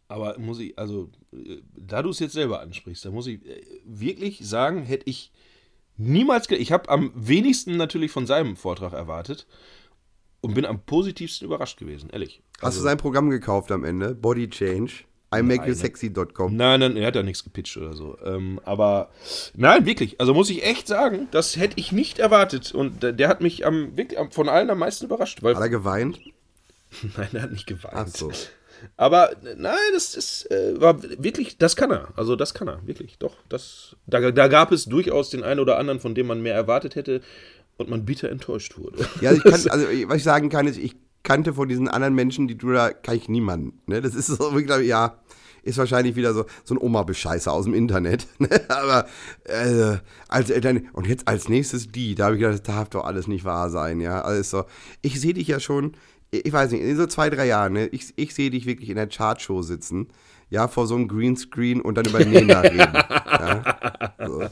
Aber 0.08 0.40
muss 0.40 0.60
ich, 0.60 0.80
also, 0.80 1.10
äh, 1.34 1.58
da 1.78 2.02
du 2.02 2.10
es 2.12 2.20
jetzt 2.20 2.34
selber 2.34 2.62
ansprichst, 2.62 3.04
da 3.04 3.12
muss 3.12 3.28
ich 3.28 3.46
äh, 3.46 3.62
wirklich 3.84 4.40
sagen, 4.48 4.84
hätte 4.84 5.08
ich 5.10 5.32
niemals, 6.00 6.50
ich 6.50 6.72
habe 6.72 6.89
am 6.89 7.12
wenigsten 7.16 7.78
natürlich 7.78 8.12
von 8.12 8.26
seinem 8.26 8.56
Vortrag 8.56 8.93
erwartet 8.93 9.45
und 10.41 10.54
bin 10.54 10.66
am 10.66 10.82
positivsten 10.82 11.45
überrascht 11.45 11.78
gewesen, 11.78 12.10
ehrlich. 12.10 12.41
Hast 12.62 12.78
du 12.78 12.82
sein 12.82 12.97
Programm 12.97 13.30
gekauft 13.30 13.72
am 13.72 13.84
Ende? 13.84 14.16
Body 14.16 14.50
Change? 14.50 15.04
imakeyousexy.com. 15.32 16.56
Nein, 16.56 16.80
nein, 16.80 16.97
er 16.97 17.08
hat 17.08 17.16
da 17.16 17.24
nichts 17.24 17.43
gepitcht 17.43 17.78
oder 17.78 17.93
so. 17.93 18.18
Ähm, 18.26 18.60
aber 18.66 19.12
nein, 19.56 19.86
wirklich. 19.86 20.20
Also 20.20 20.34
muss 20.34 20.50
ich 20.50 20.66
echt 20.66 20.88
sagen, 20.88 21.28
das 21.32 21.56
hätte 21.56 21.80
ich 21.80 21.91
nicht 21.91 22.20
erwartet. 22.20 22.74
Und 22.74 23.04
der, 23.04 23.14
der 23.14 23.28
hat 23.28 23.41
mich 23.41 23.66
am, 23.66 23.95
wirklich, 23.95 24.20
am, 24.20 24.32
von 24.32 24.50
allen 24.50 24.70
am 24.70 24.80
meisten 24.80 25.06
überrascht. 25.06 25.43
Weil, 25.43 25.56
Hat 25.56 25.62
er 25.62 25.70
geweint? 25.70 26.20
nein, 27.18 27.30
er 27.34 27.43
hat 27.43 27.52
nicht 27.52 27.68
geweint. 27.68 27.93
Ach 27.95 28.08
so. 28.08 28.32
Aber 28.98 29.32
nein, 29.58 29.76
das 29.94 30.16
ist, 30.16 30.50
äh, 30.52 30.80
war 30.80 31.02
wirklich, 31.02 31.58
das 31.58 31.76
kann 31.76 31.92
er. 31.92 32.10
Also 32.16 32.36
das 32.36 32.54
kann 32.54 32.68
er, 32.68 32.86
wirklich. 32.86 33.18
Doch, 33.18 33.36
das, 33.50 33.96
da, 34.08 34.32
da 34.32 34.48
gab 34.48 34.72
es 34.72 34.86
durchaus 34.86 35.30
den 35.30 35.44
einen 35.44 35.60
oder 35.60 35.78
anderen, 35.78 36.00
von 36.00 36.16
dem 36.16 36.28
man 36.28 36.42
mehr 36.42 36.56
erwartet 36.56 36.96
hätte 36.96 37.22
und 37.78 37.90
man 37.90 38.06
bitter 38.06 38.30
enttäuscht 38.30 38.78
wurde. 38.78 39.08
Ja, 39.22 39.32
ich 39.32 39.44
kann, 39.44 39.54
also 39.70 39.86
was 40.08 40.18
ich 40.18 40.24
sagen 40.24 40.50
kann, 40.50 40.68
ist, 40.68 40.78
ich 40.78 40.96
kannte 41.24 41.54
von 41.54 41.68
diesen 41.68 41.88
anderen 41.88 42.16
Menschen, 42.16 42.48
die 42.48 42.58
du 42.58 42.72
da, 42.72 42.92
kann 42.92 43.16
ich 43.16 43.30
niemanden. 43.30 43.82
Ne? 43.88 44.02
Das 44.02 44.16
ist 44.16 44.28
so, 44.28 44.58
ich 44.58 44.66
glaube, 44.66 44.84
ja, 44.84 45.20
ist 45.64 45.78
wahrscheinlich 45.78 46.16
wieder 46.16 46.34
so, 46.34 46.46
so 46.64 46.76
ein 46.76 46.78
Oma-Bescheißer 46.78 47.52
aus 47.52 47.66
dem 47.66 47.74
Internet. 47.74 48.28
Ne? 48.40 48.50
Aber 48.70 49.06
äh, 49.44 49.98
als 50.30 50.50
äh, 50.50 50.62
dann, 50.62 50.88
und 50.94 51.08
jetzt 51.08 51.28
als 51.28 51.50
nächstes 51.50 51.90
die, 51.90 52.16
da 52.16 52.26
habe 52.26 52.36
ich 52.36 52.42
gedacht, 52.42 52.60
das 52.60 52.76
darf 52.76 52.90
doch 52.90 53.04
alles 53.04 53.28
nicht 53.28 53.44
wahr 53.44 53.70
sein, 53.70 54.00
ja. 54.00 54.22
Also 54.22 54.60
so, 54.60 54.66
ich 55.02 55.20
sehe 55.20 55.34
dich 55.34 55.48
ja 55.50 55.60
schon, 55.60 55.94
ich 56.32 56.52
weiß 56.54 56.72
nicht, 56.72 56.82
in 56.82 56.98
so 56.98 57.08
zwei, 57.08 57.30
drei 57.30 57.46
Jahren, 57.48 57.74
ne? 57.74 57.88
ich, 57.88 58.14
ich 58.16 58.34
sehe 58.34 58.50
dich 58.50 58.66
wirklich 58.66 58.90
in 58.90 58.96
der 58.96 59.08
Chartshow 59.08 59.62
sitzen, 59.62 60.08
ja, 60.50 60.68
vor 60.68 60.88
so 60.88 60.96
einem 60.96 61.08
Greenscreen 61.08 61.82
und 61.82 61.96
dann 61.96 62.06
über 62.06 62.20
Nena 62.26 62.62
reden. 62.62 62.78
Ja? 62.80 64.14
So. 64.26 64.42
Äh, 64.42 64.50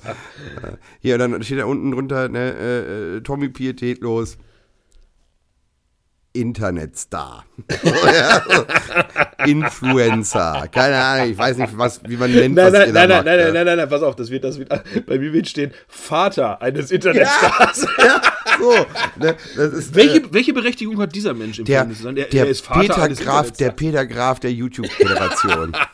Hier, 0.99 1.17
dann 1.17 1.41
steht 1.43 1.59
da 1.59 1.65
unten 1.65 1.91
drunter, 1.91 2.29
ne, 2.29 2.53
äh, 2.53 3.17
äh, 3.17 3.21
Tommy 3.21 3.49
Pietätlos, 3.49 4.37
Internetstar. 6.33 7.45
Ja. 7.83 8.41
Influencer. 9.45 10.67
Keine 10.71 10.97
Ahnung, 10.97 11.31
ich 11.31 11.37
weiß 11.37 11.57
nicht, 11.57 11.77
was, 11.77 12.01
wie 12.07 12.17
man 12.17 12.31
nennt, 12.31 12.55
Nein, 12.55 12.65
was 12.65 12.73
nein, 12.73 12.93
nein, 12.93 12.93
nein, 12.93 13.09
macht, 13.09 13.25
nein, 13.25 13.39
ja. 13.39 13.45
nein, 13.45 13.53
nein, 13.53 13.65
nein, 13.65 13.77
nein, 13.77 13.89
pass 13.89 14.01
auf, 14.01 14.15
das 14.15 14.29
wird, 14.29 14.43
das 14.43 14.57
wird, 14.57 14.69
bei 15.05 15.19
mir 15.19 15.31
wird 15.33 15.47
stehen, 15.47 15.71
Vater 15.87 16.61
eines 16.61 16.91
Internetstars. 16.91 17.87
Ja, 17.99 18.21
so. 18.59 18.71
Ne, 19.19 19.35
das 19.55 19.73
ist, 19.73 19.95
Welche, 19.95 20.17
äh, 20.19 20.27
welche 20.31 20.53
Berechtigung 20.53 20.97
hat 20.99 21.13
dieser 21.15 21.33
Mensch 21.33 21.59
im 21.59 21.65
der, 21.65 21.81
Film 21.85 21.95
zu 21.95 22.03
sein? 22.03 22.15
der, 22.15 22.33
er 22.33 22.47
ist 22.47 22.65
Vater 22.65 22.79
Peter 23.07 23.09
Graf, 23.09 23.51
der. 23.51 23.71
Peter 23.71 24.05
Graf 24.05 24.39
der 24.39 24.51
YouTube-Generation. 24.53 25.75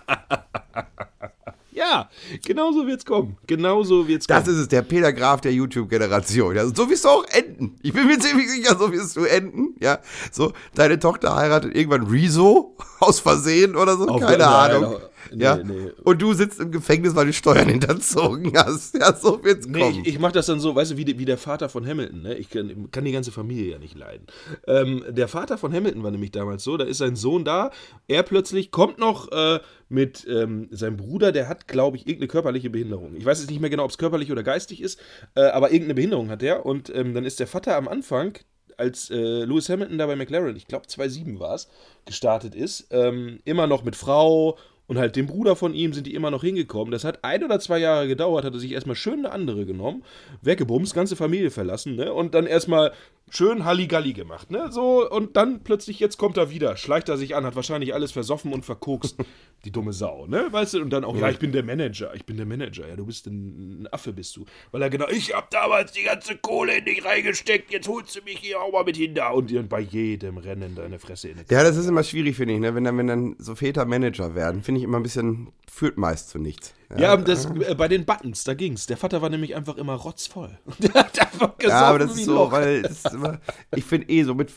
Ja, 1.76 2.08
genau 2.46 2.72
so 2.72 2.86
wird's 2.86 3.04
kommen. 3.04 3.36
Genau 3.48 3.84
so 3.84 4.08
wird's 4.08 4.28
kommen. 4.28 4.40
Das 4.40 4.48
ist 4.48 4.60
es, 4.60 4.68
der 4.68 4.84
Peter 4.84 5.12
Graf 5.12 5.42
der 5.42 5.54
YouTube-Generation. 5.54 6.56
Ja, 6.56 6.66
so 6.68 6.88
wirst 6.90 7.04
du 7.04 7.10
auch 7.10 7.26
enden. 7.32 7.78
Ich 7.82 7.92
bin 7.92 8.06
mir 8.06 8.20
ziemlich 8.20 8.50
sicher, 8.50 8.78
so 8.78 8.92
wirst 8.92 9.16
du 9.18 9.24
enden. 9.26 9.76
Ja, 9.82 9.98
so, 10.32 10.54
deine 10.76 11.00
Tochter 11.00 11.36
heiratet 11.36 11.76
irgendwann 11.76 12.04
Rezo 12.06 12.78
aus 13.00 13.20
Versehen 13.20 13.76
oder 13.76 13.98
so, 13.98 14.08
Auf- 14.08 14.22
keine 14.22 14.38
nein, 14.38 14.72
Ahnung. 14.72 14.98
Ja, 15.32 15.58
nee. 15.58 15.92
und 16.04 16.22
du 16.22 16.34
sitzt 16.34 16.60
im 16.60 16.72
Gefängnis, 16.72 17.16
weil 17.16 17.28
du 17.28 17.34
Steuern 17.34 17.68
hinterzogen 17.70 18.52
hast. 18.56 18.96
Ja, 18.96 19.14
so 19.16 19.44
wird's 19.44 19.68
Nee, 19.68 19.80
kommen. 19.80 20.02
ich, 20.04 20.08
ich 20.08 20.20
mache 20.20 20.34
das 20.34 20.46
dann 20.46 20.60
so, 20.60 20.76
weißt 20.76 20.92
du, 20.92 20.98
wie, 20.98 21.20
wie 21.20 21.26
der 21.26 21.38
Vater 21.38 21.70
von 21.70 21.86
Hamilton, 21.88 22.22
ne? 22.22 22.36
Ich 22.36 22.50
kann, 22.50 22.90
kann 22.92 23.06
die 23.06 23.12
ganze 23.12 23.32
Familie 23.32 23.72
ja 23.72 23.80
nicht 23.80 23.98
leiden. 23.98 24.28
Ähm, 24.68 25.04
der 25.10 25.28
Vater 25.28 25.58
von 25.58 25.74
Hamilton 25.74 26.04
war 26.04 26.12
nämlich 26.12 26.32
damals 26.32 26.64
so, 26.64 26.78
da 26.78 26.86
ist 26.86 26.98
sein 26.98 27.16
Sohn 27.16 27.44
da, 27.46 27.72
er 28.08 28.24
plötzlich 28.24 28.72
kommt 28.72 29.00
noch 29.00 29.32
äh, 29.32 29.60
mit 29.90 30.26
ähm, 30.28 30.68
seinem 30.72 30.98
Bruder, 30.98 31.32
der 31.32 31.48
hat, 31.48 31.68
glaube 31.68 31.98
ich, 31.98 32.08
irgendeine 32.08 32.28
körperliche 32.28 32.70
Behinderung. 32.70 33.16
Ich 33.16 33.26
weiß 33.26 33.40
jetzt 33.40 33.50
nicht 33.50 33.62
mehr 33.62 33.70
genau, 33.70 33.84
ob 33.84 33.92
es 33.92 33.98
körperlich 33.98 34.32
oder 34.32 34.44
geistig 34.44 34.82
ist, 34.82 35.00
äh, 35.36 35.42
aber 35.42 35.68
irgendeine 35.68 35.96
Behinderung 35.96 36.30
hat 36.30 36.42
er. 36.44 36.66
Und 36.66 36.94
ähm, 36.96 37.14
dann 37.14 37.26
ist 37.26 37.40
der 37.40 37.48
Vater 37.48 37.76
am 37.78 37.88
Anfang, 37.88 38.38
als 38.78 39.10
äh, 39.12 39.44
Lewis 39.46 39.70
Hamilton 39.70 39.98
da 39.98 40.08
bei 40.08 40.16
McLaren, 40.16 40.56
ich 40.56 40.68
glaube 40.68 40.88
2.7 40.88 41.40
war 41.40 41.56
es, 41.56 41.70
gestartet 42.06 42.56
ist, 42.56 42.88
ähm, 42.92 43.40
immer 43.46 43.68
noch 43.68 43.84
mit 43.84 43.96
Frau 43.96 44.58
und 44.88 44.98
halt 44.98 45.16
dem 45.16 45.28
Bruder 45.28 45.56
von 45.56 45.74
ihm 45.74 45.94
sind 45.94 46.08
die 46.08 46.14
immer 46.14 46.32
noch 46.32 46.44
hingekommen. 46.44 46.92
Das 46.92 47.04
hat 47.04 47.24
ein 47.24 47.44
oder 47.44 47.60
zwei 47.60 47.78
Jahre 47.80 48.08
gedauert, 48.08 48.46
hat 48.46 48.54
er 48.54 48.60
sich 48.60 48.72
erstmal 48.72 48.96
schön 48.96 49.20
eine 49.20 49.32
andere 49.32 49.66
genommen, 49.66 50.04
weggebumst, 50.42 50.94
ganze 50.94 51.16
Familie 51.16 51.52
verlassen, 51.52 51.96
ne? 51.96 52.14
Und 52.14 52.34
dann 52.34 52.46
erstmal 52.46 52.92
schön 53.30 53.66
Halligalli 53.66 54.14
gemacht, 54.14 54.52
ne? 54.52 54.72
So, 54.72 55.10
und 55.10 55.36
dann 55.36 55.64
plötzlich, 55.64 56.00
jetzt 56.00 56.18
kommt 56.18 56.38
er 56.38 56.50
wieder, 56.50 56.78
schleicht 56.78 57.10
er 57.10 57.18
sich 57.18 57.36
an, 57.36 57.46
hat 57.46 57.56
wahrscheinlich 57.56 57.94
alles 57.94 58.12
versoffen 58.12 58.54
und 58.54 58.66
verkokst. 58.66 59.18
Die 59.66 59.72
dumme 59.72 59.94
Sau, 59.94 60.28
ne? 60.28 60.48
Weißt 60.52 60.74
du, 60.74 60.82
und 60.82 60.90
dann 60.90 61.06
auch, 61.06 61.16
ja, 61.16 61.30
ich 61.30 61.40
bin 61.40 61.54
der 61.54 61.64
Manager, 61.64 62.14
ich 62.14 62.26
bin 62.26 62.36
der 62.36 62.46
Manager, 62.46 62.86
ja, 62.86 62.98
du 62.98 63.06
bist 63.06 63.28
ein, 63.28 63.88
Affe, 63.94 64.12
bist 64.12 64.36
du. 64.36 64.46
Weil 64.72 64.82
er 64.82 64.90
genau, 64.90 65.08
ich 65.08 65.34
hab 65.34 65.50
damals 65.52 65.94
die 65.94 66.04
ganze 66.04 66.36
Kohle 66.38 66.80
in 66.80 66.86
dich 66.86 67.06
reingesteckt, 67.06 67.72
jetzt 67.72 67.88
holst 67.88 68.14
du 68.14 68.22
mich 68.24 68.40
hier 68.40 68.60
auch 68.62 68.74
mal 68.74 68.84
mit 68.84 68.98
hinter. 68.98 69.34
Und 69.34 69.70
bei 69.70 69.80
jedem 69.80 70.38
Rennen 70.38 70.76
deine 70.76 71.00
Fresse 71.00 71.30
in 71.30 71.38
Ja, 71.50 71.64
das 71.64 71.78
ist 71.78 71.88
immer 71.88 72.04
schwierig, 72.04 72.36
finde 72.36 72.56
ich, 72.56 72.60
ne? 72.60 72.76
wenn, 72.76 72.84
dann, 72.84 72.98
wenn 72.98 73.08
dann 73.08 73.36
so 73.40 73.56
Väter 73.56 73.86
Manager 73.86 74.36
werden. 74.36 74.64
Finde 74.64 74.80
ich 74.80 74.84
immer 74.84 74.98
ein 74.98 75.04
bisschen, 75.04 75.54
führt 75.72 75.98
meist 75.98 76.30
zu 76.30 76.40
nichts. 76.40 76.74
Ja, 76.98 77.16
das, 77.18 77.46
äh, 77.46 77.76
bei 77.76 77.88
den 77.88 78.06
Buttons, 78.06 78.44
da 78.44 78.54
ging's. 78.54 78.86
Der 78.86 78.98
Vater 78.98 79.22
war 79.22 79.30
nämlich 79.30 79.56
einfach 79.56 79.78
immer 79.78 79.94
rotzvoll. 79.96 80.58
Der 80.80 80.94
hat 80.94 81.20
einfach 81.20 81.58
gesoffen 81.58 81.70
Ja, 81.70 81.82
aber 81.88 82.00
das 82.00 82.12
ist 82.16 82.26
so, 82.26 82.36
Loch. 82.36 82.52
weil 82.52 82.86
ist 82.86 83.12
immer, 83.14 83.40
ich 83.76 83.84
finde 83.84 84.10
eh 84.10 84.24
so 84.24 84.36
mit, 84.36 84.52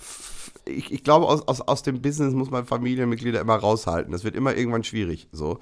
ich, 0.64 0.92
ich 0.92 1.04
glaube, 1.04 1.26
aus, 1.26 1.46
aus, 1.48 1.60
aus 1.60 1.82
dem 1.82 2.02
Business 2.02 2.34
muss 2.34 2.50
man 2.50 2.66
Familienmitglieder 2.66 3.40
immer 3.40 3.56
raushalten. 3.56 4.12
Das 4.12 4.24
wird 4.24 4.36
immer 4.36 4.54
irgendwann 4.56 4.84
schwierig, 4.84 5.28
so. 5.32 5.58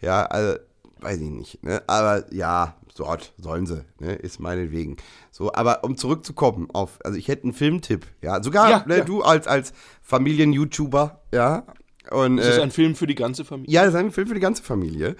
Ja, 0.00 0.26
also, 0.26 0.58
weiß 1.00 1.20
ich 1.20 1.30
nicht, 1.30 1.62
ne? 1.62 1.82
aber 1.86 2.32
ja, 2.32 2.74
dort 2.96 3.34
sollen 3.38 3.66
sie, 3.66 3.84
ne? 4.00 4.14
ist 4.14 4.40
meinetwegen. 4.40 4.96
So, 5.30 5.52
aber 5.52 5.84
um 5.84 5.96
zurückzukommen 5.96 6.68
auf, 6.72 6.98
also 7.04 7.18
ich 7.18 7.28
hätte 7.28 7.44
einen 7.44 7.52
Filmtipp, 7.52 8.06
ja, 8.22 8.42
sogar, 8.42 8.70
Ja, 8.70 8.84
ne, 8.86 8.98
ja. 8.98 9.04
du 9.04 9.22
als, 9.22 9.46
als 9.46 9.72
Familien-YouTuber, 10.02 11.20
ja, 11.32 11.64
und, 12.10 12.36
Das 12.36 12.46
ist 12.46 12.58
äh, 12.58 12.62
ein 12.62 12.70
Film 12.70 12.94
für 12.94 13.06
die 13.06 13.14
ganze 13.14 13.44
Familie. 13.44 13.72
ja, 13.72 13.84
das 13.84 13.94
ist 13.94 14.00
ein 14.00 14.12
Film 14.12 14.28
für 14.28 14.34
die 14.34 14.40
ganze 14.40 14.62
Familie. 14.62 15.16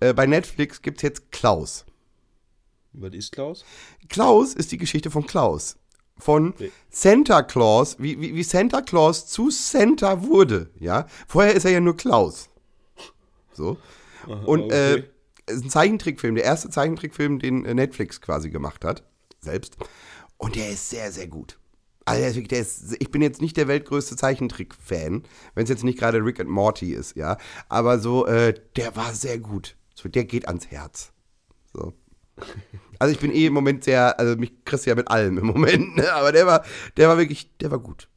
Äh, 0.00 0.14
bei 0.14 0.26
Netflix 0.26 0.82
gibt 0.82 0.98
es 0.98 1.02
jetzt 1.02 1.32
Klaus. 1.32 1.84
Was 2.92 3.12
ist 3.12 3.32
Klaus? 3.32 3.64
Klaus 4.08 4.54
ist 4.54 4.72
die 4.72 4.78
Geschichte 4.78 5.10
von 5.10 5.26
Klaus. 5.26 5.76
Von 6.18 6.54
Nee. 6.58 6.70
Santa 6.90 7.42
Claus, 7.42 7.96
wie, 7.98 8.20
wie, 8.20 8.34
wie 8.34 8.42
Santa 8.42 8.82
Claus 8.82 9.26
zu 9.26 9.50
Santa 9.50 10.22
wurde, 10.22 10.70
ja. 10.78 11.06
Vorher 11.28 11.54
ist 11.54 11.64
er 11.64 11.70
ja 11.70 11.80
nur 11.80 11.96
Klaus. 11.96 12.50
So. 13.52 13.78
Und 14.26 14.64
okay. 14.64 14.94
äh, 14.94 15.02
es 15.46 15.56
ist 15.56 15.64
ein 15.64 15.70
Zeichentrickfilm, 15.70 16.34
der 16.34 16.44
erste 16.44 16.68
Zeichentrickfilm, 16.68 17.38
den 17.38 17.64
äh, 17.64 17.74
Netflix 17.74 18.20
quasi 18.20 18.50
gemacht 18.50 18.84
hat. 18.84 19.02
Selbst. 19.40 19.76
Und 20.36 20.56
der 20.56 20.70
ist 20.70 20.90
sehr, 20.90 21.10
sehr 21.12 21.28
gut. 21.28 21.58
Also 22.10 22.40
der 22.40 22.42
ist 22.42 22.50
der 22.50 22.60
ist, 22.60 22.96
ich 22.98 23.10
bin 23.10 23.22
jetzt 23.22 23.40
nicht 23.40 23.56
der 23.56 23.68
weltgrößte 23.68 24.16
Zeichentrick-Fan, 24.16 25.22
wenn 25.54 25.64
es 25.64 25.70
jetzt 25.70 25.84
nicht 25.84 25.98
gerade 25.98 26.24
Rick 26.24 26.40
and 26.40 26.50
Morty 26.50 26.92
ist, 26.92 27.16
ja. 27.16 27.36
Aber 27.68 27.98
so, 27.98 28.26
äh, 28.26 28.54
der 28.76 28.96
war 28.96 29.14
sehr 29.14 29.38
gut. 29.38 29.76
So, 29.94 30.08
der 30.08 30.24
geht 30.24 30.48
ans 30.48 30.66
Herz. 30.68 31.12
So. 31.72 31.92
Also 32.98 33.12
ich 33.12 33.20
bin 33.20 33.32
eh 33.32 33.46
im 33.46 33.52
Moment 33.52 33.84
sehr, 33.84 34.18
also 34.18 34.36
mich 34.36 34.64
kriegst 34.64 34.86
du 34.86 34.90
ja 34.90 34.96
mit 34.96 35.08
allem 35.08 35.38
im 35.38 35.46
Moment, 35.46 35.96
ne? 35.96 36.12
aber 36.12 36.32
der 36.32 36.46
war, 36.46 36.64
der 36.96 37.08
war 37.08 37.18
wirklich, 37.18 37.56
der 37.58 37.70
war 37.70 37.78
gut. 37.78 38.08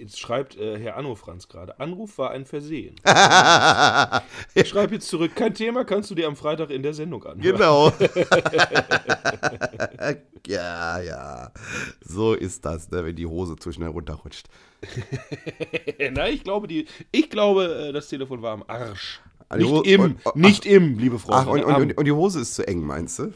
Jetzt 0.00 0.18
schreibt 0.18 0.56
äh, 0.56 0.78
Herr 0.78 0.96
Anno 0.96 1.14
Franz 1.14 1.48
gerade, 1.48 1.78
Anruf 1.78 2.16
war 2.18 2.30
ein 2.30 2.46
Versehen. 2.46 2.96
ich 4.54 4.68
schreibe 4.68 4.94
jetzt 4.94 5.08
zurück, 5.08 5.32
kein 5.36 5.54
Thema, 5.54 5.84
kannst 5.84 6.10
du 6.10 6.14
dir 6.14 6.26
am 6.26 6.36
Freitag 6.36 6.70
in 6.70 6.82
der 6.82 6.94
Sendung 6.94 7.22
anhören. 7.24 7.56
Genau. 7.56 7.90
ja, 10.46 11.00
ja. 11.00 11.50
So 12.04 12.34
ist 12.34 12.64
das, 12.64 12.90
ne, 12.90 13.04
wenn 13.04 13.16
die 13.16 13.26
Hose 13.26 13.56
zu 13.56 13.72
schnell 13.72 13.88
runterrutscht. 13.88 14.46
Nein, 15.98 16.34
ich 16.34 16.44
glaube, 16.44 16.66
die, 16.66 16.86
ich 17.12 17.30
glaube, 17.30 17.88
äh, 17.88 17.92
das 17.92 18.08
Telefon 18.08 18.42
war 18.42 18.52
am 18.54 18.64
Arsch. 18.66 19.20
Ah, 19.48 19.56
Nicht 19.56 19.86
im, 19.86 20.00
und- 20.00 20.20
ach- 20.24 20.34
nicht 20.34 20.66
im, 20.66 20.98
liebe 20.98 21.18
Freunde. 21.18 21.42
Ach, 21.42 21.46
und, 21.46 21.64
und, 21.82 21.98
und 21.98 22.04
die 22.04 22.12
Hose 22.12 22.40
ist 22.40 22.54
zu 22.54 22.66
eng, 22.66 22.82
meinst 22.82 23.18
du? 23.18 23.32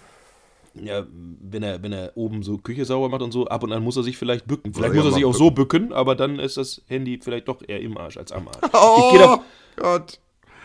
Ja, 0.83 1.07
wenn 1.11 1.63
er, 1.63 1.83
wenn 1.83 1.93
er 1.93 2.13
oben 2.17 2.43
so 2.43 2.59
Küche 2.59 2.85
sauber 2.85 3.09
macht 3.09 3.23
und 3.23 3.31
so, 3.33 3.47
ab 3.47 3.63
und 3.63 3.73
an 3.73 3.83
muss 3.83 3.97
er 3.97 4.03
sich 4.03 4.17
vielleicht 4.19 4.47
bücken. 4.47 4.75
Vielleicht 4.75 4.95
Ja, 4.95 5.03
muss 5.03 5.13
er 5.13 5.15
sich 5.15 5.25
auch 5.25 5.35
so 5.35 5.51
bücken, 5.51 5.93
aber 5.93 6.15
dann 6.17 6.39
ist 6.39 6.57
das 6.57 6.83
Handy 6.87 7.21
vielleicht 7.23 7.47
doch 7.49 7.63
eher 7.67 7.81
im 7.81 7.97
Arsch 7.97 8.17
als 8.17 8.33
am 8.33 8.49
Arsch. 8.49 8.59
Oh 8.73 9.11
Ich 9.13 9.19
da, 9.19 9.45
Gott. 9.77 10.19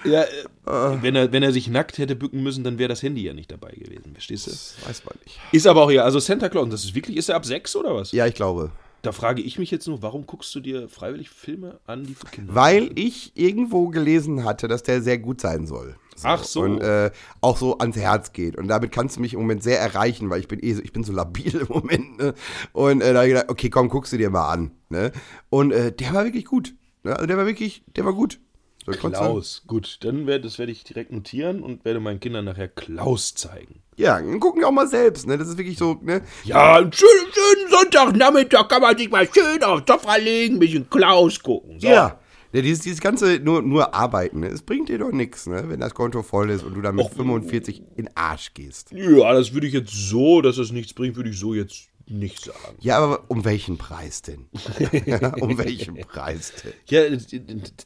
ja, 0.03 0.23
äh, 0.23 1.01
wenn, 1.01 1.15
er, 1.15 1.31
wenn 1.31 1.43
er 1.43 1.51
sich 1.51 1.67
nackt 1.67 1.97
hätte 1.99 2.15
bücken 2.15 2.41
müssen, 2.41 2.63
dann 2.63 2.79
wäre 2.79 2.89
das 2.89 3.03
Handy 3.03 3.21
ja 3.23 3.33
nicht 3.33 3.51
dabei 3.51 3.71
gewesen, 3.71 4.13
verstehst 4.13 4.47
du? 4.47 4.51
Das 4.51 4.75
weiß 4.85 5.05
man 5.05 5.13
nicht. 5.25 5.39
Ist 5.51 5.67
aber 5.67 5.83
auch 5.83 5.91
ja, 5.91 6.03
also 6.03 6.19
Santa 6.19 6.49
Claus, 6.49 6.69
das 6.69 6.83
ist 6.85 6.95
wirklich, 6.95 7.15
ist 7.17 7.29
er 7.29 7.35
ab 7.35 7.45
sechs 7.45 7.75
oder 7.75 7.93
was? 7.95 8.11
Ja, 8.11 8.25
ich 8.25 8.33
glaube. 8.33 8.71
Da 9.01 9.11
frage 9.13 9.41
ich 9.41 9.57
mich 9.59 9.71
jetzt 9.71 9.87
nur, 9.87 10.01
warum 10.01 10.25
guckst 10.25 10.53
du 10.55 10.59
dir 10.59 10.89
freiwillig 10.89 11.29
Filme 11.29 11.79
an, 11.85 12.03
die 12.03 12.15
für 12.15 12.25
Kinder 12.25 12.53
Weil 12.53 12.89
ich 12.95 13.31
irgendwo 13.35 13.87
gelesen 13.87 14.43
hatte, 14.43 14.67
dass 14.67 14.83
der 14.83 15.01
sehr 15.01 15.17
gut 15.19 15.39
sein 15.39 15.67
soll. 15.67 15.95
Ach 16.23 16.43
so. 16.43 16.61
Und 16.61 16.81
äh, 16.81 17.11
auch 17.41 17.57
so 17.57 17.77
ans 17.77 17.97
Herz 17.97 18.33
geht. 18.33 18.57
Und 18.57 18.67
damit 18.67 18.91
kannst 18.91 19.17
du 19.17 19.21
mich 19.21 19.33
im 19.33 19.39
Moment 19.39 19.63
sehr 19.63 19.79
erreichen, 19.79 20.29
weil 20.29 20.39
ich 20.39 20.47
bin 20.47 20.59
eh 20.63 20.73
so, 20.73 20.81
ich 20.81 20.93
bin 20.93 21.03
so 21.03 21.13
labil 21.13 21.55
im 21.61 21.67
Moment. 21.67 22.17
Ne? 22.17 22.33
Und 22.73 23.01
äh, 23.01 23.13
da 23.13 23.19
hab 23.19 23.25
ich 23.25 23.33
gedacht, 23.33 23.49
okay, 23.49 23.69
komm, 23.69 23.89
guckst 23.89 24.13
du 24.13 24.17
dir 24.17 24.29
mal 24.29 24.49
an. 24.49 24.71
Ne? 24.89 25.11
Und 25.49 25.71
äh, 25.71 25.91
der 25.91 26.13
war 26.13 26.25
wirklich 26.25 26.45
gut. 26.45 26.75
Ne? 27.03 27.13
Also 27.13 27.25
der 27.25 27.37
war 27.37 27.45
wirklich, 27.45 27.83
der 27.95 28.05
war 28.05 28.13
gut. 28.13 28.39
So, 28.85 28.93
Klaus, 28.93 29.63
gut, 29.67 29.99
dann 30.01 30.25
werde 30.25 30.45
das 30.45 30.57
werde 30.57 30.71
ich 30.71 30.83
direkt 30.83 31.11
notieren 31.11 31.61
und 31.61 31.85
werde 31.85 31.99
meinen 31.99 32.19
Kindern 32.19 32.45
nachher 32.45 32.69
Klaus 32.69 33.35
zeigen. 33.35 33.81
Ja, 33.97 34.19
dann 34.19 34.39
gucken 34.39 34.61
die 34.61 34.65
auch 34.65 34.71
mal 34.71 34.87
selbst. 34.87 35.27
Ne? 35.27 35.37
Das 35.37 35.49
ist 35.49 35.57
wirklich 35.57 35.77
so, 35.77 35.99
ne? 36.01 36.21
Ja, 36.45 36.77
einen 36.77 36.91
schönen, 36.91 37.27
schönen 37.31 37.69
Sonntagnachmittag 37.69 38.67
kann 38.67 38.81
man 38.81 38.97
sich 38.97 39.11
mal 39.11 39.27
schön 39.31 39.61
aufs 39.63 39.83
Sofa 39.85 40.15
legen, 40.15 40.55
ein 40.55 40.59
bisschen 40.59 40.89
Klaus 40.89 41.43
gucken. 41.43 41.79
So. 41.79 41.87
Ja. 41.87 42.19
Ja, 42.51 42.61
dieses, 42.61 42.81
dieses 42.81 42.99
ganze 42.99 43.39
nur, 43.39 43.61
nur 43.61 43.93
Arbeiten, 43.93 44.39
ne? 44.39 44.47
es 44.47 44.63
bringt 44.63 44.89
dir 44.89 44.97
doch 44.97 45.11
nichts, 45.11 45.45
ne? 45.45 45.65
wenn 45.67 45.79
das 45.79 45.93
Konto 45.93 46.23
voll 46.23 46.49
ist 46.49 46.63
und 46.63 46.73
du 46.73 46.81
dann 46.81 46.95
mit 46.95 47.07
45 47.07 47.83
in 47.95 48.09
Arsch 48.15 48.53
gehst. 48.53 48.91
Ja, 48.91 49.33
das 49.33 49.53
würde 49.53 49.67
ich 49.67 49.73
jetzt 49.73 49.91
so, 49.91 50.41
dass 50.41 50.57
es 50.57 50.71
nichts 50.71 50.93
bringt, 50.93 51.15
würde 51.15 51.29
ich 51.29 51.37
so 51.37 51.53
jetzt 51.53 51.89
nicht 52.07 52.45
sagen. 52.45 52.75
Ja, 52.79 52.97
aber 52.97 53.23
um 53.27 53.45
welchen 53.45 53.77
Preis 53.77 54.23
denn? 54.23 54.47
um 55.41 55.57
welchen 55.57 55.95
Preis 55.97 56.53
denn? 56.63 56.73
Ja, 56.87 57.01
äh, 57.01 57.19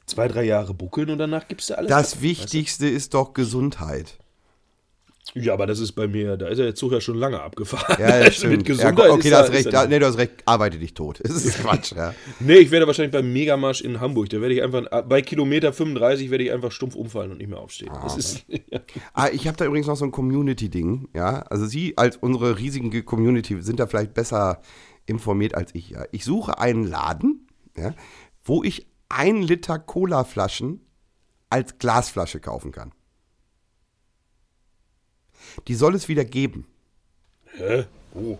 zwei, 0.05 0.28
drei 0.30 0.43
Jahre 0.43 0.74
buckeln 0.74 1.09
und 1.09 1.18
danach 1.18 1.47
gibst 1.47 1.70
du 1.70 1.78
alles. 1.78 1.89
Das 1.89 2.14
ab. 2.14 2.22
Wichtigste 2.22 2.88
ist 2.88 3.14
doch 3.14 3.34
Gesundheit. 3.34 4.18
Ja, 5.36 5.54
aber 5.54 5.66
das 5.68 5.80
ist 5.80 5.94
bei 5.94 6.08
mir, 6.08 6.36
da 6.38 6.48
ist 6.50 6.58
ja 6.60 6.66
der 6.66 6.76
Zug 6.76 6.92
ja 6.92 7.00
schon 7.02 7.16
lange 7.18 7.42
abgefahren. 7.42 7.96
Ja, 8.00 8.20
das 8.24 8.36
stimmt. 8.38 8.58
Mit 8.58 8.68
ja, 8.68 8.76
Gesundheit 8.76 9.10
okay, 9.10 9.20
ist 9.20 9.32
du 9.32 9.36
hast 9.38 9.48
da- 9.48 9.54
recht. 9.54 9.66
ist 9.68 9.74
Da, 9.74 9.84
da- 9.84 9.88
nee, 9.88 9.98
du 10.00 10.06
hast 10.06 10.18
recht. 10.18 10.32
Arbeite 10.46 10.78
dich 10.80 10.94
tot. 10.94 11.20
Das 11.24 11.32
ist 11.46 11.60
Quatsch, 11.60 11.94
ja. 11.94 12.14
Nee, 12.40 12.58
ich 12.58 12.72
werde 12.72 12.86
wahrscheinlich 12.88 13.14
beim 13.14 13.32
Megamarsch 13.32 13.82
in 13.82 14.00
Hamburg, 14.02 14.30
da 14.30 14.42
werde 14.42 14.54
ich 14.54 14.62
einfach, 14.62 14.84
bei 15.04 15.22
Kilometer 15.22 15.72
35 15.74 16.30
werde 16.30 16.44
ich 16.44 16.52
einfach 16.52 16.72
stumpf 16.72 16.96
umfallen 16.96 17.32
und 17.32 17.38
nicht 17.38 17.50
mehr 17.50 17.60
aufstehen. 17.60 17.92
Das 18.04 18.18
ist, 18.18 18.46
ja. 18.48 18.80
Ah, 19.14 19.30
ich 19.32 19.48
habe 19.48 19.58
da 19.58 19.66
übrigens 19.66 19.88
noch 19.88 19.96
so 19.96 20.06
ein 20.06 20.12
Community-Ding, 20.12 21.08
ja. 21.16 21.40
Also 21.44 21.66
Sie 21.66 21.98
als 21.98 22.18
unsere 22.18 22.60
riesige 22.60 23.02
Community 23.04 23.62
sind 23.62 23.80
da 23.80 23.88
vielleicht 23.88 24.14
besser 24.14 24.62
informiert 25.06 25.56
als 25.56 25.74
ich, 25.74 25.92
ja. 25.92 26.04
Ich 26.12 26.26
suche 26.26 26.60
einen 26.60 26.86
Laden, 26.86 27.48
ja, 27.78 27.94
wo 28.44 28.62
ich 28.64 28.88
ein 29.10 29.42
Liter 29.42 29.80
Cola-Flaschen 29.80 30.82
als 31.50 31.78
Glasflasche 31.78 32.40
kaufen 32.40 32.72
kann. 32.72 32.92
Die 35.68 35.76
soll 35.76 35.95
es 35.95 36.08
wieder 36.08 36.26
geben. 36.26 36.66
Hä? 37.58 37.86
Oh, 38.14 38.38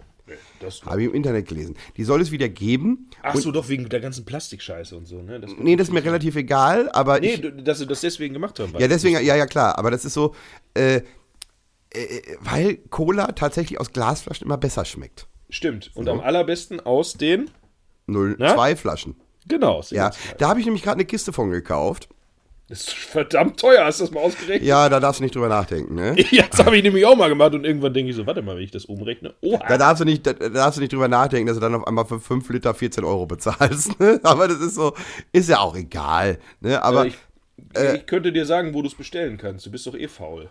das. 0.59 0.82
Habe 0.84 1.01
ich 1.03 1.09
im 1.09 1.14
Internet 1.16 1.47
gelesen. 1.47 1.76
Die 1.97 2.03
soll 2.03 2.22
es 2.22 2.32
wieder 2.32 2.49
geben. 2.49 3.09
Ach 3.22 3.36
so, 3.36 3.51
doch 3.51 3.68
wegen 3.70 3.89
der 3.89 3.99
ganzen 3.99 4.26
Plastikscheiße 4.26 4.95
und 4.95 5.05
so, 5.07 5.22
ne? 5.22 5.39
Das, 5.39 5.51
Nee, 5.57 5.76
das 5.76 5.88
ist 5.89 5.93
mir 5.93 6.03
relativ 6.03 6.36
egal, 6.36 6.89
aber 6.91 7.20
nee, 7.20 7.34
ich, 7.34 7.41
du- 7.41 7.51
dass 7.51 7.80
sie 7.80 7.88
das 7.88 8.01
deswegen 8.01 8.34
gemacht 8.34 8.59
haben. 8.59 8.74
Ja, 8.80 8.88
deswegen, 8.88 9.16
ja, 9.24 9.36
ja, 9.36 9.45
klar. 9.45 9.78
Aber 9.78 9.91
das 9.91 10.05
ist 10.05 10.14
so, 10.14 10.34
äh, 10.76 11.01
äh, 11.91 12.22
weil 12.41 12.78
Cola 12.89 13.28
tatsächlich 13.34 13.80
aus 13.80 13.91
Glasflaschen 13.91 14.45
immer 14.45 14.57
besser 14.57 14.86
schmeckt. 14.86 15.28
Stimmt. 15.49 15.91
Und 15.93 16.07
am 16.09 16.20
allerbesten 16.22 16.80
aus 16.80 17.14
den. 17.14 17.51
0,2 18.07 18.76
Flaschen. 18.76 19.16
Genau. 19.47 19.82
Ja, 19.89 20.11
da 20.38 20.49
habe 20.49 20.59
ich 20.59 20.66
nämlich 20.66 20.84
gerade 20.84 20.95
eine 20.95 21.05
Kiste 21.05 21.34
von 21.34 21.51
gekauft. 21.51 22.07
Das 22.70 22.80
ist 22.80 22.93
verdammt 22.93 23.59
teuer, 23.59 23.84
hast 23.86 23.99
du 23.99 24.05
das 24.05 24.14
mal 24.14 24.22
ausgerechnet? 24.22 24.68
Ja, 24.68 24.88
da 24.88 25.01
darfst 25.01 25.20
du 25.20 25.24
nicht 25.24 25.36
drüber 25.36 25.49
nachdenken, 25.49 25.95
ne? 25.95 26.16
Ja, 26.32 26.45
das 26.49 26.66
habe 26.66 26.78
ich 26.78 26.84
nämlich 26.84 27.05
auch 27.05 27.16
mal 27.16 27.28
gemacht 27.28 27.53
und 27.53 27.66
irgendwann 27.66 27.93
denke 27.93 28.11
ich 28.11 28.16
so, 28.16 28.26
warte 28.26 28.41
mal, 28.41 28.55
wenn 28.55 28.64
ich 28.64 28.72
das 28.72 28.86
umrechne. 28.86 29.34
Da 29.41 29.47
Oha. 29.47 29.78
darfst 29.78 30.01
du 30.01 30.05
nicht, 30.05 30.26
da, 30.26 30.32
da 30.34 30.47
darfst 30.47 30.78
du 30.78 30.82
nicht 30.82 30.93
drüber 30.93 31.09
nachdenken, 31.09 31.47
dass 31.47 31.57
du 31.57 31.61
dann 31.61 31.76
auf 31.76 31.86
einmal 31.86 32.05
für 32.05 32.22
5 32.22 32.49
Liter 32.49 32.74
14 32.74 33.03
Euro 33.03 33.26
bezahlst. 33.26 33.99
Ne? 33.99 34.20
Aber 34.24 34.47
das 34.47 34.59
ist 34.59 34.76
so, 34.76 34.93
ist 35.34 35.49
ja 35.49 35.59
auch 35.59 35.76
egal. 35.76 36.39
Ne? 36.61 36.82
Aber 36.82 37.05
ich, 37.05 37.18
ich 37.76 38.05
könnte 38.05 38.32
dir 38.32 38.45
sagen, 38.45 38.74
wo 38.74 38.82
du 38.82 38.88
es 38.88 38.95
bestellen 38.95 39.38
kannst. 39.38 39.66
Du 39.66 39.72
bist 39.72 39.86
doch 39.86 39.95
eh 39.95 40.07
faul. 40.07 40.49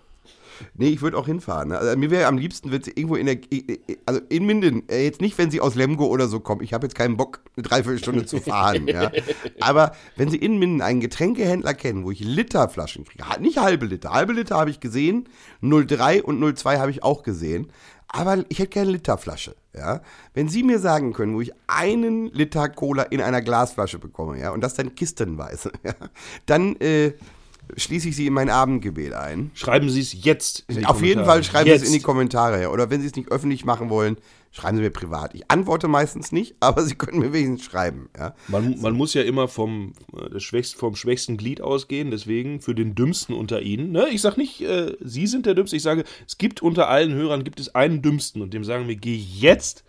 Nee, 0.74 0.88
ich 0.88 1.03
würde 1.03 1.16
auch 1.16 1.26
hinfahren. 1.26 1.68
Ne? 1.68 1.78
Also, 1.78 1.96
mir 1.96 2.11
wäre 2.11 2.26
am 2.26 2.38
liebsten, 2.38 2.70
wenn 2.70 2.82
sie 2.82 2.92
irgendwo 2.92 3.16
in 3.16 3.26
der, 3.26 3.38
also 4.07 4.20
in 4.28 4.46
Minden, 4.46 4.88
äh, 4.88 5.05
jetzt 5.05 5.20
nicht, 5.20 5.38
wenn 5.38 5.50
sie 5.50 5.61
aus 5.61 5.74
Lemgo 5.74 6.07
oder 6.07 6.28
so 6.28 6.40
kommt. 6.40 6.62
Ich 6.62 6.72
habe 6.72 6.86
jetzt 6.86 6.94
keinen 6.94 7.16
Bock, 7.16 7.40
eine 7.57 7.62
Dreiviertelstunde 7.62 8.26
zu 8.26 8.38
fahren. 8.38 8.86
ja. 8.88 9.11
Aber 9.61 9.92
wenn 10.16 10.30
sie 10.30 10.38
in 10.38 10.59
Minden 10.59 10.80
einen 10.80 11.00
Getränkehändler 11.00 11.74
kennen, 11.74 12.05
wo 12.05 12.11
ich 12.11 12.20
Literflaschen 12.20 13.05
kriege, 13.05 13.24
nicht 13.40 13.59
halbe 13.59 13.86
Liter, 13.86 14.11
halbe 14.11 14.32
Liter 14.32 14.57
habe 14.57 14.70
ich 14.70 14.80
gesehen, 14.80 15.28
0,3 15.62 16.22
und 16.22 16.40
0,2 16.40 16.78
habe 16.78 16.90
ich 16.90 17.03
auch 17.03 17.22
gesehen. 17.22 17.70
Aber 18.12 18.44
ich 18.50 18.59
hätte 18.59 18.68
gerne 18.68 18.90
Literflasche, 18.90 19.57
ja. 19.74 20.03
Wenn 20.34 20.48
Sie 20.48 20.62
mir 20.62 20.78
sagen 20.78 21.14
können, 21.14 21.34
wo 21.34 21.40
ich 21.40 21.53
einen 21.66 22.26
Liter 22.26 22.68
Cola 22.68 23.05
in 23.05 23.22
einer 23.22 23.40
Glasflasche 23.40 23.98
bekomme, 23.98 24.38
ja, 24.38 24.50
und 24.50 24.61
das 24.61 24.74
dann 24.74 24.94
kistenweise, 24.94 25.72
ja, 25.82 25.94
dann 26.44 26.76
äh, 26.76 27.14
schließe 27.76 28.08
ich 28.08 28.16
Sie 28.16 28.26
in 28.26 28.32
mein 28.32 28.50
Abendgebet 28.50 29.12
ein. 29.14 29.50
Schreiben 29.54 29.88
Sie 29.88 30.00
es 30.00 30.24
jetzt. 30.24 30.64
In 30.68 30.78
die 30.78 30.86
Auf 30.86 31.00
jeden 31.00 31.20
Kommentare. 31.20 31.26
Fall 31.26 31.44
schreiben 31.44 31.68
Sie 31.68 31.74
es 31.74 31.82
Jetzt. 31.82 31.88
in 31.88 31.94
die 31.94 32.02
Kommentare. 32.02 32.68
Oder 32.70 32.90
wenn 32.90 33.00
Sie 33.00 33.06
es 33.06 33.16
nicht 33.16 33.30
öffentlich 33.30 33.64
machen 33.64 33.90
wollen, 33.90 34.16
schreiben 34.50 34.76
Sie 34.76 34.82
mir 34.82 34.90
privat. 34.90 35.34
Ich 35.34 35.50
antworte 35.50 35.88
meistens 35.88 36.32
nicht, 36.32 36.56
aber 36.60 36.82
Sie 36.82 36.94
können 36.94 37.18
mir 37.18 37.32
wenigstens 37.32 37.64
schreiben. 37.64 38.08
Ja. 38.16 38.34
Man, 38.48 38.80
man 38.80 38.94
muss 38.94 39.14
ja 39.14 39.22
immer 39.22 39.48
vom, 39.48 39.94
äh, 40.16 40.38
schwächst, 40.38 40.76
vom 40.76 40.96
schwächsten 40.96 41.36
Glied 41.36 41.60
ausgehen, 41.60 42.10
deswegen 42.10 42.60
für 42.60 42.74
den 42.74 42.94
Dümmsten 42.94 43.34
unter 43.34 43.62
Ihnen. 43.62 43.92
Ne? 43.92 44.08
Ich 44.10 44.20
sage 44.20 44.40
nicht, 44.40 44.60
äh, 44.60 44.96
Sie 45.00 45.26
sind 45.26 45.46
der 45.46 45.54
Dümmste, 45.54 45.76
ich 45.76 45.82
sage, 45.82 46.04
es 46.26 46.38
gibt 46.38 46.62
unter 46.62 46.88
allen 46.88 47.14
Hörern 47.14 47.44
gibt 47.44 47.60
es 47.60 47.74
einen 47.74 48.02
Dümmsten 48.02 48.42
und 48.42 48.52
dem 48.54 48.64
sagen 48.64 48.88
wir, 48.88 48.96
geh 48.96 49.16
jetzt 49.16 49.84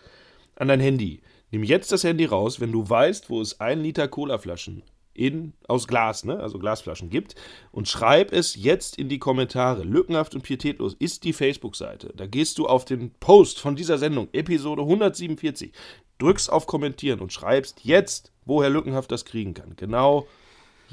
an 0.55 0.67
dein 0.67 0.79
Handy. 0.79 1.21
Nimm 1.51 1.63
jetzt 1.63 1.91
das 1.91 2.03
Handy 2.03 2.25
raus, 2.25 2.59
wenn 2.61 2.71
du 2.71 2.89
weißt, 2.89 3.29
wo 3.29 3.39
es 3.39 3.59
ein 3.59 3.81
Liter 3.81 4.07
Colaflaschen 4.07 4.81
in, 5.13 5.53
aus 5.67 5.87
Glas, 5.87 6.25
ne? 6.25 6.39
also 6.39 6.59
Glasflaschen 6.59 7.09
gibt 7.09 7.35
und 7.71 7.87
schreib 7.87 8.31
es 8.31 8.55
jetzt 8.55 8.97
in 8.97 9.09
die 9.09 9.19
Kommentare. 9.19 9.83
Lückenhaft 9.83 10.35
und 10.35 10.41
pietätlos 10.41 10.95
ist 10.97 11.23
die 11.23 11.33
Facebook-Seite. 11.33 12.13
Da 12.15 12.25
gehst 12.25 12.57
du 12.57 12.67
auf 12.67 12.85
den 12.85 13.11
Post 13.19 13.59
von 13.59 13.75
dieser 13.75 13.97
Sendung, 13.97 14.27
Episode 14.33 14.81
147, 14.81 15.71
drückst 16.17 16.51
auf 16.51 16.65
Kommentieren 16.65 17.19
und 17.19 17.31
schreibst 17.31 17.83
jetzt, 17.83 18.31
woher 18.45 18.69
Lückenhaft 18.69 19.11
das 19.11 19.25
kriegen 19.25 19.53
kann. 19.53 19.75
Genau 19.75 20.27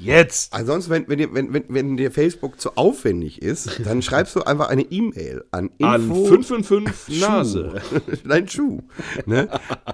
jetzt. 0.01 0.53
Ansonsten, 0.53 0.91
wenn, 0.91 1.07
wenn, 1.07 1.17
dir, 1.17 1.33
wenn, 1.33 1.53
wenn, 1.53 1.65
wenn 1.69 1.97
dir 1.97 2.11
Facebook 2.11 2.59
zu 2.59 2.75
aufwendig 2.77 3.41
ist, 3.41 3.81
dann 3.85 4.01
schreibst 4.01 4.35
du 4.35 4.41
einfach 4.41 4.69
eine 4.69 4.83
E-Mail 4.83 5.45
an 5.51 5.69
An 5.81 6.03
info 6.03 6.25
555 6.25 7.21
Nase. 7.21 7.81
Nein, 8.23 8.47
Schuh. 8.47 8.81
Ne? 9.25 9.47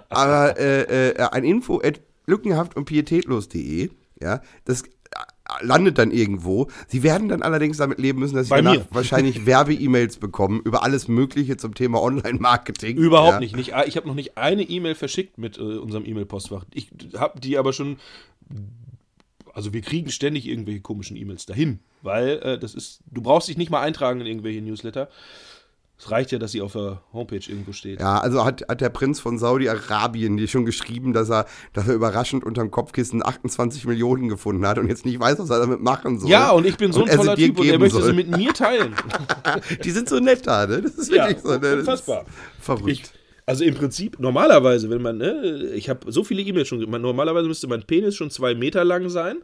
Aber 0.10 0.58
äh, 0.58 1.10
äh, 1.10 1.22
ein 1.32 1.44
Info 1.44 1.82
at 1.84 2.02
lückenhaft 2.26 2.76
und 2.76 2.86
pietätlos.de, 2.86 3.90
ja, 4.22 4.42
das 4.66 4.84
äh, 4.84 4.88
landet 5.62 5.98
dann 5.98 6.12
irgendwo. 6.12 6.68
Sie 6.88 7.04
werden 7.04 7.30
dann 7.30 7.42
allerdings 7.42 7.78
damit 7.78 8.00
leben 8.00 8.20
müssen, 8.20 8.36
dass 8.36 8.48
sie 8.48 8.52
Bei 8.52 8.62
danach 8.62 8.78
mir. 8.78 8.88
wahrscheinlich 8.92 9.46
Werbe-E-Mails 9.46 10.18
bekommen 10.18 10.62
über 10.64 10.84
alles 10.84 11.08
Mögliche 11.08 11.58
zum 11.58 11.74
Thema 11.74 12.02
Online-Marketing. 12.02 12.98
Überhaupt 12.98 13.34
ja. 13.34 13.40
nicht. 13.40 13.56
nicht. 13.56 13.74
Ich 13.86 13.98
habe 13.98 14.08
noch 14.08 14.16
nicht 14.16 14.38
eine 14.38 14.64
E-Mail 14.64 14.96
verschickt 14.96 15.38
mit 15.38 15.58
äh, 15.58 15.62
unserem 15.62 16.06
E-Mail-Postfach. 16.06 16.66
Ich 16.74 16.90
habe 17.16 17.40
die 17.40 17.58
aber 17.58 17.74
schon. 17.74 17.98
Also 19.54 19.74
wir 19.74 19.82
kriegen 19.82 20.12
ständig 20.12 20.48
irgendwelche 20.48 20.82
komischen 20.82 21.18
E-Mails 21.18 21.48
dahin, 21.48 21.80
weil 22.02 22.40
äh, 22.44 22.60
das 22.60 22.76
ist. 22.76 23.02
Du 23.12 23.22
brauchst 23.22 23.48
dich 23.48 23.58
nicht 23.58 23.72
mal 23.72 23.82
eintragen 23.82 24.22
in 24.22 24.28
irgendwelche 24.28 24.62
Newsletter. 24.62 25.10
Es 26.00 26.12
reicht 26.12 26.32
ja, 26.32 26.38
dass 26.38 26.52
sie 26.52 26.62
auf 26.62 26.74
der 26.74 27.02
Homepage 27.12 27.42
irgendwo 27.48 27.72
steht. 27.74 28.00
Ja, 28.00 28.20
also 28.20 28.46
hat, 28.46 28.64
hat 28.70 28.82
der 28.82 28.90
Prinz 28.90 29.20
von 29.20 29.40
Saudi-Arabien 29.40 30.38
dir 30.38 30.48
schon 30.48 30.64
geschrieben, 30.66 31.12
dass 31.12 31.30
er, 31.30 31.48
dass 31.74 31.88
er 31.88 31.96
überraschend 31.96 32.44
unterm 32.44 32.70
Kopfkissen 32.70 33.26
28 33.26 33.86
Millionen 33.86 34.30
gefunden 34.30 34.68
hat 34.68 34.78
und 34.78 34.90
jetzt 34.90 35.06
nicht 35.06 35.20
weiß, 35.20 35.40
was 35.40 35.50
er 35.50 35.60
damit 35.60 35.82
machen 35.82 36.20
soll. 36.20 36.30
Ja, 36.30 36.52
und 36.52 36.68
ich 36.68 36.78
bin 36.78 36.92
so 36.94 37.02
ein 37.02 37.08
er 37.08 37.18
toller 37.18 37.36
Typ 37.36 37.60
und 37.60 37.68
er 37.68 37.80
möchte 37.80 37.98
soll. 38.00 38.10
sie 38.10 38.14
mit 38.16 38.30
mir 38.36 38.54
teilen. 38.54 38.94
Die 39.84 39.92
sind 39.92 40.08
so 40.08 40.20
nett 40.20 40.46
da, 40.46 40.68
ne? 40.68 40.82
Das 40.84 40.94
ist 40.96 41.12
Ja, 41.12 41.28
wirklich 41.28 41.42
so. 41.44 41.50
Ne? 41.50 41.60
Das 41.60 41.72
ist 41.74 41.80
unfassbar. 41.80 42.26
Verrückt. 42.60 42.90
Ich, 42.90 43.04
Also 43.48 43.64
im 43.64 43.76
Prinzip, 43.76 44.20
normalerweise, 44.20 44.90
wenn 44.90 45.02
man, 45.02 45.18
ne, 45.20 45.72
ich 45.74 45.90
habe 45.90 46.12
so 46.12 46.24
viele 46.26 46.42
E-Mails 46.42 46.68
schon, 46.68 46.88
man, 46.90 47.02
normalerweise 47.02 47.48
müsste 47.48 47.66
mein 47.68 47.82
Penis 47.84 48.14
schon 48.16 48.30
zwei 48.30 48.54
Meter 48.56 48.84
lang 48.84 49.08
sein 49.10 49.38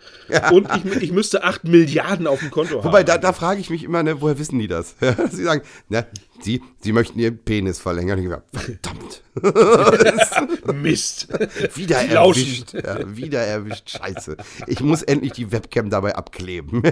und 0.51 0.67
ich, 0.75 1.03
ich 1.03 1.11
müsste 1.13 1.43
acht 1.45 1.63
Milliarden 1.63 2.27
auf 2.27 2.39
dem 2.41 2.51
Konto 2.51 2.79
haben. 2.79 2.83
Wobei, 2.83 3.03
da, 3.03 3.17
da 3.17 3.31
frage 3.31 3.61
ich 3.61 3.69
mich 3.69 3.83
immer, 3.85 4.03
ne, 4.03 4.19
woher 4.21 4.37
wissen 4.37 4.59
die 4.59 4.67
das? 4.67 4.95
sie 5.31 5.43
sagen, 5.43 5.61
ne, 5.87 6.05
sie, 6.43 6.61
sie 6.81 6.91
möchten 6.91 7.19
ihren 7.19 7.37
Penis 7.37 7.79
verlängern. 7.79 8.19
Ich 8.19 8.29
sag, 8.29 8.43
verdammt. 8.53 9.23
Mist. 10.73 11.27
Wieder 11.75 11.97
erwischt. 12.01 12.73
Ja, 12.73 13.15
wieder 13.15 13.41
erwischt. 13.41 13.89
Scheiße. 13.91 14.37
Ich 14.67 14.81
muss 14.81 15.01
endlich 15.03 15.33
die 15.33 15.51
Webcam 15.51 15.89
dabei 15.89 16.15
abkleben. 16.15 16.83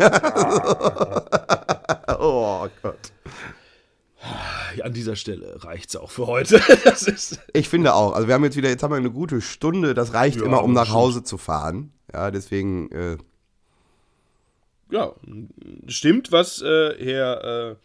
oh 2.19 2.67
Gott. 2.81 3.11
An 4.83 4.93
dieser 4.93 5.15
Stelle 5.15 5.63
reicht's 5.63 5.95
auch 5.95 6.11
für 6.11 6.27
heute. 6.27 6.61
Ich 7.53 7.69
finde 7.69 7.93
auch. 7.95 8.13
Also 8.13 8.27
wir 8.27 8.35
haben 8.35 8.43
jetzt 8.43 8.55
wieder, 8.55 8.69
jetzt 8.69 8.83
haben 8.83 8.91
wir 8.91 8.97
eine 8.97 9.11
gute 9.11 9.41
Stunde. 9.41 9.93
Das 9.93 10.13
reicht 10.13 10.37
Ja, 10.39 10.45
immer, 10.45 10.63
um 10.63 10.73
nach. 10.73 10.91
Hause 10.91 11.23
zu 11.23 11.37
fahren. 11.37 11.91
Ja, 12.13 12.29
deswegen, 12.31 12.91
äh, 12.91 13.17
ja, 14.91 15.13
stimmt, 15.87 16.31
was 16.31 16.61
äh, 16.61 16.95
Herr, 17.03 17.71
äh, 17.71 17.75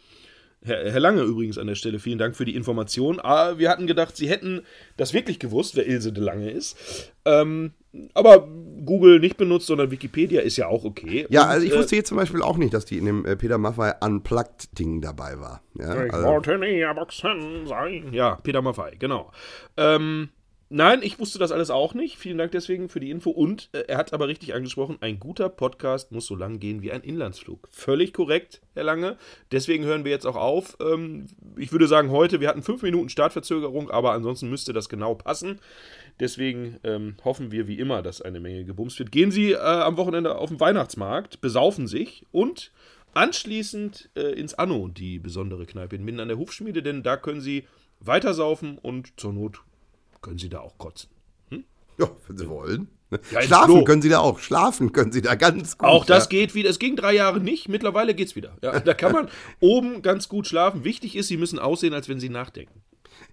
Herr, 0.67 0.91
Herr 0.91 1.01
Lange 1.01 1.23
übrigens 1.23 1.59
an 1.59 1.67
der 1.67 1.75
Stelle, 1.75 1.99
vielen 1.99 2.19
Dank 2.19 2.37
für 2.37 2.45
die 2.45 2.55
Information. 2.55 3.21
Ah, 3.23 3.59
wir 3.59 3.71
hatten 3.71 3.87
gedacht, 3.87 4.17
Sie 4.17 4.29
hätten 4.29 4.63
das 4.97 5.15
wirklich 5.15 5.39
gewusst, 5.39 5.77
wer 5.77 5.87
Ilse 5.87 6.13
de 6.13 6.23
Lange 6.23 6.51
ist. 6.51 7.13
Ähm, 7.25 7.73
aber 8.15 8.47
Google 8.85 9.21
nicht 9.21 9.37
benutzt, 9.37 9.67
sondern 9.67 9.91
Wikipedia 9.91 10.41
ist 10.43 10.57
ja 10.57 10.67
auch 10.67 10.85
okay. 10.85 11.27
ja, 11.31 11.45
Und, 11.45 11.49
also 11.49 11.67
ich 11.67 11.73
äh, 11.73 11.79
wusste 11.79 11.97
jetzt 11.97 12.09
zum 12.09 12.17
Beispiel 12.19 12.43
auch 12.43 12.57
nicht, 12.57 12.75
dass 12.75 12.85
die 12.85 12.99
in 12.99 13.07
dem 13.07 13.25
äh, 13.25 13.37
Peter 13.37 13.59
Maffay 13.59 13.93
Unplugged-Ding 14.01 15.01
dabei 15.01 15.39
war. 15.41 15.63
Ja, 15.79 16.05
Ich 16.05 16.13
also, 16.13 16.27
wollte 16.27 16.59
nie 16.59 16.81
erwachsen 16.81 17.67
sein. 17.67 18.13
Ja, 18.13 18.37
Peter 18.43 18.63
Maffei, 18.63 18.97
genau. 18.99 19.33
Ähm, 19.77 20.29
nein, 20.69 21.01
ich 21.03 21.19
wusste 21.19 21.39
das 21.39 21.53
alles 21.53 21.71
auch 21.71 21.95
nicht. 21.95 22.19
Vielen 22.19 22.39
Dank 22.39 22.53
deswegen 22.53 22.89
für 22.89 23.01
die 23.01 23.11
Info. 23.11 23.31
Und 23.31 23.69
äh, 23.73 23.85
er 23.89 23.99
hat 23.99 24.13
aber 24.13 24.29
richtig 24.29 24.55
angesprochen, 24.55 24.99
ein 25.01 25.19
guter 25.19 25.49
Podcast 25.49 26.13
muss 26.13 26.27
so 26.27 26.35
lang 26.35 26.59
gehen 26.59 26.83
wie 26.83 26.93
ein 26.93 27.03
Inlandsflug. 27.03 27.69
Völlig 27.71 28.13
korrekt, 28.13 28.61
Herr 28.75 28.85
Lange. 28.85 29.17
Deswegen 29.53 29.85
hören 29.85 30.05
wir 30.05 30.13
jetzt 30.13 30.27
auch 30.27 30.37
auf. 30.37 30.77
Ähm, 30.81 31.27
ich 31.57 31.73
würde 31.73 31.89
sagen, 31.89 32.11
heute, 32.11 32.41
wir 32.41 32.49
hatten 32.49 32.63
fünf 32.63 32.83
Minuten 32.83 33.09
Startverzögerung, 33.09 33.91
aber 33.91 34.13
ansonsten 34.13 34.51
müsste 34.51 34.73
das 34.73 34.89
genau 34.89 35.15
passen. 35.15 35.61
Deswegen 36.19 36.79
ähm, 36.85 37.17
hoffen 37.25 37.53
wir 37.53 37.69
wie 37.69 37.79
immer, 37.79 38.03
dass 38.03 38.23
eine 38.23 38.41
Menge 38.41 38.65
gebumst 38.65 38.99
wird. 38.99 39.13
Gehen 39.13 39.31
Sie 39.31 39.53
äh, 39.53 39.59
am 39.59 39.97
Wochenende 39.97 40.37
auf 40.37 40.49
den 40.49 40.61
Weihnachtsmarkt, 40.61 41.41
besaufen 41.41 41.87
sich 41.87 42.25
und 42.33 42.73
anschließend 43.15 44.11
äh, 44.15 44.33
ins 44.33 44.55
Anno, 44.55 44.89
die 44.89 45.19
besondere 45.19 45.67
Kneipe 45.67 45.97
in 45.97 46.05
Minden 46.05 46.21
an 46.21 46.29
der 46.29 46.39
Hufschmiede, 46.39 46.83
denn 46.83 47.03
da 47.03 47.17
können 47.17 47.41
Sie 47.41 47.65
weitersaufen 48.01 48.79
und 48.79 49.19
zur 49.19 49.33
Not 49.33 49.63
können 50.27 50.39
Sie 50.39 50.49
da 50.49 50.59
auch 50.59 50.77
kotzen. 50.77 51.09
ja, 51.99 52.11
wenn 52.27 52.37
Sie 52.37 52.49
wollen. 52.49 52.89
Ja, 53.31 53.41
Schlafen 53.43 53.75
Klo. 53.75 53.85
können 53.85 54.03
Sie 54.03 54.09
da 54.09 54.19
auch. 54.19 54.41
Schlafen 54.41 54.91
können 54.93 55.13
Sie 55.13 55.23
da 55.23 55.37
ganz 55.37 55.79
gut. 55.79 55.89
Auch 55.89 56.05
das 56.05 56.25
ja. 56.25 56.31
geht 56.31 56.57
wieder. 56.57 56.69
Es 56.69 56.81
ging 56.81 56.97
drei 56.97 57.15
Jahre 57.15 57.39
nicht, 57.39 57.69
mittlerweile 57.69 58.13
geht's 58.13 58.35
wieder. 58.35 58.59
Ja, 58.61 58.81
da 58.81 58.93
kann 58.95 59.13
man 59.13 59.29
oben 59.61 60.03
ganz 60.03 60.29
gut 60.29 60.49
schlafen. 60.49 60.83
Wichtig 60.83 61.15
ist, 61.15 61.29
Sie 61.29 61.37
müssen 61.37 61.61
aussehen, 61.61 61.95
als 61.95 62.09
wenn 62.09 62.19
Sie 62.19 62.29
nachdenken. 62.29 62.83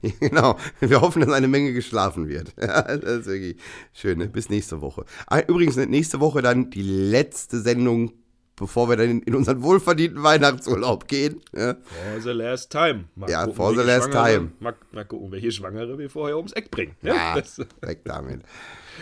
Genau. 0.19 0.57
Wir 0.81 1.01
hoffen, 1.01 1.21
dass 1.21 1.31
eine 1.31 1.47
Menge 1.47 1.73
geschlafen 1.73 2.27
wird. 2.27 2.53
Ja, 2.61 2.83
das 2.83 3.21
ist 3.21 3.25
wirklich 3.25 3.57
schön. 3.93 4.31
Bis 4.31 4.49
nächste 4.49 4.81
Woche. 4.81 5.05
Ah, 5.27 5.39
Übrigens, 5.39 5.77
nächste 5.77 6.19
Woche 6.19 6.41
dann 6.43 6.69
die 6.69 6.83
letzte 6.83 7.59
Sendung, 7.59 8.11
bevor 8.55 8.87
wir 8.89 8.95
dann 8.97 9.21
in, 9.21 9.35
unseren 9.35 9.61
wohlverdienten 9.63 10.21
Weihnachtsurlaub 10.23 11.07
gehen. 11.07 11.41
Ja, 11.55 11.75
For 11.75 12.21
the 12.21 12.29
last 12.31 12.71
time. 12.71 13.05
Mal 13.15 13.29
Ja, 13.29 13.41
gucken, 13.41 13.55
for 13.55 13.71
the 13.71 13.77
welche 13.77 13.91
last 13.91 14.11
Schwangere- 14.13 14.33
time. 14.35 14.51
Mal, 14.59 14.75
mal 14.91 15.05
gucken, 15.05 15.31
welche 15.31 15.51
Schwangere 15.51 15.97
wir 15.97 16.09
vorher 16.09 16.37
ums 16.37 16.51
Eck 16.53 16.69
bringen. 16.71 16.95
ja 17.01 17.13
Ja, 17.15 17.35
das, 17.41 17.59
weg 17.81 18.01
damit. 18.05 18.41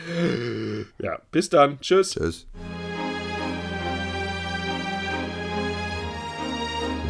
ja 1.00 1.20
bis 1.32 1.50
dann. 1.50 1.80
Tschüss. 1.82 2.12
Tschüss. 2.12 2.48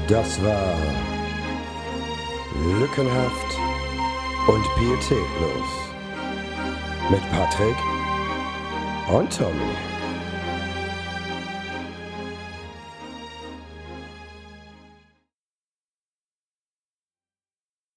Das 0.07 0.43
war 0.43 0.77
Lückenhaft 2.79 3.57
und 4.47 4.63
Pietätlos 4.75 5.69
mit 7.09 7.21
Patrick 7.31 7.75
und 9.09 9.37
Tommy. 9.37 9.75